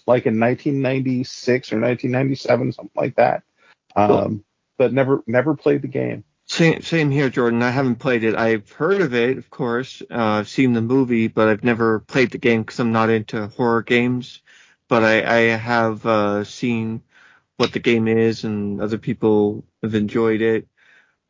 like 0.05 0.25
in 0.25 0.39
1996 0.39 1.71
or 1.71 1.79
1997, 1.79 2.73
something 2.73 2.91
like 2.95 3.15
that. 3.15 3.43
Um, 3.95 4.43
but 4.77 4.93
never 4.93 5.23
never 5.25 5.55
played 5.55 5.81
the 5.81 5.87
game. 5.87 6.23
Same, 6.45 6.81
same 6.81 7.09
here, 7.09 7.29
Jordan. 7.29 7.63
I 7.63 7.71
haven't 7.71 7.97
played 7.97 8.23
it. 8.23 8.35
I've 8.35 8.71
heard 8.71 9.01
of 9.01 9.13
it, 9.13 9.37
of 9.37 9.49
course. 9.49 10.01
Uh, 10.09 10.15
I've 10.15 10.49
seen 10.49 10.73
the 10.73 10.81
movie, 10.81 11.27
but 11.27 11.49
I've 11.49 11.63
never 11.63 11.99
played 11.99 12.31
the 12.31 12.37
game 12.37 12.61
because 12.61 12.79
I'm 12.79 12.93
not 12.93 13.09
into 13.09 13.47
horror 13.47 13.81
games. 13.81 14.41
But 14.87 15.03
I, 15.03 15.25
I 15.25 15.39
have 15.57 16.05
uh, 16.05 16.43
seen 16.45 17.01
what 17.57 17.73
the 17.73 17.79
game 17.79 18.07
is, 18.07 18.43
and 18.43 18.81
other 18.81 18.97
people 18.97 19.65
have 19.83 19.95
enjoyed 19.95 20.41
it. 20.41 20.67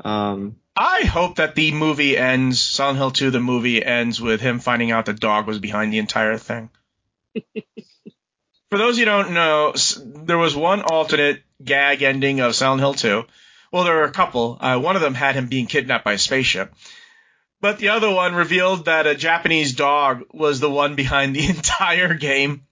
Um, 0.03 0.57
I 0.75 1.01
hope 1.01 1.38
that 1.38 1.55
the 1.55 1.71
movie 1.71 2.15
ends, 2.15 2.59
Silent 2.59 2.99
Hill 2.99 3.11
2, 3.11 3.32
the 3.32 3.39
movie 3.39 3.84
ends 3.84 4.21
with 4.21 4.41
him 4.41 4.59
finding 4.59 4.91
out 4.91 5.05
the 5.05 5.13
dog 5.13 5.47
was 5.47 5.59
behind 5.59 5.91
the 5.91 5.97
entire 5.97 6.38
thing. 6.38 6.69
For 8.69 8.78
those 8.78 8.99
you 8.99 9.05
don't 9.05 9.32
know, 9.32 9.73
there 10.03 10.38
was 10.38 10.55
one 10.55 10.82
alternate 10.82 11.41
gag 11.63 12.03
ending 12.03 12.41
of 12.41 12.55
Silent 12.55 12.82
Hill 12.82 12.93
2. 12.93 13.23
Well, 13.71 13.86
there 13.86 13.95
were 13.95 14.03
a 14.03 14.11
couple. 14.11 14.57
Uh, 14.59 14.80
one 14.80 14.95
of 14.95 15.01
them 15.01 15.13
had 15.13 15.36
him 15.36 15.47
being 15.47 15.65
kidnapped 15.65 16.05
by 16.05 16.13
a 16.13 16.17
spaceship. 16.17 16.73
But 17.59 17.80
the 17.80 17.89
other 17.89 18.11
one 18.11 18.36
revealed 18.36 18.86
that 18.86 19.07
a 19.07 19.15
Japanese 19.15 19.73
dog 19.73 20.23
was 20.32 20.59
the 20.59 20.69
one 20.69 20.95
behind 20.95 21.36
the 21.36 21.47
entire 21.49 22.13
game 22.13 22.66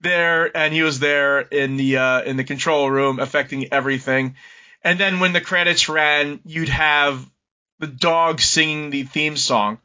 there 0.00 0.54
and 0.56 0.72
he 0.72 0.82
was 0.82 0.98
there 0.98 1.40
in 1.40 1.76
the 1.76 1.98
uh, 1.98 2.22
in 2.22 2.36
the 2.36 2.44
control 2.44 2.90
room 2.90 3.18
affecting 3.18 3.72
everything. 3.72 4.36
And 4.82 4.98
then 4.98 5.20
when 5.20 5.32
the 5.32 5.40
credits 5.40 5.88
ran, 5.88 6.40
you'd 6.44 6.70
have 6.70 7.28
the 7.78 7.86
dog 7.86 8.40
singing 8.40 8.90
the 8.90 9.02
theme 9.04 9.36
song. 9.36 9.78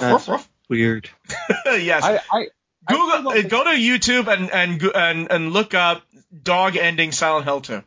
That's 0.00 0.48
weird. 0.68 1.10
yes. 1.66 2.04
I, 2.04 2.20
I, 2.30 2.46
Google, 2.88 3.30
I 3.30 3.42
go 3.42 3.64
to 3.64 3.70
YouTube 3.70 4.28
and, 4.28 4.50
and 4.50 4.82
and 4.94 5.30
and 5.30 5.52
look 5.52 5.74
up 5.74 6.02
dog 6.42 6.76
ending 6.76 7.12
Silent 7.12 7.44
Hill 7.44 7.60
2. 7.60 7.82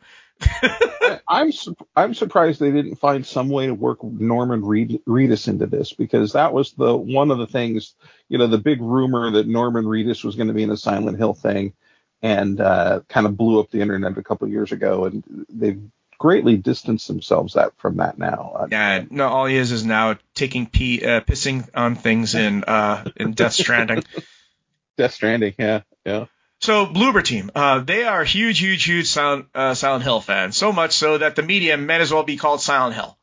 I, 0.62 1.20
I'm 1.28 1.52
su- 1.52 1.76
I'm 1.94 2.14
surprised 2.14 2.60
they 2.60 2.70
didn't 2.70 2.96
find 2.96 3.24
some 3.26 3.48
way 3.48 3.66
to 3.66 3.74
work 3.74 4.02
Norman 4.02 4.64
Reed, 4.64 5.00
Reedus 5.06 5.48
into 5.48 5.66
this 5.66 5.92
because 5.92 6.32
that 6.32 6.52
was 6.52 6.72
the 6.72 6.96
one 6.96 7.30
of 7.30 7.38
the 7.38 7.46
things 7.46 7.94
you 8.28 8.38
know 8.38 8.46
the 8.46 8.58
big 8.58 8.80
rumor 8.80 9.30
that 9.32 9.46
Norman 9.46 9.84
Reedus 9.84 10.24
was 10.24 10.36
going 10.36 10.48
to 10.48 10.54
be 10.54 10.62
in 10.62 10.70
a 10.70 10.76
Silent 10.76 11.18
Hill 11.18 11.34
thing 11.34 11.72
and 12.22 12.60
uh, 12.60 13.00
kind 13.08 13.26
of 13.26 13.36
blew 13.36 13.60
up 13.60 13.70
the 13.70 13.80
internet 13.80 14.16
a 14.16 14.22
couple 14.22 14.48
years 14.48 14.72
ago 14.72 15.06
and 15.06 15.46
they've 15.48 15.82
greatly 16.18 16.56
distanced 16.56 17.08
themselves 17.08 17.54
that 17.54 17.76
from 17.78 17.96
that 17.96 18.16
now. 18.16 18.52
Uh, 18.54 18.66
Yeah, 18.70 19.04
no, 19.10 19.28
all 19.28 19.46
he 19.46 19.56
is 19.56 19.72
is 19.72 19.84
now 19.84 20.16
taking 20.34 20.66
pee, 20.66 21.04
uh, 21.04 21.20
pissing 21.20 21.68
on 21.74 21.96
things 21.96 22.36
in 22.36 22.62
uh 22.64 23.04
in 23.16 23.32
Death 23.32 23.54
Stranding. 23.54 24.04
Death 24.96 25.14
Stranding, 25.14 25.54
yeah, 25.58 25.80
yeah. 26.04 26.26
So 26.62 26.86
Bloober 26.86 27.24
Team, 27.24 27.50
uh, 27.56 27.80
they 27.80 28.04
are 28.04 28.22
huge, 28.22 28.60
huge, 28.60 28.84
huge 28.84 29.08
Silent, 29.08 29.46
uh, 29.52 29.74
Silent 29.74 30.04
Hill 30.04 30.20
fans. 30.20 30.56
So 30.56 30.72
much 30.72 30.92
so 30.92 31.18
that 31.18 31.34
the 31.34 31.42
Medium 31.42 31.86
might 31.86 32.00
as 32.00 32.12
well 32.12 32.22
be 32.22 32.36
called 32.36 32.60
Silent 32.60 32.94
Hill 32.94 33.18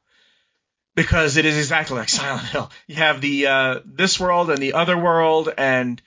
because 0.93 1.37
it 1.37 1.45
is 1.45 1.57
exactly 1.57 1.95
like 1.95 2.09
Silent 2.21 2.47
Hill. 2.47 2.69
You 2.87 2.95
have 2.95 3.21
the 3.21 3.47
uh, 3.47 3.79
this 3.85 4.19
world 4.19 4.49
and 4.49 4.59
the 4.59 4.73
other 4.73 4.97
world, 4.97 5.47
and 5.57 6.01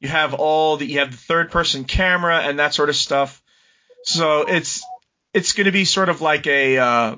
you 0.00 0.08
have 0.08 0.32
all 0.32 0.78
the 0.78 0.86
you 0.86 1.00
have 1.00 1.10
the 1.10 1.18
third 1.18 1.50
person 1.50 1.84
camera 1.84 2.38
and 2.38 2.58
that 2.58 2.72
sort 2.72 2.88
of 2.88 2.96
stuff. 2.96 3.42
So 4.04 4.48
it's 4.48 4.82
it's 5.34 5.52
going 5.52 5.66
to 5.66 5.72
be 5.72 5.84
sort 5.84 6.08
of 6.08 6.22
like 6.22 6.46
a 6.46 6.78
uh, 6.78 7.16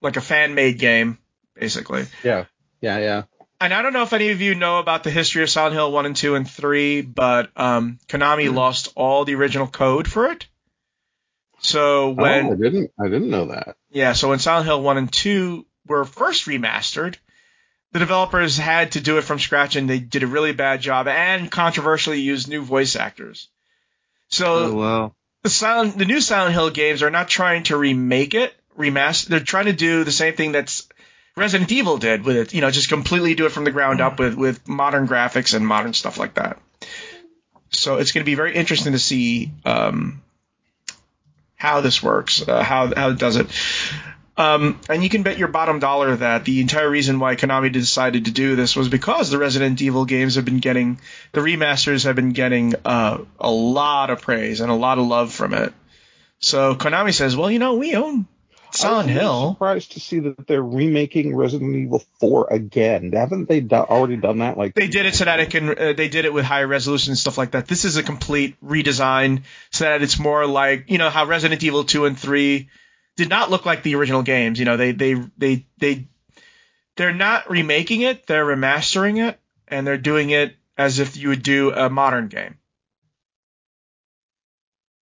like 0.00 0.16
a 0.16 0.20
fan 0.20 0.54
made 0.54 0.78
game 0.78 1.18
basically. 1.54 2.06
Yeah, 2.22 2.44
yeah, 2.80 2.98
yeah. 2.98 3.22
And 3.60 3.74
I 3.74 3.82
don't 3.82 3.92
know 3.92 4.02
if 4.02 4.14
any 4.14 4.30
of 4.30 4.40
you 4.40 4.54
know 4.54 4.78
about 4.78 5.04
the 5.04 5.10
history 5.10 5.42
of 5.42 5.50
Silent 5.50 5.74
Hill 5.74 5.92
1 5.92 6.06
and 6.06 6.16
2 6.16 6.34
and 6.34 6.48
3, 6.48 7.02
but 7.02 7.50
um, 7.56 7.98
Konami 8.08 8.52
lost 8.52 8.92
all 8.96 9.26
the 9.26 9.34
original 9.34 9.66
code 9.66 10.08
for 10.08 10.30
it. 10.32 10.46
So 11.58 12.10
when 12.10 12.46
oh, 12.46 12.52
I 12.52 12.56
didn't, 12.56 12.90
I 12.98 13.04
didn't 13.08 13.28
know 13.28 13.46
that. 13.48 13.76
yeah, 13.90 14.14
so 14.14 14.30
when 14.30 14.38
Silent 14.38 14.64
Hill 14.64 14.82
1 14.82 14.96
and 14.96 15.12
2 15.12 15.66
were 15.86 16.06
first 16.06 16.46
remastered, 16.46 17.16
the 17.92 17.98
developers 17.98 18.56
had 18.56 18.92
to 18.92 19.00
do 19.00 19.18
it 19.18 19.24
from 19.24 19.38
scratch 19.38 19.76
and 19.76 19.90
they 19.90 19.98
did 19.98 20.22
a 20.22 20.26
really 20.26 20.52
bad 20.52 20.80
job 20.80 21.06
and 21.06 21.50
controversially 21.50 22.20
used 22.20 22.48
new 22.48 22.62
voice 22.62 22.96
actors. 22.96 23.48
So 24.28 24.54
Oh 24.54 24.74
wow. 24.74 25.14
the 25.42 25.50
Silent, 25.50 25.98
the 25.98 26.06
new 26.06 26.22
Silent 26.22 26.54
Hill 26.54 26.70
games 26.70 27.02
are 27.02 27.10
not 27.10 27.28
trying 27.28 27.64
to 27.64 27.76
remake 27.76 28.32
it, 28.32 28.54
remaster. 28.78 29.26
They're 29.26 29.40
trying 29.40 29.66
to 29.66 29.74
do 29.74 30.04
the 30.04 30.12
same 30.12 30.34
thing 30.34 30.52
that's 30.52 30.88
Resident 31.36 31.70
Evil 31.72 31.98
did 31.98 32.24
with 32.24 32.36
it. 32.36 32.54
You 32.54 32.60
know, 32.60 32.70
just 32.70 32.88
completely 32.88 33.34
do 33.34 33.46
it 33.46 33.52
from 33.52 33.64
the 33.64 33.70
ground 33.70 34.00
up 34.00 34.18
with 34.18 34.34
with 34.34 34.68
modern 34.68 35.06
graphics 35.08 35.54
and 35.54 35.66
modern 35.66 35.94
stuff 35.94 36.18
like 36.18 36.34
that. 36.34 36.58
so 37.70 37.96
it's 37.98 38.12
going 38.12 38.22
to 38.24 38.30
be 38.30 38.34
very 38.34 38.54
interesting 38.54 38.92
to 38.92 38.98
see 38.98 39.52
um, 39.64 40.22
how 41.56 41.80
this 41.80 42.02
works, 42.02 42.46
uh, 42.46 42.62
how 42.62 42.92
how 42.94 43.10
it 43.10 43.18
does 43.18 43.36
it. 43.36 43.46
Um, 44.36 44.80
and 44.88 45.02
you 45.02 45.10
can 45.10 45.22
bet 45.22 45.36
your 45.36 45.48
bottom 45.48 45.80
dollar 45.80 46.16
that 46.16 46.46
the 46.46 46.62
entire 46.62 46.88
reason 46.88 47.18
why 47.18 47.36
Konami 47.36 47.70
decided 47.70 48.24
to 48.24 48.30
do 48.30 48.56
this 48.56 48.74
was 48.74 48.88
because 48.88 49.28
the 49.30 49.36
Resident 49.36 49.82
Evil 49.82 50.06
games 50.06 50.36
have 50.36 50.46
been 50.46 50.60
getting, 50.60 50.98
the 51.32 51.42
remasters 51.42 52.04
have 52.04 52.16
been 52.16 52.32
getting 52.32 52.74
uh, 52.86 53.18
a 53.38 53.50
lot 53.50 54.08
of 54.08 54.22
praise 54.22 54.60
and 54.60 54.70
a 54.70 54.74
lot 54.74 54.98
of 54.98 55.06
love 55.06 55.30
from 55.30 55.52
it. 55.52 55.74
So 56.38 56.74
Konami 56.74 57.12
says, 57.12 57.36
well, 57.36 57.50
you 57.50 57.58
know, 57.58 57.74
we 57.74 57.94
own 57.96 58.26
Silent 58.74 59.10
I 59.10 59.12
was 59.14 59.20
Hill. 59.20 59.52
surprised 59.52 59.92
to 59.92 60.00
see 60.00 60.20
that 60.20 60.46
they're 60.46 60.62
remaking 60.62 61.34
Resident 61.34 61.74
Evil 61.76 62.02
4 62.20 62.48
again. 62.52 63.12
Haven't 63.12 63.48
they 63.48 63.60
do- 63.60 63.74
already 63.76 64.16
done 64.16 64.38
that? 64.38 64.56
Like 64.58 64.74
They 64.74 64.88
did 64.88 65.06
it 65.06 65.14
so 65.14 65.24
that 65.24 65.40
it 65.40 65.50
can, 65.50 65.68
uh, 65.70 65.92
they 65.92 66.08
did 66.08 66.24
it 66.24 66.32
with 66.32 66.44
higher 66.44 66.66
resolution 66.66 67.10
and 67.12 67.18
stuff 67.18 67.36
like 67.38 67.52
that. 67.52 67.66
This 67.66 67.84
is 67.84 67.96
a 67.96 68.02
complete 68.02 68.56
redesign 68.64 69.42
so 69.70 69.84
that 69.84 70.02
it's 70.02 70.18
more 70.18 70.46
like, 70.46 70.90
you 70.90 70.98
know, 70.98 71.10
how 71.10 71.26
Resident 71.26 71.62
Evil 71.62 71.84
2 71.84 72.04
and 72.06 72.18
3 72.18 72.68
did 73.16 73.28
not 73.28 73.50
look 73.50 73.66
like 73.66 73.82
the 73.82 73.94
original 73.96 74.22
games. 74.22 74.58
You 74.58 74.64
know, 74.64 74.76
they, 74.76 74.92
they, 74.92 75.14
they, 75.36 75.66
they, 75.78 76.06
they're 76.96 77.14
not 77.14 77.50
remaking 77.50 78.02
it, 78.02 78.26
they're 78.26 78.46
remastering 78.46 79.26
it, 79.28 79.38
and 79.68 79.86
they're 79.86 79.98
doing 79.98 80.30
it 80.30 80.54
as 80.78 80.98
if 80.98 81.16
you 81.16 81.28
would 81.30 81.42
do 81.42 81.72
a 81.72 81.88
modern 81.90 82.28
game. 82.28 82.56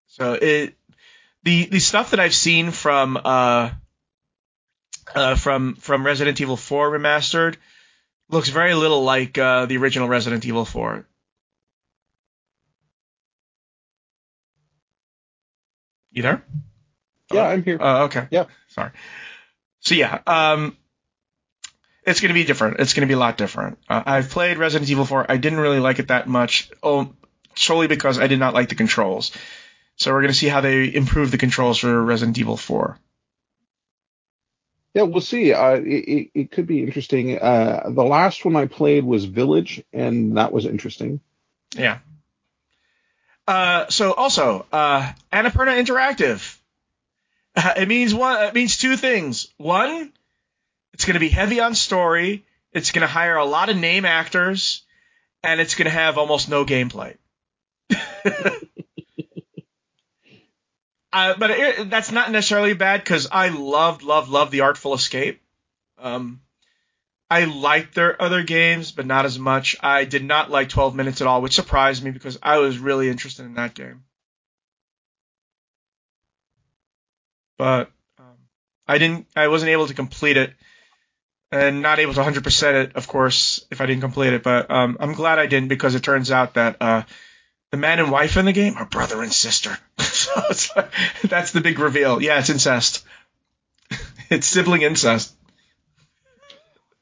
So 0.07 0.33
it, 0.33 0.75
the, 1.49 1.65
the 1.65 1.79
stuff 1.79 2.11
that 2.11 2.19
I've 2.19 2.35
seen 2.35 2.69
from, 2.69 3.17
uh, 3.17 3.71
uh, 5.15 5.33
from, 5.33 5.73
from 5.73 6.05
Resident 6.05 6.39
Evil 6.39 6.55
4 6.55 6.91
remastered 6.91 7.55
looks 8.29 8.49
very 8.49 8.75
little 8.75 9.01
like, 9.01 9.35
uh, 9.39 9.65
the 9.65 9.77
original 9.77 10.07
Resident 10.07 10.45
Evil 10.45 10.63
4. 10.63 11.07
You 16.11 16.21
there? 16.21 16.43
yeah, 17.33 17.47
I'm 17.47 17.63
here. 17.63 17.79
Oh, 17.79 18.03
okay. 18.03 18.27
Yeah. 18.29 18.45
Sorry. 18.67 18.91
So 19.79 19.95
yeah, 19.95 20.19
um, 20.27 20.77
it's 22.03 22.21
going 22.21 22.29
to 22.29 22.35
be 22.35 22.43
different. 22.43 22.79
It's 22.79 22.93
going 22.93 23.07
to 23.07 23.11
be 23.11 23.15
a 23.15 23.19
lot 23.19 23.37
different. 23.37 23.79
Uh, 23.89 24.03
I've 24.05 24.29
played 24.29 24.59
Resident 24.59 24.91
Evil 24.91 25.05
4. 25.05 25.25
I 25.31 25.37
didn't 25.37 25.59
really 25.59 25.79
like 25.79 25.97
it 25.97 26.09
that 26.09 26.27
much, 26.27 26.69
oh, 26.83 27.15
solely 27.55 27.87
because 27.87 28.19
I 28.19 28.27
did 28.27 28.37
not 28.37 28.53
like 28.53 28.69
the 28.69 28.75
controls. 28.75 29.31
So 29.99 30.13
we're 30.13 30.21
going 30.21 30.33
to 30.33 30.39
see 30.39 30.47
how 30.47 30.61
they 30.61 30.93
improve 30.93 31.29
the 31.29 31.37
controls 31.37 31.77
for 31.77 32.01
Resident 32.01 32.37
Evil 32.37 32.55
4. 32.55 32.97
Yeah, 34.93 35.03
we'll 35.03 35.21
see. 35.21 35.53
Uh, 35.53 35.73
it, 35.73 35.81
it, 35.83 36.31
it 36.33 36.51
could 36.51 36.67
be 36.67 36.81
interesting. 36.81 37.37
Uh, 37.37 37.89
the 37.89 38.03
last 38.03 38.43
one 38.45 38.55
I 38.55 38.65
played 38.65 39.03
was 39.03 39.25
Village, 39.25 39.83
and 39.91 40.37
that 40.37 40.53
was 40.53 40.65
interesting. 40.65 41.19
Yeah. 41.75 41.99
Uh, 43.45 43.87
so 43.89 44.13
also, 44.13 44.65
uh, 44.71 45.11
Annapurna 45.33 45.77
Interactive. 45.77 46.57
Uh, 47.55 47.73
it 47.77 47.87
means 47.87 48.13
one. 48.13 48.41
It 48.43 48.53
means 48.53 48.77
two 48.77 48.95
things. 48.95 49.49
One, 49.57 50.13
it's 50.93 51.05
going 51.05 51.15
to 51.15 51.19
be 51.19 51.29
heavy 51.29 51.59
on 51.59 51.75
story. 51.75 52.45
It's 52.71 52.91
going 52.91 53.01
to 53.01 53.07
hire 53.07 53.35
a 53.35 53.45
lot 53.45 53.69
of 53.69 53.75
name 53.75 54.05
actors, 54.05 54.83
and 55.43 55.59
it's 55.59 55.75
going 55.75 55.87
to 55.87 55.91
have 55.91 56.17
almost 56.17 56.47
no 56.47 56.63
gameplay. 56.63 57.17
uh, 61.11 61.33
but 61.37 61.51
it, 61.51 61.89
that's 61.89 62.11
not 62.11 62.31
necessarily 62.31 62.73
bad 62.73 63.01
because 63.01 63.27
I 63.31 63.49
loved, 63.49 64.03
loved, 64.03 64.29
loved 64.29 64.51
the 64.51 64.61
Artful 64.61 64.93
Escape. 64.93 65.41
Um, 65.97 66.41
I 67.29 67.45
liked 67.45 67.95
their 67.95 68.19
other 68.21 68.43
games, 68.43 68.91
but 68.91 69.05
not 69.05 69.25
as 69.25 69.37
much. 69.37 69.75
I 69.81 70.05
did 70.05 70.23
not 70.23 70.49
like 70.49 70.69
12 70.69 70.95
Minutes 70.95 71.21
at 71.21 71.27
all, 71.27 71.41
which 71.41 71.55
surprised 71.55 72.03
me 72.03 72.11
because 72.11 72.39
I 72.41 72.57
was 72.57 72.79
really 72.79 73.09
interested 73.09 73.45
in 73.45 73.55
that 73.55 73.75
game. 73.75 74.03
But 77.57 77.91
um, 78.17 78.37
I 78.87 78.97
didn't. 78.97 79.27
I 79.35 79.49
wasn't 79.49 79.69
able 79.69 79.87
to 79.87 79.93
complete 79.93 80.37
it, 80.37 80.53
and 81.51 81.81
not 81.81 81.99
able 81.99 82.13
to 82.13 82.21
100% 82.21 82.73
it, 82.73 82.95
of 82.95 83.07
course, 83.07 83.65
if 83.69 83.81
I 83.81 83.85
didn't 83.85 84.01
complete 84.01 84.33
it. 84.33 84.43
But 84.43 84.71
um, 84.71 84.97
I'm 84.99 85.13
glad 85.13 85.39
I 85.39 85.45
didn't 85.45 85.67
because 85.67 85.93
it 85.93 86.03
turns 86.03 86.31
out 86.31 86.53
that 86.53 86.77
uh, 86.79 87.03
the 87.71 87.77
man 87.77 87.99
and 87.99 88.11
wife 88.11 88.37
in 88.37 88.45
the 88.45 88.53
game 88.53 88.75
are 88.77 88.85
brother 88.85 89.21
and 89.21 89.31
sister. 89.31 89.77
so 89.99 90.31
it's 90.49 90.75
like, 90.75 90.91
that's 91.23 91.51
the 91.51 91.61
big 91.61 91.79
reveal. 91.79 92.21
Yeah, 92.21 92.39
it's 92.39 92.49
incest. 92.49 93.05
it's 94.29 94.47
sibling 94.47 94.81
incest. 94.81 95.35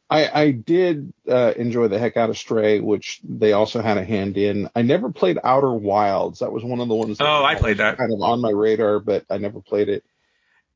I, 0.09 0.41
I 0.41 0.51
did 0.51 1.13
uh, 1.29 1.53
enjoy 1.57 1.89
the 1.89 1.99
heck 1.99 2.15
out 2.15 2.29
of 2.29 2.37
Stray, 2.37 2.79
which 2.79 3.19
they 3.27 3.51
also 3.51 3.81
had 3.81 3.97
a 3.97 4.05
hand 4.05 4.37
in. 4.37 4.69
I 4.73 4.81
never 4.81 5.11
played 5.11 5.37
Outer 5.43 5.73
Wilds. 5.73 6.39
That 6.39 6.53
was 6.53 6.63
one 6.63 6.79
of 6.79 6.87
the 6.87 6.95
ones. 6.95 7.17
That 7.17 7.27
Oh, 7.27 7.43
I 7.43 7.55
played 7.55 7.77
that. 7.77 7.97
Kind 7.97 8.13
of 8.13 8.21
on 8.21 8.39
my 8.39 8.51
radar, 8.51 8.99
but 8.99 9.25
I 9.29 9.37
never 9.37 9.59
played 9.59 9.89
it. 9.89 10.05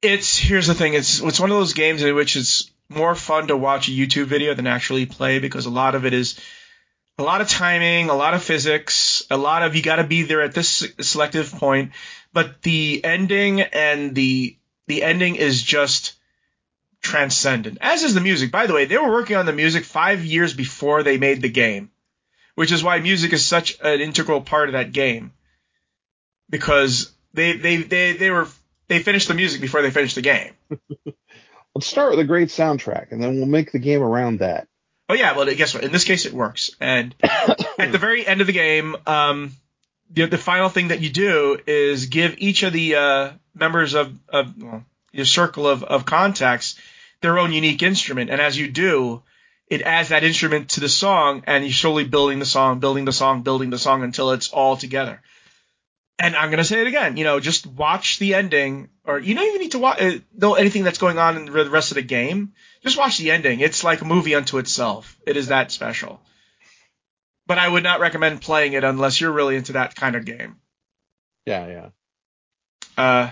it's 0.01 0.37
here's 0.37 0.67
the 0.67 0.73
thing 0.73 0.95
it's 0.95 1.21
it's 1.21 1.39
one 1.39 1.49
of 1.51 1.57
those 1.57 1.73
games 1.73 2.01
in 2.03 2.13
which 2.13 2.35
it's 2.35 2.71
more 2.89 3.15
fun 3.15 3.47
to 3.47 3.55
watch 3.55 3.87
a 3.87 3.91
YouTube 3.91 4.25
video 4.25 4.53
than 4.53 4.67
actually 4.67 5.05
play 5.05 5.39
because 5.39 5.65
a 5.65 5.69
lot 5.69 5.95
of 5.95 6.05
it 6.05 6.13
is 6.13 6.37
a 7.21 7.23
lot 7.23 7.41
of 7.41 7.47
timing, 7.47 8.09
a 8.09 8.15
lot 8.15 8.33
of 8.33 8.43
physics, 8.43 9.23
a 9.29 9.37
lot 9.37 9.61
of 9.61 9.75
you 9.75 9.83
got 9.83 9.97
to 9.97 10.03
be 10.03 10.23
there 10.23 10.41
at 10.41 10.53
this 10.53 10.87
selective 10.99 11.51
point, 11.51 11.91
but 12.33 12.61
the 12.63 12.99
ending 13.03 13.61
and 13.61 14.15
the 14.15 14.57
the 14.87 15.03
ending 15.03 15.35
is 15.35 15.61
just 15.61 16.13
transcendent. 17.01 17.77
As 17.79 18.03
is 18.03 18.15
the 18.15 18.21
music. 18.21 18.51
By 18.51 18.65
the 18.65 18.73
way, 18.73 18.85
they 18.85 18.97
were 18.97 19.11
working 19.11 19.37
on 19.37 19.45
the 19.45 19.53
music 19.53 19.85
5 19.85 20.25
years 20.25 20.53
before 20.53 21.03
they 21.03 21.17
made 21.17 21.41
the 21.41 21.49
game, 21.49 21.91
which 22.55 22.71
is 22.71 22.83
why 22.83 22.99
music 22.99 23.33
is 23.33 23.45
such 23.45 23.77
an 23.81 24.01
integral 24.01 24.41
part 24.41 24.69
of 24.69 24.73
that 24.73 24.91
game. 24.91 25.31
Because 26.49 27.11
they 27.33 27.53
they 27.53 27.77
they 27.77 28.13
they 28.13 28.31
were 28.31 28.47
they 28.87 28.99
finished 28.99 29.27
the 29.27 29.35
music 29.35 29.61
before 29.61 29.83
they 29.83 29.91
finished 29.91 30.15
the 30.15 30.21
game. 30.21 30.53
Let's 31.75 31.87
start 31.87 32.09
with 32.09 32.19
a 32.19 32.25
great 32.25 32.49
soundtrack, 32.49 33.11
and 33.11 33.21
then 33.23 33.37
we'll 33.37 33.45
make 33.45 33.71
the 33.71 33.79
game 33.79 34.01
around 34.01 34.39
that. 34.39 34.67
Oh 35.11 35.13
yeah, 35.13 35.35
well 35.35 35.45
guess 35.53 35.73
what? 35.73 35.83
In 35.83 35.91
this 35.91 36.05
case, 36.05 36.25
it 36.25 36.31
works. 36.31 36.71
And 36.79 37.13
at 37.77 37.91
the 37.91 37.97
very 37.97 38.25
end 38.25 38.39
of 38.39 38.47
the 38.47 38.53
game, 38.53 38.95
um, 39.05 39.51
the, 40.09 40.25
the 40.25 40.37
final 40.37 40.69
thing 40.69 40.87
that 40.87 41.01
you 41.01 41.09
do 41.09 41.59
is 41.67 42.05
give 42.05 42.35
each 42.37 42.63
of 42.63 42.71
the 42.71 42.95
uh, 42.95 43.31
members 43.53 43.93
of, 43.93 44.17
of 44.29 44.57
well, 44.57 44.85
your 45.11 45.25
circle 45.25 45.67
of, 45.67 45.83
of 45.83 46.05
contacts 46.05 46.79
their 47.19 47.39
own 47.39 47.51
unique 47.51 47.83
instrument. 47.83 48.29
And 48.29 48.39
as 48.39 48.57
you 48.57 48.71
do, 48.71 49.21
it 49.67 49.81
adds 49.81 50.09
that 50.09 50.23
instrument 50.23 50.69
to 50.69 50.79
the 50.79 50.87
song, 50.87 51.43
and 51.45 51.65
you're 51.65 51.73
slowly 51.73 52.05
building 52.05 52.39
the 52.39 52.45
song, 52.45 52.79
building 52.79 53.03
the 53.03 53.11
song, 53.11 53.41
building 53.41 53.69
the 53.69 53.77
song 53.77 54.03
until 54.03 54.31
it's 54.31 54.47
all 54.47 54.77
together. 54.77 55.21
And 56.19 56.37
I'm 56.37 56.51
gonna 56.51 56.63
say 56.63 56.79
it 56.79 56.87
again. 56.87 57.17
You 57.17 57.25
know, 57.25 57.41
just 57.41 57.67
watch 57.67 58.17
the 58.17 58.35
ending, 58.35 58.87
or 59.03 59.19
you 59.19 59.35
don't 59.35 59.45
even 59.45 59.59
need 59.59 59.71
to 59.71 59.79
watch 59.79 60.01
uh, 60.01 60.19
know 60.37 60.53
anything 60.53 60.85
that's 60.85 60.99
going 60.99 61.17
on 61.17 61.35
in 61.35 61.45
the 61.47 61.69
rest 61.69 61.91
of 61.91 61.95
the 61.95 62.01
game. 62.01 62.53
Just 62.83 62.97
watch 62.97 63.17
the 63.17 63.31
ending. 63.31 63.59
It's 63.59 63.83
like 63.83 64.01
a 64.01 64.05
movie 64.05 64.35
unto 64.35 64.57
itself. 64.57 65.17
It 65.27 65.37
is 65.37 65.47
that 65.47 65.71
special. 65.71 66.21
But 67.45 67.59
I 67.59 67.67
would 67.67 67.83
not 67.83 67.99
recommend 67.99 68.41
playing 68.41 68.73
it 68.73 68.83
unless 68.83 69.19
you're 69.19 69.31
really 69.31 69.55
into 69.55 69.73
that 69.73 69.95
kind 69.95 70.15
of 70.15 70.25
game. 70.25 70.57
Yeah, 71.45 71.67
yeah. 71.67 71.89
Uh, 72.97 73.31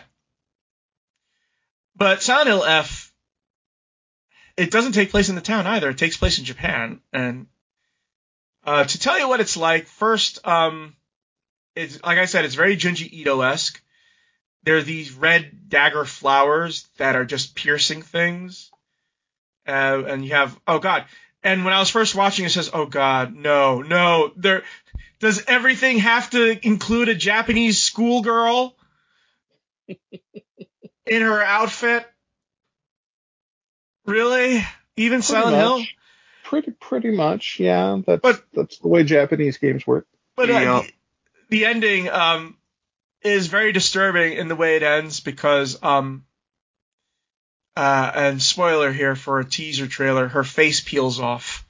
but 1.96 2.22
Silent 2.22 2.48
Hill 2.48 2.64
F, 2.64 3.12
it 4.58 4.72
doesn't 4.72 4.94
take 4.94 5.12
place 5.12 5.30
in 5.30 5.36
the 5.36 5.42
town 5.42 5.68
either. 5.68 5.90
It 5.90 5.98
takes 5.98 6.18
place 6.18 6.38
in 6.38 6.46
Japan. 6.46 7.02
And 7.12 7.48
uh, 8.64 8.84
to 8.84 9.00
tell 9.00 9.18
you 9.20 9.28
what 9.28 9.40
it's 9.40 9.58
like, 9.58 9.88
first, 9.88 10.46
um, 10.48 10.96
it's 11.76 12.04
like 12.04 12.18
I 12.18 12.26
said, 12.26 12.46
it's 12.46 12.56
very 12.56 12.78
Junji 12.78 13.12
Ito 13.12 13.42
esque. 13.42 13.82
There 14.64 14.78
are 14.78 14.84
these 14.84 15.14
red 15.14 15.70
dagger 15.70 16.06
flowers 16.06 16.88
that 16.98 17.16
are 17.16 17.26
just 17.26 17.56
piercing 17.56 18.02
things. 18.02 18.69
Uh, 19.70 20.04
and 20.08 20.26
you 20.26 20.32
have, 20.34 20.60
oh 20.68 20.80
god. 20.80 21.06
And 21.44 21.64
when 21.64 21.74
I 21.74 21.80
was 21.80 21.90
first 21.90 22.16
watching, 22.16 22.46
it 22.46 22.50
says, 22.50 22.70
oh 22.74 22.86
god, 22.86 23.34
no, 23.36 23.82
no. 23.82 24.32
There, 24.36 24.64
does 25.20 25.44
everything 25.48 26.00
have 26.00 26.30
to 26.32 26.66
include 26.68 27.08
a 27.10 27.16
Japanese 27.16 27.78
schoolgirl 27.80 28.76
in 29.88 31.22
her 31.22 31.42
outfit? 31.42 32.06
Really? 34.06 34.66
Even 34.98 35.22
Silent 35.22 35.56
much. 35.56 35.62
Hill? 35.62 35.84
Pretty, 36.44 36.72
pretty 36.72 37.12
much. 37.12 37.60
Yeah, 37.60 38.02
that's 38.06 38.22
But- 38.22 38.44
that's 38.54 38.80
the 38.80 38.88
way 38.88 39.04
Japanese 39.04 39.58
games 39.58 39.86
work. 39.86 40.08
But 40.36 40.50
uh, 40.50 40.54
Yeah. 40.54 40.82
the, 40.82 40.92
the 41.50 41.66
ending 41.66 42.10
um, 42.10 42.58
is 43.22 43.48
very 43.48 43.72
disturbing 43.72 44.34
in 44.34 44.48
the 44.48 44.56
way 44.56 44.76
it 44.78 44.84
ends 44.84 45.20
because, 45.20 45.82
um, 45.84 46.26
uh, 47.76 48.12
and 48.14 48.42
spoiler 48.42 48.92
here 48.92 49.16
for 49.16 49.40
a 49.40 49.46
teaser 49.46 49.88
trailer, 49.88 50.28
her 50.28 50.44
face 50.44 50.82
peels 50.82 51.20
off. 51.20 51.66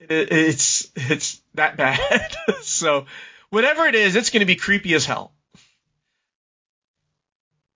It, 0.00 0.32
it's 0.32 0.90
it's 0.96 1.40
that 1.54 1.76
bad. 1.76 2.36
so 2.62 3.06
whatever 3.50 3.86
it 3.86 3.94
is, 3.94 4.16
it's 4.16 4.30
going 4.30 4.40
to 4.40 4.46
be 4.46 4.56
creepy 4.56 4.94
as 4.94 5.04
hell. 5.04 5.32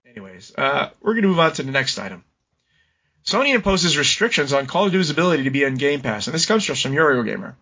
Anyways, 0.05 0.53
uh, 0.57 0.89
we're 1.01 1.13
going 1.13 1.23
to 1.23 1.29
move 1.29 1.39
on 1.39 1.53
to 1.53 1.63
the 1.63 1.71
next 1.71 1.99
item. 1.99 2.23
Sony 3.25 3.55
imposes 3.55 3.97
restrictions 3.97 4.53
on 4.53 4.67
Call 4.67 4.85
of 4.85 4.91
Duty's 4.91 5.09
ability 5.09 5.43
to 5.43 5.49
be 5.49 5.65
on 5.65 5.75
Game 5.75 6.01
Pass, 6.01 6.27
and 6.27 6.33
this 6.33 6.45
comes 6.45 6.63
from 6.63 6.73
Eurogamer. 6.93 7.55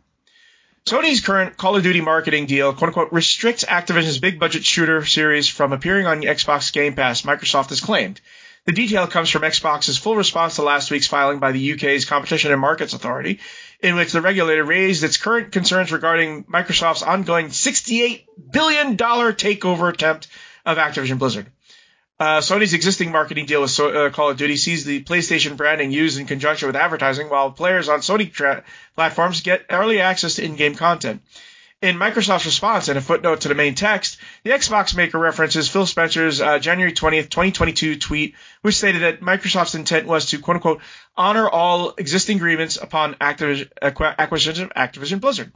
Sony's 0.86 1.22
current 1.22 1.56
Call 1.56 1.78
of 1.78 1.84
Duty 1.84 2.02
marketing 2.02 2.46
deal, 2.46 2.74
quote 2.74 2.90
unquote, 2.90 3.14
restricts 3.14 3.64
Activision's 3.64 4.20
big 4.20 4.38
budget 4.38 4.66
shooter 4.66 5.06
series 5.06 5.48
from 5.48 5.72
appearing 5.72 6.08
on 6.08 6.22
Xbox 6.22 6.74
Game 6.74 6.94
Pass, 6.94 7.22
Microsoft 7.22 7.70
has 7.70 7.80
claimed. 7.80 8.20
The 8.66 8.74
detail 8.74 9.08
comes 9.08 9.30
from 9.30 9.44
Xbox's 9.44 9.98
full 9.98 10.18
response 10.18 10.56
to 10.56 10.62
last 10.62 10.92
week's 10.92 11.08
filing 11.08 11.40
by 11.40 11.54
the 11.54 11.74
UK's 11.74 12.04
Competition 12.04 12.52
and 12.52 12.60
Markets 12.60 12.94
Authority, 12.94 13.40
in 13.80 13.96
which 13.96 14.12
the 14.12 14.22
regulator 14.22 14.64
raised 14.64 15.06
its 15.06 15.16
current 15.16 15.54
concerns 15.54 15.94
regarding 15.94 16.44
Microsoft's 16.46 17.02
ongoing 17.02 17.48
$68 17.48 18.26
billion 18.52 18.98
takeover 18.98 19.90
attempt 19.92 20.28
of 20.66 20.78
Activision 20.78 21.18
Blizzard. 21.18 21.48
Uh, 22.24 22.40
Sony's 22.40 22.74
existing 22.74 23.12
marketing 23.12 23.45
deal 23.45 23.60
with 23.60 23.70
so- 23.70 24.06
uh, 24.06 24.10
Call 24.10 24.30
of 24.30 24.38
Duty 24.38 24.56
sees 24.56 24.86
the 24.86 25.04
PlayStation 25.04 25.58
branding 25.58 25.91
used 25.91 26.18
in 26.18 26.26
conjunction 26.26 26.68
with 26.68 26.76
advertising, 26.78 27.28
while 27.28 27.52
players 27.52 27.90
on 27.90 28.00
Sony 28.00 28.32
tra- 28.32 28.64
platforms 28.95 29.41
get 29.41 29.66
early 29.70 30.00
access 30.00 30.36
to 30.36 30.45
in-game 30.45 30.76
content. 30.76 31.22
In 31.82 31.98
Microsoft's 31.98 32.45
response 32.45 32.88
in 32.88 32.95
a 32.95 33.02
footnote 33.02 33.41
to 33.41 33.50
the 33.50 33.56
main 33.56 33.76
text, 33.76 34.20
the 34.44 34.52
Xbox 34.52 34.95
maker 34.95 35.20
references 35.20 35.68
Phil 35.68 35.86
Spencer's 35.86 36.40
uh, 36.40 36.60
January 36.60 36.94
20th, 36.94 37.30
2022 37.30 37.98
tweet, 37.98 38.36
which 38.62 38.76
stated 38.76 39.02
that 39.02 39.20
Microsoft's 39.20 39.76
intent 39.76 40.08
was 40.08 40.28
to 40.28 40.40
quote 40.40 40.56
unquote 40.56 40.82
honor 41.18 41.50
all 41.50 41.94
existing 41.98 42.38
agreements 42.38 42.78
upon 42.78 43.16
Activision, 43.16 43.70
acquisition 44.18 44.64
of 44.64 44.74
Activision 44.76 45.20
Blizzard. 45.20 45.52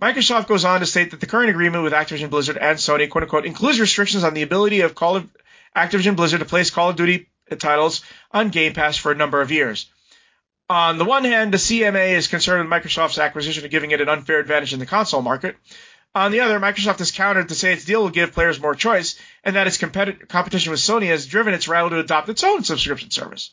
Microsoft 0.00 0.46
goes 0.46 0.64
on 0.64 0.78
to 0.78 0.86
state 0.86 1.10
that 1.10 1.20
the 1.20 1.26
current 1.26 1.50
agreement 1.50 1.82
with 1.82 1.92
Activision 1.92 2.30
Blizzard 2.30 2.56
and 2.56 2.78
Sony 2.78 3.10
quote 3.10 3.24
unquote 3.24 3.46
includes 3.46 3.80
restrictions 3.80 4.22
on 4.22 4.34
the 4.34 4.42
ability 4.42 4.82
of 4.82 4.94
Call 4.94 5.16
of 5.16 5.28
Activision 5.76 6.16
Blizzard 6.16 6.40
to 6.40 6.46
place 6.46 6.70
Call 6.70 6.90
of 6.90 6.96
Duty 6.96 7.28
titles 7.58 8.02
on 8.30 8.50
Game 8.50 8.72
Pass 8.72 8.96
for 8.96 9.12
a 9.12 9.16
number 9.16 9.40
of 9.40 9.50
years. 9.50 9.90
On 10.70 10.96
the 10.96 11.04
one 11.04 11.24
hand, 11.24 11.52
the 11.52 11.58
CMA 11.58 12.12
is 12.14 12.28
concerned 12.28 12.68
with 12.68 12.82
Microsoft's 12.82 13.18
acquisition 13.18 13.64
of 13.64 13.70
giving 13.70 13.90
it 13.90 14.00
an 14.00 14.08
unfair 14.08 14.38
advantage 14.38 14.72
in 14.72 14.78
the 14.78 14.86
console 14.86 15.20
market. 15.20 15.56
On 16.14 16.30
the 16.30 16.40
other, 16.40 16.58
Microsoft 16.60 17.00
has 17.00 17.10
countered 17.10 17.48
to 17.48 17.54
say 17.54 17.72
its 17.72 17.84
deal 17.84 18.02
will 18.02 18.10
give 18.10 18.32
players 18.32 18.60
more 18.60 18.74
choice 18.74 19.18
and 19.42 19.56
that 19.56 19.66
its 19.66 19.78
competi- 19.78 20.28
competition 20.28 20.70
with 20.70 20.80
Sony 20.80 21.08
has 21.08 21.26
driven 21.26 21.52
its 21.52 21.68
rival 21.68 21.90
to 21.90 21.98
adopt 21.98 22.28
its 22.28 22.44
own 22.44 22.62
subscription 22.62 23.10
service. 23.10 23.50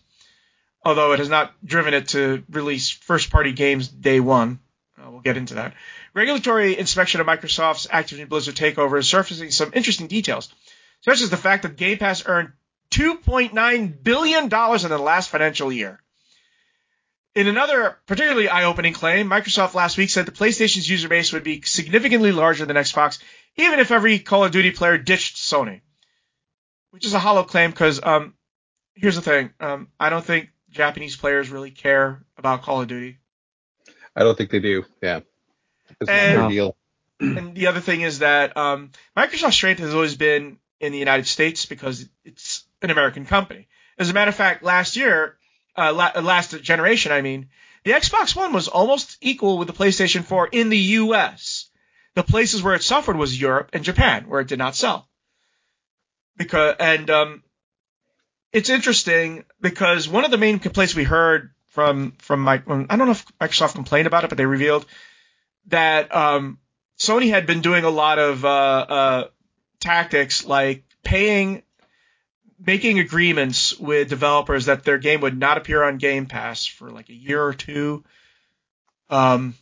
Although 0.86 1.12
it 1.14 1.20
has 1.20 1.30
not 1.30 1.54
driven 1.66 1.94
it 1.94 2.10
to 2.10 2.44
release 2.50 2.92
first 2.92 3.30
party 3.30 3.52
games 3.52 3.88
day 3.88 4.20
one. 4.20 4.60
Uh, 4.98 5.10
we'll 5.10 5.22
get 5.22 5.38
into 5.38 5.56
that. 5.56 5.74
Regulatory 6.14 6.78
inspection 6.78 7.20
of 7.20 7.28
Microsoft's 7.28 7.88
Activision 7.88 8.30
Blizzard 8.30 8.56
takeover 8.56 9.00
is 9.00 9.08
surfacing 9.08 9.52
some 9.52 9.72
interesting 9.74 10.08
details 10.08 10.54
such 11.02 11.22
as 11.22 11.30
the 11.30 11.38
fact 11.38 11.64
that 11.64 11.78
Game 11.78 11.98
Pass 11.98 12.24
earned 12.26 12.52
$2.9 12.92 14.04
billion 14.04 14.44
in 14.44 14.50
the 14.50 14.98
last 15.02 15.30
financial 15.30 15.72
year. 15.72 16.02
In 17.34 17.48
another 17.48 17.98
particularly 18.08 18.50
eye-opening 18.50 18.94
claim, 18.94 19.30
Microsoft 19.30 19.74
last 19.74 19.98
week 19.98 20.10
said 20.10 20.26
the 20.26 20.34
PlayStation's 20.34 20.90
user 20.90 21.08
base 21.08 21.32
would 21.32 21.44
be 21.46 21.62
significantly 21.62 22.34
larger 22.34 22.66
than 22.66 22.76
Xbox, 22.76 23.20
even 23.56 23.80
if 23.80 23.92
every 23.92 24.20
Call 24.20 24.44
of 24.44 24.52
Duty 24.52 24.72
player 24.72 24.98
ditched 24.98 25.38
Sony. 25.38 25.82
Which 26.90 27.06
is 27.06 27.14
a 27.14 27.20
hollow 27.20 27.44
claim 27.44 27.72
because, 27.72 28.04
um, 28.04 28.34
here's 28.96 29.16
the 29.16 29.22
thing. 29.22 29.52
Um, 29.62 29.88
I 29.98 30.10
don't 30.10 30.26
think 30.26 30.50
Japanese 30.72 31.16
players 31.16 31.50
really 31.50 31.72
care 31.72 32.22
about 32.38 32.64
Call 32.64 32.82
of 32.82 32.90
Duty. 32.90 33.18
I 34.14 34.24
don't 34.24 34.38
think 34.38 34.50
they 34.50 34.60
do. 34.60 34.84
Yeah. 35.02 35.22
It's 36.02 36.10
And- 36.10 36.36
not 36.38 36.42
their 36.42 36.50
deal. 36.50 36.76
And 37.22 37.56
the 37.56 37.68
other 37.68 37.80
thing 37.82 38.02
is 38.02 38.20
that 38.20 38.58
um, 38.58 38.90
Microsoft's 39.16 39.54
strength 39.54 39.80
has 39.80 39.94
always 39.94 40.18
been 40.18 40.58
in 40.82 40.92
the 40.92 40.98
United 40.98 41.28
States 41.28 41.66
because 41.66 42.10
it's 42.26 42.66
an 42.82 42.90
American 42.90 43.26
company. 43.26 43.68
As 43.98 44.10
a 44.10 44.14
matter 44.14 44.30
of 44.30 44.36
fact, 44.36 44.64
last 44.64 44.96
year, 44.96 45.38
uh, 45.78 45.94
la- 45.94 46.20
last 46.20 46.60
generation, 46.62 47.12
I 47.12 47.22
mean, 47.22 47.50
the 47.84 47.92
Xbox 47.92 48.36
One 48.36 48.52
was 48.52 48.68
almost 48.68 49.18
equal 49.22 49.58
with 49.58 49.68
the 49.68 49.74
PlayStation 49.74 50.24
4 50.24 50.50
in 50.52 50.70
the 50.70 50.78
U.S. 50.78 51.70
The 52.16 52.24
places 52.24 52.64
where 52.64 52.74
it 52.76 52.84
suffered 52.84 53.16
was 53.16 53.40
Europe 53.40 53.70
and 53.74 53.84
Japan, 53.84 54.28
where 54.28 54.42
it 54.42 54.48
did 54.48 54.60
not 54.60 54.76
sell. 54.76 55.08
Because 56.36 56.76
and 56.80 57.10
um, 57.10 57.44
it's 58.52 58.70
interesting 58.70 59.46
because 59.60 60.10
one 60.10 60.26
of 60.26 60.32
the 60.32 60.38
main 60.38 60.60
complaints 60.60 60.96
we 60.96 61.04
heard 61.04 61.52
from 61.68 62.14
from 62.20 62.42
Mike, 62.42 62.64
I 62.68 62.96
don't 62.96 63.06
know 63.06 63.12
if 63.12 63.26
Microsoft 63.40 63.76
complained 63.76 64.08
about 64.08 64.24
it, 64.24 64.30
but 64.30 64.38
they 64.38 64.46
revealed 64.46 64.86
that 65.68 66.14
um, 66.16 66.58
Sony 66.98 67.30
had 67.30 67.46
been 67.46 67.62
doing 67.62 67.84
a 67.84 67.90
lot 67.90 68.20
of 68.20 68.44
uh, 68.44 68.48
uh, 68.50 69.28
tactics 69.82 70.46
like 70.46 70.84
paying, 71.04 71.64
making 72.58 73.00
agreements 73.00 73.78
with 73.78 74.10
developers 74.10 74.68
that 74.68 74.84
their 74.84 74.98
game 74.98 75.22
would 75.22 75.38
not 75.38 75.58
appear 75.58 75.84
on 75.84 75.98
Game 75.98 76.28
Pass 76.28 76.66
for 76.66 76.90
like 76.90 77.10
a 77.10 77.14
year 77.14 77.44
or 77.44 77.54
two. 77.54 78.04
Um, 79.10 79.56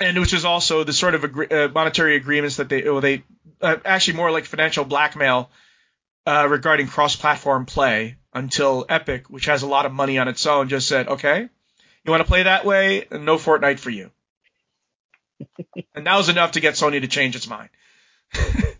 and 0.00 0.18
which 0.18 0.34
is 0.34 0.44
also 0.44 0.84
the 0.84 0.92
sort 0.92 1.14
of 1.14 1.24
agree- 1.24 1.48
uh, 1.48 1.68
monetary 1.68 2.16
agreements 2.16 2.56
that 2.56 2.68
they, 2.68 2.82
well, 2.82 3.00
they 3.00 3.24
uh, 3.62 3.76
actually 3.84 4.18
more 4.18 4.30
like 4.30 4.44
financial 4.44 4.84
blackmail 4.84 5.50
uh, 6.26 6.46
regarding 6.48 6.86
cross-platform 6.86 7.64
play 7.64 8.16
until 8.34 8.84
Epic, 8.88 9.30
which 9.30 9.46
has 9.46 9.62
a 9.62 9.66
lot 9.66 9.86
of 9.86 9.92
money 9.92 10.18
on 10.18 10.28
its 10.28 10.44
own, 10.46 10.68
just 10.68 10.86
said, 10.86 11.08
okay, 11.08 11.48
you 12.04 12.10
want 12.10 12.20
to 12.20 12.28
play 12.28 12.42
that 12.42 12.64
way? 12.64 13.06
No 13.10 13.36
Fortnite 13.36 13.78
for 13.78 13.90
you. 13.90 14.10
and 15.94 16.06
that 16.06 16.16
was 16.16 16.28
enough 16.28 16.52
to 16.52 16.60
get 16.60 16.74
Sony 16.74 17.00
to 17.00 17.08
change 17.08 17.34
its 17.36 17.48
mind. 17.48 17.70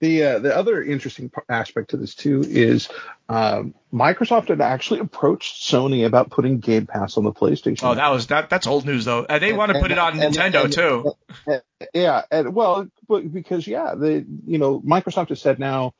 The 0.00 0.22
uh, 0.24 0.38
the 0.40 0.54
other 0.54 0.82
interesting 0.82 1.30
aspect 1.48 1.90
to 1.90 1.96
this 1.96 2.14
too 2.14 2.42
is 2.46 2.88
um, 3.30 3.74
Microsoft 3.92 4.48
had 4.48 4.60
actually 4.60 5.00
approached 5.00 5.62
Sony 5.70 6.04
about 6.04 6.28
putting 6.28 6.58
Game 6.58 6.86
Pass 6.86 7.16
on 7.16 7.24
the 7.24 7.32
PlayStation. 7.32 7.80
Oh, 7.82 7.94
that 7.94 8.10
was 8.10 8.26
that. 8.26 8.50
That's 8.50 8.66
old 8.66 8.84
news 8.84 9.06
though. 9.06 9.24
They 9.24 9.54
want 9.54 9.70
to 9.70 9.76
And- 9.78 9.82
put 9.82 9.92
it 9.92 9.98
on 9.98 10.20
and- 10.20 10.34
Nintendo 10.34 10.64
and- 10.64 10.72
too. 10.72 11.12
yeah, 11.94 12.22
and 12.30 12.54
well, 12.54 12.88
but 13.08 13.32
because 13.32 13.66
yeah, 13.66 13.94
the 13.94 14.26
you 14.46 14.58
know 14.58 14.80
Microsoft 14.80 15.30
has 15.30 15.40
said 15.40 15.58
now 15.58 15.94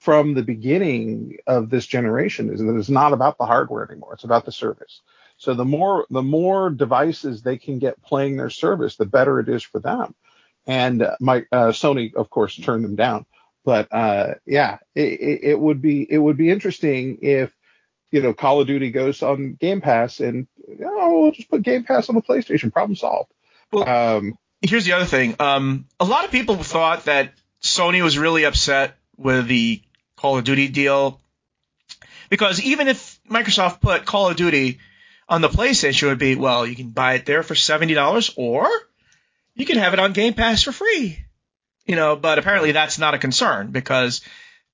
from 0.00 0.34
the 0.34 0.42
beginning 0.42 1.38
of 1.46 1.70
this 1.70 1.86
generation 1.86 2.52
is 2.52 2.60
that 2.60 2.76
it's 2.76 2.90
not 2.90 3.14
about 3.14 3.38
the 3.38 3.46
hardware 3.46 3.90
anymore; 3.90 4.12
it's 4.12 4.24
about 4.24 4.44
the 4.44 4.52
service. 4.52 5.00
So 5.38 5.54
the 5.54 5.64
more 5.64 6.04
the 6.10 6.22
more 6.22 6.68
devices 6.68 7.40
they 7.40 7.56
can 7.56 7.78
get 7.78 8.02
playing 8.02 8.36
their 8.36 8.50
service, 8.50 8.96
the 8.96 9.06
better 9.06 9.40
it 9.40 9.48
is 9.48 9.62
for 9.62 9.80
them. 9.80 10.14
And 10.70 11.02
uh, 11.02 11.16
my 11.20 11.44
uh, 11.50 11.68
Sony, 11.68 12.14
of 12.14 12.30
course, 12.30 12.56
turned 12.56 12.84
them 12.84 12.96
down. 12.96 13.26
But 13.64 13.88
uh, 13.92 14.34
yeah, 14.46 14.78
it, 14.94 15.20
it, 15.20 15.40
it 15.42 15.60
would 15.60 15.82
be 15.82 16.06
it 16.08 16.18
would 16.18 16.36
be 16.36 16.50
interesting 16.50 17.18
if 17.22 17.54
you 18.10 18.22
know 18.22 18.32
Call 18.32 18.60
of 18.60 18.66
Duty 18.66 18.90
goes 18.90 19.22
on 19.22 19.54
Game 19.54 19.80
Pass 19.80 20.20
and 20.20 20.46
know, 20.68 21.20
we'll 21.20 21.32
just 21.32 21.50
put 21.50 21.62
Game 21.62 21.84
Pass 21.84 22.08
on 22.08 22.14
the 22.14 22.22
PlayStation. 22.22 22.72
Problem 22.72 22.96
solved. 22.96 23.32
Well- 23.72 23.88
um, 23.88 24.38
Here's 24.62 24.84
the 24.84 24.92
other 24.92 25.06
thing. 25.06 25.36
Um, 25.40 25.86
a 25.98 26.04
lot 26.04 26.26
of 26.26 26.30
people 26.30 26.54
thought 26.56 27.06
that 27.06 27.32
Sony 27.62 28.02
was 28.02 28.18
really 28.18 28.44
upset 28.44 28.94
with 29.16 29.46
the 29.46 29.80
Call 30.16 30.36
of 30.36 30.44
Duty 30.44 30.68
deal 30.68 31.18
because 32.28 32.60
even 32.60 32.86
if 32.86 33.18
Microsoft 33.26 33.80
put 33.80 34.04
Call 34.04 34.28
of 34.28 34.36
Duty 34.36 34.78
on 35.30 35.40
the 35.40 35.48
PlayStation, 35.48 36.02
it 36.02 36.06
would 36.08 36.18
be 36.18 36.36
well, 36.36 36.66
you 36.66 36.76
can 36.76 36.90
buy 36.90 37.14
it 37.14 37.24
there 37.24 37.42
for 37.42 37.54
seventy 37.54 37.94
dollars, 37.94 38.34
or 38.36 38.68
you 39.60 39.66
can 39.66 39.76
have 39.76 39.92
it 39.92 40.00
on 40.00 40.12
Game 40.14 40.32
Pass 40.34 40.62
for 40.62 40.72
free. 40.72 41.18
You 41.86 41.96
know, 41.96 42.16
but 42.16 42.38
apparently 42.38 42.72
that's 42.72 42.98
not 42.98 43.14
a 43.14 43.18
concern 43.18 43.70
because 43.72 44.22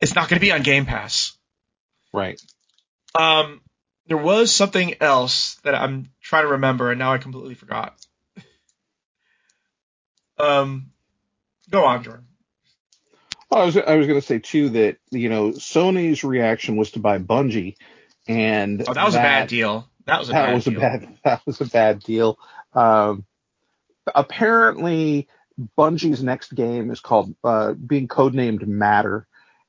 it's 0.00 0.14
not 0.14 0.28
going 0.28 0.38
to 0.38 0.44
be 0.46 0.52
on 0.52 0.62
Game 0.62 0.86
Pass. 0.86 1.36
right. 2.12 2.40
Um, 3.14 3.62
there 4.06 4.16
was 4.18 4.54
something 4.54 4.94
else 5.00 5.54
that 5.64 5.74
I'm 5.74 6.10
trying 6.20 6.44
to 6.44 6.50
remember, 6.52 6.90
and 6.90 6.98
now 6.98 7.12
I 7.14 7.18
completely 7.18 7.54
forgot. 7.54 7.96
Um, 10.38 10.90
go 11.70 11.84
on, 11.84 12.02
Jordan. 12.04 12.26
Well, 13.50 13.62
I 13.62 13.64
was 13.64 13.76
I 13.76 13.96
was 13.96 14.06
going 14.06 14.20
to 14.20 14.26
say 14.26 14.38
too 14.38 14.70
that 14.70 14.98
you 15.10 15.28
know 15.28 15.50
Sony's 15.50 16.24
reaction 16.24 16.76
was 16.76 16.90
to 16.92 16.98
buy 16.98 17.18
Bungie, 17.18 17.76
and 18.28 18.84
Oh, 18.86 18.92
that 18.92 19.04
was 19.04 19.14
a 19.14 19.18
bad 19.18 19.48
deal. 19.48 19.88
That 20.04 20.18
was 20.20 20.28
a 20.28 20.32
that 20.32 20.46
bad 20.46 20.54
was 20.54 20.64
deal. 20.64 20.76
a 20.76 20.80
bad 20.80 21.18
that 21.24 21.42
was 21.46 21.60
a 21.60 21.66
bad 21.66 22.00
deal. 22.00 22.38
Um, 22.74 23.24
apparently, 24.14 25.28
Bungie's 25.76 26.22
next 26.22 26.54
game 26.54 26.90
is 26.90 27.00
called 27.00 27.34
uh, 27.42 27.72
being 27.72 28.08
codenamed 28.08 28.66
Matter, 28.66 29.26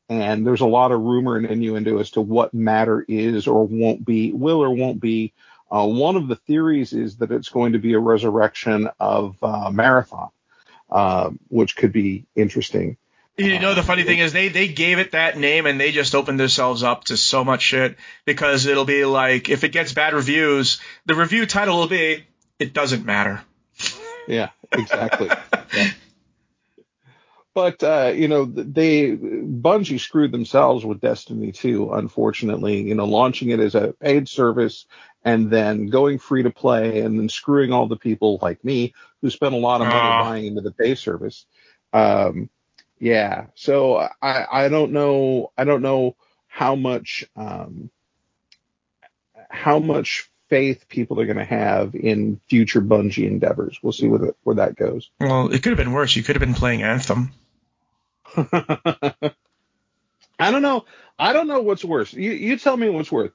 and 0.09 0.45
there's 0.45 0.61
a 0.61 0.67
lot 0.67 0.91
of 0.91 1.01
rumor 1.01 1.37
and 1.37 1.45
innuendo 1.45 1.99
as 1.99 2.11
to 2.11 2.21
what 2.21 2.53
Matter 2.53 3.03
is 3.07 3.47
or 3.47 3.65
won't 3.65 4.05
be, 4.05 4.31
will 4.31 4.63
or 4.63 4.71
won't 4.71 4.99
be. 4.99 5.33
Uh, 5.69 5.85
one 5.85 6.15
of 6.15 6.27
the 6.27 6.35
theories 6.35 6.93
is 6.93 7.17
that 7.17 7.31
it's 7.31 7.49
going 7.49 7.73
to 7.73 7.79
be 7.79 7.93
a 7.93 7.99
resurrection 7.99 8.89
of 8.99 9.35
uh, 9.43 9.69
Marathon, 9.69 10.29
uh, 10.89 11.29
which 11.49 11.75
could 11.75 11.91
be 11.91 12.25
interesting. 12.35 12.97
You 13.37 13.59
know, 13.59 13.75
the 13.75 13.83
funny 13.83 14.01
thing 14.01 14.17
is 14.17 14.33
they 14.33 14.47
they 14.47 14.67
gave 14.67 14.97
it 14.97 15.11
that 15.11 15.37
name 15.37 15.67
and 15.67 15.79
they 15.79 15.91
just 15.91 16.15
opened 16.15 16.39
themselves 16.39 16.81
up 16.81 17.03
to 17.05 17.17
so 17.17 17.43
much 17.43 17.61
shit 17.61 17.95
because 18.25 18.65
it'll 18.65 18.83
be 18.83 19.05
like 19.05 19.47
if 19.47 19.63
it 19.63 19.69
gets 19.69 19.93
bad 19.93 20.13
reviews, 20.13 20.81
the 21.05 21.13
review 21.13 21.45
title 21.45 21.77
will 21.77 21.87
be 21.87 22.25
"It 22.57 22.73
doesn't 22.73 23.05
matter." 23.05 23.43
Yeah, 24.27 24.49
exactly. 24.71 25.29
yeah. 25.73 25.87
but 27.53 27.81
uh, 27.83 28.11
you 28.15 28.27
know 28.27 28.45
they 28.45 29.11
Bungie 29.15 29.99
screwed 29.99 30.31
themselves 30.31 30.85
with 30.85 31.01
Destiny 31.01 31.51
2. 31.51 31.93
Unfortunately, 31.93 32.81
you 32.81 32.95
know, 32.95 33.05
launching 33.05 33.49
it 33.49 33.59
as 33.59 33.75
a 33.75 33.93
paid 33.99 34.27
service 34.29 34.85
and 35.23 35.49
then 35.49 35.87
going 35.87 36.19
free 36.19 36.43
to 36.43 36.51
play 36.51 37.01
and 37.01 37.19
then 37.19 37.29
screwing 37.29 37.71
all 37.73 37.87
the 37.87 37.97
people 37.97 38.39
like 38.41 38.63
me 38.63 38.93
who 39.21 39.29
spent 39.29 39.53
a 39.55 39.57
lot 39.57 39.81
of 39.81 39.87
money 39.87 40.11
Oh. 40.11 40.17
buying 40.17 40.45
into 40.45 40.61
the 40.61 40.71
pay 40.71 40.95
service. 40.95 41.45
Um, 41.93 42.49
yeah, 42.99 43.47
so 43.55 44.07
I 44.21 44.45
I 44.51 44.69
don't 44.69 44.91
know 44.91 45.51
I 45.57 45.63
don't 45.63 45.81
know 45.81 46.15
how 46.47 46.75
much 46.75 47.25
um, 47.35 47.89
how 49.49 49.79
much 49.79 50.29
faith 50.49 50.87
people 50.87 51.19
are 51.19 51.25
going 51.25 51.37
to 51.37 51.45
have 51.45 51.95
in 51.95 52.39
future 52.47 52.81
Bungie 52.81 53.27
endeavors. 53.27 53.79
We'll 53.81 53.93
see 53.93 54.07
where, 54.07 54.19
the, 54.19 54.35
where 54.43 54.57
that 54.57 54.75
goes. 54.75 55.09
Well, 55.19 55.51
it 55.51 55.63
could 55.63 55.71
have 55.71 55.77
been 55.77 55.93
worse. 55.93 56.15
You 56.15 56.23
could 56.23 56.35
have 56.35 56.41
been 56.41 56.53
playing 56.53 56.83
Anthem. 56.83 57.31
I 58.35 59.31
don't 60.39 60.61
know. 60.61 60.85
I 61.17 61.33
don't 61.33 61.47
know 61.47 61.61
what's 61.61 61.83
worse. 61.83 62.13
You, 62.13 62.31
you 62.31 62.57
tell 62.57 62.77
me 62.77 62.89
what's 62.89 63.11
worse. 63.11 63.31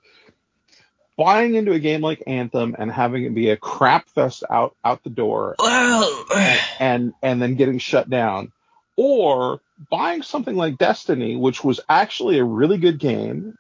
Buying 1.17 1.55
into 1.55 1.73
a 1.73 1.79
game 1.79 2.01
like 2.01 2.23
Anthem 2.27 2.75
and 2.79 2.91
having 2.91 3.25
it 3.25 3.35
be 3.35 3.51
a 3.51 3.57
crap 3.57 4.09
fest 4.11 4.45
out 4.49 4.75
out 4.83 5.05
the 5.05 5.11
door 5.11 5.57
Well, 5.59 6.25
and 6.81 7.13
and 7.23 7.41
then 7.41 7.57
getting 7.57 7.79
shut 7.79 8.09
down, 8.09 8.51
or 8.97 9.61
buying 9.91 10.23
something 10.23 10.57
like 10.57 10.79
Destiny, 10.79 11.37
which 11.37 11.63
was 11.63 11.81
actually 11.89 12.39
a 12.39 12.45
really 12.45 12.79
good 12.79 12.99
game 12.99 13.59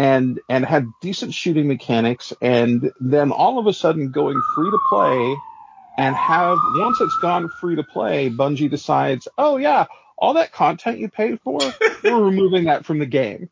and 0.00 0.40
and 0.48 0.64
had 0.64 0.86
decent 1.02 1.34
shooting 1.34 1.68
mechanics, 1.68 2.32
and 2.40 2.90
then 3.00 3.32
all 3.32 3.58
of 3.58 3.66
a 3.66 3.72
sudden 3.74 4.10
going 4.12 4.40
free 4.54 4.70
to 4.70 4.78
play 4.88 5.36
and 5.98 6.16
have 6.16 6.56
once 6.78 7.02
it's 7.02 7.18
gone 7.20 7.50
free 7.60 7.76
to 7.76 7.82
play, 7.82 8.30
Bungie 8.30 8.70
decides, 8.70 9.28
oh 9.36 9.58
yeah, 9.58 9.84
all 10.16 10.34
that 10.34 10.52
content 10.52 11.00
you 11.00 11.10
paid 11.10 11.38
for, 11.42 11.58
we're 12.02 12.24
removing 12.24 12.64
that 12.64 12.86
from 12.86 12.98
the 12.98 13.04
game. 13.04 13.50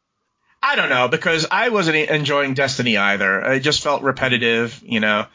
I 0.62 0.74
don't 0.76 0.88
know 0.88 1.08
because 1.08 1.46
I 1.50 1.68
wasn't 1.68 1.96
enjoying 1.96 2.54
Destiny 2.54 2.96
either. 2.96 3.40
It 3.52 3.60
just 3.60 3.82
felt 3.82 4.02
repetitive, 4.02 4.80
you 4.82 5.00
know. 5.00 5.26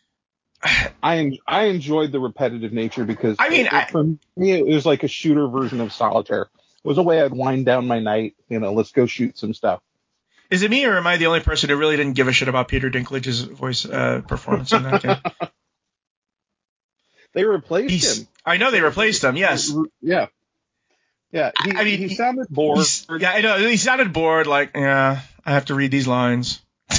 I 1.02 1.38
I 1.46 1.64
enjoyed 1.66 2.10
the 2.10 2.18
repetitive 2.18 2.72
nature 2.72 3.04
because 3.04 3.36
I 3.38 3.50
mean, 3.50 3.66
it- 3.66 3.72
I- 3.72 3.84
for 3.84 4.02
me 4.02 4.50
it 4.50 4.66
was 4.66 4.84
like 4.84 5.04
a 5.04 5.08
shooter 5.08 5.46
version 5.46 5.80
of 5.80 5.92
solitaire. 5.92 6.48
It 6.84 6.88
was 6.88 6.98
a 6.98 7.02
way 7.02 7.22
I'd 7.22 7.32
wind 7.32 7.66
down 7.66 7.86
my 7.86 8.00
night. 8.00 8.34
You 8.48 8.58
know, 8.58 8.72
let's 8.72 8.90
go 8.90 9.06
shoot 9.06 9.38
some 9.38 9.54
stuff. 9.54 9.80
Is 10.50 10.62
it 10.62 10.70
me 10.70 10.84
or 10.86 10.96
am 10.96 11.06
I 11.06 11.16
the 11.16 11.26
only 11.26 11.40
person 11.40 11.70
who 11.70 11.76
really 11.76 11.96
didn't 11.96 12.14
give 12.14 12.28
a 12.28 12.32
shit 12.32 12.48
about 12.48 12.68
Peter 12.68 12.90
Dinklage's 12.90 13.42
voice 13.42 13.84
uh, 13.84 14.22
performance 14.26 14.72
in 14.72 14.82
that 14.84 15.02
game? 15.02 15.50
They 17.36 17.44
replaced 17.44 17.90
He's, 17.90 18.18
him. 18.20 18.28
I 18.46 18.56
know 18.56 18.70
they 18.70 18.80
replaced 18.80 19.22
him. 19.22 19.36
Yes. 19.36 19.70
Yeah. 20.00 20.28
Yeah. 21.32 21.50
He, 21.64 21.72
I 21.76 21.84
mean, 21.84 21.98
he 21.98 22.14
sounded 22.14 22.48
bored. 22.48 22.86
Yeah, 23.18 23.30
I 23.30 23.42
know. 23.42 23.58
He 23.58 23.76
sounded 23.76 24.14
bored. 24.14 24.46
Like, 24.46 24.70
yeah, 24.74 25.20
I 25.44 25.52
have 25.52 25.66
to 25.66 25.74
read 25.74 25.90
these 25.90 26.06
lines. 26.06 26.62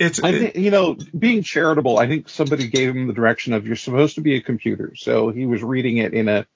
it's 0.00 0.22
I 0.22 0.32
think 0.32 0.56
you 0.56 0.70
know, 0.70 0.96
being 1.16 1.42
charitable. 1.42 1.98
I 1.98 2.06
think 2.06 2.30
somebody 2.30 2.68
gave 2.68 2.96
him 2.96 3.08
the 3.08 3.12
direction 3.12 3.52
of 3.52 3.66
you're 3.66 3.76
supposed 3.76 4.14
to 4.14 4.22
be 4.22 4.36
a 4.36 4.40
computer, 4.40 4.94
so 4.96 5.30
he 5.30 5.44
was 5.44 5.62
reading 5.62 5.98
it 5.98 6.14
in 6.14 6.28
a 6.28 6.46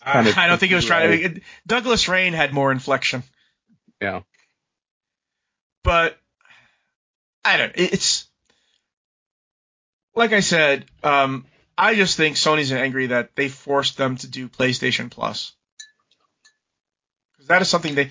kind 0.00 0.28
of 0.28 0.38
I 0.38 0.46
don't 0.46 0.58
think 0.58 0.70
he 0.70 0.76
was 0.76 0.86
trying 0.86 1.34
to. 1.34 1.40
Douglas 1.66 2.08
Rain 2.08 2.32
had 2.32 2.54
more 2.54 2.72
inflection, 2.72 3.22
yeah. 4.00 4.22
But 5.82 6.18
I 7.44 7.56
don't. 7.56 7.72
It's 7.76 8.26
like 10.14 10.32
I 10.32 10.40
said. 10.40 10.86
Um, 11.02 11.46
I 11.76 11.94
just 11.94 12.16
think 12.16 12.36
Sony's 12.36 12.70
angry 12.70 13.08
that 13.08 13.34
they 13.34 13.48
forced 13.48 13.96
them 13.96 14.16
to 14.18 14.28
do 14.28 14.48
PlayStation 14.48 15.10
Plus 15.10 15.52
because 17.32 17.48
that 17.48 17.62
is 17.62 17.68
something 17.68 17.94
they. 17.94 18.10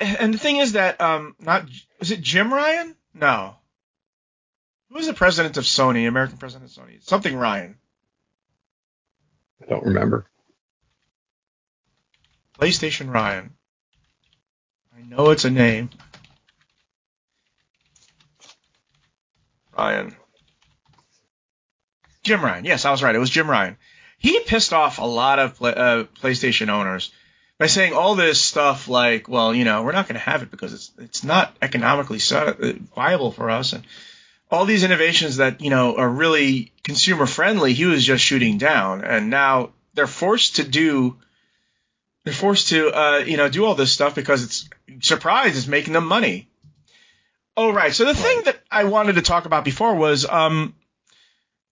And 0.00 0.34
the 0.34 0.38
thing 0.38 0.58
is 0.58 0.72
that 0.72 1.00
um, 1.00 1.34
not 1.40 1.64
is 2.00 2.10
it 2.10 2.20
Jim 2.20 2.52
Ryan? 2.52 2.94
No. 3.14 3.56
Who 4.90 4.98
is 4.98 5.06
the 5.06 5.14
president 5.14 5.56
of 5.56 5.64
Sony? 5.64 6.08
American 6.08 6.38
president 6.38 6.70
of 6.70 6.76
Sony? 6.76 7.02
Something 7.02 7.36
Ryan. 7.36 7.76
I 9.62 9.66
don't 9.66 9.84
remember. 9.84 10.26
PlayStation 12.58 13.12
Ryan. 13.12 13.54
I 14.96 15.02
know 15.02 15.30
it's 15.30 15.44
a 15.44 15.50
name. 15.50 15.90
Ryan. 19.78 20.16
Jim 22.24 22.44
Ryan. 22.44 22.64
Yes, 22.64 22.84
I 22.84 22.90
was 22.90 23.02
right. 23.02 23.14
It 23.14 23.20
was 23.20 23.30
Jim 23.30 23.48
Ryan. 23.48 23.76
He 24.18 24.40
pissed 24.40 24.72
off 24.72 24.98
a 24.98 25.04
lot 25.04 25.38
of 25.38 25.56
pla 25.56 25.70
uh, 25.70 26.04
PlayStation 26.20 26.68
owners 26.68 27.12
by 27.58 27.66
saying 27.66 27.92
all 27.92 28.16
this 28.16 28.40
stuff 28.40 28.88
like, 28.88 29.28
well, 29.28 29.54
you 29.54 29.64
know, 29.64 29.82
we're 29.82 29.92
not 29.92 30.08
going 30.08 30.14
to 30.14 30.30
have 30.30 30.42
it 30.42 30.50
because 30.50 30.72
it's 30.74 30.90
it's 30.98 31.24
not 31.24 31.56
economically 31.62 32.18
uh, 32.32 32.72
viable 32.94 33.30
for 33.30 33.50
us, 33.50 33.72
and 33.72 33.84
all 34.50 34.64
these 34.64 34.84
innovations 34.84 35.36
that 35.36 35.60
you 35.60 35.70
know 35.70 35.96
are 35.96 36.08
really 36.08 36.72
consumer 36.82 37.26
friendly. 37.26 37.72
He 37.72 37.84
was 37.84 38.04
just 38.04 38.24
shooting 38.24 38.58
down, 38.58 39.04
and 39.04 39.30
now 39.30 39.70
they're 39.94 40.06
forced 40.08 40.56
to 40.56 40.64
do 40.64 41.16
they're 42.24 42.34
forced 42.34 42.68
to 42.68 42.90
uh, 42.90 43.18
you 43.18 43.36
know 43.36 43.48
do 43.48 43.64
all 43.64 43.74
this 43.74 43.92
stuff 43.92 44.14
because 44.14 44.42
it's 44.42 44.68
surprise 45.00 45.56
is 45.56 45.68
making 45.68 45.94
them 45.94 46.06
money. 46.06 46.47
Oh 47.58 47.72
right. 47.72 47.92
So 47.92 48.04
the 48.04 48.14
thing 48.14 48.42
that 48.44 48.56
I 48.70 48.84
wanted 48.84 49.16
to 49.16 49.22
talk 49.22 49.44
about 49.44 49.64
before 49.64 49.96
was 49.96 50.24
um, 50.24 50.76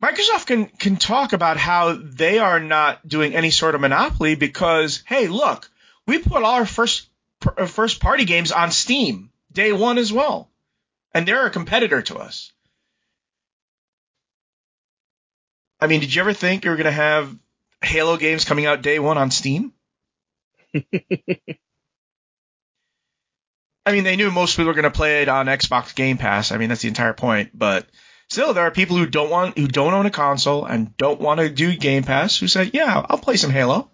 Microsoft 0.02 0.46
can 0.46 0.66
can 0.66 0.96
talk 0.96 1.32
about 1.32 1.58
how 1.58 1.92
they 1.92 2.40
are 2.40 2.58
not 2.58 3.06
doing 3.06 3.36
any 3.36 3.50
sort 3.50 3.76
of 3.76 3.80
monopoly 3.80 4.34
because 4.34 5.04
hey 5.06 5.28
look 5.28 5.70
we 6.04 6.18
put 6.18 6.42
all 6.42 6.56
our 6.56 6.66
first 6.66 7.06
uh, 7.56 7.66
first 7.66 8.00
party 8.00 8.24
games 8.24 8.50
on 8.50 8.72
Steam 8.72 9.30
day 9.52 9.72
one 9.72 9.96
as 9.98 10.12
well, 10.12 10.50
and 11.14 11.24
they're 11.24 11.46
a 11.46 11.50
competitor 11.50 12.02
to 12.02 12.16
us. 12.16 12.50
I 15.80 15.86
mean, 15.86 16.00
did 16.00 16.12
you 16.12 16.20
ever 16.20 16.32
think 16.32 16.64
you 16.64 16.72
were 16.72 16.76
going 16.76 16.86
to 16.86 16.90
have 16.90 17.32
Halo 17.80 18.16
games 18.16 18.44
coming 18.44 18.66
out 18.66 18.82
day 18.82 18.98
one 18.98 19.18
on 19.18 19.30
Steam? 19.30 19.72
I 23.86 23.92
mean, 23.92 24.02
they 24.02 24.16
knew 24.16 24.32
most 24.32 24.56
people 24.56 24.66
were 24.66 24.74
going 24.74 24.82
to 24.82 24.90
play 24.90 25.22
it 25.22 25.28
on 25.28 25.46
Xbox 25.46 25.94
Game 25.94 26.18
Pass. 26.18 26.50
I 26.50 26.58
mean, 26.58 26.68
that's 26.68 26.82
the 26.82 26.88
entire 26.88 27.12
point. 27.12 27.56
But 27.56 27.86
still, 28.28 28.52
there 28.52 28.64
are 28.64 28.72
people 28.72 28.96
who 28.96 29.06
don't 29.06 29.30
want, 29.30 29.56
who 29.56 29.68
don't 29.68 29.94
own 29.94 30.06
a 30.06 30.10
console 30.10 30.64
and 30.64 30.96
don't 30.96 31.20
want 31.20 31.38
to 31.38 31.48
do 31.48 31.76
Game 31.76 32.02
Pass 32.02 32.36
who 32.36 32.48
say, 32.48 32.68
"Yeah, 32.72 33.06
I'll 33.08 33.18
play 33.18 33.36
some 33.36 33.52
Halo." 33.52 33.88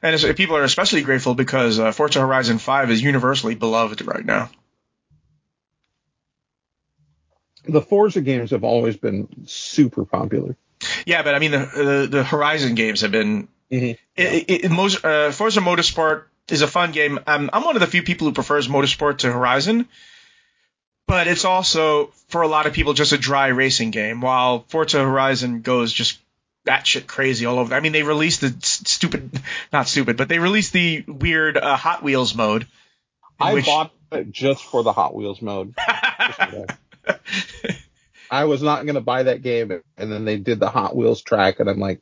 And 0.00 0.36
people 0.36 0.56
are 0.56 0.62
especially 0.62 1.02
grateful 1.02 1.34
because 1.34 1.78
uh, 1.78 1.92
Forza 1.92 2.20
Horizon 2.20 2.58
5 2.58 2.90
is 2.92 3.02
universally 3.02 3.56
beloved 3.56 4.06
right 4.06 4.24
now. 4.24 4.48
The 7.64 7.82
Forza 7.82 8.20
games 8.20 8.52
have 8.52 8.62
always 8.64 8.96
been 8.96 9.28
super 9.46 10.04
popular. 10.04 10.56
Yeah, 11.04 11.22
but 11.22 11.34
I 11.34 11.40
mean, 11.40 11.50
the 11.50 11.58
the, 11.58 12.08
the 12.08 12.24
Horizon 12.24 12.74
games 12.74 13.02
have 13.02 13.10
been 13.10 13.48
Mm-hmm. 13.70 13.90
It, 14.16 14.50
it, 14.50 14.64
it, 14.64 14.70
most, 14.70 15.04
uh, 15.04 15.30
Forza 15.30 15.60
Motorsport 15.60 16.24
is 16.48 16.62
a 16.62 16.66
fun 16.66 16.92
game. 16.92 17.18
I'm, 17.26 17.50
I'm 17.52 17.64
one 17.64 17.76
of 17.76 17.80
the 17.80 17.86
few 17.86 18.02
people 18.02 18.26
who 18.26 18.32
prefers 18.32 18.68
Motorsport 18.68 19.18
to 19.18 19.32
Horizon, 19.32 19.88
but 21.06 21.26
it's 21.26 21.44
also 21.44 22.12
for 22.28 22.42
a 22.42 22.48
lot 22.48 22.66
of 22.66 22.72
people 22.72 22.94
just 22.94 23.12
a 23.12 23.18
dry 23.18 23.48
racing 23.48 23.90
game. 23.90 24.20
While 24.20 24.64
Forza 24.68 25.02
Horizon 25.02 25.60
goes 25.60 25.92
just 25.92 26.18
batshit 26.66 27.06
crazy 27.06 27.46
all 27.46 27.58
over. 27.58 27.74
I 27.74 27.80
mean, 27.80 27.92
they 27.92 28.02
released 28.02 28.40
the 28.40 28.54
stupid, 28.62 29.40
not 29.72 29.88
stupid, 29.88 30.16
but 30.16 30.28
they 30.28 30.38
released 30.38 30.72
the 30.72 31.04
weird 31.06 31.56
uh, 31.56 31.76
Hot 31.76 32.02
Wheels 32.02 32.34
mode. 32.34 32.66
I 33.40 33.54
which- 33.54 33.66
bought 33.66 33.92
it 34.12 34.30
just 34.32 34.64
for 34.64 34.82
the 34.82 34.92
Hot 34.92 35.14
Wheels 35.14 35.40
mode. 35.42 35.74
Just 35.76 36.38
for 36.38 36.66
that. 37.06 37.20
I 38.30 38.44
was 38.44 38.62
not 38.62 38.84
going 38.84 38.96
to 38.96 39.00
buy 39.00 39.22
that 39.22 39.42
game, 39.42 39.82
and 39.96 40.12
then 40.12 40.24
they 40.26 40.36
did 40.36 40.60
the 40.60 40.68
Hot 40.68 40.94
Wheels 40.94 41.22
track, 41.22 41.60
and 41.60 41.70
I'm 41.70 41.78
like, 41.78 42.00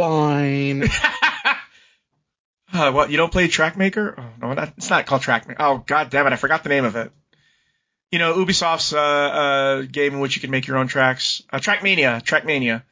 fine. 0.00 0.82
uh, 2.72 2.92
what 2.92 3.10
you 3.10 3.16
don't 3.16 3.32
play 3.32 3.48
Trackmaker? 3.48 4.14
Oh, 4.18 4.30
no, 4.40 4.54
not, 4.54 4.72
it's 4.76 4.90
not 4.90 5.06
called 5.06 5.22
Trackmaker. 5.22 5.56
Oh 5.58 5.78
god 5.78 6.10
damn 6.10 6.26
it, 6.26 6.32
I 6.32 6.36
forgot 6.36 6.62
the 6.62 6.68
name 6.68 6.84
of 6.84 6.96
it. 6.96 7.12
You 8.10 8.18
know, 8.18 8.34
Ubisoft's 8.34 8.92
uh, 8.92 8.98
uh, 8.98 9.82
game 9.82 10.14
in 10.14 10.20
which 10.20 10.34
you 10.36 10.40
can 10.40 10.50
make 10.50 10.66
your 10.66 10.78
own 10.78 10.88
tracks. 10.88 11.42
Uh, 11.52 11.58
Trackmania, 11.58 12.22
Trackmania. 12.22 12.82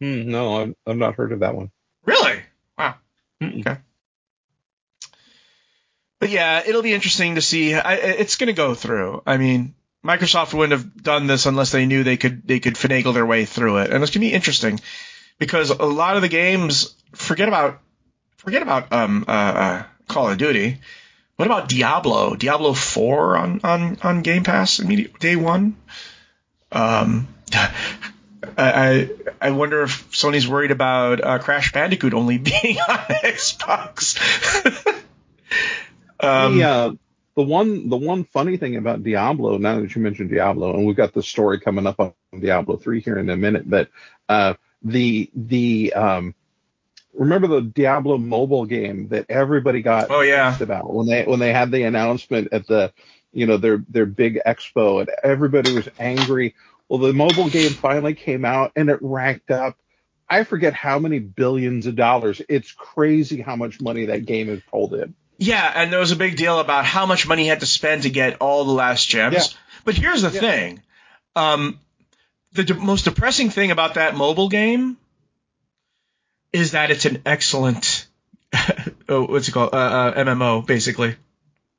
Hmm, 0.00 0.30
no, 0.30 0.62
I've, 0.62 0.74
I've 0.86 0.96
not 0.96 1.16
heard 1.16 1.32
of 1.32 1.40
that 1.40 1.56
one. 1.56 1.70
Really? 2.04 2.40
Wow. 2.78 2.94
Mm-mm. 3.40 3.60
Okay. 3.60 3.80
But 6.20 6.30
yeah, 6.30 6.62
it'll 6.64 6.82
be 6.82 6.94
interesting 6.94 7.34
to 7.34 7.42
see. 7.42 7.74
I, 7.74 7.94
it's 7.94 8.36
going 8.36 8.46
to 8.46 8.52
go 8.52 8.74
through. 8.74 9.22
I 9.26 9.38
mean, 9.38 9.74
Microsoft 10.06 10.54
wouldn't 10.54 10.80
have 10.80 11.02
done 11.02 11.26
this 11.26 11.46
unless 11.46 11.72
they 11.72 11.86
knew 11.86 12.04
they 12.04 12.16
could 12.16 12.46
they 12.46 12.60
could 12.60 12.74
finagle 12.74 13.14
their 13.14 13.26
way 13.26 13.44
through 13.44 13.78
it, 13.78 13.90
and 13.90 14.02
it's 14.04 14.12
going 14.12 14.24
to 14.24 14.30
be 14.30 14.32
interesting 14.32 14.78
because 15.42 15.70
a 15.70 15.84
lot 15.84 16.14
of 16.14 16.22
the 16.22 16.28
games 16.28 16.94
forget 17.14 17.48
about 17.48 17.80
forget 18.36 18.62
about 18.62 18.92
um 18.92 19.24
uh, 19.26 19.30
uh 19.32 19.82
Call 20.06 20.30
of 20.30 20.38
Duty. 20.38 20.78
What 21.34 21.46
about 21.46 21.68
Diablo? 21.68 22.36
Diablo 22.36 22.74
four 22.74 23.36
on 23.36 23.60
on 23.64 23.98
on 24.04 24.22
Game 24.22 24.44
Pass 24.44 24.78
immediate 24.78 25.18
day 25.18 25.34
one. 25.34 25.74
Um, 26.70 27.26
I 28.56 29.10
I 29.40 29.50
wonder 29.50 29.82
if 29.82 30.12
Sony's 30.12 30.46
worried 30.46 30.70
about 30.70 31.24
uh, 31.24 31.40
Crash 31.40 31.72
Bandicoot 31.72 32.14
only 32.14 32.38
being 32.50 32.78
on 32.78 32.98
Xbox. 33.24 34.16
um, 36.20 36.58
the, 36.58 36.62
uh, 36.62 36.92
the 37.34 37.42
one 37.42 37.88
the 37.88 37.96
one 37.96 38.22
funny 38.22 38.58
thing 38.58 38.76
about 38.76 39.02
Diablo, 39.02 39.58
now 39.58 39.80
that 39.80 39.92
you 39.92 40.02
mentioned 40.02 40.30
Diablo, 40.30 40.76
and 40.76 40.86
we've 40.86 40.94
got 40.94 41.12
the 41.12 41.22
story 41.24 41.58
coming 41.58 41.88
up 41.88 41.98
on 41.98 42.12
Diablo 42.38 42.76
three 42.76 43.00
here 43.00 43.18
in 43.18 43.28
a 43.28 43.36
minute, 43.36 43.68
but 43.68 43.88
uh, 44.28 44.54
the 44.84 45.30
the 45.34 45.92
um, 45.94 46.34
remember 47.12 47.46
the 47.46 47.62
Diablo 47.62 48.18
mobile 48.18 48.66
game 48.66 49.08
that 49.08 49.26
everybody 49.28 49.82
got 49.82 50.10
oh 50.10 50.20
yeah 50.20 50.56
about 50.60 50.92
when 50.92 51.06
they 51.06 51.24
when 51.24 51.38
they 51.38 51.52
had 51.52 51.70
the 51.70 51.84
announcement 51.84 52.48
at 52.52 52.66
the 52.66 52.92
you 53.32 53.46
know 53.46 53.56
their 53.56 53.84
their 53.88 54.06
big 54.06 54.40
expo 54.46 55.00
and 55.00 55.10
everybody 55.22 55.74
was 55.74 55.88
angry. 55.98 56.54
Well, 56.88 56.98
the 56.98 57.12
mobile 57.12 57.48
game 57.48 57.72
finally 57.72 58.14
came 58.14 58.44
out 58.44 58.72
and 58.76 58.90
it 58.90 58.98
racked 59.00 59.50
up. 59.50 59.76
I 60.28 60.44
forget 60.44 60.74
how 60.74 60.98
many 60.98 61.18
billions 61.18 61.86
of 61.86 61.96
dollars. 61.96 62.40
It's 62.48 62.72
crazy 62.72 63.40
how 63.40 63.56
much 63.56 63.80
money 63.80 64.06
that 64.06 64.26
game 64.26 64.48
has 64.48 64.60
pulled 64.70 64.94
in. 64.94 65.14
Yeah, 65.38 65.70
and 65.74 65.92
there 65.92 66.00
was 66.00 66.12
a 66.12 66.16
big 66.16 66.36
deal 66.36 66.58
about 66.60 66.84
how 66.84 67.06
much 67.06 67.26
money 67.26 67.42
he 67.42 67.48
had 67.48 67.60
to 67.60 67.66
spend 67.66 68.02
to 68.02 68.10
get 68.10 68.38
all 68.40 68.64
the 68.64 68.72
last 68.72 69.08
gems. 69.08 69.34
Yeah. 69.34 69.58
But 69.84 69.94
here's 69.94 70.22
the 70.22 70.30
yeah. 70.30 70.40
thing. 70.40 70.82
Um, 71.34 71.80
the 72.52 72.64
de- 72.64 72.74
most 72.74 73.04
depressing 73.04 73.50
thing 73.50 73.70
about 73.70 73.94
that 73.94 74.16
mobile 74.16 74.48
game 74.48 74.96
is 76.52 76.72
that 76.72 76.90
it's 76.90 77.06
an 77.06 77.22
excellent 77.24 78.06
oh, 79.08 79.24
what's 79.24 79.48
it 79.48 79.52
called 79.52 79.70
uh, 79.72 79.76
uh, 79.76 80.24
MMO 80.24 80.66
basically. 80.66 81.16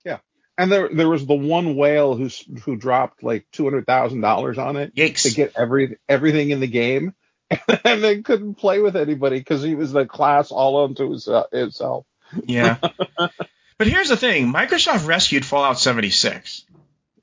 Yeah, 0.04 0.20
and 0.58 0.72
there 0.72 0.90
there 0.90 1.10
was 1.10 1.26
the 1.26 1.36
one 1.36 1.76
whale 1.76 2.16
who 2.16 2.30
who 2.64 2.76
dropped 2.76 3.24
like 3.24 3.46
two 3.52 3.64
hundred 3.64 3.86
thousand 3.86 4.22
dollars 4.22 4.58
on 4.58 4.78
it 4.78 4.96
Yikes. 4.96 5.24
to 5.24 5.32
get 5.32 5.54
every 5.56 5.98
everything 6.10 6.50
in 6.50 6.60
the 6.60 6.68
game, 6.68 7.14
and 7.86 8.04
they 8.04 8.22
couldn't 8.22 8.56
play 8.56 8.80
with 8.80 8.96
anybody 8.96 9.40
because 9.40 9.62
he 9.62 9.76
was 9.76 9.92
the 9.92 10.06
class 10.06 10.52
all 10.52 10.84
unto 10.84 11.12
his, 11.12 11.28
uh, 11.28 11.44
himself. 11.52 12.06
Yeah. 12.46 12.78
but 13.18 13.88
here's 13.88 14.10
the 14.10 14.18
thing: 14.18 14.52
Microsoft 14.52 15.08
rescued 15.08 15.46
Fallout 15.46 15.80
76, 15.80 16.66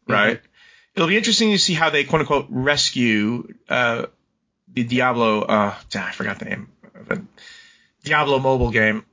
right? 0.06 0.38
Mm-hmm. 0.38 0.46
It'll 0.94 1.08
be 1.08 1.16
interesting 1.16 1.52
to 1.52 1.58
see 1.58 1.74
how 1.74 1.90
they 1.90 2.04
quote 2.04 2.20
unquote 2.20 2.46
rescue 2.50 3.54
uh, 3.68 4.06
the 4.72 4.84
Diablo. 4.84 5.42
Uh, 5.42 5.74
I 5.94 6.12
forgot 6.12 6.38
the 6.38 6.46
name 6.46 6.68
of 6.94 7.10
it. 7.10 7.20
Diablo 8.04 8.38
mobile 8.38 8.70
game. 8.70 9.04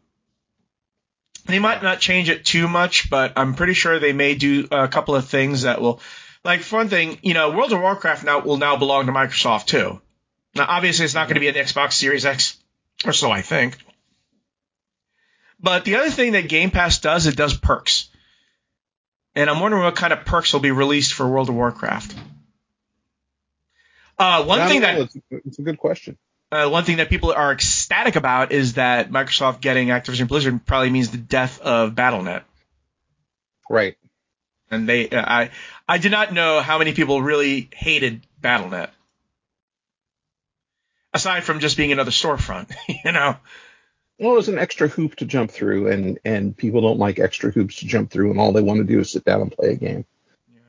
They 1.45 1.60
might 1.60 1.82
not 1.82 1.99
change 1.99 2.30
it 2.30 2.44
too 2.44 2.68
much, 2.68 3.10
but 3.10 3.34
I'm 3.38 3.54
pretty 3.56 3.74
sure 3.74 3.99
they 3.99 4.14
may 4.14 4.36
do 4.36 4.68
a 4.70 4.88
couple 4.88 5.16
of 5.16 5.28
things 5.28 5.62
that 5.62 5.80
will, 5.80 6.02
like 6.44 6.62
for 6.62 6.78
one 6.78 6.90
thing, 6.90 7.20
you 7.22 7.34
know, 7.34 7.52
World 7.52 7.72
of 7.72 7.80
Warcraft 7.80 8.26
now 8.26 8.40
will 8.40 8.58
now 8.58 8.76
belong 8.76 9.06
to 9.06 9.14
Microsoft 9.14 9.68
too. 9.68 10.02
Now, 10.56 10.66
obviously, 10.68 11.06
it's 11.06 11.14
not 11.14 11.28
going 11.28 11.36
to 11.36 11.40
be 11.40 11.48
an 11.48 11.56
Xbox 11.56 11.94
Series 11.94 12.26
X, 12.26 12.58
or 13.06 13.14
so 13.14 13.32
I 13.32 13.41
think. 13.41 13.78
But 15.60 15.86
the 15.86 15.95
other 15.95 16.10
thing 16.10 16.34
that 16.34 16.49
Game 16.49 16.72
Pass 16.72 16.99
does, 16.99 17.28
it 17.28 17.36
does 17.36 17.56
perks. 17.56 18.07
And 19.38 19.51
I'm 19.51 19.59
wondering 19.59 19.84
what 19.84 19.95
kind 19.95 20.14
of 20.14 20.26
perks 20.26 20.51
will 20.51 20.61
be 20.61 20.72
released 20.72 21.14
for 21.14 21.27
World 21.30 21.49
of 21.49 21.53
Warcraft. 21.53 22.15
Uh, 24.18 24.43
one 24.45 24.68
thing 24.68 24.81
that 24.81 25.09
it's 25.30 25.59
a 25.59 25.61
good 25.61 25.77
question. 25.77 26.18
Uh, 26.51 26.68
one 26.69 26.85
thing 26.85 26.97
that 26.97 27.07
people 27.07 27.31
are 27.31 27.51
ecstatic 27.51 28.15
about 28.15 28.51
is 28.51 28.73
that 28.73 29.11
Microsoft 29.11 29.61
getting 29.61 29.89
Activision 29.89 30.27
Blizzard 30.27 30.65
probably 30.65 30.89
means 30.89 31.11
the 31.11 31.19
death 31.19 31.61
of 31.61 31.93
Battle.net. 31.93 32.45
Right. 33.69 33.95
And 34.72 34.89
they, 34.89 35.07
uh, 35.07 35.23
I, 35.23 35.51
I 35.88 35.99
did 35.99 36.11
not 36.11 36.34
know 36.34 36.59
how 36.61 36.80
many 36.80 36.93
people 36.93 37.22
really 37.22 37.69
hated 37.72 38.26
Battle.net. 38.41 38.91
Aside 41.14 41.43
from 41.43 41.59
just 41.59 41.77
being 41.77 41.91
another 41.91 42.09
storefront, 42.11 42.73
you 43.05 43.11
know. 43.11 43.35
Well, 44.19 44.31
it 44.31 44.35
was 44.35 44.49
an 44.49 44.57
extra 44.57 44.88
hoop 44.88 45.18
to 45.18 45.26
jump 45.26 45.52
through, 45.52 45.91
and 45.91 46.19
and 46.26 46.57
people 46.57 46.81
don't 46.81 46.98
like 46.98 47.19
extra 47.19 47.52
hoops 47.52 47.77
to 47.77 47.85
jump 47.85 48.10
through, 48.10 48.31
and 48.31 48.39
all 48.39 48.52
they 48.52 48.61
want 48.64 48.80
to 48.80 48.84
do 48.84 48.99
is 48.99 49.11
sit 49.11 49.23
down 49.23 49.41
and 49.41 49.52
play 49.52 49.69
a 49.69 49.76
game. 49.76 50.06
Yeah. 50.52 50.61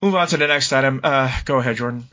Move 0.00 0.14
on 0.14 0.28
to 0.28 0.36
the 0.36 0.46
next 0.46 0.72
item. 0.72 1.00
Uh, 1.02 1.32
go 1.44 1.58
ahead, 1.58 1.76
Jordan. 1.76 2.04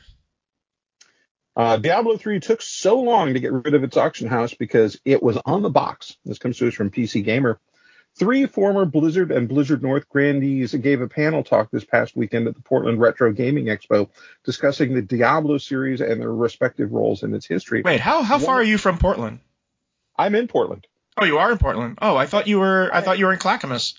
Uh, 1.55 1.77
Diablo 1.77 2.15
3 2.15 2.39
took 2.39 2.61
so 2.61 3.01
long 3.01 3.34
to 3.34 3.39
get 3.39 3.51
rid 3.51 3.73
of 3.73 3.84
its 3.84 3.97
auction 3.97 4.30
house 4.30 4.53
because 4.53 4.99
it 5.03 5.21
was 5.21 5.38
on 5.45 5.61
the 5.61 5.69
box. 5.69 6.15
This 6.23 6.39
comes 6.39 6.57
to 6.57 6.67
us 6.69 6.73
from 6.73 6.89
PC 6.89 7.23
Gamer. 7.23 7.59
Three 8.17 8.45
former 8.47 8.85
Blizzard 8.85 9.31
and 9.31 9.47
Blizzard 9.47 9.84
North 9.84 10.07
grandees 10.09 10.73
gave 10.73 11.01
a 11.01 11.07
panel 11.07 11.43
talk 11.43 11.69
this 11.69 11.85
past 11.85 12.15
weekend 12.15 12.47
at 12.47 12.55
the 12.55 12.61
Portland 12.61 12.99
Retro 12.99 13.31
Gaming 13.31 13.65
Expo 13.65 14.09
discussing 14.45 14.93
the 14.93 15.01
Diablo 15.01 15.57
series 15.57 16.01
and 16.01 16.19
their 16.19 16.34
respective 16.34 16.91
roles 16.91 17.23
in 17.23 17.34
its 17.34 17.45
history. 17.45 17.81
Wait, 17.81 17.99
how 17.99 18.23
how 18.23 18.39
far 18.39 18.55
are 18.55 18.63
you 18.63 18.77
from 18.77 18.97
Portland? 18.97 19.39
I'm 20.19 20.35
in 20.35 20.47
Portland. 20.49 20.85
Oh, 21.17 21.23
you 21.23 21.37
are 21.37 21.51
in 21.51 21.57
Portland. 21.57 21.97
Oh, 22.01 22.17
I 22.17 22.25
thought 22.25 22.47
you 22.47 22.59
were 22.59 22.89
I 22.93 23.01
thought 23.01 23.17
you 23.19 23.25
were 23.25 23.33
in 23.33 23.39
Clackamas. 23.39 23.95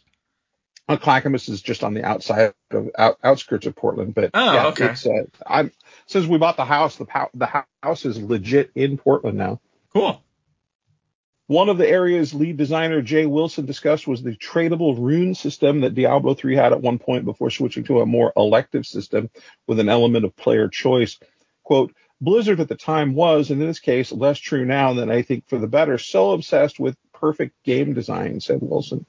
Uh, 0.87 0.97
Clackamas 0.97 1.49
is 1.49 1.63
just 1.63 1.83
on 1.83 1.95
the 1.95 2.05
outside 2.05 2.53
of 2.71 2.91
out, 2.99 3.19
outskirts 3.23 3.67
of 3.67 3.75
Portland, 3.75 4.15
but 4.15 4.31
oh, 4.35 4.53
yeah, 4.53 4.67
okay. 4.67 4.91
It's, 4.91 5.07
uh, 5.07 5.25
I'm 5.47 5.73
since 6.07 6.27
we 6.27 6.37
bought 6.37 6.59
the 6.59 6.65
house, 6.65 6.97
the 6.97 7.07
the 7.33 7.65
house 7.83 8.05
is 8.05 8.21
legit 8.21 8.71
in 8.75 8.99
Portland 8.99 9.39
now. 9.39 9.61
Cool. 9.95 10.23
One 11.47 11.69
of 11.69 11.79
the 11.79 11.89
area's 11.89 12.35
lead 12.35 12.59
designer 12.59 13.03
Jay 13.03 13.25
Wilson 13.27 13.67
discussed 13.67 14.07
was 14.07 14.23
the 14.23 14.37
tradable 14.37 14.97
rune 14.99 15.35
system 15.35 15.81
that 15.81 15.95
Diablo 15.95 16.35
3 16.35 16.55
had 16.55 16.73
at 16.73 16.83
one 16.83 16.99
point 16.99 17.25
before 17.25 17.51
switching 17.51 17.85
to 17.85 18.01
a 18.01 18.07
more 18.07 18.33
elective 18.37 18.87
system 18.87 19.31
with 19.67 19.81
an 19.81 19.89
element 19.89 20.25
of 20.25 20.37
player 20.37 20.69
choice. 20.69 21.19
Quote, 21.65 21.93
Blizzard 22.21 22.61
at 22.61 22.69
the 22.69 22.75
time 22.75 23.15
was, 23.15 23.51
and 23.51 23.61
in 23.61 23.67
this 23.67 23.81
case, 23.81 24.13
less 24.13 24.39
true 24.39 24.65
now 24.65 24.93
than 24.93 25.11
I 25.11 25.23
think 25.23 25.49
for 25.49 25.59
the 25.59 25.67
better, 25.67 25.97
so 25.97 26.33
obsessed 26.33 26.79
with 26.79 26.97
perfect 27.13 27.55
game 27.65 27.95
design, 27.95 28.41
said 28.41 28.61
Wilson. 28.61 29.07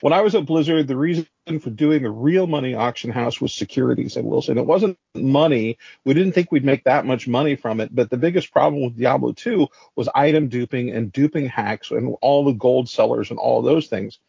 When 0.00 0.12
I 0.12 0.20
was 0.20 0.36
at 0.36 0.46
Blizzard, 0.46 0.86
the 0.86 0.96
reason 0.96 1.26
for 1.60 1.70
doing 1.70 2.04
the 2.04 2.10
real 2.10 2.46
money 2.46 2.74
auction 2.74 3.10
house 3.10 3.40
was 3.40 3.52
security, 3.52 4.08
said 4.08 4.24
Wilson. 4.24 4.56
It 4.56 4.66
wasn't 4.66 4.96
money. 5.16 5.76
We 6.04 6.14
didn't 6.14 6.32
think 6.32 6.52
we'd 6.52 6.64
make 6.64 6.84
that 6.84 7.04
much 7.04 7.26
money 7.26 7.56
from 7.56 7.80
it. 7.80 7.92
But 7.92 8.08
the 8.08 8.16
biggest 8.16 8.52
problem 8.52 8.84
with 8.84 8.96
Diablo 8.96 9.32
2 9.32 9.66
was 9.96 10.08
item 10.14 10.48
duping 10.48 10.90
and 10.90 11.10
duping 11.10 11.48
hacks 11.48 11.90
and 11.90 12.14
all 12.20 12.44
the 12.44 12.52
gold 12.52 12.88
sellers 12.88 13.30
and 13.30 13.40
all 13.40 13.60
those 13.60 13.88
things. 13.88 14.20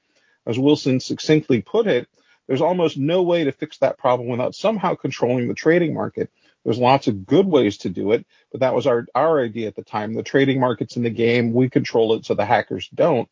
As 0.47 0.57
Wilson 0.57 0.99
succinctly 0.99 1.61
put 1.61 1.85
it, 1.85 2.07
there's 2.47 2.61
almost 2.61 2.97
no 2.97 3.21
way 3.21 3.43
to 3.43 3.51
fix 3.51 3.77
that 3.77 3.99
problem 3.99 4.27
without 4.27 4.55
somehow 4.55 4.95
controlling 4.95 5.47
the 5.47 5.53
trading 5.53 5.93
market. 5.93 6.31
There's 6.63 6.77
lots 6.77 7.07
of 7.07 7.25
good 7.25 7.45
ways 7.45 7.77
to 7.79 7.89
do 7.89 8.11
it, 8.11 8.25
but 8.51 8.61
that 8.61 8.75
was 8.75 8.85
our, 8.85 9.05
our 9.15 9.41
idea 9.41 9.67
at 9.67 9.75
the 9.75 9.83
time. 9.83 10.13
The 10.13 10.23
trading 10.23 10.59
market's 10.59 10.97
in 10.97 11.03
the 11.03 11.09
game. 11.09 11.53
We 11.53 11.69
control 11.69 12.13
it 12.15 12.25
so 12.25 12.33
the 12.33 12.45
hackers 12.45 12.89
don't. 12.93 13.29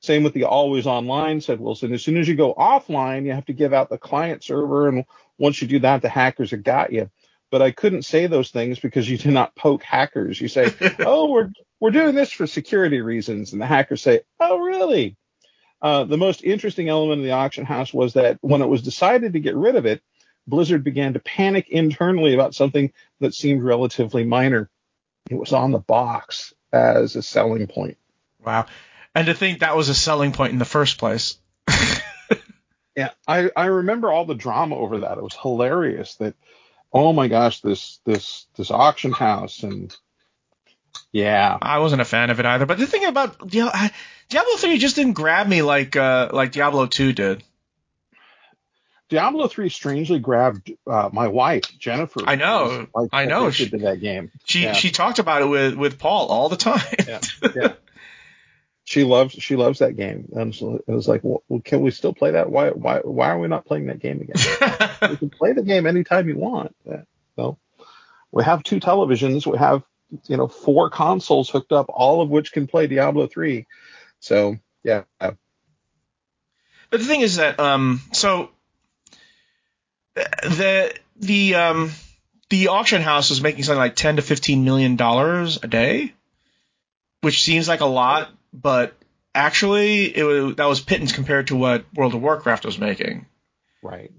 Same 0.00 0.22
with 0.22 0.34
the 0.34 0.44
always 0.44 0.86
online, 0.86 1.40
said 1.40 1.60
Wilson. 1.60 1.94
As 1.94 2.02
soon 2.02 2.18
as 2.18 2.28
you 2.28 2.34
go 2.34 2.54
offline, 2.54 3.24
you 3.24 3.32
have 3.32 3.46
to 3.46 3.54
give 3.54 3.72
out 3.72 3.88
the 3.88 3.98
client 3.98 4.44
server. 4.44 4.88
And 4.88 5.04
once 5.38 5.62
you 5.62 5.68
do 5.68 5.78
that, 5.80 6.02
the 6.02 6.10
hackers 6.10 6.50
have 6.50 6.62
got 6.62 6.92
you. 6.92 7.10
But 7.50 7.62
I 7.62 7.70
couldn't 7.70 8.02
say 8.02 8.26
those 8.26 8.50
things 8.50 8.78
because 8.78 9.08
you 9.08 9.16
do 9.16 9.30
not 9.30 9.56
poke 9.56 9.82
hackers. 9.82 10.40
You 10.40 10.48
say, 10.48 10.74
oh, 11.00 11.30
we're, 11.30 11.50
we're 11.80 11.90
doing 11.90 12.14
this 12.14 12.32
for 12.32 12.46
security 12.46 13.00
reasons. 13.00 13.52
And 13.52 13.62
the 13.62 13.66
hackers 13.66 14.02
say, 14.02 14.22
oh, 14.40 14.58
really? 14.58 15.16
Uh, 15.80 16.04
the 16.04 16.18
most 16.18 16.42
interesting 16.42 16.88
element 16.88 17.20
of 17.20 17.24
the 17.24 17.32
auction 17.32 17.64
house 17.64 17.92
was 17.92 18.14
that 18.14 18.38
when 18.40 18.62
it 18.62 18.68
was 18.68 18.82
decided 18.82 19.34
to 19.34 19.40
get 19.40 19.54
rid 19.54 19.76
of 19.76 19.86
it, 19.86 20.02
Blizzard 20.46 20.84
began 20.84 21.14
to 21.14 21.20
panic 21.20 21.68
internally 21.68 22.34
about 22.34 22.54
something 22.54 22.92
that 23.20 23.34
seemed 23.34 23.62
relatively 23.62 24.24
minor. 24.24 24.70
It 25.30 25.36
was 25.36 25.52
on 25.52 25.70
the 25.70 25.78
box 25.78 26.52
as 26.72 27.16
a 27.16 27.22
selling 27.22 27.66
point. 27.66 27.96
Wow 28.44 28.66
and 29.14 29.26
to 29.26 29.34
think 29.34 29.60
that 29.60 29.76
was 29.76 29.88
a 29.88 29.94
selling 29.94 30.32
point 30.32 30.52
in 30.52 30.58
the 30.58 30.64
first 30.64 30.98
place. 30.98 31.38
yeah, 32.96 33.10
I, 33.26 33.50
I 33.56 33.66
remember 33.66 34.10
all 34.12 34.24
the 34.24 34.34
drama 34.34 34.76
over 34.76 35.00
that. 35.00 35.18
It 35.18 35.22
was 35.22 35.36
hilarious 35.40 36.16
that, 36.16 36.34
oh 36.92 37.12
my 37.12 37.28
gosh, 37.28 37.60
this 37.60 38.00
this 38.04 38.46
this 38.56 38.70
auction 38.70 39.12
house 39.12 39.62
and 39.62 39.96
yeah, 41.12 41.56
I 41.60 41.78
wasn't 41.78 42.02
a 42.02 42.06
fan 42.06 42.30
of 42.30 42.40
it 42.40 42.46
either. 42.46 42.66
But 42.66 42.78
the 42.78 42.86
thing 42.86 43.04
about 43.04 43.46
Diablo, 43.46 43.90
Diablo 44.28 44.56
three 44.56 44.78
just 44.78 44.96
didn't 44.96 45.12
grab 45.12 45.46
me 45.46 45.62
like 45.62 45.94
uh, 45.96 46.30
like 46.32 46.52
Diablo 46.52 46.86
two 46.86 47.12
did. 47.12 47.44
Diablo 49.08 49.48
three 49.48 49.68
strangely 49.68 50.18
grabbed 50.18 50.72
uh, 50.86 51.10
my 51.12 51.28
wife 51.28 51.64
Jennifer. 51.78 52.20
I 52.26 52.36
know, 52.36 52.86
I 53.12 53.26
know. 53.26 53.50
She 53.50 53.68
did 53.68 53.82
that 53.82 54.00
game. 54.00 54.32
She 54.44 54.62
yeah. 54.62 54.72
she 54.72 54.90
talked 54.90 55.18
about 55.18 55.42
it 55.42 55.46
with 55.46 55.74
with 55.74 55.98
Paul 55.98 56.28
all 56.28 56.48
the 56.48 56.56
time. 56.56 56.82
yeah, 57.06 57.20
yeah 57.54 57.72
she 58.84 59.02
loves 59.02 59.34
she 59.34 59.56
loves 59.56 59.78
that 59.78 59.96
game. 59.96 60.28
And 60.36 60.54
so 60.54 60.80
it 60.86 60.92
was 60.92 61.08
like, 61.08 61.22
well, 61.24 61.42
can 61.64 61.80
we 61.80 61.90
still 61.90 62.12
play 62.12 62.32
that? 62.32 62.50
Why 62.50 62.70
why 62.70 62.98
why 62.98 63.30
are 63.30 63.38
we 63.38 63.48
not 63.48 63.64
playing 63.64 63.86
that 63.86 63.98
game 63.98 64.20
again? 64.20 64.36
we 65.10 65.16
can 65.16 65.30
play 65.30 65.52
the 65.54 65.62
game 65.62 65.86
anytime 65.86 66.28
you 66.28 66.36
want. 66.36 66.76
So 67.36 67.58
we 68.30 68.44
have 68.44 68.62
two 68.62 68.80
televisions. 68.80 69.46
We 69.46 69.58
have 69.58 69.82
you 70.26 70.36
know 70.36 70.48
four 70.48 70.90
consoles 70.90 71.48
hooked 71.48 71.72
up, 71.72 71.86
all 71.88 72.20
of 72.20 72.28
which 72.28 72.52
can 72.52 72.66
play 72.66 72.86
Diablo 72.86 73.26
three. 73.26 73.66
So 74.20 74.58
yeah. 74.82 75.04
But 75.18 75.36
the 76.90 77.06
thing 77.06 77.22
is 77.22 77.36
that 77.36 77.58
um 77.58 78.02
so 78.12 78.50
the 80.14 80.94
the 81.16 81.54
um 81.54 81.90
the 82.50 82.68
auction 82.68 83.02
house 83.02 83.30
was 83.30 83.40
making 83.40 83.64
something 83.64 83.78
like 83.78 83.96
10 83.96 84.16
to 84.16 84.22
15 84.22 84.64
million 84.64 84.96
dollars 84.96 85.58
a 85.62 85.66
day, 85.66 86.14
which 87.22 87.42
seems 87.42 87.66
like 87.68 87.80
a 87.80 87.86
lot, 87.86 88.30
but 88.52 88.94
actually 89.34 90.16
it 90.16 90.22
was 90.22 90.56
that 90.56 90.66
was 90.66 90.80
pittance 90.80 91.12
compared 91.12 91.48
to 91.48 91.56
what 91.56 91.84
World 91.94 92.14
of 92.14 92.22
Warcraft 92.22 92.64
was 92.64 92.78
making. 92.78 93.26
Right. 93.82 94.12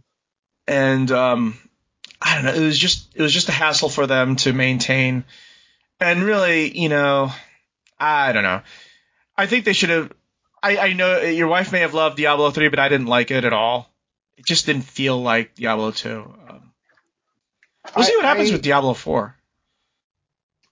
And 0.67 1.11
um, 1.11 1.57
I 2.22 2.35
don't 2.35 2.45
know, 2.45 2.53
it 2.53 2.65
was 2.65 2.77
just 2.77 3.15
it 3.15 3.22
was 3.22 3.34
just 3.34 3.49
a 3.49 3.53
hassle 3.53 3.89
for 3.89 4.07
them 4.07 4.35
to 4.38 4.53
maintain. 4.53 5.23
And 5.99 6.23
really, 6.23 6.77
you 6.77 6.89
know, 6.89 7.31
I 7.99 8.34
don't 8.34 8.43
know. 8.43 8.61
I 9.38 9.45
think 9.45 9.65
they 9.65 9.73
should 9.73 9.89
have. 9.89 10.11
I, 10.61 10.77
I 10.77 10.93
know 10.93 11.22
your 11.22 11.47
wife 11.47 11.72
may 11.72 11.81
have 11.81 11.93
loved 11.93 12.17
Diablo 12.17 12.49
3, 12.49 12.69
but 12.69 12.80
I 12.80 12.89
didn't 12.89 13.05
like 13.05 13.30
it 13.30 13.45
at 13.45 13.53
all. 13.53 13.89
It 14.38 14.45
just 14.45 14.66
didn't 14.66 14.84
feel 14.84 15.22
like 15.22 15.56
Diablo 15.56 15.91
2. 15.91 16.10
Um, 16.49 16.72
we'll 17.95 18.06
see 18.06 18.16
what 18.16 18.26
I- 18.26 18.28
happens 18.30 18.49
I- 18.49 18.53
with 18.53 18.62
Diablo 18.62 18.94
4. 18.94 19.36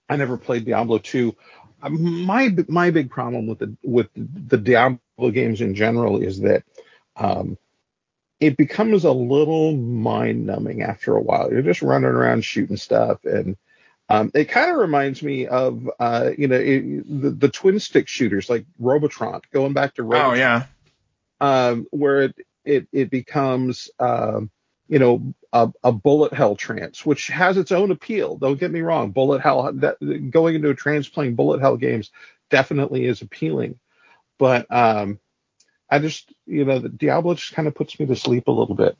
I 0.08 0.16
never 0.16 0.36
played 0.36 0.64
Diablo 0.66 0.98
2. 0.98 1.34
Um, 1.82 2.24
My 2.24 2.54
my 2.68 2.90
big 2.90 3.10
problem 3.10 3.46
with 3.46 3.58
the 3.58 3.76
with 3.82 4.08
the 4.14 4.56
Diablo 4.58 5.30
games 5.32 5.60
in 5.60 5.74
general 5.74 6.20
is 6.22 6.40
that 6.40 6.62
um, 7.16 7.56
it 8.40 8.56
becomes 8.56 9.04
a 9.04 9.12
little 9.12 9.74
mind 9.76 10.46
numbing 10.46 10.82
after 10.82 11.14
a 11.16 11.20
while. 11.22 11.50
You're 11.50 11.62
just 11.62 11.82
running 11.82 12.08
around 12.10 12.44
shooting 12.44 12.76
stuff, 12.76 13.24
and 13.24 13.56
um, 14.08 14.30
it 14.34 14.46
kind 14.46 14.70
of 14.70 14.76
reminds 14.78 15.22
me 15.22 15.46
of 15.46 15.88
uh, 15.98 16.30
you 16.36 16.48
know 16.48 16.56
it, 16.56 17.22
the, 17.22 17.30
the 17.30 17.48
twin 17.48 17.78
stick 17.80 18.08
shooters 18.08 18.48
like 18.50 18.66
Robotron, 18.78 19.40
going 19.52 19.72
back 19.72 19.94
to 19.94 20.02
Robotron 20.02 20.32
Oh 20.32 20.34
yeah. 20.34 20.66
um, 21.40 21.86
where 21.90 22.22
it 22.22 22.36
it 22.64 22.86
it 22.92 23.10
becomes 23.10 23.90
um, 23.98 24.50
you 24.88 24.98
know 24.98 25.34
a, 25.52 25.70
a 25.82 25.92
bullet 25.92 26.32
hell 26.32 26.56
trance, 26.56 27.04
which 27.04 27.28
has 27.28 27.56
its 27.56 27.72
own 27.72 27.90
appeal. 27.90 28.36
Don't 28.36 28.58
get 28.58 28.70
me 28.70 28.80
wrong, 28.80 29.10
bullet 29.10 29.40
hell 29.40 29.72
that 29.74 30.30
going 30.30 30.54
into 30.56 30.70
a 30.70 30.74
trance 30.74 31.08
playing 31.08 31.34
bullet 31.34 31.60
hell 31.60 31.76
games 31.76 32.10
definitely 32.50 33.06
is 33.06 33.22
appealing, 33.22 33.78
but 34.38 34.66
um, 34.70 35.18
I 35.90 35.98
just 35.98 36.32
you 36.46 36.64
know 36.64 36.78
the 36.78 36.88
Diablo 36.88 37.34
just 37.34 37.54
kind 37.54 37.68
of 37.68 37.74
puts 37.74 37.98
me 37.98 38.06
to 38.06 38.16
sleep 38.16 38.48
a 38.48 38.52
little 38.52 38.74
bit. 38.74 38.96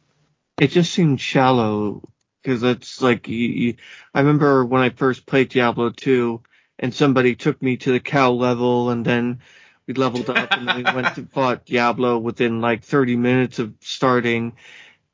It 0.61 0.69
just 0.69 0.93
seemed 0.93 1.20
shallow 1.20 2.03
because 2.43 2.62
it's 2.62 3.01
like 3.01 3.27
you, 3.27 3.49
you, 3.49 3.74
I 4.15 4.20
remember 4.20 4.65
when 4.65 4.82
I 4.82 4.91
first 4.91 5.27
played 5.27 5.49
Diablo 5.49 5.91
2 5.91 6.43
and 6.78 6.95
somebody 6.95 7.35
took 7.35 7.61
me 7.62 7.78
to 7.78 7.93
the 7.93 8.01
cow 8.01 8.32
level 8.32 8.91
and 8.91 9.05
then 9.05 9.41
we 9.86 9.94
leveled 9.94 10.31
up 10.31 10.52
and 10.52 10.66
then 10.66 10.77
we 10.77 10.82
went 10.82 11.15
to 11.15 11.27
fought 11.27 11.66
Diablo 11.66 12.19
within 12.19 12.61
like 12.61 12.85
30 12.85 13.16
minutes 13.16 13.59
of 13.59 13.74
starting. 13.81 14.55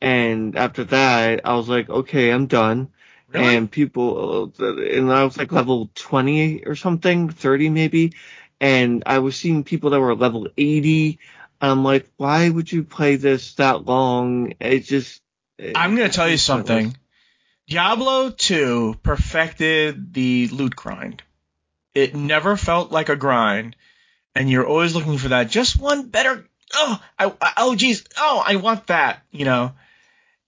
And 0.00 0.56
after 0.56 0.84
that, 0.84 1.40
I 1.44 1.54
was 1.54 1.68
like, 1.68 1.88
okay, 1.88 2.30
I'm 2.30 2.46
done. 2.46 2.88
Really? 3.28 3.56
And 3.56 3.70
people, 3.70 4.52
and 4.58 5.12
I 5.12 5.24
was 5.24 5.36
like 5.36 5.52
level 5.52 5.90
20 5.94 6.64
or 6.66 6.74
something, 6.74 7.30
30 7.30 7.68
maybe. 7.70 8.12
And 8.60 9.04
I 9.06 9.18
was 9.20 9.36
seeing 9.36 9.64
people 9.64 9.90
that 9.90 10.00
were 10.00 10.14
level 10.14 10.48
80. 10.56 11.18
I'm 11.60 11.84
like, 11.84 12.08
why 12.16 12.48
would 12.48 12.70
you 12.70 12.84
play 12.84 13.16
this 13.16 13.54
that 13.54 13.84
long? 13.84 14.54
It 14.60 14.80
just, 14.80 15.20
I'm 15.74 15.96
going 15.96 16.08
to 16.08 16.14
tell 16.14 16.28
you 16.28 16.38
something. 16.38 16.96
Diablo 17.68 18.30
2 18.30 18.96
perfected 19.02 20.12
the 20.12 20.48
loot 20.48 20.74
grind. 20.74 21.22
It 21.94 22.14
never 22.14 22.56
felt 22.56 22.90
like 22.90 23.08
a 23.08 23.16
grind, 23.16 23.76
and 24.40 24.48
you're 24.48 24.66
always 24.66 24.94
looking 24.94 25.18
for 25.18 25.28
that 25.28 25.50
just 25.50 25.78
one 25.78 26.08
better. 26.08 26.46
Oh, 26.72 26.98
I, 27.18 27.32
oh, 27.58 27.74
geez, 27.74 28.02
oh, 28.16 28.42
I 28.44 28.56
want 28.56 28.86
that. 28.86 29.22
You 29.30 29.44
know, 29.44 29.72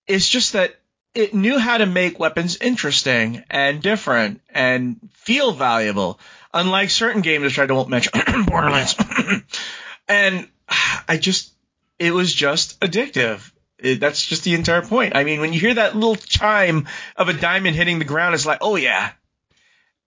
it's 0.06 0.27
just 0.27 0.55
that 0.55 0.74
it 1.14 1.35
knew 1.35 1.59
how 1.59 1.77
to 1.77 1.85
make 1.85 2.19
weapons 2.19 2.56
interesting 2.59 3.44
and 3.51 3.82
different 3.82 4.40
and 4.48 4.98
feel 5.12 5.52
valuable, 5.52 6.19
unlike 6.55 6.89
certain 6.89 7.20
games 7.20 7.44
which 7.44 7.59
I 7.59 7.66
won't 7.66 7.90
mention, 7.90 8.12
Borderlands. 8.47 8.97
and 10.09 10.48
I 11.06 11.19
just, 11.19 11.52
it 11.98 12.14
was 12.14 12.32
just 12.32 12.81
addictive. 12.81 13.52
It, 13.78 14.01
that's 14.01 14.24
just 14.24 14.44
the 14.44 14.55
entire 14.55 14.81
point. 14.81 15.14
I 15.14 15.24
mean, 15.24 15.40
when 15.40 15.52
you 15.52 15.60
hear 15.60 15.74
that 15.74 15.94
little 15.94 16.16
chime 16.16 16.89
of 17.14 17.28
a 17.28 17.35
diamond 17.35 17.77
hitting 17.77 17.98
the 17.98 18.06
ground, 18.06 18.35
it's 18.35 18.47
like, 18.47 18.60
oh 18.62 18.77
yeah. 18.77 19.10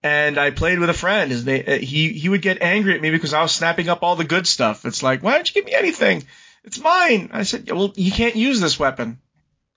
And 0.06 0.38
I 0.38 0.52
played 0.52 0.77
with 0.77 0.91
a 0.91 0.94
friend. 0.94 1.32
His 1.32 1.48
name, 1.48 1.64
uh, 1.68 1.77
he 1.77 2.10
he 2.10 2.30
would 2.30 2.44
get 2.44 2.61
angry 2.61 2.94
at 2.94 3.02
me 3.02 3.10
because 3.10 3.34
I 3.34 3.41
was 3.41 3.52
snapping 3.52 3.90
up 3.90 4.03
all 4.03 4.15
the 4.15 4.23
good 4.23 4.45
stuff. 4.45 4.86
It's 4.86 5.02
like, 5.02 5.23
why 5.23 5.34
don't 5.34 5.49
you 5.49 5.56
give 5.56 5.65
me 5.65 5.73
anything? 5.73 6.23
It's 6.64 6.80
mine. 6.80 7.32
I 7.34 7.41
said, 7.41 7.72
well, 7.72 7.91
you 7.95 8.11
can't 8.11 8.36
use 8.36 8.60
this 8.60 8.77
weapon. 8.77 9.18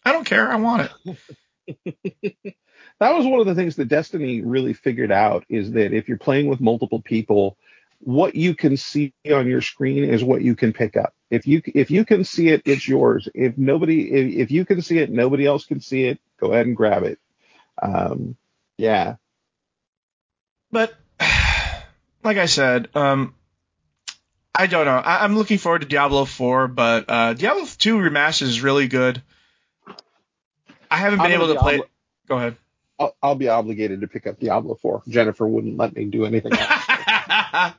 I 0.04 0.12
don't 0.12 0.26
care. 0.26 0.46
I 0.52 0.56
want 0.56 0.90
it. 1.06 1.96
that 3.00 3.14
was 3.14 3.24
one 3.24 3.40
of 3.40 3.46
the 3.46 3.54
things 3.54 3.76
that 3.76 3.88
Destiny 3.88 4.42
really 4.42 4.74
figured 4.74 5.10
out 5.10 5.46
is 5.48 5.72
that 5.72 5.94
if 5.94 6.08
you're 6.08 6.18
playing 6.18 6.48
with 6.48 6.60
multiple 6.60 7.00
people, 7.00 7.56
what 8.00 8.34
you 8.34 8.54
can 8.54 8.76
see 8.76 9.14
on 9.32 9.46
your 9.46 9.62
screen 9.62 10.04
is 10.04 10.22
what 10.22 10.42
you 10.42 10.54
can 10.54 10.74
pick 10.74 10.98
up. 10.98 11.14
If 11.30 11.46
you 11.46 11.62
if 11.64 11.90
you 11.90 12.04
can 12.04 12.24
see 12.24 12.48
it, 12.48 12.60
it's 12.66 12.86
yours. 12.86 13.30
If 13.34 13.56
nobody 13.56 14.12
if, 14.12 14.34
if 14.34 14.50
you 14.50 14.66
can 14.66 14.82
see 14.82 14.98
it, 14.98 15.10
nobody 15.10 15.46
else 15.46 15.64
can 15.64 15.80
see 15.80 16.04
it. 16.04 16.20
Go 16.38 16.52
ahead 16.52 16.66
and 16.66 16.76
grab 16.76 17.04
it. 17.04 17.18
Um, 17.80 18.36
yeah, 18.76 19.14
But 20.70 20.94
like 22.24 22.36
I 22.36 22.46
said, 22.46 22.88
um, 22.94 23.34
I 24.54 24.66
don't 24.66 24.86
know. 24.86 24.96
I, 24.96 25.24
I'm 25.24 25.36
looking 25.36 25.58
forward 25.58 25.82
to 25.82 25.88
Diablo 25.88 26.24
4, 26.24 26.68
but 26.68 27.04
uh, 27.08 27.34
Diablo 27.34 27.64
2 27.64 27.96
Remastered 27.98 28.42
is 28.42 28.60
really 28.62 28.88
good. 28.88 29.22
I 30.90 30.96
haven't 30.96 31.18
been 31.18 31.26
I'm 31.26 31.32
able 31.32 31.48
to 31.48 31.54
gonna 31.54 31.60
play. 31.60 31.72
Diablo- 31.74 31.90
Go 32.28 32.36
ahead. 32.36 32.56
I'll, 32.98 33.16
I'll 33.22 33.34
be 33.36 33.48
obligated 33.48 34.00
to 34.00 34.08
pick 34.08 34.26
up 34.26 34.40
Diablo 34.40 34.74
4. 34.74 35.02
Jennifer 35.06 35.46
wouldn't 35.46 35.76
let 35.76 35.94
me 35.94 36.06
do 36.06 36.26
anything 36.26 36.52
else. 36.52 36.82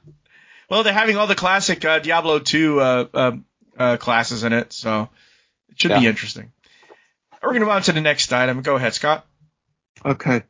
well, 0.70 0.84
they're 0.84 0.94
having 0.94 1.18
all 1.18 1.28
the 1.28 1.36
classic 1.36 1.84
uh, 1.84 2.00
Diablo 2.00 2.40
2 2.40 2.80
uh, 2.80 3.06
uh, 3.14 3.32
uh, 3.78 3.98
classes 3.98 4.44
in 4.44 4.54
it, 4.54 4.72
so 4.72 5.10
it 5.70 5.80
should 5.80 5.92
be 6.00 6.08
interesting. 6.08 6.52
We're 7.44 7.50
going 7.50 7.60
to 7.62 7.66
move 7.66 7.76
on 7.76 7.82
to 7.84 7.92
the 7.92 8.02
next 8.02 8.32
item. 8.32 8.62
Go 8.62 8.76
ahead, 8.78 8.94
Scott. 8.94 9.26
Okay. 10.06 10.44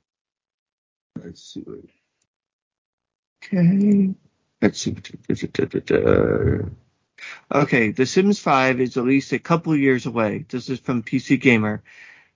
Let's 1.24 1.44
see. 1.44 1.64
Okay. 3.44 4.14
Let's 4.62 4.82
see. 4.82 4.96
Okay, 7.54 7.92
The 7.92 8.06
Sims 8.06 8.40
5 8.40 8.82
is 8.82 8.98
at 8.98 9.04
least 9.04 9.32
a 9.32 9.40
couple 9.40 9.76
years 9.76 10.06
away. 10.06 10.46
This 10.48 10.70
is 10.70 10.80
from 10.80 11.04
PC 11.04 11.40
Gamer. 11.40 11.84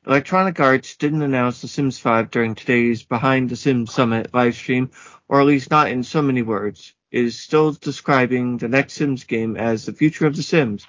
Electronic 0.05 0.59
Arts 0.59 0.95
didn't 0.97 1.21
announce 1.21 1.61
The 1.61 1.67
Sims 1.67 1.99
5 1.99 2.31
during 2.31 2.55
today's 2.55 3.03
Behind 3.03 3.49
the 3.49 3.55
Sims 3.55 3.93
Summit 3.93 4.31
livestream, 4.33 4.91
or 5.29 5.39
at 5.39 5.47
least 5.47 5.71
not 5.71 5.89
in 5.89 6.03
so 6.03 6.21
many 6.21 6.41
words. 6.41 6.93
It 7.11 7.23
is 7.23 7.39
still 7.39 7.71
describing 7.73 8.57
the 8.57 8.67
next 8.67 8.93
Sims 8.93 9.23
game 9.23 9.55
as 9.55 9.85
the 9.85 9.93
future 9.93 10.25
of 10.25 10.35
The 10.35 10.43
Sims, 10.43 10.85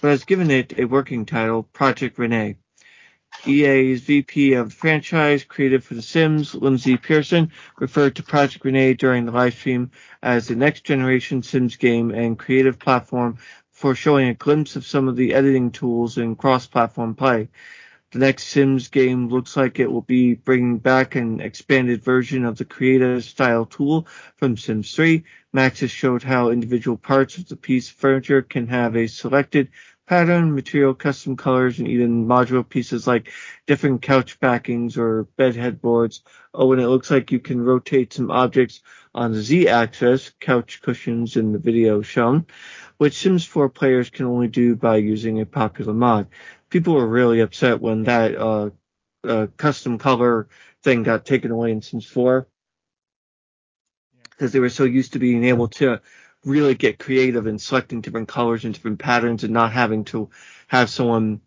but 0.00 0.08
has 0.08 0.24
given 0.24 0.50
it 0.50 0.78
a 0.78 0.84
working 0.84 1.24
title, 1.24 1.62
Project 1.62 2.18
Renee. 2.18 2.56
EA's 3.46 4.02
VP 4.02 4.54
of 4.54 4.70
the 4.70 4.74
franchise, 4.74 5.44
creative 5.44 5.84
for 5.84 5.94
The 5.94 6.02
Sims, 6.02 6.54
Lindsay 6.54 6.96
Pearson, 6.96 7.50
referred 7.78 8.16
to 8.16 8.22
Project 8.22 8.64
Renee 8.64 8.94
during 8.94 9.24
the 9.24 9.32
live 9.32 9.54
stream 9.54 9.90
as 10.22 10.48
the 10.48 10.56
next 10.56 10.84
generation 10.84 11.42
Sims 11.42 11.76
game 11.76 12.10
and 12.10 12.38
creative 12.38 12.78
platform 12.78 13.38
for 13.70 13.94
showing 13.94 14.28
a 14.28 14.34
glimpse 14.34 14.76
of 14.76 14.86
some 14.86 15.08
of 15.08 15.16
the 15.16 15.32
editing 15.32 15.70
tools 15.70 16.18
and 16.18 16.36
cross-platform 16.36 17.14
play. 17.14 17.48
The 18.12 18.18
next 18.18 18.48
Sims 18.48 18.88
game 18.88 19.28
looks 19.28 19.56
like 19.56 19.78
it 19.78 19.90
will 19.90 20.02
be 20.02 20.34
bringing 20.34 20.78
back 20.78 21.14
an 21.14 21.40
expanded 21.40 22.02
version 22.02 22.44
of 22.44 22.58
the 22.58 22.64
creative 22.64 23.22
style 23.24 23.64
tool 23.64 24.08
from 24.36 24.56
Sims 24.56 24.92
3. 24.94 25.22
Maxis 25.54 25.90
showed 25.90 26.22
how 26.22 26.50
individual 26.50 26.96
parts 26.96 27.38
of 27.38 27.48
the 27.48 27.56
piece 27.56 27.88
of 27.88 27.96
furniture 27.96 28.42
can 28.42 28.66
have 28.66 28.96
a 28.96 29.06
selected 29.06 29.68
pattern, 30.10 30.56
material, 30.56 30.92
custom 30.92 31.36
colors, 31.36 31.78
and 31.78 31.86
even 31.86 32.26
modular 32.26 32.68
pieces 32.68 33.06
like 33.06 33.30
different 33.68 34.02
couch 34.02 34.40
backings 34.40 34.98
or 34.98 35.22
bed 35.36 35.54
headboards. 35.54 36.24
Oh, 36.52 36.72
and 36.72 36.82
it 36.82 36.88
looks 36.88 37.12
like 37.12 37.30
you 37.30 37.38
can 37.38 37.60
rotate 37.60 38.12
some 38.12 38.28
objects 38.28 38.82
on 39.14 39.30
the 39.30 39.40
Z-axis, 39.40 40.32
couch 40.40 40.82
cushions 40.82 41.36
in 41.36 41.52
the 41.52 41.60
video 41.60 42.02
shown, 42.02 42.46
which 42.98 43.18
Sims 43.18 43.44
4 43.44 43.68
players 43.68 44.10
can 44.10 44.26
only 44.26 44.48
do 44.48 44.74
by 44.74 44.96
using 44.96 45.40
a 45.40 45.46
popular 45.46 45.94
mod. 45.94 46.26
People 46.70 46.94
were 46.94 47.06
really 47.06 47.38
upset 47.38 47.80
when 47.80 48.02
that 48.02 48.34
uh, 48.34 48.70
uh, 49.22 49.46
custom 49.56 49.96
color 49.96 50.48
thing 50.82 51.04
got 51.04 51.24
taken 51.24 51.52
away 51.52 51.70
in 51.70 51.82
Sims 51.82 52.06
4 52.06 52.48
because 54.40 54.50
they 54.50 54.58
were 54.58 54.70
so 54.70 54.82
used 54.82 55.12
to 55.12 55.20
being 55.20 55.44
able 55.44 55.68
to 55.68 56.00
really 56.44 56.74
get 56.74 56.98
creative 56.98 57.46
in 57.46 57.58
selecting 57.58 58.00
different 58.00 58.28
colors 58.28 58.64
and 58.64 58.74
different 58.74 58.98
patterns 58.98 59.44
and 59.44 59.52
not 59.52 59.72
having 59.72 60.04
to 60.04 60.30
have 60.68 60.90
someone 60.90 61.40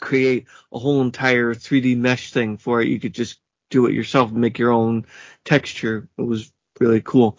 create 0.00 0.46
a 0.72 0.78
whole 0.78 1.00
entire 1.02 1.54
3D 1.54 1.96
mesh 1.96 2.32
thing 2.32 2.56
for 2.56 2.80
it. 2.80 2.88
You 2.88 3.00
could 3.00 3.14
just 3.14 3.40
do 3.70 3.86
it 3.86 3.94
yourself 3.94 4.30
and 4.30 4.40
make 4.40 4.58
your 4.58 4.72
own 4.72 5.06
texture. 5.44 6.08
It 6.18 6.22
was 6.22 6.52
really 6.80 7.00
cool. 7.00 7.38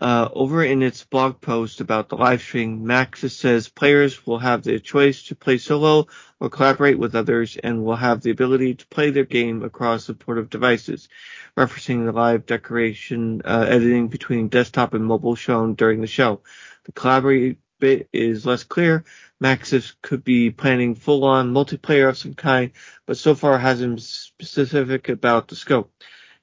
Uh, 0.00 0.28
over 0.32 0.64
in 0.64 0.82
its 0.82 1.04
blog 1.04 1.40
post 1.40 1.80
about 1.80 2.08
the 2.08 2.16
live 2.16 2.40
stream, 2.40 2.84
Maxis 2.84 3.32
says 3.32 3.68
players 3.68 4.26
will 4.26 4.38
have 4.38 4.62
the 4.62 4.80
choice 4.80 5.24
to 5.24 5.34
play 5.34 5.58
solo 5.58 6.06
or 6.38 6.48
collaborate 6.48 6.98
with 6.98 7.14
others 7.14 7.58
and 7.62 7.84
will 7.84 7.96
have 7.96 8.22
the 8.22 8.30
ability 8.30 8.74
to 8.74 8.86
play 8.86 9.10
their 9.10 9.24
game 9.24 9.62
across 9.62 10.04
supportive 10.04 10.48
devices, 10.48 11.08
referencing 11.56 12.06
the 12.06 12.12
live 12.12 12.46
decoration 12.46 13.42
uh, 13.44 13.66
editing 13.68 14.08
between 14.08 14.48
desktop 14.48 14.94
and 14.94 15.04
mobile 15.04 15.34
shown 15.34 15.74
during 15.74 16.00
the 16.00 16.06
show. 16.06 16.40
The 16.84 16.92
collaborate 16.92 17.58
bit 17.78 18.08
is 18.12 18.46
less 18.46 18.62
clear. 18.64 19.04
Maxis 19.42 19.94
could 20.02 20.22
be 20.22 20.50
planning 20.50 20.94
full-on 20.94 21.52
multiplayer 21.52 22.08
of 22.08 22.18
some 22.18 22.34
kind, 22.34 22.70
but 23.06 23.16
so 23.16 23.34
far 23.34 23.58
hasn't 23.58 23.96
been 23.96 24.02
specific 24.02 25.08
about 25.08 25.48
the 25.48 25.56
scope. 25.56 25.92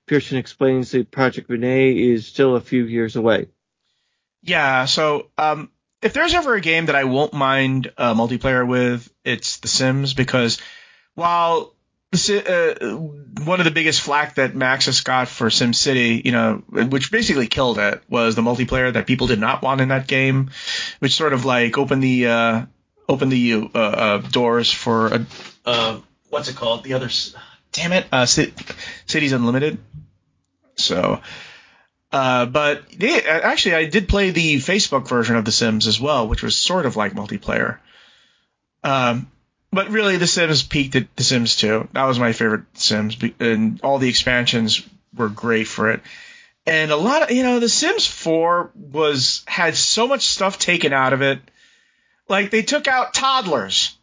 Pearson 0.08 0.38
explains 0.38 0.92
that 0.92 1.12
Project 1.12 1.50
Renee 1.50 1.92
is 1.92 2.26
still 2.26 2.56
a 2.56 2.62
few 2.62 2.86
years 2.86 3.16
away. 3.16 3.48
Yeah, 4.42 4.86
so 4.86 5.30
um, 5.38 5.70
if 6.02 6.14
there's 6.14 6.34
ever 6.34 6.56
a 6.56 6.62
game 6.62 6.88
that 6.88 6.96
I 6.96 7.04
won't 7.04 7.34
mind 7.34 7.92
uh, 7.98 8.14
multiplayer 8.14 8.68
with, 8.68 9.12
it's 9.24 9.58
The 9.58 9.68
Sims 9.68 10.14
because 10.14 10.60
while 11.16 11.74
uh, 12.14 12.74
one 13.44 13.60
of 13.60 13.66
the 13.66 13.72
biggest 13.72 14.02
flack 14.02 14.36
that 14.36 14.54
Maxis 14.54 15.04
got 15.04 15.28
for 15.28 15.48
SimCity, 15.48 16.24
you 16.24 16.32
know, 16.32 16.64
which 16.70 17.12
basically 17.12 17.48
killed 17.48 17.78
it, 17.78 18.02
was 18.10 18.36
the 18.36 18.42
multiplayer 18.42 18.94
that 18.94 19.08
people 19.08 19.28
did 19.28 19.40
not 19.40 19.62
want 19.62 19.82
in 19.82 19.90
that 19.90 20.08
game, 20.08 20.52
which 21.00 21.16
sort 21.16 21.34
of 21.34 21.44
like 21.44 21.78
opened 21.78 22.02
the 22.02 22.28
uh, 22.28 22.66
opened 23.10 23.32
the 23.32 23.70
uh, 23.74 23.80
uh 23.80 24.18
doors 24.20 24.72
for 24.72 25.08
a 25.08 25.26
uh, 25.66 26.00
what's 26.30 26.48
it 26.48 26.56
called? 26.56 26.84
The 26.84 26.94
other, 26.94 27.10
damn 27.78 27.94
it, 27.94 28.08
uh, 28.12 28.26
Cities 28.26 29.32
Unlimited. 29.32 29.78
So, 30.76 31.22
uh, 32.12 32.46
but 32.48 32.90
they, 32.90 33.24
actually, 33.24 33.76
I 33.76 33.86
did 33.86 34.10
play 34.10 34.32
the 34.32 34.56
Facebook 34.56 35.08
version 35.08 35.36
of 35.36 35.46
The 35.46 35.52
Sims 35.52 35.88
as 35.88 36.00
well, 36.00 36.28
which 36.28 36.44
was 36.44 36.56
sort 36.56 36.86
of 36.86 36.96
like 36.96 37.14
multiplayer. 37.14 37.78
Um, 38.84 39.32
but 39.72 39.90
really, 39.90 40.18
The 40.18 40.28
Sims 40.28 40.64
peaked 40.64 40.96
at 40.96 41.16
The 41.16 41.24
Sims 41.24 41.56
2. 41.58 41.90
That 41.94 42.06
was 42.06 42.20
my 42.20 42.34
favorite 42.34 42.66
Sims, 42.74 43.18
and 43.40 43.80
all 43.82 44.00
the 44.00 44.10
expansions 44.10 44.82
were 45.16 45.30
great 45.30 45.68
for 45.68 45.92
it. 45.92 46.02
And 46.66 46.92
a 46.92 46.98
lot 46.98 47.24
of, 47.24 47.32
you 47.32 47.44
know, 47.44 47.60
The 47.60 47.70
Sims 47.70 48.08
4 48.08 48.72
was 48.76 49.44
had 49.46 49.78
so 49.78 50.08
much 50.08 50.24
stuff 50.24 50.58
taken 50.58 50.94
out 50.94 51.14
of 51.14 51.22
it. 51.22 51.40
Like 52.28 52.50
they 52.50 52.64
took 52.64 52.88
out 52.88 53.14
toddlers. 53.14 53.98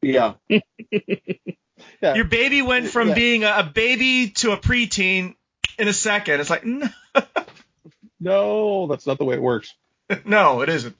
Yeah. 0.00 0.34
yeah. 2.00 2.14
Your 2.14 2.24
baby 2.24 2.62
went 2.62 2.88
from 2.88 3.08
yeah. 3.08 3.14
being 3.14 3.44
a, 3.44 3.54
a, 3.58 3.62
baby 3.64 4.30
to 4.36 4.52
a 4.52 4.56
preteen 4.56 5.34
in 5.78 5.88
a 5.88 5.92
second. 5.92 6.40
It's 6.40 6.50
like, 6.50 6.64
no. 6.64 6.88
no, 8.20 8.86
that's 8.86 9.06
not 9.06 9.18
the 9.18 9.24
way 9.24 9.34
it 9.34 9.42
works. 9.42 9.74
no, 10.24 10.62
it 10.62 10.68
isn't. 10.68 10.96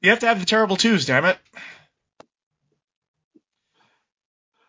You 0.00 0.10
have 0.10 0.20
to 0.20 0.26
have 0.26 0.40
the 0.40 0.46
terrible 0.46 0.76
twos, 0.76 1.06
damn 1.06 1.24
it. 1.26 1.38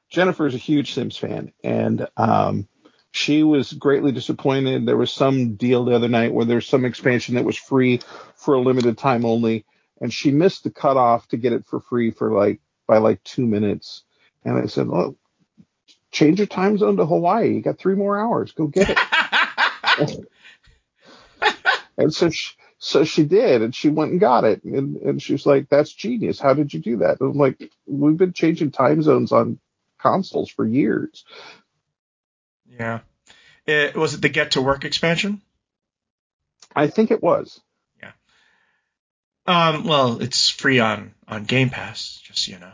Jennifer 0.10 0.45
is 0.45 0.56
a 0.56 0.60
huge 0.60 0.93
Sims 0.93 1.15
fan, 1.15 1.53
and 1.64 2.06
um, 2.18 2.68
she 3.11 3.43
was 3.43 3.72
greatly 3.72 4.11
disappointed. 4.11 4.85
There 4.85 4.98
was 4.98 5.11
some 5.11 5.56
deal 5.56 5.85
the 5.85 5.95
other 5.95 6.10
night 6.10 6.34
where 6.34 6.45
there's 6.45 6.68
some 6.68 6.84
expansion 6.84 7.35
that 7.35 7.45
was 7.45 7.57
free 7.57 8.02
for 8.35 8.56
a 8.56 8.60
limited 8.60 8.98
time 8.98 9.23
only, 9.23 9.65
and 10.02 10.11
she 10.11 10.31
missed 10.31 10.65
the 10.65 10.69
cutoff 10.69 11.30
to 11.30 11.38
get 11.38 11.53
it 11.53 11.65
for 11.65 11.80
free 11.80 12.11
for 12.11 12.34
like 12.34 12.60
by 12.88 12.98
like 12.98 13.23
two 13.23 13.48
minutes. 13.48 14.03
And 14.43 14.57
I 14.57 14.65
said, 14.65 14.89
"Well, 14.89 15.15
change 16.12 16.40
your 16.40 16.48
time 16.48 16.78
zone 16.78 16.98
to 16.98 17.06
Hawaii. 17.06 17.54
You 17.54 17.62
got 17.62 17.80
three 17.80 17.96
more 17.96 18.20
hours. 18.20 18.52
Go 18.52 18.68
get 18.68 18.90
it." 18.90 20.28
and 21.98 22.14
so 22.14 22.30
she, 22.30 22.54
so 22.78 23.04
she 23.04 23.24
did, 23.24 23.62
and 23.62 23.76
she 23.76 23.90
went 23.90 24.12
and 24.12 24.20
got 24.20 24.44
it, 24.44 24.64
and 24.64 24.98
and 24.98 25.22
she 25.22 25.34
was 25.34 25.46
like, 25.46 25.70
"That's 25.70 25.92
genius. 25.92 26.40
How 26.40 26.54
did 26.54 26.74
you 26.74 26.80
do 26.80 26.98
that?" 26.98 27.20
And 27.22 27.32
I'm 27.32 27.38
like, 27.38 27.72
"We've 27.86 28.18
been 28.18 28.34
changing 28.34 28.72
time 28.72 29.02
zones 29.02 29.32
on 29.32 29.60
consoles 30.02 30.50
for 30.50 30.66
years. 30.66 31.24
Yeah. 32.68 33.00
It, 33.66 33.96
was 33.96 34.14
it 34.14 34.22
the 34.22 34.30
Get 34.30 34.52
to 34.52 34.62
Work 34.62 34.86
expansion? 34.86 35.42
I 36.76 36.88
think 36.88 37.12
it 37.12 37.22
was. 37.22 37.60
Yeah. 38.02 38.12
Um, 39.46 39.84
well, 39.86 40.22
it's 40.22 40.50
free 40.50 40.80
on, 40.80 41.14
on 41.28 41.44
Game 41.44 41.70
Pass, 41.70 42.20
just 42.24 42.46
so 42.46 42.52
you 42.54 42.60
know. 42.60 42.72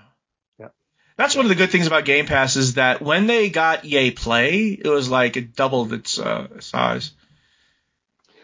That's 1.18 1.36
one 1.36 1.46
of 1.46 1.50
the 1.50 1.56
good 1.56 1.72
things 1.72 1.88
about 1.88 2.06
Game 2.06 2.28
Pass 2.28 2.56
is 2.56 2.76
that 2.76 3.02
when 3.02 3.26
they 3.26 3.50
got 3.50 3.84
EA 3.84 4.12
Play, 4.12 4.68
it 4.70 4.88
was 4.88 5.10
like 5.10 5.36
it 5.36 5.56
doubled 5.56 5.92
its 5.92 6.20
uh, 6.20 6.60
size. 6.62 7.12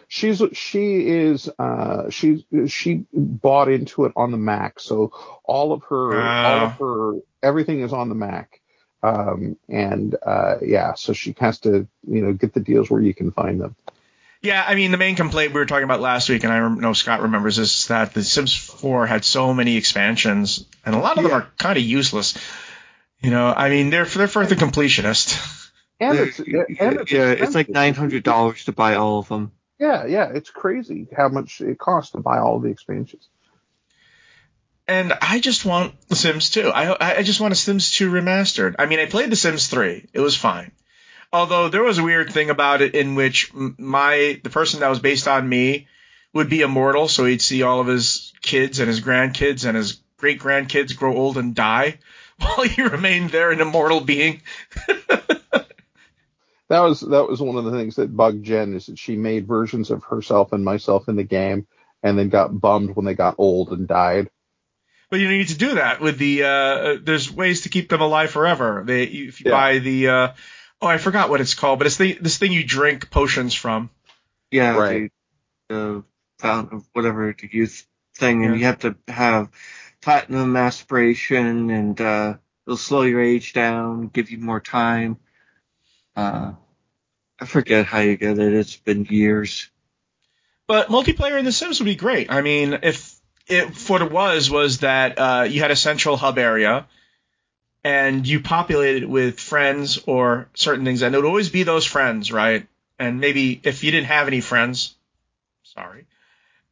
She's 0.07 0.41
she 0.53 1.07
is 1.07 1.49
uh, 1.57 2.09
she 2.09 2.45
she 2.67 3.05
bought 3.13 3.69
into 3.69 4.05
it 4.05 4.13
on 4.15 4.31
the 4.31 4.37
Mac, 4.37 4.79
so 4.79 5.11
all 5.43 5.71
of 5.71 5.83
her 5.85 6.19
uh, 6.19 6.43
all 6.43 6.65
of 6.65 6.71
her 6.73 7.19
everything 7.41 7.81
is 7.81 7.93
on 7.93 8.09
the 8.09 8.15
Mac. 8.15 8.59
Um, 9.03 9.57
and 9.67 10.15
uh, 10.25 10.55
yeah, 10.61 10.93
so 10.93 11.13
she 11.13 11.35
has 11.39 11.59
to, 11.61 11.87
you 12.07 12.21
know, 12.21 12.33
get 12.33 12.53
the 12.53 12.61
deals 12.61 12.89
where 12.89 13.01
you 13.01 13.13
can 13.13 13.31
find 13.31 13.59
them. 13.59 13.75
Yeah, 14.41 14.63
I 14.65 14.75
mean, 14.75 14.91
the 14.91 14.97
main 14.97 15.15
complaint 15.15 15.53
we 15.53 15.59
were 15.59 15.65
talking 15.65 15.83
about 15.83 16.01
last 16.01 16.29
week, 16.29 16.43
and 16.43 16.51
I 16.51 16.67
know 16.67 16.93
Scott 16.93 17.21
remembers, 17.21 17.57
this, 17.57 17.81
is 17.81 17.87
that 17.87 18.13
The 18.13 18.23
Sims 18.23 18.55
4 18.55 19.07
had 19.07 19.23
so 19.23 19.53
many 19.53 19.77
expansions, 19.77 20.65
and 20.85 20.95
a 20.95 20.99
lot 20.99 21.17
of 21.17 21.23
yeah. 21.23 21.29
them 21.29 21.41
are 21.41 21.47
kind 21.57 21.77
of 21.77 21.83
useless. 21.83 22.33
You 23.23 23.31
know, 23.31 23.53
I 23.55 23.69
mean, 23.69 23.89
they're 23.89 24.05
they're 24.05 24.27
for 24.27 24.45
the 24.45 24.55
completionist. 24.55 25.61
And 25.99 26.19
it's, 26.19 26.39
and 26.39 26.47
it's 26.99 27.11
yeah, 27.11 27.31
it's 27.31 27.55
like 27.55 27.69
nine 27.69 27.93
hundred 27.93 28.23
dollars 28.23 28.65
to 28.65 28.73
buy 28.73 28.95
all 28.95 29.19
of 29.19 29.29
them. 29.29 29.53
Yeah, 29.79 30.05
yeah, 30.05 30.31
it's 30.33 30.49
crazy 30.49 31.07
how 31.15 31.29
much 31.29 31.61
it 31.61 31.77
costs 31.77 32.11
to 32.11 32.19
buy 32.19 32.39
all 32.39 32.59
the 32.59 32.69
expansions. 32.69 33.29
And 34.85 35.13
I 35.21 35.39
just 35.39 35.63
want 35.63 35.93
The 36.09 36.17
Sims 36.17 36.49
2. 36.49 36.69
I 36.69 37.19
I 37.19 37.23
just 37.23 37.39
want 37.39 37.53
a 37.53 37.55
Sims 37.55 37.91
2 37.93 38.11
remastered. 38.11 38.75
I 38.77 38.85
mean, 38.87 38.99
I 38.99 39.05
played 39.05 39.29
The 39.29 39.37
Sims 39.37 39.67
3. 39.67 40.09
It 40.11 40.19
was 40.19 40.35
fine. 40.35 40.73
Although 41.31 41.69
there 41.69 41.83
was 41.83 41.99
a 41.99 42.03
weird 42.03 42.33
thing 42.33 42.49
about 42.49 42.81
it 42.81 42.93
in 42.93 43.15
which 43.15 43.53
my 43.53 44.41
the 44.43 44.49
person 44.49 44.81
that 44.81 44.89
was 44.89 44.99
based 44.99 45.29
on 45.29 45.47
me 45.47 45.87
would 46.33 46.49
be 46.49 46.61
immortal, 46.61 47.07
so 47.07 47.23
he'd 47.23 47.41
see 47.41 47.63
all 47.63 47.79
of 47.79 47.87
his 47.87 48.33
kids 48.41 48.79
and 48.79 48.89
his 48.89 48.99
grandkids 48.99 49.65
and 49.65 49.77
his 49.77 50.01
great 50.17 50.41
grandkids 50.41 50.97
grow 50.97 51.15
old 51.15 51.37
and 51.37 51.55
die 51.55 51.99
while 52.39 52.65
you 52.65 52.89
remain 52.89 53.27
there 53.27 53.51
an 53.51 53.61
immortal 53.61 54.01
being. 54.01 54.41
that 54.87 55.67
was 56.69 57.01
that 57.01 57.27
was 57.27 57.41
one 57.41 57.57
of 57.57 57.65
the 57.65 57.71
things 57.71 57.95
that 57.97 58.15
bugged 58.15 58.43
Jen 58.43 58.73
is 58.73 58.87
that 58.87 58.99
she 58.99 59.15
made 59.15 59.47
versions 59.47 59.91
of 59.91 60.03
herself 60.03 60.53
and 60.53 60.63
myself 60.63 61.07
in 61.07 61.15
the 61.15 61.23
game 61.23 61.67
and 62.01 62.17
then 62.17 62.29
got 62.29 62.59
bummed 62.59 62.95
when 62.95 63.05
they 63.05 63.13
got 63.13 63.35
old 63.37 63.69
and 63.71 63.87
died. 63.87 64.29
But 65.09 65.19
you 65.19 65.27
don't 65.27 65.37
need 65.37 65.49
to 65.49 65.57
do 65.57 65.75
that 65.75 66.01
with 66.01 66.17
the. 66.17 66.43
Uh, 66.43 66.97
there's 67.01 67.31
ways 67.31 67.61
to 67.61 67.69
keep 67.69 67.89
them 67.89 68.01
alive 68.01 68.31
forever. 68.31 68.83
They 68.85 69.03
if 69.03 69.41
you 69.41 69.51
yeah. 69.51 69.51
buy 69.51 69.79
the. 69.79 70.07
Uh, 70.07 70.33
oh, 70.81 70.87
I 70.87 70.97
forgot 70.97 71.29
what 71.29 71.39
it's 71.39 71.53
called, 71.53 71.79
but 71.79 71.85
it's 71.85 71.97
the 71.97 72.13
this 72.13 72.39
thing 72.39 72.51
you 72.51 72.63
drink 72.63 73.11
potions 73.11 73.53
from. 73.53 73.91
Yeah, 74.49 74.75
right. 74.75 75.11
The 75.69 75.97
uh, 75.97 76.01
fountain, 76.39 76.77
of 76.77 76.87
whatever 76.93 77.35
the 77.39 77.49
youth 77.51 77.85
thing, 78.15 78.41
yeah. 78.41 78.47
and 78.47 78.59
you 78.59 78.65
have 78.65 78.79
to 78.79 78.95
have 79.07 79.49
platinum 80.03 80.55
aspiration, 80.57 81.69
and 81.69 81.99
uh, 82.01 82.35
it'll 82.67 82.77
slow 82.77 83.03
your 83.03 83.21
age 83.21 83.53
down, 83.53 84.07
give 84.07 84.31
you 84.31 84.37
more 84.37 84.59
time. 84.59 85.17
Uh, 86.15 86.53
I 87.39 87.45
forget 87.45 87.85
how 87.85 87.99
you 87.99 88.17
get 88.17 88.37
it. 88.37 88.53
It's 88.53 88.75
been 88.75 89.05
years. 89.05 89.69
But 90.67 90.89
multiplayer 90.89 91.39
in 91.39 91.45
The 91.45 91.51
Sims 91.51 91.79
would 91.79 91.85
be 91.85 91.95
great. 91.95 92.31
I 92.31 92.41
mean, 92.41 92.79
if 92.83 93.15
it, 93.47 93.89
what 93.89 94.01
it 94.01 94.11
was 94.11 94.49
was 94.49 94.79
that 94.79 95.17
uh, 95.17 95.47
you 95.49 95.61
had 95.61 95.71
a 95.71 95.75
central 95.75 96.17
hub 96.17 96.37
area 96.37 96.87
and 97.83 98.25
you 98.25 98.39
populated 98.41 99.03
it 99.03 99.09
with 99.09 99.39
friends 99.39 99.99
or 100.05 100.49
certain 100.53 100.85
things, 100.85 101.01
and 101.01 101.13
it 101.13 101.17
would 101.17 101.27
always 101.27 101.49
be 101.49 101.63
those 101.63 101.85
friends, 101.85 102.31
right? 102.31 102.67
And 102.99 103.19
maybe 103.19 103.59
if 103.63 103.83
you 103.83 103.91
didn't 103.91 104.07
have 104.07 104.27
any 104.27 104.39
friends, 104.39 104.95
sorry, 105.63 106.05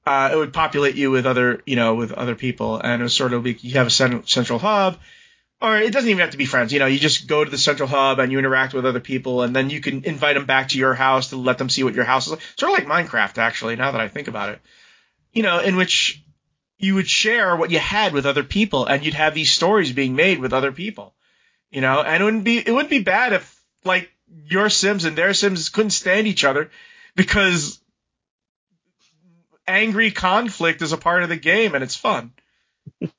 uh, 0.05 0.29
it 0.33 0.35
would 0.35 0.53
populate 0.53 0.95
you 0.95 1.11
with 1.11 1.25
other, 1.25 1.61
you 1.65 1.75
know, 1.75 1.95
with 1.95 2.11
other 2.11 2.35
people, 2.35 2.77
and 2.77 3.01
it 3.01 3.03
was 3.03 3.13
sort 3.13 3.33
of 3.33 3.45
like 3.45 3.63
you 3.63 3.73
have 3.73 3.87
a 3.87 3.91
central 3.91 4.59
hub, 4.59 4.97
or 5.61 5.77
it 5.77 5.93
doesn't 5.93 6.09
even 6.09 6.21
have 6.21 6.31
to 6.31 6.37
be 6.37 6.45
friends. 6.45 6.73
You 6.73 6.79
know, 6.79 6.87
you 6.87 6.97
just 6.99 7.27
go 7.27 7.43
to 7.43 7.51
the 7.51 7.57
central 7.57 7.87
hub 7.87 8.19
and 8.19 8.31
you 8.31 8.39
interact 8.39 8.73
with 8.73 8.85
other 8.85 8.99
people, 8.99 9.43
and 9.43 9.55
then 9.55 9.69
you 9.69 9.79
can 9.79 10.03
invite 10.03 10.35
them 10.35 10.45
back 10.45 10.69
to 10.69 10.79
your 10.79 10.95
house 10.95 11.29
to 11.29 11.37
let 11.37 11.59
them 11.59 11.69
see 11.69 11.83
what 11.83 11.93
your 11.93 12.05
house 12.05 12.25
is 12.25 12.31
like. 12.33 12.41
Sort 12.57 12.71
of 12.71 12.89
like 12.89 13.07
Minecraft, 13.07 13.37
actually. 13.37 13.75
Now 13.75 13.91
that 13.91 14.01
I 14.01 14.07
think 14.07 14.27
about 14.27 14.49
it, 14.49 14.61
you 15.33 15.43
know, 15.43 15.59
in 15.59 15.75
which 15.75 16.23
you 16.79 16.95
would 16.95 17.07
share 17.07 17.55
what 17.55 17.69
you 17.69 17.77
had 17.77 18.11
with 18.11 18.25
other 18.25 18.43
people 18.43 18.85
and 18.85 19.05
you'd 19.05 19.13
have 19.13 19.35
these 19.35 19.53
stories 19.53 19.91
being 19.91 20.15
made 20.15 20.39
with 20.39 20.51
other 20.51 20.71
people. 20.71 21.13
You 21.69 21.79
know, 21.79 22.01
and 22.01 22.21
it 22.21 22.25
wouldn't 22.25 22.43
be 22.43 22.57
it 22.57 22.71
wouldn't 22.71 22.89
be 22.89 23.03
bad 23.03 23.33
if 23.33 23.61
like 23.85 24.11
your 24.49 24.69
Sims 24.69 25.05
and 25.05 25.15
their 25.15 25.33
Sims 25.33 25.69
couldn't 25.69 25.91
stand 25.91 26.27
each 26.27 26.43
other 26.43 26.69
because 27.15 27.79
angry 29.67 30.11
conflict 30.11 30.81
is 30.81 30.91
a 30.91 30.97
part 30.97 31.23
of 31.23 31.29
the 31.29 31.38
game 31.38 31.75
and 31.75 31.83
it's 31.83 31.95
fun. 31.95 32.33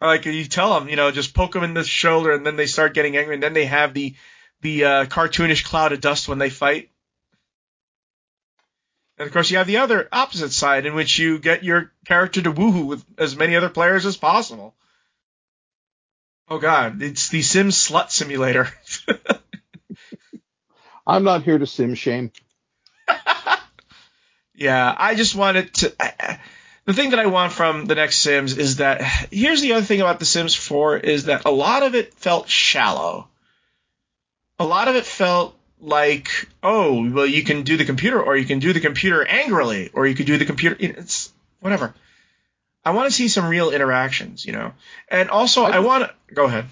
like 0.00 0.26
you 0.26 0.44
tell 0.44 0.78
them, 0.78 0.88
you 0.88 0.96
know, 0.96 1.10
just 1.10 1.34
poke 1.34 1.52
them 1.52 1.64
in 1.64 1.74
the 1.74 1.84
shoulder 1.84 2.32
and 2.32 2.44
then 2.44 2.56
they 2.56 2.66
start 2.66 2.94
getting 2.94 3.16
angry 3.16 3.34
and 3.34 3.42
then 3.42 3.54
they 3.54 3.66
have 3.66 3.94
the 3.94 4.14
the 4.60 4.84
uh, 4.84 5.04
cartoonish 5.06 5.64
cloud 5.64 5.92
of 5.92 6.00
dust 6.00 6.28
when 6.28 6.38
they 6.38 6.50
fight. 6.50 6.90
And 9.18 9.26
of 9.26 9.32
course, 9.32 9.50
you 9.50 9.58
have 9.58 9.66
the 9.66 9.76
other 9.76 10.08
opposite 10.10 10.52
side 10.52 10.86
in 10.86 10.94
which 10.94 11.18
you 11.18 11.38
get 11.38 11.62
your 11.62 11.92
character 12.06 12.40
to 12.42 12.52
woohoo 12.52 12.86
with 12.86 13.04
as 13.18 13.36
many 13.36 13.56
other 13.56 13.68
players 13.68 14.06
as 14.06 14.16
possible. 14.16 14.74
Oh 16.48 16.58
god, 16.58 17.02
it's 17.02 17.28
the 17.28 17.42
Sims 17.42 17.76
slut 17.76 18.10
simulator. 18.10 18.68
I'm 21.06 21.24
not 21.24 21.42
here 21.42 21.58
to 21.58 21.66
sim 21.66 21.94
shame. 21.94 22.32
Yeah, 24.54 24.94
I 24.96 25.14
just 25.14 25.34
wanted 25.34 25.74
to. 25.74 25.94
I, 26.00 26.38
the 26.84 26.92
thing 26.92 27.10
that 27.10 27.18
I 27.18 27.26
want 27.26 27.52
from 27.52 27.86
the 27.86 27.94
next 27.94 28.18
Sims 28.18 28.56
is 28.58 28.76
that 28.76 29.02
here's 29.30 29.62
the 29.62 29.72
other 29.72 29.84
thing 29.84 30.00
about 30.00 30.18
The 30.18 30.26
Sims 30.26 30.54
4 30.54 30.98
is 30.98 31.24
that 31.24 31.46
a 31.46 31.50
lot 31.50 31.82
of 31.82 31.94
it 31.94 32.14
felt 32.14 32.48
shallow. 32.48 33.28
A 34.58 34.64
lot 34.64 34.88
of 34.88 34.96
it 34.96 35.04
felt 35.04 35.56
like, 35.80 36.48
oh, 36.62 37.10
well, 37.10 37.26
you 37.26 37.42
can 37.42 37.62
do 37.62 37.76
the 37.76 37.84
computer, 37.84 38.22
or 38.22 38.36
you 38.36 38.44
can 38.44 38.58
do 38.58 38.72
the 38.72 38.80
computer 38.80 39.24
angrily, 39.26 39.90
or 39.92 40.06
you 40.06 40.14
could 40.14 40.26
do 40.26 40.38
the 40.38 40.44
computer. 40.44 40.76
It's 40.78 41.32
whatever. 41.60 41.94
I 42.84 42.90
want 42.90 43.08
to 43.08 43.16
see 43.16 43.28
some 43.28 43.48
real 43.48 43.70
interactions, 43.70 44.44
you 44.44 44.52
know. 44.52 44.72
And 45.08 45.30
also, 45.30 45.64
I, 45.64 45.76
I 45.76 45.78
want 45.78 46.04
to 46.04 46.34
go 46.34 46.44
ahead. 46.44 46.66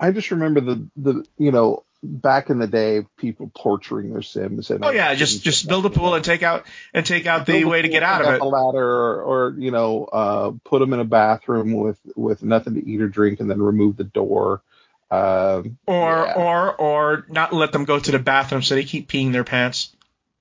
I 0.00 0.10
just 0.10 0.30
remember 0.30 0.60
the 0.60 0.88
the 0.96 1.26
you 1.36 1.52
know 1.52 1.84
back 2.02 2.50
in 2.50 2.58
the 2.58 2.66
day, 2.66 3.06
people 3.16 3.50
torturing 3.56 4.12
their 4.12 4.22
Sims. 4.22 4.70
And 4.70 4.84
oh 4.84 4.90
yeah, 4.90 5.14
just 5.14 5.42
just 5.42 5.68
build 5.68 5.86
a 5.86 5.90
pool 5.90 6.14
and 6.14 6.24
take 6.24 6.42
out 6.42 6.66
and 6.92 7.06
take 7.06 7.26
out 7.26 7.46
the 7.46 7.64
way 7.64 7.82
to 7.82 7.88
get 7.88 8.02
out 8.02 8.22
of 8.22 8.34
it. 8.34 8.40
A 8.40 8.44
ladder, 8.44 8.84
or, 8.84 9.22
or 9.22 9.54
you 9.58 9.70
know, 9.70 10.04
uh, 10.04 10.52
put 10.64 10.80
them 10.80 10.92
in 10.92 11.00
a 11.00 11.04
bathroom 11.04 11.72
with 11.72 11.98
with 12.16 12.42
nothing 12.42 12.74
to 12.74 12.86
eat 12.86 13.00
or 13.00 13.08
drink, 13.08 13.40
and 13.40 13.50
then 13.50 13.60
remove 13.60 13.96
the 13.96 14.04
door. 14.04 14.62
Um, 15.10 15.78
or 15.86 16.24
yeah. 16.26 16.34
or 16.36 16.74
or 16.74 17.26
not 17.28 17.52
let 17.52 17.72
them 17.72 17.84
go 17.84 17.98
to 17.98 18.10
the 18.10 18.18
bathroom 18.18 18.62
so 18.62 18.74
they 18.74 18.84
keep 18.84 19.10
peeing 19.10 19.32
their 19.32 19.44
pants. 19.44 19.94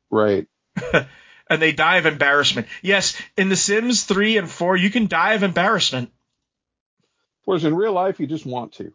Right. 0.09 0.47
and 1.51 1.61
they 1.61 1.73
die 1.73 1.97
of 1.97 2.05
embarrassment. 2.05 2.67
Yes, 2.81 3.19
in 3.35 3.49
The 3.49 3.57
Sims 3.57 4.03
3 4.03 4.37
and 4.37 4.49
4, 4.49 4.77
you 4.77 4.89
can 4.89 5.07
die 5.07 5.33
of 5.33 5.43
embarrassment. 5.43 6.11
Whereas 7.43 7.65
in 7.65 7.75
real 7.75 7.91
life, 7.91 8.19
you 8.19 8.27
just 8.27 8.45
want 8.45 8.73
to. 8.73 8.93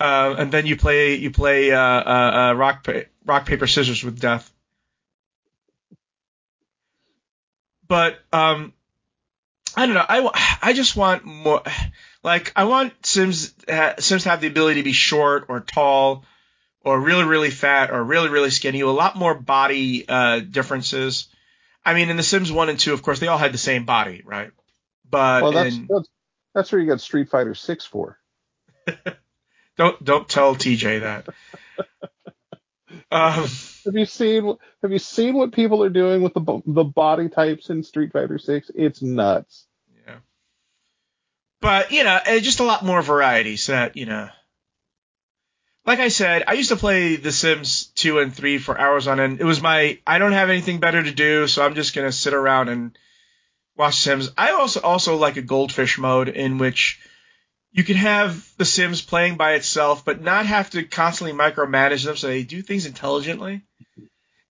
Uh, 0.00 0.34
and 0.38 0.50
then 0.50 0.66
you 0.66 0.76
play 0.76 1.16
you 1.16 1.30
play 1.30 1.72
uh, 1.72 1.78
uh, 1.78 2.32
uh 2.50 2.54
rock 2.54 2.84
pa- 2.84 3.02
rock 3.26 3.46
paper 3.46 3.66
scissors 3.66 4.02
with 4.02 4.18
death. 4.18 4.50
But 7.86 8.18
um, 8.32 8.72
I 9.76 9.86
don't 9.86 9.94
know. 9.94 10.06
I, 10.08 10.58
I 10.62 10.72
just 10.72 10.96
want 10.96 11.24
more. 11.24 11.62
Like 12.22 12.52
I 12.56 12.64
want 12.64 12.94
Sims 13.04 13.54
Sims 13.98 14.22
to 14.22 14.28
have 14.28 14.40
the 14.40 14.46
ability 14.46 14.80
to 14.80 14.84
be 14.84 14.92
short 14.92 15.46
or 15.48 15.60
tall 15.60 16.24
or 16.82 16.98
really 16.98 17.24
really 17.24 17.50
fat 17.50 17.90
or 17.90 18.02
really 18.02 18.28
really 18.28 18.50
skinny. 18.50 18.80
A 18.80 18.88
lot 18.88 19.16
more 19.16 19.34
body 19.34 20.08
uh, 20.08 20.40
differences. 20.40 21.28
I 21.84 21.94
mean, 21.94 22.10
in 22.10 22.16
The 22.16 22.22
Sims 22.22 22.52
one 22.52 22.68
and 22.68 22.78
two, 22.78 22.92
of 22.92 23.02
course, 23.02 23.20
they 23.20 23.26
all 23.26 23.38
had 23.38 23.52
the 23.52 23.58
same 23.58 23.84
body, 23.86 24.22
right? 24.24 24.50
But 25.08 25.42
well, 25.42 25.52
that's 25.52 25.74
in, 25.74 25.88
that's, 25.90 26.08
that's 26.54 26.72
where 26.72 26.80
you 26.80 26.88
got 26.88 27.00
Street 27.00 27.28
Fighter 27.28 27.54
Six 27.54 27.84
for. 27.86 28.18
don't 29.80 30.04
don't 30.04 30.28
tell 30.28 30.54
TJ 30.54 31.00
that. 31.00 31.28
um, 33.10 33.48
have 33.86 33.94
you 33.94 34.04
seen 34.04 34.58
Have 34.82 34.92
you 34.92 34.98
seen 34.98 35.34
what 35.34 35.52
people 35.52 35.82
are 35.82 35.88
doing 35.88 36.20
with 36.20 36.34
the 36.34 36.62
the 36.66 36.84
body 36.84 37.30
types 37.30 37.70
in 37.70 37.82
Street 37.82 38.12
Fighter 38.12 38.38
Six? 38.38 38.70
It's 38.74 39.00
nuts. 39.00 39.66
Yeah. 40.06 40.16
But 41.62 41.92
you 41.92 42.04
know, 42.04 42.20
just 42.40 42.60
a 42.60 42.64
lot 42.64 42.84
more 42.84 43.00
variety. 43.00 43.56
So 43.56 43.72
that 43.72 43.96
you 43.96 44.04
know, 44.04 44.28
like 45.86 45.98
I 45.98 46.08
said, 46.08 46.44
I 46.46 46.52
used 46.52 46.68
to 46.68 46.76
play 46.76 47.16
The 47.16 47.32
Sims 47.32 47.86
2 47.94 48.18
and 48.18 48.34
3 48.34 48.58
for 48.58 48.78
hours 48.78 49.08
on 49.08 49.18
end. 49.18 49.40
It 49.40 49.44
was 49.44 49.62
my, 49.62 49.98
I 50.06 50.18
don't 50.18 50.32
have 50.32 50.50
anything 50.50 50.78
better 50.78 51.02
to 51.02 51.10
do, 51.10 51.46
so 51.46 51.64
I'm 51.64 51.74
just 51.74 51.94
going 51.94 52.06
to 52.06 52.12
sit 52.12 52.34
around 52.34 52.68
and 52.68 52.98
watch 53.76 53.96
Sims. 53.96 54.30
I 54.36 54.52
also, 54.52 54.80
also 54.82 55.16
like 55.16 55.38
a 55.38 55.42
goldfish 55.42 55.98
mode 55.98 56.28
in 56.28 56.58
which 56.58 57.00
you 57.72 57.84
can 57.84 57.96
have 57.96 58.48
The 58.56 58.64
Sims 58.64 59.02
playing 59.02 59.36
by 59.36 59.54
itself, 59.54 60.04
but 60.04 60.20
not 60.20 60.46
have 60.46 60.70
to 60.70 60.84
constantly 60.84 61.36
micromanage 61.36 62.04
them 62.04 62.16
so 62.16 62.26
they 62.26 62.42
do 62.42 62.62
things 62.62 62.86
intelligently. 62.86 63.62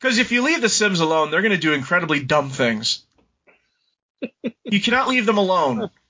Because 0.00 0.18
if 0.18 0.32
you 0.32 0.42
leave 0.42 0.62
The 0.62 0.68
Sims 0.68 1.00
alone, 1.00 1.30
they're 1.30 1.42
going 1.42 1.52
to 1.52 1.58
do 1.58 1.74
incredibly 1.74 2.22
dumb 2.22 2.50
things. 2.50 3.04
you 4.64 4.80
cannot 4.80 5.08
leave 5.08 5.26
them 5.26 5.38
alone. 5.38 5.90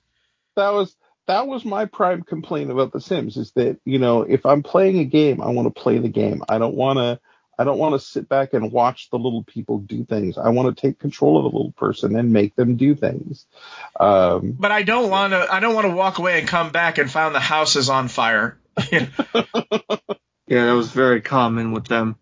That 0.57 0.73
was 0.73 0.93
that 1.27 1.47
was 1.47 1.63
my 1.63 1.85
prime 1.85 2.23
complaint 2.23 2.71
about 2.71 2.91
The 2.91 2.99
Sims 2.99 3.37
is 3.37 3.53
that 3.53 3.79
you 3.85 3.99
know 3.99 4.23
if 4.23 4.45
I'm 4.45 4.63
playing 4.63 4.99
a 4.99 5.05
game, 5.05 5.41
I 5.41 5.51
want 5.51 5.73
to 5.73 5.81
play 5.81 5.97
the 5.97 6.09
game. 6.09 6.43
I 6.49 6.57
don't 6.57 6.75
want 6.75 6.97
to. 6.97 7.21
I 7.61 7.63
don't 7.63 7.77
want 7.77 7.93
to 7.93 7.99
sit 7.99 8.27
back 8.27 8.53
and 8.53 8.71
watch 8.71 9.11
the 9.11 9.19
little 9.19 9.43
people 9.43 9.77
do 9.77 10.03
things. 10.03 10.39
I 10.39 10.49
want 10.49 10.75
to 10.75 10.81
take 10.81 10.97
control 10.97 11.37
of 11.37 11.43
the 11.43 11.55
little 11.55 11.73
person 11.73 12.15
and 12.15 12.33
make 12.33 12.55
them 12.55 12.75
do 12.75 12.95
things. 12.95 13.45
Um, 13.99 14.53
but 14.59 14.71
I 14.71 14.81
don't 14.81 15.11
want 15.11 15.33
to. 15.33 15.47
I 15.53 15.59
don't 15.59 15.75
want 15.75 15.85
to 15.85 15.93
walk 15.93 16.17
away 16.17 16.39
and 16.39 16.47
come 16.47 16.71
back 16.71 16.97
and 16.97 17.09
find 17.09 17.35
the 17.35 17.39
house 17.39 17.75
is 17.75 17.89
on 17.89 18.07
fire. 18.07 18.57
yeah, 18.91 19.05
that 20.47 20.71
was 20.73 20.89
very 20.89 21.21
common 21.21 21.71
with 21.71 21.85
them 21.85 22.15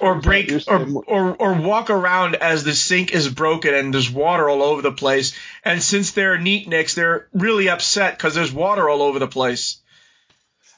or 0.00 0.20
break 0.20 0.50
or, 0.66 0.86
or 1.06 1.34
or 1.36 1.54
walk 1.54 1.88
around 1.88 2.34
as 2.34 2.64
the 2.64 2.74
sink 2.74 3.12
is 3.14 3.28
broken 3.28 3.74
and 3.74 3.94
there's 3.94 4.10
water 4.10 4.48
all 4.48 4.62
over 4.62 4.82
the 4.82 4.92
place. 4.92 5.34
And 5.64 5.82
since 5.82 6.10
they're 6.10 6.36
neatniks, 6.36 6.94
they're 6.94 7.28
really 7.32 7.68
upset 7.68 8.16
because 8.16 8.34
there's 8.34 8.52
water 8.52 8.88
all 8.88 9.02
over 9.02 9.18
the 9.18 9.28
place. 9.28 9.80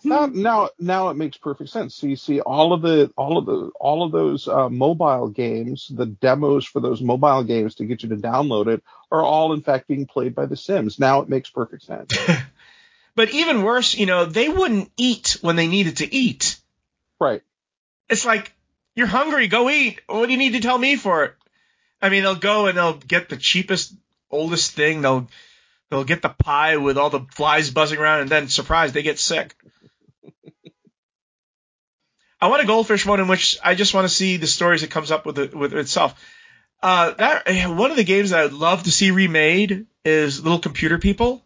Now, 0.06 0.26
now, 0.26 0.68
now 0.78 1.08
it 1.08 1.14
makes 1.14 1.36
perfect 1.36 1.70
sense. 1.70 1.96
So 1.96 2.06
you 2.06 2.14
see 2.14 2.40
all 2.40 2.72
of 2.72 2.80
the, 2.80 3.12
all 3.16 3.38
of 3.38 3.46
the, 3.46 3.70
all 3.80 4.04
of 4.04 4.12
those 4.12 4.46
uh, 4.46 4.68
mobile 4.68 5.28
games, 5.28 5.88
the 5.92 6.06
demos 6.06 6.64
for 6.64 6.80
those 6.80 7.02
mobile 7.02 7.42
games 7.42 7.74
to 7.76 7.84
get 7.84 8.04
you 8.04 8.10
to 8.10 8.16
download 8.16 8.68
it, 8.68 8.82
are 9.10 9.22
all 9.22 9.52
in 9.52 9.62
fact 9.62 9.88
being 9.88 10.06
played 10.06 10.34
by 10.34 10.46
The 10.46 10.56
Sims. 10.56 11.00
Now 11.00 11.20
it 11.22 11.28
makes 11.28 11.50
perfect 11.50 11.82
sense. 11.82 12.16
but 13.16 13.30
even 13.30 13.62
worse, 13.62 13.94
you 13.94 14.06
know, 14.06 14.26
they 14.26 14.48
wouldn't 14.48 14.92
eat 14.96 15.38
when 15.40 15.56
they 15.56 15.66
needed 15.66 15.96
to 15.98 16.14
eat. 16.14 16.60
Right. 17.18 17.42
It's 18.08 18.24
like 18.24 18.52
you're 18.94 19.08
hungry. 19.08 19.48
Go 19.48 19.68
eat. 19.68 20.00
What 20.06 20.26
do 20.26 20.32
you 20.32 20.38
need 20.38 20.52
to 20.52 20.60
tell 20.60 20.78
me 20.78 20.94
for 20.94 21.24
it? 21.24 21.34
I 22.00 22.10
mean, 22.10 22.22
they'll 22.22 22.36
go 22.36 22.66
and 22.66 22.78
they'll 22.78 22.96
get 22.98 23.28
the 23.28 23.36
cheapest, 23.36 23.92
oldest 24.30 24.72
thing. 24.72 25.02
They'll 25.02 25.28
they'll 25.90 26.04
get 26.04 26.22
the 26.22 26.28
pie 26.28 26.76
with 26.76 26.96
all 26.96 27.10
the 27.10 27.26
flies 27.32 27.70
buzzing 27.70 27.98
around, 27.98 28.20
and 28.20 28.30
then 28.30 28.48
surprise, 28.48 28.92
they 28.92 29.02
get 29.02 29.18
sick. 29.18 29.54
I 32.40 32.48
want 32.48 32.62
a 32.62 32.66
goldfish 32.66 33.06
one 33.06 33.20
in 33.20 33.28
which 33.28 33.56
I 33.64 33.74
just 33.74 33.94
want 33.94 34.04
to 34.06 34.14
see 34.14 34.36
the 34.36 34.46
stories 34.46 34.82
it 34.82 34.90
comes 34.90 35.10
up 35.10 35.24
with 35.24 35.38
it, 35.38 35.54
with 35.54 35.72
itself. 35.72 36.20
Uh, 36.82 37.12
that 37.14 37.68
one 37.70 37.90
of 37.90 37.96
the 37.96 38.04
games 38.04 38.30
that 38.30 38.44
I'd 38.44 38.52
love 38.52 38.82
to 38.82 38.90
see 38.90 39.10
remade 39.10 39.86
is 40.04 40.42
Little 40.42 40.58
Computer 40.58 40.98
People, 40.98 41.44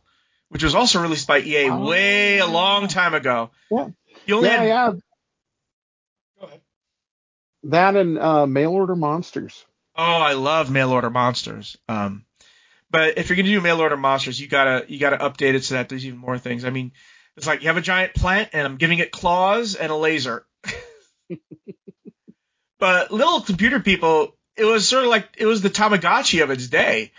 which 0.49 0.65
was 0.65 0.75
also 0.75 1.01
released 1.01 1.29
by 1.29 1.39
EA 1.39 1.71
oh, 1.71 1.87
way 1.87 2.39
a 2.39 2.47
long 2.47 2.89
time 2.89 3.15
ago. 3.15 3.51
Yeah. 3.71 3.89
You 4.27 4.37
only 4.37 4.49
yeah, 4.49 4.57
had, 4.57 4.67
yeah. 4.67 4.93
Go 6.41 6.47
ahead. 6.47 6.61
That 7.65 7.97
and 7.97 8.19
uh, 8.19 8.47
mail 8.47 8.73
order 8.73 8.97
monsters. 8.97 9.65
Oh, 9.97 10.03
I 10.03 10.33
love 10.33 10.71
mail 10.71 10.91
order 10.91 11.11
monsters. 11.11 11.77
Um, 11.89 12.25
but 12.91 13.19
if 13.19 13.29
you're 13.29 13.37
gonna 13.37 13.49
do 13.49 13.61
mail 13.61 13.81
order 13.81 13.97
monsters, 13.97 14.41
you 14.41 14.49
gotta 14.49 14.85
you 14.89 14.99
gotta 14.99 15.19
update 15.19 15.55
it 15.55 15.65
so 15.65 15.75
that 15.75 15.89
there's 15.89 16.05
even 16.05 16.19
more 16.19 16.39
things. 16.39 16.65
I 16.65 16.71
mean, 16.71 16.93
it's 17.37 17.47
like 17.47 17.63
you 17.63 17.69
have 17.69 17.77
a 17.77 17.83
giant 17.83 18.15
plant 18.15 18.51
and 18.53 18.67
I'm 18.67 18.77
giving 18.77 18.99
it 18.99 19.13
claws 19.13 19.77
and 19.77 19.93
a 19.93 19.97
laser. 19.97 20.45
But 22.79 23.11
little 23.11 23.41
computer 23.41 23.81
people, 23.81 24.37
it 24.57 24.65
was 24.65 24.89
sort 24.89 25.05
of 25.05 25.11
like 25.11 25.29
it 25.39 25.47
was 25.47 25.63
the 25.63 25.71
Tamagotchi 25.71 26.43
of 26.43 26.51
its 26.51 26.69
day. 26.69 27.13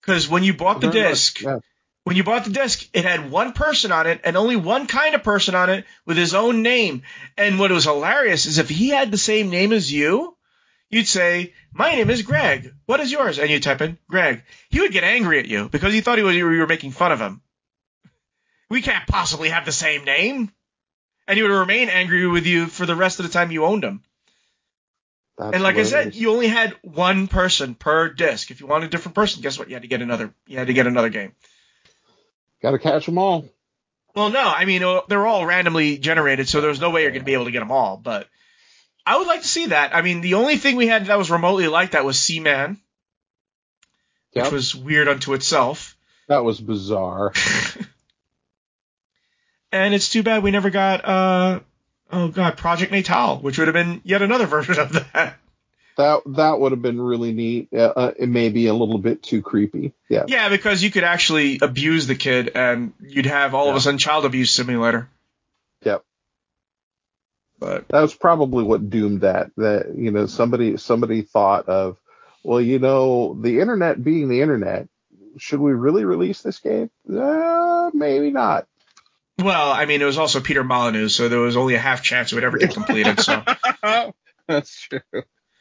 Because 0.00 0.28
when 0.28 0.44
you 0.44 0.54
bought 0.54 0.80
the 0.80 0.90
disc, 0.90 1.40
yeah. 1.40 1.58
When 2.04 2.16
you 2.16 2.24
bought 2.24 2.44
the 2.44 2.50
disc, 2.50 2.86
it 2.92 3.06
had 3.06 3.30
one 3.30 3.54
person 3.54 3.90
on 3.90 4.06
it 4.06 4.20
and 4.24 4.36
only 4.36 4.56
one 4.56 4.86
kind 4.86 5.14
of 5.14 5.22
person 5.22 5.54
on 5.54 5.70
it 5.70 5.86
with 6.04 6.18
his 6.18 6.34
own 6.34 6.62
name. 6.62 7.02
And 7.38 7.58
what 7.58 7.70
was 7.70 7.84
hilarious 7.84 8.44
is 8.44 8.58
if 8.58 8.68
he 8.68 8.90
had 8.90 9.10
the 9.10 9.16
same 9.16 9.48
name 9.48 9.72
as 9.72 9.90
you, 9.90 10.36
you'd 10.90 11.08
say, 11.08 11.54
My 11.72 11.94
name 11.94 12.10
is 12.10 12.20
Greg. 12.20 12.74
What 12.84 13.00
is 13.00 13.10
yours? 13.10 13.38
And 13.38 13.48
you 13.48 13.58
type 13.58 13.80
in 13.80 13.96
Greg. 14.06 14.42
He 14.68 14.80
would 14.80 14.92
get 14.92 15.02
angry 15.02 15.38
at 15.38 15.46
you 15.46 15.70
because 15.70 15.94
he 15.94 16.02
thought 16.02 16.18
he 16.18 16.24
was, 16.24 16.36
you 16.36 16.44
were 16.44 16.66
making 16.66 16.90
fun 16.90 17.10
of 17.10 17.20
him. 17.20 17.40
We 18.68 18.82
can't 18.82 19.06
possibly 19.06 19.48
have 19.48 19.64
the 19.64 19.72
same 19.72 20.04
name. 20.04 20.52
And 21.26 21.36
he 21.36 21.42
would 21.42 21.50
remain 21.50 21.88
angry 21.88 22.26
with 22.26 22.46
you 22.46 22.66
for 22.66 22.86
the 22.86 22.96
rest 22.96 23.18
of 23.18 23.26
the 23.26 23.32
time 23.32 23.50
you 23.50 23.64
owned 23.64 23.84
him. 23.84 24.02
That's 25.38 25.54
and 25.54 25.62
like 25.62 25.76
hilarious. 25.76 25.92
I 25.92 26.02
said, 26.04 26.14
you 26.14 26.30
only 26.30 26.46
had 26.46 26.76
one 26.82 27.26
person 27.28 27.74
per 27.74 28.10
disc. 28.10 28.50
If 28.50 28.60
you 28.60 28.66
wanted 28.66 28.86
a 28.86 28.90
different 28.90 29.14
person, 29.14 29.42
guess 29.42 29.58
what? 29.58 29.68
You 29.68 29.74
had 29.74 29.82
to 29.82 29.88
get 29.88 30.02
another. 30.02 30.32
You 30.46 30.58
had 30.58 30.68
to 30.68 30.74
get 30.74 30.86
another 30.86 31.08
game. 31.08 31.32
Got 32.62 32.72
to 32.72 32.78
catch 32.78 33.06
them 33.06 33.18
all. 33.18 33.46
Well, 34.14 34.30
no, 34.30 34.42
I 34.42 34.64
mean 34.64 34.84
uh, 34.84 35.00
they're 35.08 35.26
all 35.26 35.44
randomly 35.44 35.98
generated, 35.98 36.48
so 36.48 36.60
there's 36.60 36.80
no 36.80 36.90
way 36.90 37.02
you're 37.02 37.10
going 37.10 37.22
to 37.22 37.26
be 37.26 37.34
able 37.34 37.46
to 37.46 37.50
get 37.50 37.58
them 37.60 37.72
all. 37.72 37.96
But 37.96 38.28
I 39.04 39.18
would 39.18 39.26
like 39.26 39.42
to 39.42 39.48
see 39.48 39.66
that. 39.66 39.94
I 39.94 40.02
mean, 40.02 40.20
the 40.20 40.34
only 40.34 40.56
thing 40.56 40.76
we 40.76 40.86
had 40.86 41.06
that 41.06 41.18
was 41.18 41.30
remotely 41.30 41.66
like 41.66 41.90
that 41.90 42.04
was 42.04 42.18
Seaman, 42.18 42.80
yep. 44.32 44.44
which 44.44 44.52
was 44.52 44.74
weird 44.74 45.08
unto 45.08 45.34
itself. 45.34 45.96
That 46.28 46.44
was 46.44 46.60
bizarre. 46.60 47.32
and 49.74 49.94
it's 49.94 50.08
too 50.08 50.22
bad 50.22 50.42
we 50.42 50.50
never 50.50 50.70
got 50.70 51.04
uh 51.04 51.60
oh 52.10 52.28
god 52.28 52.56
Project 52.56 52.92
Natal, 52.92 53.38
which 53.38 53.58
would 53.58 53.68
have 53.68 53.74
been 53.74 54.00
yet 54.04 54.22
another 54.22 54.46
version 54.56 54.78
of 54.78 54.92
that. 54.92 55.36
That 55.96 56.22
that 56.26 56.60
would 56.60 56.72
have 56.72 56.82
been 56.82 57.00
really 57.00 57.32
neat. 57.32 57.72
Uh, 57.72 58.12
it 58.18 58.28
may 58.28 58.48
be 58.48 58.66
a 58.66 58.74
little 58.74 58.98
bit 58.98 59.22
too 59.22 59.42
creepy. 59.42 59.92
Yeah. 60.08 60.24
Yeah, 60.26 60.48
because 60.48 60.82
you 60.82 60.90
could 60.90 61.04
actually 61.04 61.60
abuse 61.62 62.06
the 62.08 62.16
kid, 62.16 62.50
and 62.54 62.92
you'd 63.00 63.26
have 63.26 63.54
all 63.54 63.70
of 63.70 63.76
a 63.76 63.80
sudden 63.80 63.98
child 63.98 64.24
abuse 64.24 64.50
simulator. 64.50 65.08
Yep. 65.82 66.04
But 67.60 67.86
That 67.88 68.00
was 68.00 68.14
probably 68.14 68.64
what 68.64 68.90
doomed 68.90 69.20
that. 69.20 69.50
That 69.56 69.94
you 69.96 70.10
know 70.10 70.26
somebody 70.26 70.78
somebody 70.78 71.22
thought 71.22 71.68
of, 71.68 71.96
well, 72.42 72.60
you 72.60 72.80
know, 72.80 73.38
the 73.40 73.60
internet 73.60 74.02
being 74.02 74.28
the 74.28 74.42
internet, 74.42 74.88
should 75.38 75.60
we 75.60 75.72
really 75.72 76.04
release 76.04 76.42
this 76.42 76.58
game? 76.58 76.90
Uh, 77.08 77.90
maybe 77.94 78.30
not. 78.30 78.66
Well, 79.38 79.72
I 79.72 79.86
mean, 79.86 80.00
it 80.00 80.04
was 80.04 80.18
also 80.18 80.40
Peter 80.40 80.62
Molyneux, 80.62 81.08
so 81.08 81.28
there 81.28 81.40
was 81.40 81.56
only 81.56 81.74
a 81.74 81.78
half 81.78 82.02
chance 82.02 82.30
it 82.30 82.36
would 82.36 82.44
ever 82.44 82.58
get 82.58 82.72
completed. 82.72 83.20
so, 83.20 83.42
That's 84.48 84.80
true. 84.82 85.00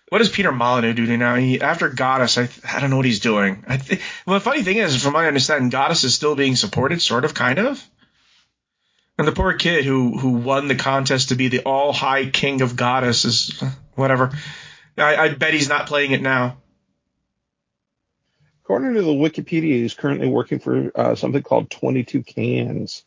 what 0.09 0.19
does 0.19 0.29
Peter 0.29 0.51
Molyneux 0.51 0.93
do 0.93 1.17
now? 1.17 1.35
He, 1.35 1.59
after 1.59 1.89
Godus, 1.89 2.37
I 2.37 2.77
I 2.77 2.79
don't 2.79 2.91
know 2.91 2.97
what 2.97 3.05
he's 3.05 3.19
doing. 3.19 3.63
I 3.67 3.77
think. 3.77 4.01
Well, 4.27 4.35
the 4.35 4.43
funny 4.43 4.61
thing 4.61 4.77
is, 4.77 5.01
from 5.01 5.13
my 5.13 5.27
understanding, 5.27 5.71
Godus 5.71 6.03
is 6.03 6.13
still 6.13 6.35
being 6.35 6.55
supported, 6.55 7.01
sort 7.01 7.25
of, 7.25 7.33
kind 7.33 7.57
of. 7.57 7.83
And 9.17 9.27
the 9.27 9.31
poor 9.31 9.53
kid 9.53 9.85
who 9.85 10.17
who 10.17 10.31
won 10.31 10.67
the 10.67 10.75
contest 10.75 11.29
to 11.29 11.35
be 11.35 11.47
the 11.47 11.61
all 11.61 11.93
high 11.93 12.29
king 12.29 12.61
of 12.61 12.73
Godus 12.73 13.25
is 13.25 13.63
whatever. 13.95 14.31
I, 14.97 15.15
I 15.15 15.29
bet 15.33 15.53
he's 15.53 15.69
not 15.69 15.87
playing 15.87 16.11
it 16.11 16.21
now. 16.21 16.57
According 18.63 18.93
to 18.93 19.01
the 19.01 19.11
Wikipedia, 19.11 19.81
he's 19.81 19.93
currently 19.93 20.27
working 20.27 20.59
for 20.59 20.91
uh, 20.95 21.15
something 21.15 21.43
called 21.43 21.69
22 21.69 22.23
Cans. 22.23 23.03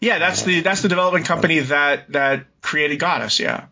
Yeah, 0.00 0.18
that's 0.18 0.42
the 0.42 0.60
that's 0.60 0.80
the 0.82 0.88
development 0.88 1.26
company 1.26 1.58
that 1.58 2.10
that 2.12 2.46
created 2.62 2.98
Godus. 2.98 3.38
Yeah. 3.38 3.66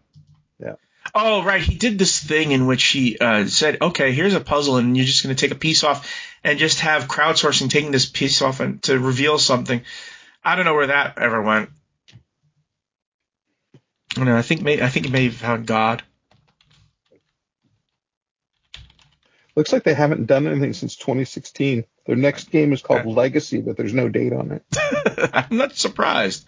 Yeah. 0.61 0.75
Oh 1.15 1.43
right, 1.43 1.63
he 1.63 1.75
did 1.75 1.99
this 1.99 2.23
thing 2.23 2.53
in 2.53 2.67
which 2.67 2.85
he 2.85 3.17
uh, 3.19 3.47
said, 3.47 3.79
"Okay, 3.81 4.13
here's 4.13 4.35
a 4.35 4.41
puzzle, 4.41 4.77
and 4.77 4.97
you're 4.97 5.07
just 5.07 5.23
going 5.23 5.35
to 5.35 5.41
take 5.41 5.57
a 5.57 5.59
piece 5.59 5.85
off, 5.85 6.13
and 6.45 6.59
just 6.59 6.81
have 6.81 7.09
crowdsourcing 7.09 7.71
taking 7.71 7.93
this 7.93 8.07
piece 8.07 8.43
off 8.43 8.61
and 8.61 8.83
to 8.83 8.99
reveal 8.99 9.39
something." 9.39 9.81
I 10.45 10.55
don't 10.55 10.67
know 10.67 10.75
where 10.75 10.89
that 10.89 11.19
ever 11.19 11.41
went. 11.43 11.71
I 13.75 13.79
don't 14.17 14.27
know. 14.27 14.37
I 14.37 14.43
think 14.43 14.61
may 14.61 14.83
I 14.83 14.89
think 14.89 15.07
it 15.07 15.13
may 15.13 15.25
have 15.25 15.35
found 15.35 15.67
God. 15.67 16.03
Looks 19.57 19.73
like 19.73 19.83
they 19.83 19.95
haven't 19.95 20.27
done 20.27 20.47
anything 20.47 20.73
since 20.75 20.95
2016. 20.97 21.85
Their 22.09 22.17
next 22.17 22.51
game 22.51 22.73
is 22.73 22.81
called 22.81 23.01
Okay. 23.01 23.11
Legacy, 23.11 23.61
but 23.61 23.77
there's 23.77 23.93
no 23.93 24.09
date 24.09 24.33
on 24.33 24.51
it. 24.51 24.65
I'm 25.35 25.59
not 25.59 25.77
surprised. 25.77 26.45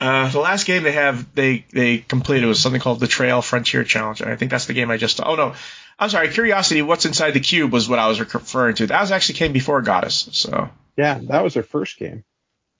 Uh, 0.00 0.28
the 0.30 0.40
last 0.40 0.66
game 0.66 0.82
they 0.82 0.92
have 0.92 1.32
they 1.34 1.64
they 1.70 1.98
completed 1.98 2.46
was 2.46 2.58
something 2.60 2.80
called 2.80 2.98
the 2.98 3.06
Trail 3.06 3.40
Frontier 3.42 3.84
Challenge, 3.84 4.20
and 4.22 4.30
I 4.30 4.36
think 4.36 4.50
that's 4.50 4.64
the 4.66 4.72
game 4.72 4.90
I 4.90 4.96
just. 4.96 5.20
Oh 5.22 5.34
no, 5.36 5.54
I'm 5.98 6.08
sorry. 6.08 6.30
Curiosity, 6.30 6.82
what's 6.82 7.04
inside 7.04 7.32
the 7.32 7.40
cube 7.40 7.72
was 7.72 7.88
what 7.88 7.98
I 8.00 8.08
was 8.08 8.18
referring 8.18 8.74
to. 8.76 8.86
That 8.86 9.00
was 9.02 9.12
actually 9.12 9.34
came 9.36 9.52
before 9.52 9.80
Godus, 9.82 10.34
so 10.34 10.70
Yeah, 10.96 11.20
that 11.24 11.44
was 11.44 11.54
their 11.54 11.62
first 11.62 11.98
game. 11.98 12.24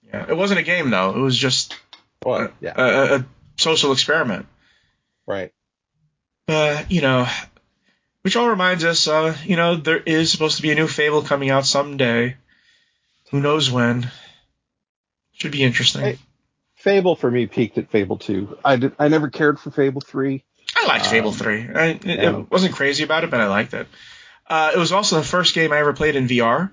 yeah, 0.02 0.27
it 0.28 0.36
wasn't 0.36 0.59
a 0.60 0.64
game 0.64 0.89
though. 0.90 1.10
It 1.10 1.20
was 1.20 1.36
just 1.36 1.78
Well, 2.24 2.51
yeah, 2.60 2.73
a, 2.77 2.82
a, 2.82 3.19
a 3.19 3.27
social 3.56 3.93
experiment. 3.93 4.47
right. 5.27 5.52
Uh, 6.48 6.82
you 6.89 7.02
know, 7.02 7.28
which 8.23 8.36
all 8.36 8.49
reminds 8.49 8.85
us, 8.85 9.07
uh, 9.09 9.36
you 9.44 9.57
know, 9.57 9.77
there 9.77 9.99
is 9.99 10.31
supposed 10.31 10.57
to 10.57 10.62
be 10.62 10.70
a 10.70 10.74
new 10.74 10.89
Fable 10.89 11.23
coming 11.23 11.51
out 11.51 11.66
someday. 11.66 12.36
Who 13.31 13.40
knows 13.40 13.70
when? 13.70 14.11
Should 15.32 15.53
be 15.53 15.62
interesting. 15.62 16.03
Hey. 16.03 16.19
Fable 16.77 17.15
for 17.15 17.31
me 17.31 17.47
peaked 17.47 17.78
at 17.78 17.90
Fable 17.90 18.19
2. 18.19 18.59
I 18.65 18.77
did, 18.77 18.93
I 18.99 19.09
never 19.09 19.31
cared 19.31 19.61
for 19.61 19.70
Fable 19.70 20.01
3. 20.01 20.43
I 20.77 20.86
liked 20.86 21.07
Fable 21.07 21.31
Um, 21.31 21.35
3. 21.35 21.69
I 21.74 21.85
it, 21.86 22.05
yeah. 22.05 22.39
it 22.39 22.51
wasn't 22.51 22.74
crazy 22.74 23.05
about 23.05 23.24
it, 23.24 23.31
but 23.31 23.40
I 23.40 23.47
liked 23.47 23.73
it. 23.73 23.86
Uh, 24.49 24.73
it 24.74 24.78
was 24.78 24.93
also 24.93 25.16
the 25.16 25.23
first 25.24 25.55
game 25.55 25.73
I 25.73 25.78
ever 25.78 25.93
played 25.93 26.16
in 26.16 26.27
VR. 26.27 26.70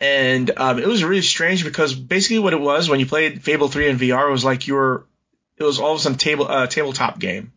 And 0.00 0.50
um, 0.56 0.78
it 0.78 0.86
was 0.86 1.02
really 1.02 1.22
strange 1.22 1.64
because 1.64 1.92
basically 1.94 2.38
what 2.38 2.52
it 2.52 2.60
was 2.60 2.88
when 2.88 3.00
you 3.00 3.06
played 3.06 3.42
Fable 3.42 3.68
3 3.68 3.88
in 3.88 3.98
VR 3.98 4.30
was 4.30 4.44
like 4.44 4.68
you 4.68 4.74
were, 4.74 5.04
it 5.56 5.64
was 5.64 5.80
all 5.80 5.94
of 5.94 5.98
a 5.98 6.02
sudden 6.02 6.18
table 6.18 6.46
uh, 6.48 6.68
tabletop 6.68 7.18
game, 7.18 7.52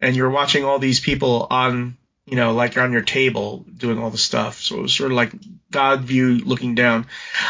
and 0.00 0.16
you 0.16 0.22
were 0.22 0.30
watching 0.30 0.64
all 0.64 0.78
these 0.78 1.00
people 1.00 1.46
on, 1.50 1.98
you 2.26 2.34
know, 2.36 2.52
like 2.54 2.76
on 2.76 2.92
your 2.92 3.02
table 3.02 3.64
doing 3.76 3.98
all 3.98 4.10
the 4.10 4.18
stuff. 4.18 4.60
So 4.60 4.78
it 4.78 4.82
was 4.82 4.92
sort 4.94 5.12
of 5.12 5.16
like 5.16 5.32
God 5.70 6.02
view 6.02 6.38
looking 6.38 6.74
down. 6.74 7.06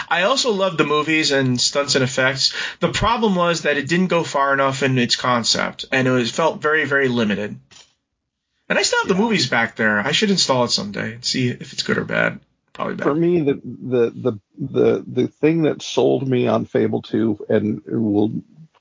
I 0.09 0.25
also 0.25 0.53
loved 0.53 0.77
the 0.77 0.85
movies 0.85 1.33
and 1.33 1.59
stunts 1.61 1.95
and 1.95 2.05
effects. 2.05 2.55
The 2.81 2.93
problem 2.93 3.35
was 3.35 3.63
that 3.63 3.79
it 3.79 3.89
didn't 3.89 4.09
go 4.09 4.23
far 4.23 4.53
enough 4.53 4.83
in 4.83 4.99
its 4.99 5.17
concept, 5.17 5.87
and 5.91 6.07
it 6.07 6.11
was 6.11 6.31
felt 6.31 6.61
very, 6.61 6.85
very 6.85 7.09
limited. 7.09 7.59
And 8.69 8.79
I 8.79 8.83
still 8.83 8.99
have 9.01 9.09
the 9.09 9.15
movies 9.23 9.49
back 9.49 9.77
there. 9.77 10.01
I 10.01 10.13
should 10.13 10.31
install 10.31 10.65
it 10.65 10.71
someday 10.71 11.15
and 11.15 11.25
see 11.25 11.49
if 11.49 11.73
it's 11.73 11.83
good 11.83 11.99
or 11.99 12.05
bad. 12.05 12.41
Probably 12.73 12.97
bad. 12.97 13.05
For 13.05 13.15
me, 13.15 13.41
the, 13.41 13.55
the 13.65 14.11
the 14.11 14.41
the 14.59 15.05
the 15.07 15.29
thing 15.29 15.63
that 15.63 15.81
sold 15.81 16.29
me 16.29 16.49
on 16.49 16.67
Fable 16.67 17.01
2 17.01 17.47
and 17.49 17.83
will 17.87 18.33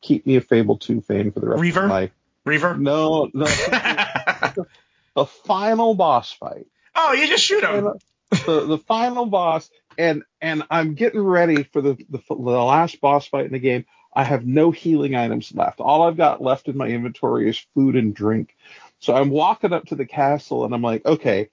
keep 0.01 0.25
me 0.25 0.35
a 0.35 0.41
Fable 0.41 0.77
2 0.77 1.01
fan 1.01 1.31
for 1.31 1.39
the 1.39 1.47
rest 1.47 1.61
Reaver? 1.61 1.83
of 1.83 1.89
my 1.89 1.99
life. 2.01 2.11
Reaver. 2.45 2.75
No, 2.75 3.29
no, 3.33 3.45
the 5.15 5.25
final 5.25 5.95
boss 5.95 6.31
fight. 6.31 6.67
oh, 6.95 7.13
you 7.13 7.27
just 7.27 7.43
shoot 7.43 7.63
him. 7.63 7.93
The 8.45 8.65
the 8.65 8.77
final 8.79 9.25
boss 9.25 9.69
and 9.97 10.23
and 10.41 10.63
I'm 10.69 10.93
getting 10.93 11.21
ready 11.21 11.63
for 11.63 11.81
the, 11.81 11.93
the 12.09 12.21
the 12.27 12.33
last 12.33 12.99
boss 13.01 13.27
fight 13.27 13.45
in 13.45 13.51
the 13.51 13.59
game. 13.59 13.85
I 14.13 14.23
have 14.23 14.45
no 14.45 14.71
healing 14.71 15.15
items 15.15 15.53
left. 15.53 15.79
All 15.79 16.03
I've 16.03 16.17
got 16.17 16.41
left 16.41 16.67
in 16.67 16.77
my 16.77 16.87
inventory 16.87 17.49
is 17.49 17.65
food 17.73 17.95
and 17.95 18.15
drink. 18.15 18.55
So 18.99 19.13
I'm 19.13 19.29
walking 19.29 19.73
up 19.73 19.87
to 19.87 19.95
the 19.95 20.05
castle 20.05 20.63
and 20.63 20.73
I'm 20.73 20.81
like, 20.81 21.05
okay, 21.05 21.49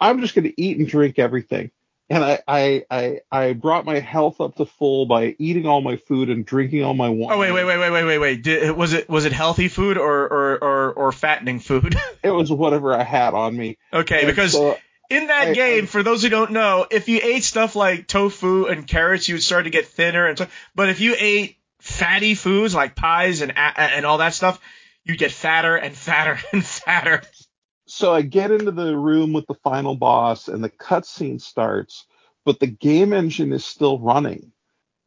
I'm 0.00 0.20
just 0.20 0.34
going 0.34 0.44
to 0.44 0.60
eat 0.60 0.78
and 0.78 0.88
drink 0.88 1.18
everything. 1.20 1.70
And 2.10 2.22
I, 2.22 2.40
I 2.46 2.84
I 2.90 3.20
I 3.30 3.52
brought 3.54 3.86
my 3.86 3.98
health 4.00 4.40
up 4.40 4.56
to 4.56 4.66
full 4.66 5.06
by 5.06 5.34
eating 5.38 5.66
all 5.66 5.80
my 5.80 5.96
food 5.96 6.28
and 6.28 6.44
drinking 6.44 6.84
all 6.84 6.92
my 6.94 7.08
wine. 7.08 7.32
Oh 7.32 7.38
wait, 7.38 7.52
wait, 7.52 7.64
wait, 7.64 7.78
wait, 7.78 7.90
wait, 7.90 8.04
wait, 8.04 8.18
wait. 8.18 8.42
Did, 8.42 8.76
was 8.76 8.92
it 8.92 9.08
was 9.08 9.24
it 9.24 9.32
healthy 9.32 9.68
food 9.68 9.96
or 9.96 10.22
or 10.24 10.58
or, 10.62 10.92
or 10.92 11.12
fattening 11.12 11.58
food? 11.60 11.96
It 12.22 12.30
was 12.30 12.52
whatever 12.52 12.94
I 12.94 13.02
had 13.02 13.34
on 13.34 13.56
me. 13.56 13.78
okay, 13.92 14.18
And 14.20 14.26
because 14.28 14.52
so- 14.52 14.76
in 15.10 15.26
that 15.28 15.48
I- 15.48 15.52
game, 15.54 15.84
I- 15.84 15.86
for 15.86 16.02
those 16.02 16.22
who 16.22 16.28
don't 16.28 16.52
know, 16.52 16.86
if 16.90 17.08
you 17.08 17.18
ate 17.22 17.44
stuff 17.44 17.74
like 17.76 18.06
tofu 18.08 18.66
and 18.66 18.86
carrots, 18.86 19.28
you 19.28 19.34
would 19.36 19.42
start 19.42 19.64
to 19.64 19.70
get 19.70 19.86
thinner, 19.86 20.26
and 20.26 20.36
so. 20.38 20.46
But 20.74 20.88
if 20.90 21.00
you 21.00 21.14
ate 21.18 21.56
fatty 21.80 22.34
foods 22.34 22.74
like 22.74 22.94
pies 22.94 23.40
and 23.42 23.52
and 23.56 24.04
all 24.06 24.18
that 24.18 24.34
stuff, 24.34 24.60
you 25.04 25.16
get 25.16 25.32
fatter 25.32 25.76
and 25.76 25.94
fatter 25.96 26.38
and 26.52 26.64
fatter. 26.64 27.22
So 27.86 28.14
I 28.14 28.22
get 28.22 28.50
into 28.50 28.70
the 28.70 28.96
room 28.96 29.32
with 29.32 29.46
the 29.46 29.54
final 29.54 29.94
boss 29.94 30.48
and 30.48 30.62
the 30.62 30.70
cutscene 30.70 31.40
starts, 31.40 32.06
but 32.44 32.60
the 32.60 32.66
game 32.66 33.12
engine 33.12 33.52
is 33.52 33.64
still 33.64 33.98
running. 33.98 34.52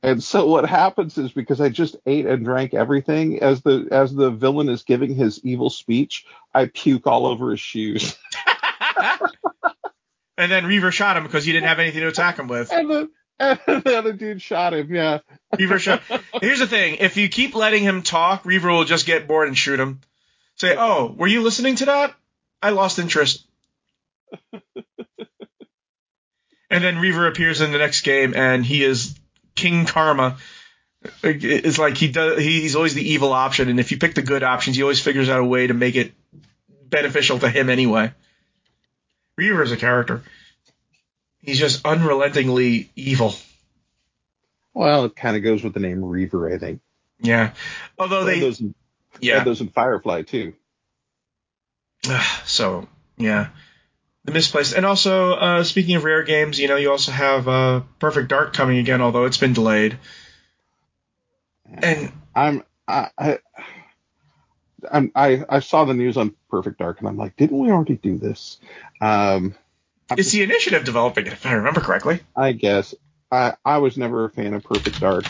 And 0.03 0.23
so 0.23 0.45
what 0.45 0.69
happens 0.69 1.17
is 1.17 1.31
because 1.31 1.59
I 1.59 1.69
just 1.69 1.95
ate 2.05 2.27
and 2.27 2.45
drank 2.45 2.75
everything, 2.75 3.41
as 3.41 3.61
the 3.63 3.87
as 3.89 4.13
the 4.13 4.29
villain 4.29 4.69
is 4.69 4.83
giving 4.83 5.15
his 5.15 5.43
evil 5.43 5.71
speech, 5.71 6.25
I 6.53 6.67
puke 6.67 7.07
all 7.07 7.25
over 7.25 7.49
his 7.49 7.59
shoes. 7.59 8.15
and 10.37 10.51
then 10.51 10.67
Reaver 10.67 10.91
shot 10.91 11.17
him 11.17 11.23
because 11.23 11.47
you 11.47 11.53
didn't 11.53 11.69
have 11.69 11.79
anything 11.79 12.01
to 12.01 12.07
attack 12.07 12.37
him 12.37 12.47
with. 12.47 12.71
And 12.71 12.87
the, 12.87 13.09
and 13.39 13.59
the 13.83 13.97
other 13.97 14.13
dude 14.13 14.43
shot 14.43 14.75
him, 14.75 14.93
yeah. 14.93 15.19
Reaver 15.57 15.79
shot. 15.79 16.03
Here's 16.41 16.59
the 16.59 16.67
thing: 16.67 16.97
if 16.99 17.17
you 17.17 17.27
keep 17.27 17.55
letting 17.55 17.81
him 17.81 18.03
talk, 18.03 18.45
Reaver 18.45 18.69
will 18.69 18.85
just 18.85 19.07
get 19.07 19.27
bored 19.27 19.47
and 19.47 19.57
shoot 19.57 19.79
him. 19.79 20.01
Say, 20.55 20.75
"Oh, 20.77 21.15
were 21.17 21.25
you 21.25 21.41
listening 21.41 21.77
to 21.77 21.85
that? 21.85 22.15
I 22.65 22.69
lost 22.71 22.97
interest." 22.99 23.45
and 26.69 26.83
then 26.83 26.97
Reaver 26.97 27.27
appears 27.27 27.61
in 27.61 27.71
the 27.71 27.77
next 27.77 28.01
game, 28.01 28.33
and 28.35 28.65
he 28.65 28.83
is 28.83 29.15
King 29.55 29.85
Karma. 29.85 30.37
It's 31.23 31.77
like 31.77 31.95
he 31.97 32.07
does. 32.07 32.39
He's 32.39 32.75
always 32.75 32.95
the 32.95 33.07
evil 33.07 33.31
option, 33.33 33.69
and 33.69 33.79
if 33.79 33.91
you 33.91 33.97
pick 33.99 34.15
the 34.15 34.23
good 34.23 34.41
options, 34.43 34.75
he 34.75 34.81
always 34.81 34.99
figures 34.99 35.29
out 35.29 35.39
a 35.39 35.45
way 35.45 35.67
to 35.67 35.73
make 35.73 35.95
it 35.95 36.13
beneficial 36.89 37.37
to 37.39 37.49
him 37.49 37.69
anyway. 37.69 38.11
Reaver 39.37 39.61
is 39.63 39.71
a 39.71 39.77
character. 39.77 40.23
He's 41.41 41.59
just 41.59 41.85
unrelentingly 41.85 42.89
evil. 42.95 43.35
Well, 44.73 45.05
it 45.05 45.15
kind 45.15 45.37
of 45.37 45.43
goes 45.43 45.63
with 45.63 45.73
the 45.75 45.79
name 45.79 46.03
Reaver, 46.03 46.51
I 46.53 46.57
think. 46.57 46.81
Yeah. 47.19 47.53
Although 47.99 48.23
They, 48.25 48.35
they, 48.35 48.39
those, 48.39 48.59
in- 48.61 48.75
yeah. 49.21 49.43
those 49.43 49.61
in 49.61 49.69
Firefly 49.69 50.23
too. 50.23 50.53
So 52.45 52.87
yeah, 53.17 53.49
the 54.25 54.31
misplaced. 54.31 54.73
And 54.73 54.85
also, 54.85 55.33
uh, 55.33 55.63
speaking 55.63 55.95
of 55.95 56.03
rare 56.03 56.23
games, 56.23 56.59
you 56.59 56.67
know, 56.67 56.75
you 56.75 56.91
also 56.91 57.11
have 57.11 57.47
uh, 57.47 57.81
Perfect 57.99 58.29
Dark 58.29 58.53
coming 58.53 58.79
again, 58.79 59.01
although 59.01 59.25
it's 59.25 59.37
been 59.37 59.53
delayed. 59.53 59.97
And 61.65 62.11
I'm 62.35 62.63
I, 62.87 63.09
I 63.17 63.39
I 65.15 65.43
I 65.49 65.59
saw 65.59 65.85
the 65.85 65.93
news 65.93 66.17
on 66.17 66.35
Perfect 66.49 66.79
Dark 66.79 66.99
and 66.99 67.07
I'm 67.07 67.17
like, 67.17 67.35
didn't 67.37 67.57
we 67.57 67.71
already 67.71 67.95
do 67.95 68.17
this? 68.17 68.59
Um, 69.01 69.55
it's 70.11 70.31
the 70.31 70.43
initiative 70.43 70.85
developing 70.85 71.27
it, 71.27 71.33
if 71.33 71.45
I 71.45 71.53
remember 71.53 71.81
correctly. 71.81 72.19
I 72.35 72.51
guess 72.51 72.93
I 73.31 73.53
I 73.63 73.79
was 73.79 73.97
never 73.97 74.25
a 74.25 74.29
fan 74.29 74.53
of 74.53 74.63
Perfect 74.63 74.99
Dark. 74.99 75.25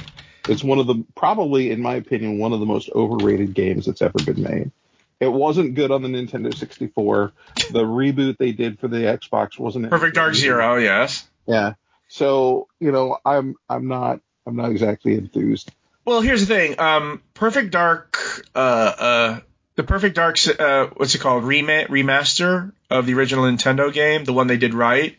It's 0.47 0.64
one 0.64 0.80
of 0.80 0.88
the 0.88 1.03
probably, 1.15 1.72
in 1.72 1.81
my 1.81 1.95
opinion, 1.95 2.38
one 2.38 2.53
of 2.53 2.60
the 2.60 2.65
most 2.65 2.89
overrated 2.93 3.53
games 3.53 3.85
that's 3.85 4.02
ever 4.02 4.19
been 4.26 4.43
made. 4.43 4.72
It 5.20 5.32
wasn't 5.32 5.76
good 5.76 5.92
on 5.92 6.02
the 6.02 6.10
Nintendo 6.10 6.54
64. 6.54 7.32
The 7.72 7.84
reboot 7.84 8.38
they 8.38 8.52
did 8.52 8.80
for 8.80 8.88
the 8.88 8.98
Xbox 8.98 9.58
wasn't 9.58 9.90
Perfect 9.90 10.16
Dark 10.16 10.36
Zero, 10.36 10.76
yes. 10.78 11.28
Yeah. 11.48 11.74
So 12.08 12.68
you 12.80 12.92
know, 12.92 13.18
I'm 13.26 13.56
I'm 13.70 13.88
not 13.88 14.20
I'm 14.46 14.56
not 14.56 14.72
exactly 14.72 15.16
enthused. 15.16 15.72
Well, 16.06 16.22
here's 16.22 16.46
the 16.46 16.54
thing. 16.54 16.80
Um, 16.80 17.22
Perfect 17.34 17.72
Dark, 17.72 18.46
uh, 18.54 18.58
uh, 18.60 19.40
the 19.76 19.84
Perfect 19.84 20.16
Dark, 20.16 20.38
uh, 20.60 20.88
what's 20.96 21.16
it 21.16 21.20
called? 21.20 21.44
Rema- 21.44 21.86
remaster 21.86 22.74
of 22.92 23.08
the 23.08 23.16
original 23.16 23.46
Nintendo 23.46 23.92
game, 23.92 24.24
the 24.24 24.34
one 24.34 24.46
they 24.46 24.58
did 24.58 24.76
right, 24.76 25.18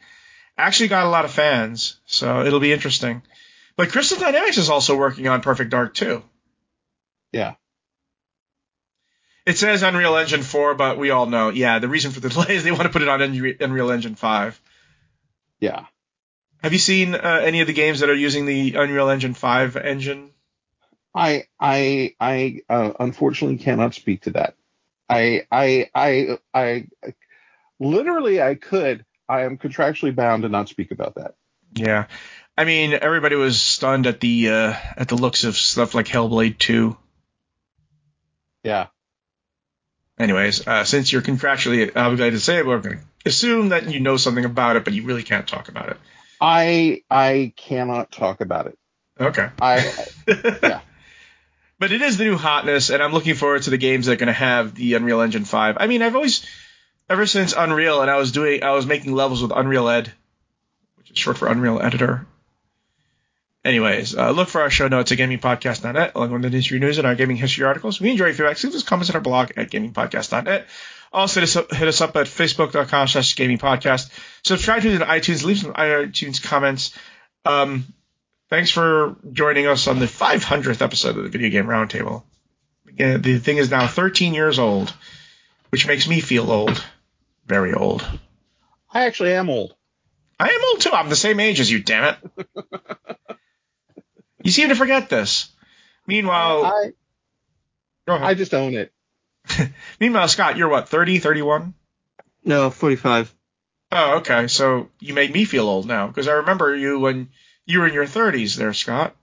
actually 0.56 0.88
got 0.88 1.04
a 1.04 1.08
lot 1.08 1.24
of 1.24 1.32
fans. 1.32 1.98
So 2.06 2.44
it'll 2.44 2.60
be 2.60 2.72
interesting. 2.72 3.22
But 3.76 3.90
Crystal 3.90 4.18
Dynamics 4.18 4.58
is 4.58 4.70
also 4.70 4.96
working 4.96 5.26
on 5.26 5.40
Perfect 5.40 5.70
Dark 5.70 5.94
too. 5.94 6.22
Yeah. 7.32 7.54
It 9.46 9.56
says 9.56 9.84
Unreal 9.84 10.16
Engine 10.16 10.42
4, 10.42 10.74
but 10.74 10.98
we 10.98 11.10
all 11.10 11.26
know, 11.26 11.50
yeah, 11.50 11.78
the 11.78 11.88
reason 11.88 12.10
for 12.10 12.18
the 12.18 12.28
delay 12.30 12.56
is 12.56 12.64
they 12.64 12.72
want 12.72 12.82
to 12.82 12.88
put 12.90 13.02
it 13.02 13.08
on 13.08 13.22
Unreal 13.22 13.90
Engine 13.90 14.16
5. 14.16 14.60
Yeah. 15.60 15.86
Have 16.62 16.72
you 16.72 16.80
seen 16.80 17.14
uh, 17.14 17.40
any 17.42 17.60
of 17.60 17.68
the 17.68 17.72
games 17.72 18.00
that 18.00 18.10
are 18.10 18.14
using 18.14 18.44
the 18.46 18.74
Unreal 18.74 19.08
Engine 19.08 19.34
5 19.34 19.76
engine? 19.76 20.30
I 21.14 21.44
I 21.58 22.14
I 22.20 22.60
uh, 22.68 22.92
unfortunately 23.00 23.56
cannot 23.56 23.94
speak 23.94 24.22
to 24.22 24.32
that. 24.32 24.54
I 25.08 25.46
I 25.50 25.88
I 25.94 26.38
I 26.52 26.86
literally 27.80 28.42
I 28.42 28.54
could. 28.54 29.06
I 29.28 29.42
am 29.42 29.56
contractually 29.56 30.14
bound 30.14 30.42
to 30.42 30.50
not 30.50 30.68
speak 30.68 30.90
about 30.90 31.14
that. 31.14 31.36
Yeah. 31.72 32.06
I 32.58 32.64
mean, 32.64 32.92
everybody 32.92 33.36
was 33.36 33.60
stunned 33.60 34.06
at 34.06 34.20
the 34.20 34.50
uh, 34.50 34.74
at 34.96 35.08
the 35.08 35.16
looks 35.16 35.44
of 35.44 35.56
stuff 35.56 35.94
like 35.94 36.06
Hellblade 36.06 36.58
2. 36.58 36.96
Yeah. 38.62 38.88
Anyways, 40.18 40.66
uh, 40.66 40.84
since 40.84 41.12
you're 41.12 41.22
contractually 41.22 41.94
obligated 41.94 42.34
to 42.34 42.40
say 42.40 42.58
it, 42.58 42.66
we're 42.66 42.78
going 42.78 42.98
to 42.98 43.04
assume 43.26 43.68
that 43.70 43.90
you 43.90 44.00
know 44.00 44.16
something 44.16 44.44
about 44.44 44.76
it, 44.76 44.84
but 44.84 44.94
you 44.94 45.04
really 45.04 45.22
can't 45.22 45.46
talk 45.46 45.68
about 45.68 45.90
it. 45.90 45.98
I 46.40 47.02
I 47.10 47.52
cannot 47.56 48.10
talk 48.10 48.40
about 48.40 48.66
it. 48.66 48.78
Okay. 49.20 49.48
I 49.60 49.92
yeah. 50.62 50.80
But 51.78 51.92
it 51.92 52.00
is 52.00 52.16
the 52.16 52.24
new 52.24 52.36
hotness, 52.36 52.88
and 52.88 53.02
I'm 53.02 53.12
looking 53.12 53.34
forward 53.34 53.62
to 53.62 53.70
the 53.70 53.76
games 53.76 54.06
that 54.06 54.12
are 54.12 54.16
going 54.16 54.28
to 54.28 54.32
have 54.32 54.74
the 54.74 54.94
Unreal 54.94 55.20
Engine 55.20 55.44
5. 55.44 55.76
I 55.78 55.86
mean, 55.86 56.00
I've 56.00 56.14
always, 56.14 56.46
ever 57.10 57.26
since 57.26 57.52
Unreal, 57.54 58.00
and 58.00 58.10
I 58.10 58.16
was 58.16 58.32
doing, 58.32 58.62
I 58.62 58.70
was 58.70 58.86
making 58.86 59.12
levels 59.12 59.42
with 59.42 59.52
Unreal 59.54 59.86
Ed, 59.88 60.10
which 60.96 61.10
is 61.10 61.18
short 61.18 61.36
for 61.36 61.48
Unreal 61.48 61.80
Editor. 61.80 62.26
Anyways, 63.66 64.16
uh, 64.16 64.30
look 64.30 64.48
for 64.48 64.60
our 64.60 64.70
show 64.70 64.86
notes 64.86 65.10
at 65.10 65.18
gamingpodcast.net, 65.18 66.12
along 66.14 66.30
with 66.30 66.42
the 66.42 66.46
industry 66.46 66.78
news 66.78 66.98
and 66.98 67.06
our 67.06 67.16
gaming 67.16 67.36
history 67.36 67.64
articles. 67.64 68.00
We 68.00 68.12
enjoy 68.12 68.32
feedback. 68.32 68.62
Leave 68.62 68.72
us 68.72 68.84
comments 68.84 69.10
on 69.10 69.16
our 69.16 69.20
blog 69.20 69.50
at 69.56 69.72
gamingpodcast.net. 69.72 70.68
Also, 71.12 71.40
hit 71.40 71.48
us 71.48 71.56
up, 71.56 71.74
hit 71.74 71.88
us 71.88 72.00
up 72.00 72.14
at 72.14 72.28
facebook.com 72.28 73.08
slash 73.08 73.34
gamingpodcast. 73.34 74.08
Subscribe 74.44 74.82
to 74.82 74.98
the 74.98 75.04
iTunes. 75.04 75.44
Leave 75.44 75.58
some 75.58 75.72
iTunes 75.72 76.40
comments. 76.40 76.96
Um, 77.44 77.92
thanks 78.50 78.70
for 78.70 79.16
joining 79.32 79.66
us 79.66 79.88
on 79.88 79.98
the 79.98 80.06
500th 80.06 80.80
episode 80.80 81.16
of 81.16 81.24
the 81.24 81.28
Video 81.28 81.50
Game 81.50 81.66
Roundtable. 81.66 82.22
Again, 82.86 83.20
the 83.20 83.38
thing 83.38 83.56
is 83.56 83.68
now 83.68 83.88
13 83.88 84.32
years 84.32 84.60
old, 84.60 84.94
which 85.70 85.88
makes 85.88 86.06
me 86.06 86.20
feel 86.20 86.52
old. 86.52 86.84
Very 87.46 87.74
old. 87.74 88.06
I 88.92 89.06
actually 89.06 89.32
am 89.32 89.50
old. 89.50 89.74
I 90.38 90.50
am 90.50 90.60
old 90.70 90.82
too. 90.82 90.92
I'm 90.92 91.08
the 91.08 91.16
same 91.16 91.40
age 91.40 91.58
as 91.58 91.68
you, 91.68 91.82
damn 91.82 92.14
it. 92.36 92.46
you 94.46 94.52
seem 94.52 94.68
to 94.68 94.76
forget 94.76 95.08
this. 95.08 95.50
Meanwhile, 96.06 96.64
I 96.66 96.92
I 98.08 98.34
just 98.34 98.54
own 98.54 98.74
it. 98.74 98.92
Meanwhile, 100.00 100.28
Scott, 100.28 100.56
you're 100.56 100.68
what, 100.68 100.88
30, 100.88 101.18
31? 101.18 101.74
No, 102.44 102.70
45. 102.70 103.34
Oh, 103.92 104.18
okay. 104.18 104.46
So 104.46 104.88
you 105.00 105.14
make 105.14 105.32
me 105.32 105.44
feel 105.44 105.68
old 105.68 105.86
now 105.86 106.06
because 106.06 106.28
I 106.28 106.34
remember 106.34 106.74
you 106.74 107.00
when 107.00 107.30
you 107.64 107.80
were 107.80 107.88
in 107.88 107.94
your 107.94 108.06
30s 108.06 108.56
there, 108.56 108.72
Scott. 108.72 109.16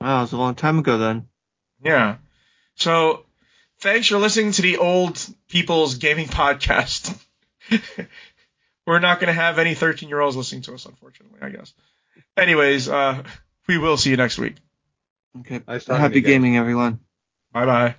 Wow, 0.00 0.18
it 0.18 0.22
was 0.22 0.32
a 0.32 0.38
long 0.38 0.54
time 0.54 0.78
ago 0.78 0.98
then. 0.98 1.28
Yeah. 1.82 2.16
So 2.76 3.24
thanks 3.80 4.08
for 4.08 4.18
listening 4.18 4.52
to 4.52 4.62
the 4.62 4.78
old 4.78 5.22
people's 5.48 5.96
gaming 5.96 6.28
podcast. 6.28 7.14
We're 8.86 9.00
not 9.00 9.20
going 9.20 9.28
to 9.28 9.40
have 9.40 9.58
any 9.58 9.74
13 9.74 10.08
year 10.08 10.20
olds 10.20 10.36
listening 10.36 10.62
to 10.62 10.74
us, 10.74 10.86
unfortunately, 10.86 11.40
I 11.42 11.50
guess. 11.50 11.74
Anyways, 12.36 12.88
uh, 12.88 13.22
we 13.68 13.78
will 13.78 13.96
see 13.96 14.10
you 14.10 14.16
next 14.16 14.38
week. 14.38 14.56
Okay. 15.40 15.60
Nice 15.66 15.86
Happy 15.86 16.16
you 16.16 16.22
gaming, 16.22 16.56
everyone. 16.56 17.00
Bye 17.52 17.66
bye. 17.66 17.96